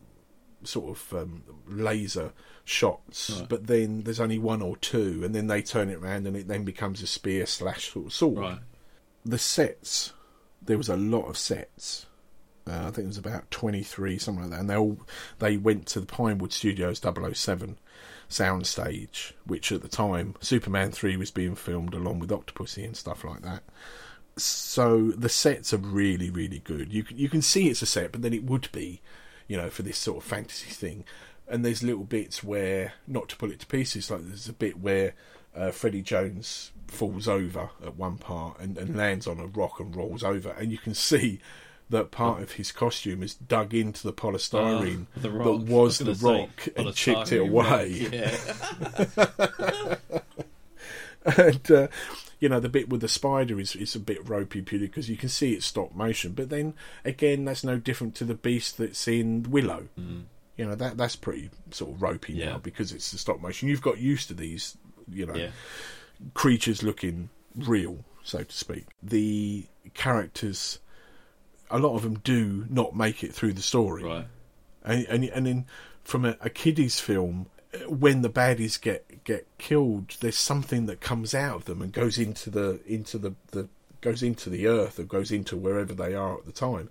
sort 0.63 0.97
of 0.97 1.13
um, 1.15 1.43
laser 1.67 2.33
shots, 2.65 3.31
Right. 3.39 3.49
but 3.49 3.67
then 3.67 4.03
there's 4.05 4.21
only 4.21 4.39
one 4.39 4.63
or 4.63 4.77
two, 4.79 5.23
and 5.25 5.35
then 5.35 5.47
they 5.47 5.61
turn 5.63 5.91
it 5.91 5.97
around 5.99 6.27
and 6.27 6.37
it 6.37 6.49
then 6.49 6.65
becomes 6.65 7.03
a 7.03 7.07
spear 7.07 7.45
slash 7.47 7.93
sort 7.93 8.07
of 8.07 8.13
sword 8.15 8.39
right? 8.39 8.59
the 9.27 9.39
sets 9.39 10.13
there 10.63 10.79
was 10.79 10.89
a 10.89 10.97
lot 10.97 11.27
of 11.29 11.37
sets 11.37 12.07
uh, 12.67 12.87
I 12.87 12.91
think 12.91 12.99
it 12.99 13.07
was 13.07 13.19
about 13.19 13.51
23 13.51 14.19
something 14.19 14.45
like 14.45 14.51
that 14.53 14.61
and 14.61 14.71
they 14.71 14.77
all 14.77 14.99
they 15.39 15.57
went 15.57 15.87
to 15.89 16.01
the 16.01 16.07
Pinewood 16.07 16.53
Studios 16.53 17.01
007 17.01 17.77
soundstage, 18.29 19.33
which 19.47 19.71
at 19.73 19.83
the 19.83 19.89
time 19.89 20.35
Superman 20.41 20.91
three 20.91 21.17
was 21.17 21.31
being 21.31 21.55
filmed 21.55 21.95
along 21.95 22.19
with 22.19 22.31
Octopussy 22.31 22.85
and 22.85 22.97
stuff 22.97 23.25
like 23.25 23.43
that. 23.43 23.63
So 24.37 25.13
the 25.13 25.29
sets 25.29 25.73
are 25.73 25.79
really, 25.79 26.31
really 26.31 26.59
good. 26.59 26.93
You 26.93 27.05
can 27.05 27.17
you 27.17 27.29
can 27.29 27.43
see 27.43 27.69
it's 27.69 27.83
a 27.83 27.87
set, 27.87 28.13
but 28.13 28.23
then 28.23 28.33
it 28.33 28.45
would 28.45 28.71
be, 28.73 29.01
you 29.47 29.57
know, 29.57 29.71
for 29.71 29.83
this 29.83 29.99
sort 29.99 30.19
of 30.19 30.25
fantasy 30.25 30.71
thing. 30.71 31.05
And 31.47 31.65
there's 31.65 31.83
little 31.83 32.05
bits 32.05 32.43
where, 32.43 32.95
not 33.07 33.29
to 33.29 33.37
pull 33.37 33.53
it 33.53 33.61
to 33.61 33.67
pieces, 33.67 34.11
like 34.11 34.27
there's 34.27 34.49
a 34.49 34.53
bit 34.53 34.81
where 34.81 35.15
uh, 35.55 35.71
Freddie 35.71 36.03
Jones 36.03 36.73
falls 36.89 37.29
over 37.29 37.71
at 37.85 37.97
one 37.97 38.17
part 38.17 38.59
and, 38.59 38.79
and 38.79 38.97
lands 38.97 39.27
on 39.27 39.39
a 39.39 39.47
rock 39.47 39.79
and 39.79 39.95
rolls 39.95 40.25
over, 40.25 40.51
and 40.51 40.73
you 40.73 40.79
can 40.79 40.95
see 40.95 41.41
that 41.95 42.11
part 42.11 42.43
of 42.43 42.53
his 42.53 42.71
costume 42.73 43.23
is 43.23 43.35
dug 43.35 43.73
into 43.75 44.03
the 44.03 44.13
polystyrene 44.13 45.07
Oh, 45.17 45.21
the 45.21 45.29
that 45.31 45.59
was 45.73 45.99
the 45.99 46.05
was 46.11 46.21
say, 46.21 46.41
rock 46.41 46.69
and 46.77 46.95
chipped 46.95 47.33
it 47.33 47.41
away. 47.41 48.09
Yeah. 48.13 49.97
and 51.39 51.71
uh, 51.71 51.89
you 52.41 52.49
know 52.49 52.61
the 52.61 52.69
bit 52.69 52.89
with 52.89 53.01
the 53.01 53.09
spider 53.09 53.59
is 53.59 53.75
is 53.77 53.95
a 53.95 54.01
bit 54.01 54.29
ropey 54.29 54.61
purely 54.63 54.87
because 54.87 55.09
you 55.09 55.17
can 55.17 55.29
see 55.29 55.53
it's 55.55 55.67
stop 55.67 55.95
motion. 55.95 56.33
But 56.33 56.51
then 56.51 56.75
again, 57.05 57.45
that's 57.45 57.65
no 57.65 57.79
different 57.79 58.15
to 58.17 58.25
the 58.25 58.35
beast 58.35 58.79
that's 58.79 59.09
in 59.09 59.45
Willow. 59.51 59.89
You 59.97 60.67
know 60.67 60.75
that 60.75 60.97
that's 60.97 61.17
pretty 61.17 61.51
sort 61.71 61.93
of 61.95 62.03
ropey 62.03 62.35
Mm. 62.35 62.39
Yeah. 62.39 62.51
now 62.51 62.59
because 62.59 62.93
it's 62.93 63.11
the 63.11 63.19
stop 63.19 63.41
motion. 63.41 63.69
You've 63.69 63.83
got 63.83 63.99
used 63.99 64.29
to 64.29 64.35
these, 64.35 64.77
you 65.11 65.27
know, 65.27 65.35
yeah. 65.35 65.51
creatures 66.35 66.83
looking 66.83 67.31
real, 67.57 68.05
so 68.23 68.43
to 68.45 68.55
speak. 68.55 68.87
The 69.03 69.67
characters, 69.95 70.79
a 71.71 71.79
lot 71.79 71.95
of 71.97 72.03
them 72.03 72.19
do 72.25 72.67
not 72.69 72.95
make 72.95 73.25
it 73.25 73.35
through 73.35 73.53
the 73.55 73.63
story. 73.63 74.03
Right. 74.05 74.27
and 74.85 75.05
and, 75.07 75.25
and 75.25 75.49
in 75.49 75.65
from 76.03 76.25
a, 76.25 76.37
a 76.41 76.51
kiddies 76.51 77.01
film 77.01 77.47
uh, 77.75 77.79
when 77.91 78.23
the 78.23 78.29
baddies 78.31 78.81
get 78.81 79.25
get 79.25 79.47
killed 79.59 80.17
there's 80.21 80.37
something 80.37 80.87
that 80.87 81.01
comes 81.01 81.35
out 81.35 81.57
of 81.57 81.65
them 81.65 81.81
and 81.83 81.93
goes 81.93 82.19
into 82.19 82.51
the 82.51 82.81
into 82.87 83.17
the, 83.19 83.35
the 83.53 83.69
goes 84.03 84.23
into 84.23 84.51
the 84.51 84.67
earth 84.67 84.99
or 84.99 85.05
goes 85.05 85.33
into 85.33 85.57
wherever 85.57 85.95
they 85.95 86.15
are 86.15 86.37
at 86.39 86.45
the 86.47 86.53
time. 86.53 86.91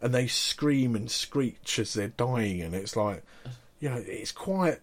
And 0.00 0.14
they 0.14 0.26
scream 0.28 0.94
and 0.94 1.10
screech 1.10 1.78
as 1.80 1.94
they're 1.94 2.08
dying 2.08 2.60
and 2.62 2.74
it's 2.74 2.94
like 2.96 3.24
you 3.80 3.88
know 3.90 4.02
it's 4.06 4.30
quite 4.32 4.78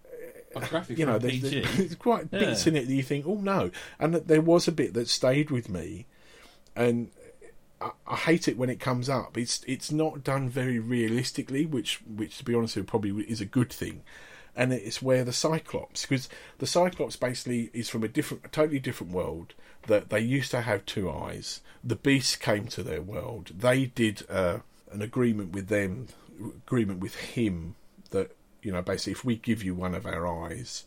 you 0.90 1.06
know 1.06 1.18
there's, 1.18 1.42
there's 1.42 1.96
quite 2.00 2.30
bits 2.30 2.66
Yeah. 2.66 2.72
in 2.72 2.76
it 2.78 2.88
that 2.88 2.94
you 2.94 3.04
think 3.04 3.26
oh 3.26 3.36
no. 3.36 3.72
And 4.00 4.16
there 4.16 4.42
was 4.42 4.68
a 4.68 4.72
bit 4.72 4.94
that 4.96 5.08
stayed 5.08 5.50
with 5.52 5.70
me. 5.70 6.06
And 6.76 7.12
I, 7.84 7.92
I 8.08 8.16
hate 8.16 8.48
it 8.48 8.58
when 8.58 8.70
it 8.70 8.80
comes 8.80 9.10
up. 9.10 9.38
It's 9.38 9.64
it's 9.68 9.92
not 9.92 10.24
done 10.24 10.50
very 10.50 10.80
realistically, 10.80 11.66
which 11.66 12.02
which 12.08 12.38
to 12.38 12.46
be 12.46 12.56
honest 12.56 12.76
with 12.76 12.84
you 12.84 12.88
probably 12.88 13.24
is 13.24 13.42
a 13.42 13.46
good 13.46 13.72
thing. 13.72 14.04
And 14.56 14.72
it's 14.72 15.02
where 15.02 15.24
the 15.24 15.34
Cyclops, 15.34 16.04
because 16.04 16.30
the 16.60 16.68
Cyclops 16.68 17.16
basically 17.16 17.72
is 17.74 17.90
from 17.90 18.04
a 18.04 18.08
different, 18.08 18.46
a 18.46 18.50
totally 18.50 18.80
different 18.80 19.12
world. 19.12 19.54
That 19.88 20.10
they 20.10 20.22
used 20.22 20.52
to 20.52 20.62
have 20.62 20.86
two 20.86 21.12
eyes. 21.12 21.60
The 21.84 21.98
Beast 21.98 22.40
came 22.40 22.68
to 22.68 22.84
their 22.84 23.02
world. 23.02 23.52
They 23.58 23.88
did 23.88 24.26
uh, 24.30 24.60
an 24.92 25.02
agreement 25.02 25.52
with 25.52 25.68
them, 25.68 26.08
agreement 26.40 27.02
with 27.02 27.16
him 27.16 27.76
that 28.12 28.36
you 28.62 28.72
know 28.72 28.82
basically 28.82 29.12
if 29.14 29.26
we 29.26 29.36
give 29.36 29.64
you 29.64 29.76
one 29.76 29.94
of 29.94 30.06
our 30.06 30.26
eyes, 30.46 30.86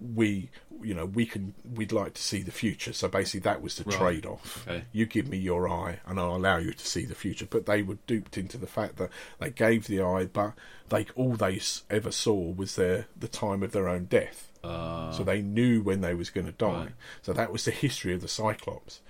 we 0.00 0.50
you 0.82 0.94
know 0.94 1.04
we 1.04 1.26
can 1.26 1.54
we'd 1.74 1.92
like 1.92 2.14
to 2.14 2.22
see 2.22 2.42
the 2.42 2.50
future. 2.50 2.92
So 2.92 3.06
basically 3.08 3.40
that 3.40 3.60
was 3.60 3.76
the 3.76 3.84
Right. 3.84 3.98
trade 3.98 4.26
off 4.26 4.66
Okay. 4.66 4.84
you 4.92 5.04
give 5.06 5.28
me 5.28 5.36
your 5.36 5.68
eye 5.68 6.00
and 6.06 6.18
i'll 6.18 6.36
allow 6.36 6.56
you 6.56 6.72
to 6.72 6.86
see 6.86 7.04
the 7.04 7.14
future. 7.14 7.46
But 7.46 7.66
they 7.66 7.82
were 7.82 7.98
duped 8.06 8.38
into 8.38 8.56
the 8.56 8.66
fact 8.66 8.96
that 8.96 9.10
they 9.38 9.50
gave 9.50 9.86
the 9.86 10.00
eye 10.02 10.24
but 10.24 10.54
they 10.88 11.06
all 11.16 11.34
they 11.34 11.60
ever 11.90 12.10
saw 12.10 12.50
was 12.52 12.76
their 12.76 13.06
the 13.18 13.28
time 13.28 13.62
of 13.62 13.72
their 13.72 13.88
own 13.88 14.04
death. 14.06 14.50
Uh, 14.64 15.10
so 15.12 15.22
they 15.24 15.40
knew 15.42 15.82
when 15.82 16.00
they 16.00 16.14
was 16.14 16.30
going 16.30 16.46
to 16.46 16.52
die. 16.52 16.72
Right. 16.84 16.92
so 17.22 17.32
that 17.34 17.52
was 17.52 17.64
the 17.66 17.70
history 17.70 18.14
of 18.14 18.20
the 18.22 18.28
cyclops. 18.28 19.00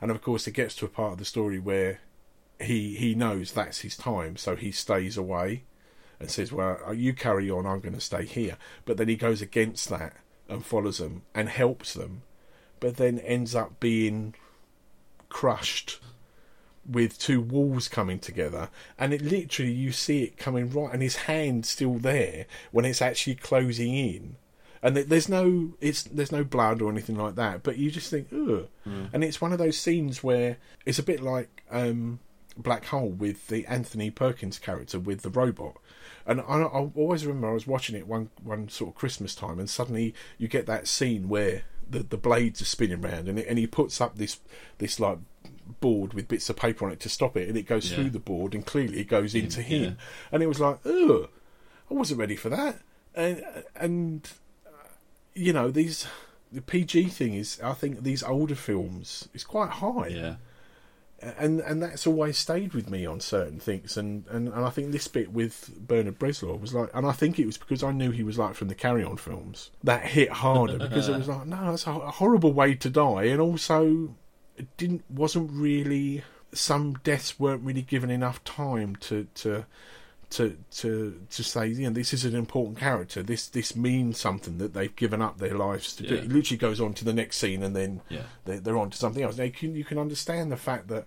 And 0.00 0.10
of 0.10 0.22
course 0.22 0.46
it 0.48 0.52
gets 0.52 0.74
to 0.76 0.86
a 0.86 0.88
part 0.88 1.12
of 1.12 1.18
the 1.18 1.24
story 1.24 1.58
where 1.60 2.00
he 2.60 2.96
he 2.96 3.14
knows 3.14 3.52
that's 3.52 3.80
his 3.80 3.96
time 3.96 4.36
so 4.36 4.54
he 4.56 4.70
stays 4.70 5.16
away 5.16 5.64
and 6.20 6.30
says, 6.30 6.52
"Well, 6.52 6.78
uh, 6.86 6.92
you 6.92 7.14
carry 7.14 7.50
on. 7.50 7.66
I'm 7.66 7.80
going 7.80 7.94
to 7.94 8.00
stay 8.00 8.24
here." 8.24 8.56
But 8.84 8.98
then 8.98 9.08
he 9.08 9.16
goes 9.16 9.42
against 9.42 9.88
that 9.88 10.14
and 10.48 10.64
follows 10.64 10.98
them 10.98 11.22
and 11.34 11.48
helps 11.48 11.94
them, 11.94 12.22
but 12.78 12.96
then 12.96 13.18
ends 13.20 13.54
up 13.54 13.80
being 13.80 14.34
crushed 15.28 16.00
with 16.88 17.18
two 17.18 17.40
walls 17.40 17.88
coming 17.88 18.18
together, 18.18 18.68
and 18.98 19.12
it 19.12 19.22
literally 19.22 19.72
you 19.72 19.92
see 19.92 20.24
it 20.24 20.36
coming 20.38 20.70
right, 20.70 20.92
and 20.92 21.02
his 21.02 21.16
hand 21.16 21.64
still 21.66 21.94
there 21.94 22.46
when 22.72 22.84
it's 22.84 23.02
actually 23.02 23.34
closing 23.36 23.94
in. 23.94 24.36
And 24.82 24.96
there's 24.96 25.28
no, 25.28 25.74
it's 25.82 26.04
there's 26.04 26.32
no 26.32 26.42
blood 26.42 26.80
or 26.80 26.90
anything 26.90 27.16
like 27.16 27.34
that, 27.34 27.62
but 27.62 27.76
you 27.76 27.90
just 27.90 28.10
think, 28.10 28.28
ugh. 28.32 28.66
And 29.12 29.22
it's 29.22 29.40
one 29.40 29.52
of 29.52 29.58
those 29.58 29.78
scenes 29.78 30.24
where 30.24 30.56
it's 30.86 30.98
a 30.98 31.02
bit 31.02 31.20
like 31.20 31.62
um, 31.70 32.18
Black 32.56 32.86
Hole 32.86 33.10
with 33.10 33.48
the 33.48 33.66
Anthony 33.66 34.10
Perkins 34.10 34.58
character 34.58 34.98
with 34.98 35.20
the 35.20 35.28
robot. 35.28 35.76
And 36.26 36.40
I, 36.42 36.44
I 36.62 36.90
always 36.94 37.24
remember 37.26 37.48
I 37.50 37.52
was 37.54 37.66
watching 37.66 37.96
it 37.96 38.06
one 38.06 38.30
one 38.42 38.68
sort 38.68 38.90
of 38.90 38.94
Christmas 38.94 39.34
time, 39.34 39.58
and 39.58 39.68
suddenly 39.68 40.14
you 40.38 40.48
get 40.48 40.66
that 40.66 40.86
scene 40.88 41.28
where 41.28 41.62
the, 41.88 42.00
the 42.00 42.16
blades 42.16 42.62
are 42.62 42.66
spinning 42.66 43.04
around, 43.04 43.28
and 43.28 43.38
it, 43.38 43.46
and 43.48 43.58
he 43.58 43.66
puts 43.66 44.00
up 44.00 44.16
this 44.16 44.38
this 44.78 45.00
like 45.00 45.18
board 45.80 46.14
with 46.14 46.28
bits 46.28 46.50
of 46.50 46.56
paper 46.56 46.84
on 46.84 46.92
it 46.92 47.00
to 47.00 47.08
stop 47.08 47.36
it, 47.36 47.48
and 47.48 47.56
it 47.56 47.66
goes 47.66 47.90
Yeah. 47.90 47.96
through 47.96 48.10
the 48.10 48.18
board, 48.18 48.54
and 48.54 48.64
clearly 48.66 49.00
it 49.00 49.08
goes 49.08 49.34
into 49.34 49.62
him, 49.62 49.82
yeah. 49.82 49.90
and 50.32 50.42
it 50.42 50.46
was 50.46 50.60
like, 50.60 50.78
oh, 50.84 51.28
I 51.90 51.94
wasn't 51.94 52.20
ready 52.20 52.36
for 52.36 52.48
that, 52.50 52.80
and 53.14 53.42
and 53.74 54.30
uh, 54.66 54.70
you 55.34 55.52
know 55.52 55.70
these 55.70 56.06
the 56.52 56.60
PG 56.60 57.04
thing 57.10 57.34
is 57.34 57.60
I 57.62 57.72
think 57.72 58.02
these 58.02 58.22
older 58.22 58.54
films 58.56 59.28
is 59.32 59.44
quite 59.44 59.70
high 59.70 60.08
yeah. 60.08 60.34
And 61.22 61.60
and 61.60 61.82
that's 61.82 62.06
always 62.06 62.38
stayed 62.38 62.72
with 62.72 62.88
me 62.88 63.04
on 63.06 63.20
certain 63.20 63.60
things. 63.60 63.96
And, 63.96 64.26
and, 64.28 64.48
and 64.48 64.64
I 64.64 64.70
think 64.70 64.92
this 64.92 65.08
bit 65.08 65.32
with 65.32 65.70
Bernard 65.76 66.18
Bresslaw 66.18 66.60
was 66.60 66.74
like 66.74 66.90
and 66.94 67.06
I 67.06 67.12
think 67.12 67.38
it 67.38 67.46
was 67.46 67.58
because 67.58 67.82
I 67.82 67.92
knew 67.92 68.10
he 68.10 68.22
was 68.22 68.38
like 68.38 68.54
from 68.54 68.68
the 68.68 68.74
Carry 68.74 69.04
On 69.04 69.16
films 69.16 69.70
that 69.82 70.04
hit 70.04 70.30
harder 70.30 70.78
because 70.88 71.08
it 71.08 71.16
was 71.16 71.28
like 71.28 71.46
no 71.46 71.70
that's 71.70 71.86
a, 71.86 71.90
a 71.90 72.10
horrible 72.10 72.52
way 72.52 72.74
to 72.74 72.90
die. 72.90 73.24
And 73.24 73.40
also 73.40 74.14
it 74.56 74.76
didn't 74.76 75.04
wasn't 75.10 75.50
really 75.52 76.22
some 76.52 76.94
deaths 77.04 77.38
weren't 77.38 77.62
really 77.62 77.82
given 77.82 78.10
enough 78.10 78.42
time 78.44 78.96
to 78.96 79.26
to 79.34 79.66
to 80.30 80.56
to 80.70 81.20
to 81.28 81.42
say 81.42 81.66
you 81.66 81.84
know 81.88 81.90
this 81.90 82.12
is 82.14 82.24
an 82.24 82.36
important 82.36 82.78
character 82.78 83.20
this 83.22 83.48
this 83.48 83.74
means 83.74 84.16
something 84.18 84.58
that 84.58 84.72
they've 84.74 84.94
given 84.94 85.20
up 85.20 85.38
their 85.38 85.54
lives 85.56 85.94
to 85.96 86.04
do 86.06 86.14
it 86.14 86.28
literally 86.28 86.56
goes 86.56 86.80
on 86.80 86.94
to 86.94 87.04
the 87.04 87.12
next 87.12 87.36
scene 87.38 87.62
and 87.64 87.74
then 87.74 88.00
Yeah. 88.08 88.22
they're, 88.44 88.60
they're 88.60 88.78
on 88.78 88.90
to 88.90 88.96
something 88.96 89.22
else. 89.24 89.36
Now, 89.38 89.44
you 89.44 89.50
can 89.50 89.74
you 89.74 89.84
can 89.84 89.98
understand 89.98 90.52
the 90.52 90.56
fact 90.56 90.86
that 90.88 91.06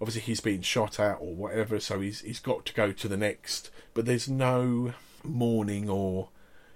obviously 0.00 0.22
he's 0.22 0.40
being 0.40 0.62
shot 0.62 1.00
at 1.00 1.16
or 1.20 1.34
whatever, 1.34 1.80
so 1.80 2.00
he's 2.00 2.20
he's 2.20 2.38
got 2.40 2.64
to 2.66 2.74
go 2.74 2.92
to 2.92 3.08
the 3.08 3.16
next. 3.16 3.70
But 3.94 4.04
there's 4.06 4.28
no 4.28 4.92
mourning 5.24 5.88
or 5.88 6.28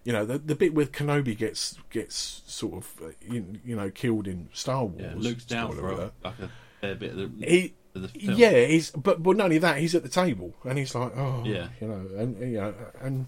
you 0.04 0.12
know 0.12 0.24
the 0.24 0.38
the 0.38 0.54
bit 0.54 0.74
where 0.74 0.86
Kenobi 0.86 1.36
gets 1.36 1.76
gets 1.90 2.42
sort 2.46 2.74
of 2.74 2.94
uh, 3.02 3.08
you, 3.20 3.60
you 3.64 3.76
know 3.76 3.90
killed 3.90 4.26
in 4.26 4.48
Star 4.52 4.84
Wars. 4.84 5.02
Yeah. 5.02 5.12
Luke's 5.16 5.44
down 5.44 5.72
for 5.72 5.90
a, 5.90 6.12
like 6.24 6.38
a 6.40 6.50
fair 6.80 6.94
bit 6.94 7.10
of 7.12 7.16
the, 7.38 7.46
He 7.46 7.74
the 8.02 8.08
film. 8.08 8.34
yeah, 8.36 8.64
he's 8.66 8.90
but 8.90 9.22
but 9.22 9.36
not 9.36 9.44
only 9.44 9.58
that, 9.58 9.78
he's 9.78 9.94
at 9.94 10.02
the 10.02 10.08
table 10.08 10.54
and 10.64 10.78
he's 10.78 10.94
like, 10.94 11.16
oh, 11.16 11.42
Yeah. 11.44 11.68
you 11.80 11.88
know, 11.88 12.06
and 12.16 12.38
you 12.40 12.60
know, 12.60 12.74
and 13.00 13.26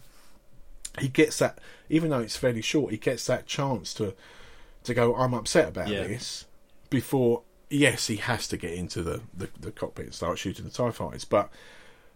he 0.98 1.08
gets 1.08 1.38
that, 1.38 1.58
even 1.88 2.10
though 2.10 2.20
it's 2.20 2.36
fairly 2.36 2.62
short, 2.62 2.90
he 2.92 2.98
gets 2.98 3.26
that 3.26 3.46
chance 3.46 3.92
to 3.94 4.14
to 4.84 4.94
go, 4.94 5.14
I'm 5.16 5.34
upset 5.34 5.68
about 5.68 5.88
Yeah. 5.88 6.04
this 6.06 6.46
before. 6.90 7.42
Yes, 7.68 8.06
he 8.06 8.16
has 8.16 8.46
to 8.48 8.56
get 8.56 8.72
into 8.74 9.02
the, 9.02 9.22
the, 9.36 9.48
the 9.58 9.72
cockpit 9.72 10.04
and 10.06 10.14
start 10.14 10.38
shooting 10.38 10.64
the 10.64 10.70
Tie 10.70 10.92
fighters, 10.92 11.24
but 11.24 11.50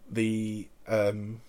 the 0.08 0.68
um, 0.86 1.40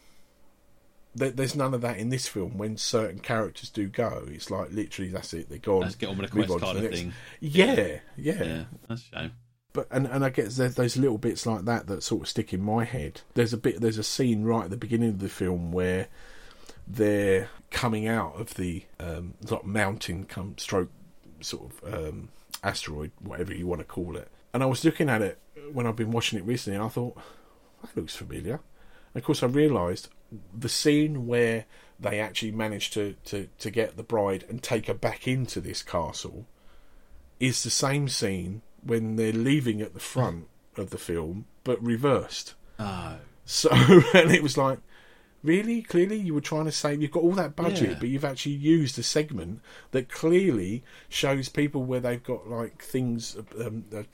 there, 1.14 1.30
there's 1.30 1.56
none 1.56 1.74
of 1.76 1.82
that 1.82 1.98
in 1.98 2.10
this 2.10 2.28
film. 2.28 2.58
When 2.58 2.78
certain 2.78 3.20
characters 3.20 3.70
do 3.70 3.88
go, 3.88 4.24
it's 4.28 4.50
like 4.50 4.72
literally 4.72 5.12
that's 5.12 5.34
it. 5.34 5.50
They're 5.50 5.60
gone. 5.60 5.82
Let's 5.82 5.94
get 5.96 6.10
on 6.10 6.18
with 6.18 6.32
a 6.32 6.36
Move 6.36 6.48
quest 6.48 6.64
on 6.64 6.68
kind 6.74 6.78
the 6.80 6.86
of 6.86 6.92
next. 6.92 7.02
thing. 7.04 7.14
Yeah, 7.42 7.76
yeah, 8.18 8.44
Yeah, 8.44 8.64
that's 8.90 9.04
a 9.14 9.16
shame. 9.20 9.32
But 9.74 9.88
and 9.92 10.08
and 10.08 10.24
I 10.24 10.30
guess 10.30 10.58
there's 10.58 10.76
those 10.76 10.98
little 10.98 11.18
bits 11.18 11.46
like 11.46 11.66
that 11.66 11.88
that 11.88 12.04
sort 12.04 12.24
of 12.24 12.28
stick 12.28 12.54
in 12.54 12.62
my 12.62 12.84
head. 12.84 13.22
There's 13.34 13.54
a 13.54 13.58
bit, 13.58 13.82
there's 13.82 13.98
a 13.98 14.04
scene 14.04 14.44
right 14.44 14.66
at 14.66 14.70
the 14.70 14.78
beginning 14.78 15.10
of 15.10 15.20
the 15.20 15.30
film 15.30 15.72
where 15.72 16.08
they're 16.88 17.50
coming 17.70 18.08
out 18.08 18.40
of 18.40 18.56
the 18.56 18.86
um, 19.00 19.36
of 19.50 19.66
mountain, 19.66 20.26
come 20.26 20.58
stroke 20.58 20.92
sort 21.40 21.72
of 21.72 21.94
um, 21.94 22.30
asteroid, 22.64 23.12
whatever 23.20 23.54
you 23.54 23.68
want 23.68 23.80
to 23.80 23.86
call 23.86 24.18
it. 24.18 24.30
And 24.54 24.62
I 24.62 24.66
was 24.66 24.84
looking 24.84 25.10
at 25.10 25.22
it 25.22 25.40
when 25.72 25.88
I've 25.88 25.96
been 25.96 26.12
watching 26.12 26.40
it 26.40 26.46
recently, 26.46 26.76
and 26.76 26.86
I 26.86 26.90
thought 26.90 27.18
that 27.82 27.96
looks 27.96 28.16
familiar. 28.16 28.60
And 29.14 29.22
of 29.22 29.24
course, 29.24 29.44
I 29.44 29.48
realised 29.48 30.10
the 30.54 30.70
scene 30.70 31.28
where 31.28 31.66
they 32.00 32.20
actually 32.20 32.52
managed 32.52 32.94
to, 32.94 33.16
to, 33.26 33.48
to 33.60 33.70
get 33.70 33.96
the 33.96 34.04
bride 34.04 34.44
and 34.50 34.62
take 34.62 34.88
her 34.88 34.94
back 34.94 35.28
into 35.28 35.62
this 35.62 35.84
castle 35.84 36.48
is 37.40 37.64
the 37.64 37.70
same 37.70 38.08
scene 38.08 38.62
when 38.84 39.16
they're 39.16 39.32
leaving 39.34 39.82
at 39.82 39.94
the 39.94 40.00
front 40.00 40.48
of 40.78 40.90
the 40.90 40.98
film, 40.98 41.46
but 41.64 41.82
reversed. 41.84 42.54
Oh, 42.80 43.18
So, 43.46 43.70
and 44.14 44.32
it 44.32 44.42
was 44.44 44.58
like, 44.58 44.80
Really? 45.44 45.82
Clearly, 45.82 46.18
you 46.18 46.36
were 46.36 46.42
trying 46.42 46.66
to 46.66 46.72
save. 46.72 47.02
You've 47.02 47.10
got 47.12 47.24
all 47.24 47.32
that 47.32 47.56
budget, 47.56 47.90
Yeah. 47.90 47.98
but 48.00 48.10
you've 48.10 48.24
actually 48.26 48.52
used 48.54 49.00
a 49.00 49.04
segment 49.04 49.60
that 49.90 50.08
clearly 50.08 50.84
shows 51.10 51.50
people 51.50 51.84
where 51.84 52.00
they've 52.00 52.22
got 52.24 52.48
like 52.48 52.84
things, 52.84 53.36
um, 53.60 53.86
that 53.90 54.06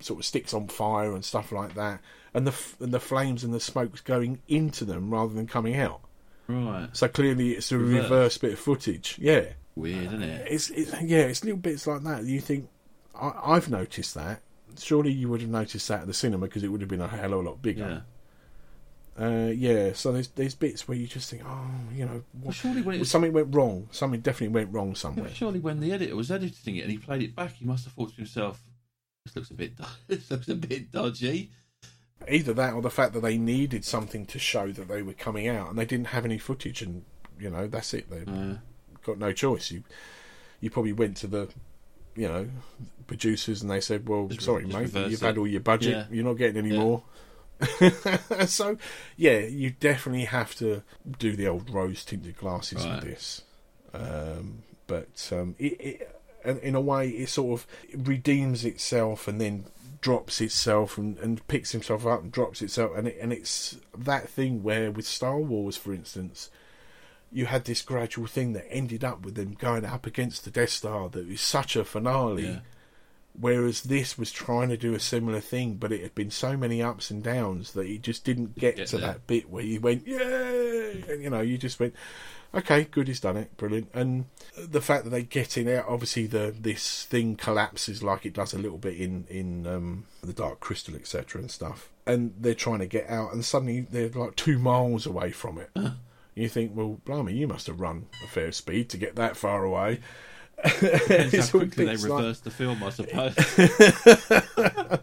sort 0.00 0.20
of 0.20 0.24
sticks 0.24 0.54
on 0.54 0.68
fire 0.68 1.12
and 1.12 1.22
stuff 1.22 1.52
like 1.52 1.74
that, 1.74 2.00
and 2.32 2.46
the 2.46 2.52
f- 2.52 2.76
and 2.80 2.90
the 2.94 3.00
flames 3.00 3.44
and 3.44 3.52
the 3.52 3.60
smoke's 3.60 4.00
going 4.00 4.38
into 4.48 4.86
them 4.86 5.10
rather 5.10 5.34
than 5.34 5.46
coming 5.46 5.76
out. 5.76 6.00
Right. 6.48 6.88
So 6.94 7.06
clearly, 7.08 7.50
it's 7.52 7.70
a 7.70 7.76
Reverse. 7.76 8.02
reverse 8.04 8.38
bit 8.38 8.52
of 8.54 8.58
footage. 8.58 9.18
Yeah, 9.20 9.44
Weird, 9.74 10.06
isn't 10.06 10.22
it? 10.22 10.46
it's, 10.50 10.70
it's 10.70 10.90
yeah, 11.02 11.18
it's 11.24 11.44
little 11.44 11.58
bits 11.58 11.86
like 11.86 12.02
that. 12.04 12.24
You 12.24 12.40
think 12.40 12.66
I, 13.20 13.52
I've 13.54 13.70
noticed 13.70 14.14
that. 14.14 14.40
Surely 14.78 15.10
you 15.12 15.28
would 15.28 15.40
have 15.40 15.50
noticed 15.50 15.88
that 15.88 16.02
at 16.02 16.06
the 16.06 16.14
cinema 16.14 16.46
because 16.46 16.62
it 16.62 16.68
would 16.68 16.80
have 16.82 16.90
been 16.90 17.00
a 17.00 17.08
hell 17.08 17.32
of 17.34 17.40
a 17.44 17.48
lot 17.48 17.62
bigger. 17.62 17.88
Yeah. 17.88 18.00
Uh, 19.18 19.46
yeah, 19.46 19.94
so 19.94 20.12
there's 20.12 20.28
there's 20.28 20.54
bits 20.54 20.86
where 20.86 20.98
you 20.98 21.06
just 21.06 21.30
think, 21.30 21.42
oh, 21.46 21.70
you 21.94 22.04
know, 22.04 22.22
Well, 22.42 22.52
surely 22.52 22.82
when 22.82 22.98
was, 22.98 23.10
something 23.10 23.32
went 23.32 23.54
wrong. 23.54 23.88
Something 23.90 24.20
definitely 24.20 24.52
went 24.54 24.70
wrong 24.74 24.94
somewhere. 24.94 25.24
but 25.24 25.34
surely 25.34 25.58
when 25.58 25.80
the 25.80 25.90
editor 25.92 26.14
was 26.14 26.30
editing 26.30 26.76
it 26.76 26.82
and 26.82 26.90
he 26.90 26.98
played 26.98 27.22
it 27.22 27.34
back, 27.34 27.52
he 27.54 27.64
must 27.64 27.84
have 27.84 27.94
thought 27.94 28.10
to 28.10 28.16
himself, 28.16 28.62
"This 29.24 29.34
looks 29.34 29.50
a 29.50 29.54
bit, 29.54 29.72
this 30.06 30.30
looks 30.30 30.48
a 30.48 30.54
bit 30.54 30.92
dodgy." 30.92 31.50
Either 32.28 32.52
that 32.52 32.74
or 32.74 32.82
the 32.82 32.90
fact 32.90 33.14
that 33.14 33.20
they 33.20 33.38
needed 33.38 33.84
something 33.86 34.26
to 34.26 34.38
show 34.38 34.70
that 34.72 34.88
they 34.88 35.00
were 35.00 35.12
coming 35.14 35.48
out 35.48 35.70
and 35.70 35.78
they 35.78 35.86
didn't 35.86 36.08
have 36.08 36.26
any 36.26 36.36
footage, 36.36 36.82
and 36.82 37.02
you 37.40 37.48
know 37.48 37.66
that's 37.66 37.94
it. 37.94 38.10
They've 38.10 38.28
Uh, 38.28 38.56
got 39.02 39.16
no 39.18 39.32
choice. 39.32 39.70
You 39.70 39.82
you 40.60 40.68
probably 40.68 40.92
went 40.92 41.16
to 41.18 41.26
the 41.26 41.48
you 42.16 42.28
know 42.28 42.48
producers 43.06 43.62
and 43.62 43.70
they 43.70 43.80
said, 43.80 44.08
well, 44.08 44.26
Just 44.26 44.42
sorry, 44.42 44.64
just 44.64 44.94
mate, 44.94 45.08
you've 45.10 45.22
it." 45.22 45.26
had 45.26 45.38
all 45.38 45.46
your 45.46 45.60
budget. 45.60 45.92
Yeah. 45.92 46.04
You're 46.10 46.24
not 46.24 46.34
getting 46.34 46.56
any 46.56 46.70
Yeah. 46.74 46.80
more. 46.80 47.02
so 48.46 48.76
yeah, 49.16 49.38
you 49.38 49.70
definitely 49.70 50.24
have 50.26 50.54
to 50.56 50.82
do 51.18 51.36
the 51.36 51.46
old 51.48 51.70
rose 51.70 52.04
tinted 52.04 52.36
glasses 52.36 52.84
Right. 52.84 52.96
with 52.96 53.04
this. 53.04 53.42
Um, 53.94 54.62
but 54.86 55.30
um, 55.32 55.54
it, 55.58 56.10
it, 56.44 56.60
in 56.62 56.74
a 56.74 56.80
way, 56.80 57.08
it 57.08 57.28
sort 57.28 57.60
of 57.60 57.66
redeems 58.06 58.64
itself 58.64 59.26
and 59.26 59.40
then 59.40 59.64
drops 60.00 60.40
itself 60.40 60.98
and, 60.98 61.18
and 61.18 61.46
picks 61.48 61.72
himself 61.72 62.06
up 62.06 62.22
and 62.22 62.30
drops 62.30 62.62
itself, 62.62 62.92
and 62.96 63.08
it, 63.08 63.16
and 63.20 63.32
it's 63.32 63.78
that 63.96 64.28
thing 64.28 64.62
where 64.62 64.90
with 64.90 65.06
Star 65.06 65.38
Wars, 65.38 65.76
for 65.76 65.92
instance, 65.94 66.50
you 67.32 67.46
had 67.46 67.64
this 67.64 67.82
gradual 67.82 68.26
thing 68.26 68.52
that 68.54 68.66
ended 68.70 69.04
up 69.04 69.24
with 69.24 69.34
them 69.34 69.54
going 69.58 69.84
up 69.84 70.06
against 70.06 70.44
the 70.44 70.50
Death 70.50 70.70
Star 70.70 71.08
that 71.08 71.28
was 71.28 71.40
such 71.40 71.76
a 71.76 71.84
finale. 71.84 72.44
yeah. 72.46 72.58
Whereas 73.38 73.82
this 73.82 74.16
was 74.16 74.32
trying 74.32 74.70
to 74.70 74.78
do 74.78 74.94
a 74.94 75.00
similar 75.00 75.40
thing, 75.40 75.74
but 75.74 75.92
it 75.92 76.00
had 76.00 76.14
been 76.14 76.30
so 76.30 76.56
many 76.56 76.82
ups 76.82 77.10
and 77.10 77.22
downs 77.22 77.72
that 77.72 77.86
it 77.86 78.00
just 78.00 78.24
didn't 78.24 78.56
get, 78.58 78.76
Get 78.76 78.86
to 78.88 78.96
there. 78.96 79.08
that 79.08 79.26
bit 79.26 79.50
where 79.50 79.62
you 79.62 79.78
went, 79.78 80.06
yay! 80.06 81.04
And, 81.06 81.22
you 81.22 81.28
know, 81.28 81.42
you 81.42 81.58
just 81.58 81.78
went, 81.78 81.92
okay, 82.54 82.84
good, 82.84 83.08
he's 83.08 83.20
done 83.20 83.36
it, 83.36 83.54
brilliant. 83.58 83.90
And 83.92 84.24
the 84.56 84.80
fact 84.80 85.04
that 85.04 85.10
they 85.10 85.22
get 85.22 85.58
in 85.58 85.68
out, 85.68 85.84
obviously, 85.86 86.26
the 86.26 86.54
this 86.58 87.04
thing 87.04 87.36
collapses 87.36 88.02
like 88.02 88.24
it 88.24 88.32
does 88.32 88.54
a 88.54 88.58
little 88.58 88.78
bit 88.78 88.96
in 88.96 89.26
in 89.28 89.66
um, 89.66 90.06
the 90.22 90.32
Dark 90.32 90.60
Crystal, 90.60 90.94
etc., 90.94 91.42
and 91.42 91.50
stuff. 91.50 91.90
And 92.06 92.32
they're 92.40 92.54
trying 92.54 92.78
to 92.78 92.86
get 92.86 93.10
out, 93.10 93.34
and 93.34 93.44
suddenly 93.44 93.80
they're 93.80 94.08
like 94.08 94.36
two 94.36 94.58
miles 94.58 95.04
away 95.04 95.30
from 95.32 95.58
it. 95.58 95.70
You 96.36 96.48
think, 96.48 96.72
well, 96.74 97.00
blimey, 97.04 97.32
you 97.32 97.48
must 97.48 97.66
have 97.66 97.80
run 97.80 98.06
a 98.22 98.28
fair 98.28 98.52
speed 98.52 98.88
to 98.90 98.98
get 98.98 99.16
that 99.16 99.36
far 99.36 99.64
away. 99.64 100.00
It's 100.64 101.50
how 101.50 101.58
quickly 101.58 101.84
they 101.86 101.96
like- 101.96 102.04
reversed 102.04 102.44
the 102.44 102.50
film, 102.50 102.82
I 102.84 102.90
suppose. 102.90 103.34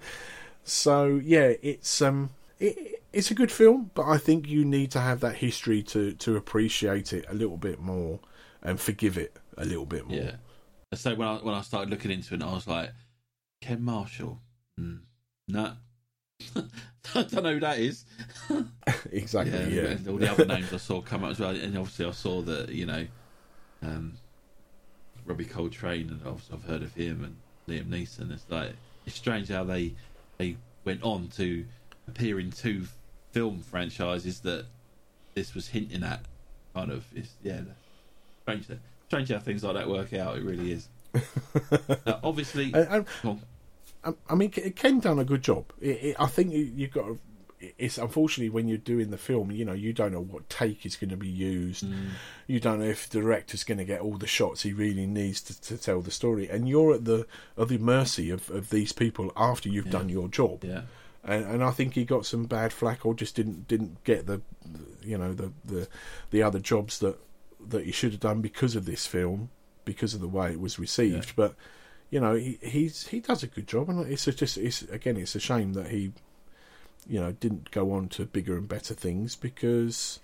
So 0.63 1.19
yeah, 1.23 1.53
it's 1.61 2.01
um, 2.01 2.29
it, 2.59 3.01
it's 3.11 3.29
a 3.31 3.33
good 3.33 3.51
film, 3.51 3.91
but 3.93 4.05
I 4.05 4.17
think 4.17 4.47
you 4.47 4.63
need 4.63 4.91
to 4.91 4.99
have 4.99 5.19
that 5.19 5.35
history 5.35 5.83
to 5.83 6.13
to 6.13 6.37
appreciate 6.37 7.11
it 7.13 7.25
a 7.29 7.33
little 7.33 7.57
bit 7.57 7.79
more 7.79 8.19
and 8.61 8.79
forgive 8.79 9.17
it 9.17 9.37
a 9.57 9.65
little 9.65 9.85
bit 9.85 10.07
more. 10.07 10.17
yeah. 10.17 10.35
So 10.93 11.15
when 11.15 11.27
I 11.27 11.35
when 11.35 11.53
I 11.53 11.61
started 11.61 11.89
looking 11.89 12.11
into 12.11 12.33
it, 12.35 12.41
I 12.41 12.53
was 12.53 12.65
like, 12.67 12.91
Ken 13.61 13.81
Marshall. 13.83 14.39
Mm, 14.79 15.01
no. 15.49 15.73
I 17.15 17.23
don't 17.23 17.43
know 17.43 17.53
who 17.53 17.59
that 17.59 17.79
is. 17.79 18.05
exactly. 19.11 19.53
Yeah, 19.53 19.67
Yeah, 19.83 19.89
and 19.91 20.07
all 20.07 20.17
the 20.17 20.31
other 20.31 20.45
names 20.45 20.73
I 20.73 20.77
saw 20.77 21.01
come 21.01 21.23
up 21.23 21.31
as 21.31 21.39
well, 21.39 21.51
and 21.55 21.77
obviously 21.77 22.05
I 22.05 22.11
saw 22.11 22.41
that 22.41 22.69
you 22.69 22.85
know, 22.85 23.05
um, 23.81 24.13
Robbie 25.25 25.45
Coltrane, 25.45 26.09
and 26.09 26.21
obviously 26.25 26.55
I've 26.55 26.63
heard 26.63 26.81
of 26.81 26.93
him 26.93 27.23
and 27.23 27.35
Liam 27.67 27.89
Neeson. 27.89 28.31
It's 28.31 28.45
like 28.49 28.71
it's 29.05 29.15
strange 29.15 29.49
how 29.49 29.63
they 29.63 29.93
they 30.37 30.57
went 30.85 31.03
on 31.03 31.27
to 31.35 31.65
appear 32.07 32.39
in 32.39 32.51
two 32.51 32.85
film 33.31 33.61
franchises 33.61 34.39
that 34.41 34.65
this 35.35 35.53
was 35.53 35.67
hinting 35.67 36.03
at. 36.03 36.21
Kind 36.73 36.91
of, 36.91 37.05
it's 37.15 37.33
yeah, 37.43 37.61
strange. 38.41 38.67
That, 38.67 38.79
strange 39.07 39.29
how 39.29 39.39
things 39.39 39.63
like 39.63 39.75
that 39.75 39.87
work 39.87 40.13
out. 40.13 40.37
It 40.37 40.43
really 40.43 40.71
is. 40.71 40.87
uh, 42.07 42.19
obviously, 42.23 42.73
And- 42.73 43.05
and, 44.03 44.15
Go 44.15 44.19
on. 44.29 44.33
I 44.33 44.35
mean, 44.35 44.51
Ken 44.51 44.99
done 44.99 45.19
a 45.19 45.25
good 45.25 45.41
job. 45.43 45.65
It, 45.81 45.87
it, 46.03 46.15
I 46.19 46.25
think 46.27 46.51
you, 46.53 46.71
you've 46.75 46.91
got. 46.91 47.05
To, 47.05 47.19
it's 47.77 47.97
unfortunately 47.97 48.49
when 48.49 48.67
you're 48.67 48.77
doing 48.77 49.09
the 49.09 49.17
film, 49.17 49.49
you 49.49 49.63
know, 49.63 49.71
you 49.71 49.93
don't 49.93 50.11
know 50.11 50.19
what 50.21 50.49
take 50.49 50.85
is 50.85 50.97
going 50.97 51.11
to 51.11 51.15
be 51.17 51.29
used. 51.29 51.85
Mm. 51.85 52.09
You 52.45 52.59
don't 52.59 52.79
know 52.79 52.85
if 52.85 53.07
the 53.07 53.21
director's 53.21 53.63
going 53.63 53.77
to 53.77 53.85
get 53.85 54.01
all 54.01 54.17
the 54.17 54.27
shots 54.27 54.63
he 54.63 54.73
really 54.73 55.05
needs 55.05 55.39
to, 55.43 55.61
to 55.61 55.77
tell 55.77 56.01
the 56.01 56.11
story, 56.11 56.49
and 56.49 56.67
you're 56.67 56.93
at 56.95 57.05
the 57.05 57.25
at 57.57 57.69
the 57.69 57.77
mercy 57.77 58.29
of, 58.31 58.49
of 58.51 58.69
these 58.69 58.91
people 58.91 59.31
after 59.37 59.69
you've 59.69 59.85
Yeah. 59.85 59.91
done 59.93 60.09
your 60.09 60.27
job. 60.27 60.65
yeah, 60.65 60.81
and, 61.23 61.45
and 61.45 61.63
I 61.63 61.71
think 61.71 61.93
he 61.93 62.03
got 62.03 62.25
some 62.25 62.47
bad 62.47 62.73
flack 62.73 63.05
or 63.05 63.13
just 63.13 63.33
didn't 63.35 63.65
didn't 63.69 64.03
get 64.03 64.27
the 64.27 64.41
you 65.01 65.17
know 65.17 65.33
the 65.33 65.53
the, 65.63 65.87
the 66.31 66.43
other 66.43 66.59
jobs 66.59 66.99
that 66.99 67.17
that 67.65 67.85
he 67.85 67.93
should 67.93 68.11
have 68.11 68.19
done 68.19 68.41
because 68.41 68.75
of 68.75 68.83
this 68.83 69.07
film 69.07 69.49
because 69.85 70.13
of 70.13 70.19
the 70.19 70.27
way 70.27 70.51
it 70.51 70.59
was 70.59 70.77
received. 70.79 71.27
Yeah. 71.27 71.33
But 71.37 71.55
you 72.13 72.19
know 72.19 72.35
he 72.35 72.59
he's 72.61 73.07
he 73.07 73.19
does 73.19 73.41
a 73.41 73.47
good 73.47 73.67
job, 73.67 73.89
and 73.89 74.07
it's 74.07 74.25
just 74.25 74.55
it's 74.55 74.83
again 74.83 75.17
it's 75.17 75.33
a 75.33 75.39
shame 75.39 75.73
that 75.73 75.87
he 75.87 76.11
you 77.07 77.19
know 77.19 77.31
didn't 77.31 77.71
go 77.71 77.91
on 77.91 78.07
to 78.09 78.23
bigger 78.25 78.55
and 78.55 78.67
better 78.67 78.93
things 78.93 79.35
because 79.35 80.19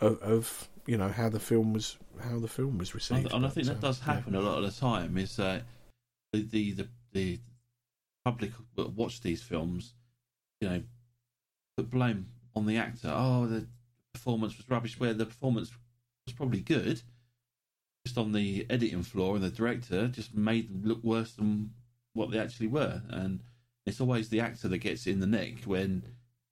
of, 0.00 0.22
of 0.22 0.68
you 0.86 0.96
know 0.96 1.08
how 1.08 1.28
the 1.28 1.40
film 1.40 1.72
was 1.72 1.96
how 2.22 2.38
the 2.38 2.46
film 2.46 2.78
was 2.78 2.94
received. 2.94 3.32
and 3.32 3.44
I 3.44 3.48
think 3.48 3.66
that 3.66 3.78
uh, 3.78 3.80
does 3.80 3.98
yeah. 3.98 4.14
happen 4.14 4.36
a 4.36 4.40
lot 4.40 4.62
of 4.62 4.72
the 4.72 4.80
time. 4.80 5.18
Is 5.18 5.40
uh, 5.40 5.62
the, 6.32 6.42
the 6.42 6.72
the 6.74 6.88
the 7.12 7.40
public 8.24 8.52
that 8.76 8.90
watch 8.90 9.22
these 9.22 9.42
films, 9.42 9.92
you 10.60 10.68
know, 10.68 10.82
put 11.76 11.90
blame 11.90 12.28
on 12.54 12.64
the 12.64 12.76
actor. 12.76 13.12
Oh, 13.12 13.46
the 13.46 13.66
performance 14.14 14.56
was 14.56 14.70
rubbish. 14.70 15.00
Where 15.00 15.14
the 15.14 15.26
performance 15.26 15.72
was 16.26 16.34
probably 16.34 16.60
good, 16.60 17.02
just 18.06 18.16
on 18.16 18.30
the 18.30 18.64
editing 18.70 19.02
floor, 19.02 19.34
and 19.34 19.44
the 19.44 19.50
director 19.50 20.06
just 20.06 20.32
made 20.32 20.70
them 20.70 20.88
look 20.88 21.02
worse 21.02 21.32
than 21.32 21.72
what 22.12 22.30
they 22.30 22.38
actually 22.38 22.68
were. 22.68 23.02
And 23.10 23.40
it's 23.84 24.00
always 24.00 24.28
the 24.28 24.38
actor 24.38 24.68
that 24.68 24.78
gets 24.78 25.08
in 25.08 25.18
the 25.18 25.26
neck 25.26 25.64
when 25.64 26.04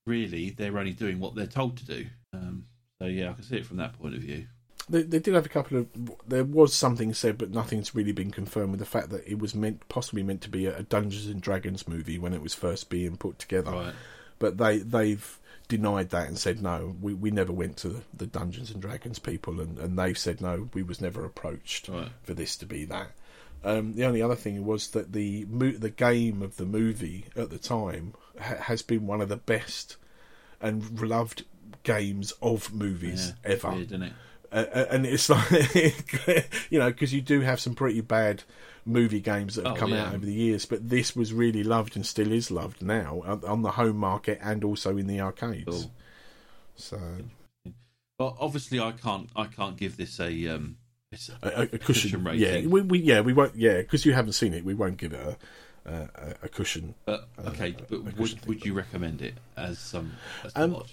really 0.05 0.51
they're 0.51 0.77
only 0.77 0.93
doing 0.93 1.21
what 1.21 1.37
they're 1.37 1.47
told 1.47 1.77
to 1.77 1.87
do. 1.87 2.07
Um, 2.33 2.67
so 3.01 3.07
yeah, 3.07 3.31
I 3.31 3.35
can 3.35 3.45
see 3.45 3.59
it 3.59 3.67
from 3.67 3.77
that 3.77 3.97
point 4.01 4.17
of 4.17 4.21
view. 4.21 4.47
They, 4.89 5.03
they 5.03 5.21
did 5.21 5.35
have 5.35 5.47
a 5.47 5.49
couple 5.49 5.79
of. 5.79 5.87
There 6.27 6.43
was 6.43 6.75
something 6.75 7.15
said, 7.15 7.39
but 7.39 7.51
nothing's 7.51 7.95
really 7.95 8.13
been 8.13 8.33
confirmed 8.33 8.73
with 8.73 8.81
the 8.81 8.87
fact 8.87 9.11
that 9.11 9.27
it 9.27 9.39
was 9.39 9.55
meant, 9.55 9.89
possibly 9.89 10.25
meant 10.25 10.41
to 10.43 10.51
be 10.51 10.67
a, 10.67 10.79
a 10.79 10.83
Dungeons 10.83 11.27
and 11.27 11.41
Dragons 11.41 11.87
movie 11.87 12.19
when 12.19 12.35
it 12.35 12.43
was 12.43 12.53
first 12.53 12.91
being 12.91 13.17
put 13.17 13.39
together. 13.39 13.71
Right. 13.71 13.95
But 14.39 14.59
they 14.59 14.79
they've 14.79 15.39
denied 15.69 16.11
that 16.11 16.29
and 16.29 16.39
said 16.39 16.63
no, 16.63 16.95
we, 17.01 17.15
we 17.15 17.31
never 17.31 17.53
went 17.53 17.77
to 17.79 18.03
the, 18.13 18.27
Dungeons 18.27 18.71
and 18.71 18.83
Dragons 18.83 19.19
people, 19.19 19.61
and, 19.61 19.79
and 19.79 19.99
they've 19.99 20.19
said 20.19 20.41
no, 20.41 20.69
we 20.75 20.83
was 20.83 21.01
never 21.01 21.25
approached 21.25 21.89
Right. 21.89 22.09
for 22.23 22.35
this 22.35 22.57
to 22.59 22.67
be 22.67 22.85
that. 22.87 23.13
Um, 23.65 23.95
the 23.95 24.05
only 24.05 24.21
other 24.21 24.35
thing 24.35 24.67
was 24.67 24.89
that 24.89 25.13
the 25.13 25.47
mo- 25.49 25.71
the 25.73 25.89
game 25.89 26.43
of 26.43 26.57
the 26.57 26.67
movie 26.67 27.27
at 27.35 27.49
the 27.49 27.57
time 27.59 28.13
ha- 28.39 28.57
has 28.63 28.83
been 28.83 29.07
one 29.07 29.23
of 29.23 29.31
the 29.31 29.39
best 29.39 29.97
and 30.61 31.01
loved 31.01 31.45
games 31.83 32.33
of 32.43 32.75
movies 32.75 33.33
Yeah, 33.45 33.53
ever 33.53 33.71
Weird, 33.71 33.91
uh, 34.55 34.65
uh, 34.75 34.87
and 34.91 35.05
it's 35.05 35.29
like 35.35 36.49
you 36.71 36.79
know 36.79 36.89
because 36.91 37.13
you 37.13 37.21
do 37.21 37.41
have 37.41 37.61
some 37.61 37.75
pretty 37.75 38.01
bad 38.01 38.43
movie 38.87 39.21
games 39.21 39.57
that 39.57 39.67
have 39.67 39.77
Oh, 39.77 39.81
come 39.81 39.91
yeah. 39.91 40.07
out 40.07 40.15
over 40.15 40.25
the 40.25 40.33
years 40.33 40.65
but 40.67 40.89
this 40.89 41.15
was 41.17 41.33
really 41.33 41.63
loved 41.65 41.97
and 41.97 42.07
still 42.07 42.31
is 42.33 42.51
loved 42.51 42.81
now 42.83 43.23
on- 43.47 43.63
the 43.63 43.73
home 43.73 43.97
market 43.97 44.39
and 44.43 44.63
also 44.65 44.97
in 44.97 45.07
the 45.07 45.21
arcades 45.21 45.65
Cool. 45.67 45.91
so 46.77 46.99
But 48.19 48.37
obviously, 48.39 48.79
I 48.81 48.93
can't. 48.93 49.29
I 49.35 49.47
can't 49.47 49.77
give 49.77 49.97
this 49.97 50.21
a. 50.21 50.49
Um, 50.49 50.77
a, 51.43 51.49
a, 51.49 51.63
a 51.63 51.67
cushion, 51.79 52.25
Cushion 52.25 52.25
yeah 52.39 52.49
rating. 52.55 52.71
we, 52.71 52.81
we 52.83 52.99
yeah 52.99 53.21
we 53.21 53.33
won't 53.33 53.55
yeah 53.55 53.79
because 53.79 54.05
you 54.05 54.13
haven't 54.13 54.33
seen 54.33 54.53
it 54.53 54.65
we 54.65 54.75
won't 54.75 54.97
give 54.97 55.13
it 55.13 55.21
a 55.87 55.91
a, 55.91 56.35
a- 56.43 56.49
cushion 56.49 56.95
but 57.05 57.29
okay. 57.47 57.71
uh, 57.79 57.83
but 57.89 57.97
a 57.97 58.01
would 58.03 58.17
cushion 58.17 58.39
thing, 58.41 58.49
would 58.49 58.65
you 58.65 58.73
recommend 58.75 59.23
it 59.23 59.35
as 59.57 59.79
some 59.79 60.13
as 60.45 60.53
to 60.55 60.63
Um, 60.63 60.73
watch? 60.73 60.93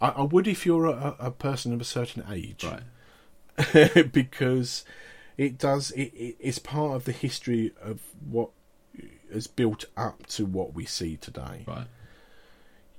I, 0.00 0.08
I 0.08 0.22
would 0.22 0.46
if 0.46 0.64
you're 0.66 0.86
a, 0.86 1.16
a 1.18 1.30
person 1.30 1.72
of 1.72 1.80
a 1.80 1.84
certain 1.84 2.24
age 2.30 2.64
Right. 2.64 4.12
because 4.12 4.84
it 5.36 5.58
does 5.58 5.90
it, 5.92 6.12
it 6.14 6.36
it's 6.40 6.58
part 6.58 6.94
of 6.96 7.04
the 7.04 7.12
history 7.12 7.72
of 7.82 8.00
what 8.28 8.50
has 9.32 9.46
built 9.46 9.84
up 9.96 10.26
to 10.26 10.46
what 10.46 10.74
we 10.74 10.84
see 10.84 11.16
today 11.16 11.64
Right. 11.66 11.86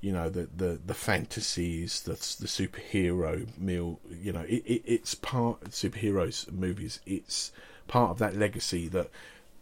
you 0.00 0.12
know 0.12 0.28
the 0.30 0.48
the 0.56 0.80
the 0.84 0.94
fantasies, 0.94 2.02
the 2.02 2.12
the 2.12 2.48
superhero 2.48 3.46
meal. 3.58 4.00
You 4.10 4.32
know, 4.32 4.42
it, 4.42 4.62
it 4.66 4.82
it's 4.86 5.14
part 5.14 5.64
superheroes 5.70 6.50
movies. 6.50 7.00
It's 7.06 7.52
part 7.88 8.10
of 8.10 8.18
that 8.18 8.36
legacy 8.36 8.88
that 8.88 9.10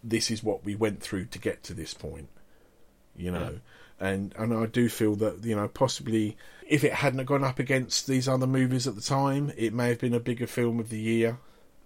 this 0.04 0.30
is 0.30 0.44
what 0.44 0.64
we 0.64 0.74
went 0.76 1.00
through 1.02 1.26
to 1.26 1.38
get 1.38 1.62
to 1.64 1.74
this 1.74 1.92
point. 1.94 2.28
You 3.16 3.32
know, 3.32 3.58
and 3.98 4.32
and 4.38 4.54
I 4.54 4.66
do 4.66 4.88
feel 4.88 5.16
that 5.16 5.44
you 5.44 5.56
know 5.56 5.66
possibly 5.66 6.36
if 6.68 6.84
it 6.84 6.92
hadn't 6.92 7.24
gone 7.24 7.42
up 7.42 7.58
against 7.58 8.06
these 8.06 8.28
other 8.28 8.46
movies 8.46 8.86
at 8.86 8.94
the 8.94 9.00
time, 9.00 9.50
it 9.56 9.72
may 9.72 9.88
have 9.88 9.98
been 9.98 10.14
a 10.14 10.20
bigger 10.20 10.46
film 10.46 10.78
of 10.78 10.90
the 10.90 11.00
year. 11.00 11.38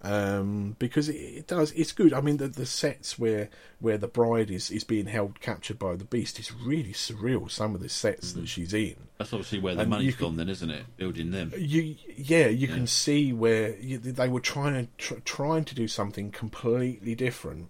Um, 0.05 0.75
because 0.79 1.07
it, 1.07 1.13
it 1.15 1.47
does, 1.47 1.71
it's 1.71 1.93
good. 1.93 2.11
I 2.11 2.19
mean, 2.19 2.35
the, 2.35 2.49
the 2.49 2.65
sets 2.65 3.17
where 3.17 3.49
where 3.79 3.97
the 3.97 4.09
bride 4.09 4.51
is, 4.51 4.69
is 4.69 4.83
being 4.83 5.05
held 5.05 5.39
captured 5.39 5.79
by 5.79 5.95
the 5.95 6.03
beast 6.03 6.37
is 6.39 6.51
really 6.53 6.91
surreal. 6.91 7.49
Some 7.49 7.73
of 7.73 7.79
the 7.81 7.87
sets 7.87 8.33
that 8.33 8.49
she's 8.49 8.73
in, 8.73 8.95
That's 9.17 9.31
obviously 9.31 9.59
where 9.59 9.75
the 9.75 9.81
And 9.83 9.89
money's 9.91 10.17
can- 10.17 10.25
gone, 10.25 10.35
then, 10.35 10.49
isn't 10.49 10.69
it? 10.69 10.83
Building 10.97 11.31
them. 11.31 11.53
you 11.57 11.95
yeah, 12.17 12.47
you 12.47 12.67
Yeah. 12.67 12.73
can 12.75 12.85
see 12.87 13.31
where 13.31 13.77
you, 13.77 13.97
they 13.97 14.27
were 14.27 14.41
trying 14.41 14.73
to 14.73 14.91
tr- 14.97 15.21
trying 15.23 15.63
to 15.63 15.73
do 15.75 15.87
something 15.87 16.31
completely 16.31 17.15
different 17.15 17.69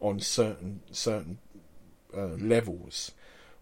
on 0.00 0.20
certain 0.20 0.80
certain 0.90 1.36
uh, 2.16 2.28
levels, 2.38 3.12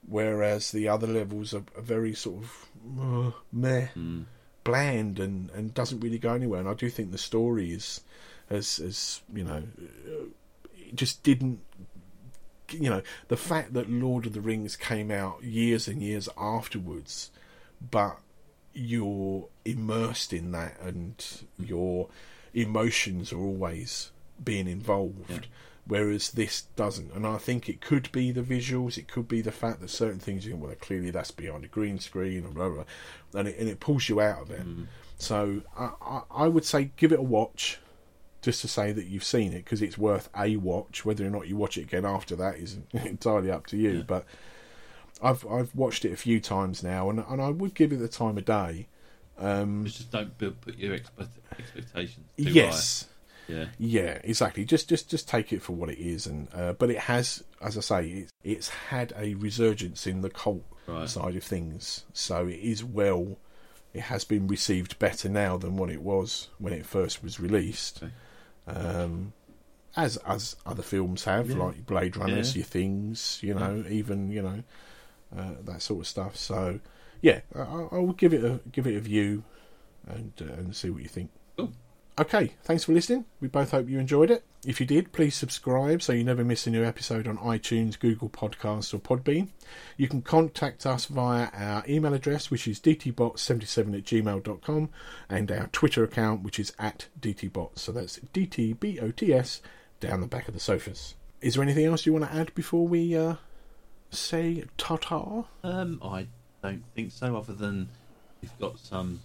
whereas 0.07 0.71
the 0.73 0.89
other 0.89 1.07
levels 1.07 1.55
are, 1.55 1.65
are 1.77 1.83
very 1.83 2.15
sort 2.15 2.45
of 2.45 2.69
uh, 3.01 3.31
meh, 3.53 3.89
Mm. 3.97 4.25
bland, 4.65 5.19
and, 5.19 5.51
and 5.51 5.75
doesn't 5.75 6.01
really 6.01 6.19
go 6.19 6.35
anywhere. 6.35 6.61
And 6.61 6.69
I 6.69 6.75
do 6.75 6.89
think 6.91 7.11
the 7.11 7.19
story 7.19 7.73
is, 7.73 8.01
as 8.51 8.79
as 8.79 9.21
you 9.33 9.45
know, 9.45 9.63
uh, 10.09 10.25
it 10.77 10.95
just 10.97 11.23
didn't. 11.23 11.61
You 12.71 12.89
know, 12.89 13.03
the 13.29 13.37
fact 13.37 13.75
that 13.75 13.91
Lord 13.91 14.25
of 14.25 14.33
the 14.33 14.41
Rings 14.41 14.77
came 14.77 15.11
out 15.11 15.45
years 15.45 15.87
and 15.89 16.03
years 16.03 16.29
afterwards, 16.39 17.31
but 17.91 18.19
you're 18.73 19.49
immersed 19.67 20.33
in 20.33 20.53
that 20.53 20.81
and 20.81 21.23
your 21.59 22.09
emotions 22.55 23.31
are 23.31 23.39
always 23.39 24.11
being 24.43 24.67
involved 24.67 25.29
Yeah. 25.29 25.41
Whereas 25.87 26.31
this 26.31 26.63
doesn't 26.77 27.13
and 27.13 27.27
i 27.27 27.37
think 27.37 27.69
it 27.69 27.81
could 27.81 28.11
be 28.13 28.31
the 28.31 28.43
visuals 28.43 28.97
it 28.97 29.09
could 29.09 29.27
be 29.27 29.41
the 29.41 29.51
fact 29.53 29.81
that 29.81 29.91
certain 29.91 30.21
things 30.21 30.45
you 30.47 30.53
think 30.53 30.63
well 30.63 30.75
clearly 30.81 31.11
that's 31.11 31.31
behind 31.33 31.65
a 31.65 31.69
green 31.69 31.99
screen 31.99 32.45
or 32.45 32.51
blah 32.51 32.69
blah, 32.69 32.85
blah 33.33 33.41
and, 33.41 33.49
it, 33.49 33.59
and 33.59 33.69
it 33.69 33.81
pulls 33.81 34.09
you 34.09 34.21
out 34.21 34.43
of 34.43 34.51
it 34.51 34.65
so 35.19 35.63
I, 35.77 35.91
I, 36.01 36.21
I 36.31 36.49
would 36.49 36.65
say 36.65 36.91
give 36.97 37.13
it 37.13 37.19
a 37.19 37.23
watch 37.23 37.79
just 38.43 38.61
to 38.63 38.69
say 38.69 38.93
that 38.93 39.07
you've 39.07 39.25
seen 39.25 39.53
it 39.53 39.65
because 39.65 39.83
it's 39.83 39.99
worth 39.99 40.29
a 40.39 40.57
watch 40.57 41.05
whether 41.05 41.27
or 41.27 41.31
not 41.31 41.49
you 41.49 41.57
watch 41.57 41.77
it 41.79 41.83
again 41.83 42.05
after 42.05 42.37
that 42.37 42.57
is 42.57 42.79
entirely 42.93 43.51
up 43.51 43.67
to 43.69 43.77
you 43.77 43.91
Yeah. 43.99 44.03
but 44.07 44.25
I've 45.23 45.47
I've 45.47 45.75
watched 45.75 46.05
it 46.05 46.13
a 46.13 46.17
few 46.17 46.41
times 46.41 46.83
now, 46.83 47.09
and 47.09 47.21
and 47.29 47.41
I 47.41 47.51
would 47.51 47.75
give 47.75 47.93
it 47.93 47.99
the 47.99 48.09
time 48.09 48.37
of 48.39 48.45
day. 48.45 48.89
Um, 49.39 49.85
Just 49.87 50.11
don't 50.11 50.37
build, 50.37 50.61
put 50.61 50.77
your 50.77 50.95
expect, 50.95 51.31
expectations. 51.59 52.27
Too 52.37 52.43
yes, 52.51 53.03
High. 53.05 53.12
Yeah. 53.49 53.67
yeah, 53.79 54.19
exactly. 54.25 54.65
Just 54.65 54.89
just 54.89 55.11
just 55.11 55.29
take 55.29 55.53
it 55.53 55.63
for 55.63 55.73
what 55.73 55.91
it 55.91 55.99
is, 55.99 56.27
and 56.27 56.49
uh, 56.55 56.73
but 56.75 56.91
it 56.91 56.99
has, 57.01 57.43
as 57.61 57.77
I 57.77 57.81
say, 57.81 58.09
it's 58.11 58.31
it's 58.45 58.69
had 58.69 59.13
a 59.17 59.35
resurgence 59.35 60.07
in 60.07 60.21
the 60.23 60.31
cult 60.31 60.65
Right. 60.87 61.09
side 61.09 61.37
of 61.37 61.45
things, 61.45 62.05
so 62.13 62.47
it 62.49 62.59
is 62.59 62.83
well. 62.83 63.39
It 63.95 64.03
has 64.03 64.25
been 64.25 64.49
received 64.49 64.99
better 64.99 65.29
now 65.29 65.57
than 65.59 65.77
what 65.77 65.91
it 65.91 66.03
was 66.03 66.49
when 66.59 66.73
it 66.73 66.87
first 66.87 67.23
was 67.23 67.39
released. 67.39 68.03
Okay. 68.03 68.13
Um, 68.67 69.33
as 69.97 70.17
as 70.19 70.57
other 70.65 70.83
films 70.83 71.25
have, 71.25 71.51
Yeah. 71.51 71.57
like 71.57 71.87
Blade 71.87 72.17
Runners, 72.17 72.55
Yeah. 72.55 72.61
your 72.61 72.67
things, 72.67 73.39
you 73.43 73.55
know, 73.55 73.85
even 73.89 74.31
you 74.31 74.43
know 74.43 74.63
uh, 75.37 75.55
that 75.65 75.83
sort 75.83 76.01
of 76.01 76.07
stuff. 76.09 76.37
So, 76.37 76.81
yeah, 77.21 77.41
I, 77.55 77.61
I 77.61 77.89
I 77.93 77.99
will 77.99 78.13
give 78.15 78.33
it 78.35 78.45
a 78.45 78.61
give 78.73 78.87
it 78.87 78.97
a 78.97 79.01
view 79.01 79.45
and 80.07 80.33
uh, 80.41 80.45
and 80.55 80.75
see 80.75 80.91
what 80.91 81.03
you 81.03 81.09
think. 81.09 81.31
Okay, 82.19 82.53
thanks 82.63 82.85
for 82.85 82.93
listening. 82.93 83.25
We 83.41 83.49
both 83.49 83.71
hope 83.71 83.89
you 83.89 83.99
enjoyed 83.99 84.31
it. 84.31 84.45
If 84.67 84.81
you 84.81 84.87
did, 84.87 85.13
please 85.13 85.35
subscribe 85.35 86.03
so 86.03 86.13
you 86.13 86.23
never 86.23 86.45
miss 86.45 86.67
a 86.67 86.71
new 86.71 86.85
episode 86.85 87.27
on 87.27 87.39
iTunes, 87.39 87.99
Google 87.99 88.29
Podcasts, 88.29 88.93
or 88.93 88.99
Podbean. 88.99 89.49
You 89.97 90.09
can 90.09 90.21
contact 90.21 90.85
us 90.85 91.07
via 91.07 91.49
our 91.55 91.83
email 91.89 92.13
address, 92.13 92.51
which 92.51 92.69
is 92.69 92.79
dtbot77 92.81 93.97
at 93.97 94.05
gmail.com, 94.05 94.91
and 95.31 95.51
our 95.51 95.69
Twitter 95.69 96.05
account, 96.05 96.43
which 96.43 96.61
is 96.61 96.75
at 96.79 97.07
dtbot. 97.19 97.79
So 97.79 97.93
that's 97.93 98.19
DTBOTS 98.35 99.61
down 100.01 100.21
the 100.21 100.27
back 100.27 100.49
of 100.49 100.55
the 100.55 100.61
sofas. 100.61 101.15
Is 101.41 101.55
there 101.55 101.63
anything 101.63 101.87
else 101.87 102.05
you 102.05 102.13
want 102.13 102.27
to 102.27 102.35
add 102.35 102.55
before 102.55 102.87
we 102.87 103.17
uh, 103.17 103.37
say 104.11 104.65
ta-ta? 104.77 105.45
Um, 105.65 105.99
I 106.05 106.27
don't 106.63 106.85
think 106.95 107.11
so. 107.11 107.37
Other 107.37 107.55
than 107.55 107.89
we've 108.43 108.59
got 108.61 108.79
some 108.79 109.21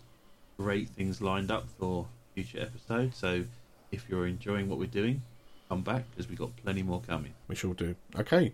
great 0.58 0.90
things 0.90 1.22
lined 1.22 1.52
up 1.52 1.68
for 1.78 2.08
future 2.44 2.62
episodes. 2.62 3.18
So 3.18 3.46
if 3.92 4.08
you're 4.08 4.28
enjoying 4.28 4.70
what 4.70 4.78
we're 4.78 4.86
doing, 4.86 5.24
come 5.70 5.82
back 5.82 6.04
because 6.12 6.30
we've 6.30 6.38
got 6.38 6.56
plenty 6.58 6.84
more 6.84 7.02
coming. 7.02 7.34
We 7.48 7.56
shall 7.56 7.74
do. 7.74 7.96
Okay, 8.16 8.54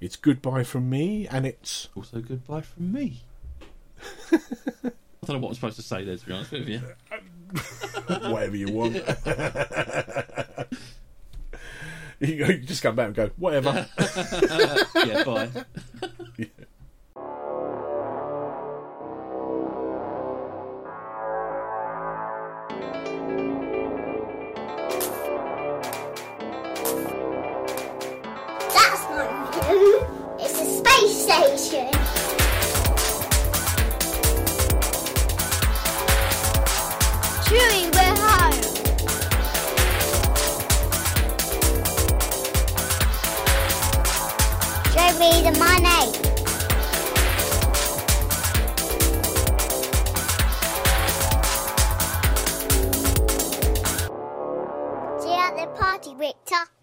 it's 0.00 0.16
goodbye 0.16 0.64
from 0.64 0.90
me, 0.90 1.28
and 1.28 1.46
it's 1.46 1.88
Also, 1.94 2.20
goodbye 2.20 2.62
from 2.62 2.92
me. 2.92 3.22
I 4.32 4.40
don't 5.26 5.36
know 5.36 5.38
what 5.38 5.50
I'm 5.50 5.54
supposed 5.54 5.76
to 5.76 5.82
say 5.82 6.02
there. 6.04 6.16
To 6.16 6.26
be 6.26 6.32
honest 6.32 6.50
with 6.50 6.68
you. 6.68 6.82
whatever 8.30 8.56
you 8.56 8.72
want. 8.72 8.94
you, 8.96 9.02
go, 12.36 12.46
you 12.46 12.58
just 12.58 12.82
come 12.82 12.96
back 12.96 13.06
and 13.06 13.14
go, 13.14 13.30
whatever. 13.36 13.86
yeah. 14.96 15.22
Bye. 15.24 15.50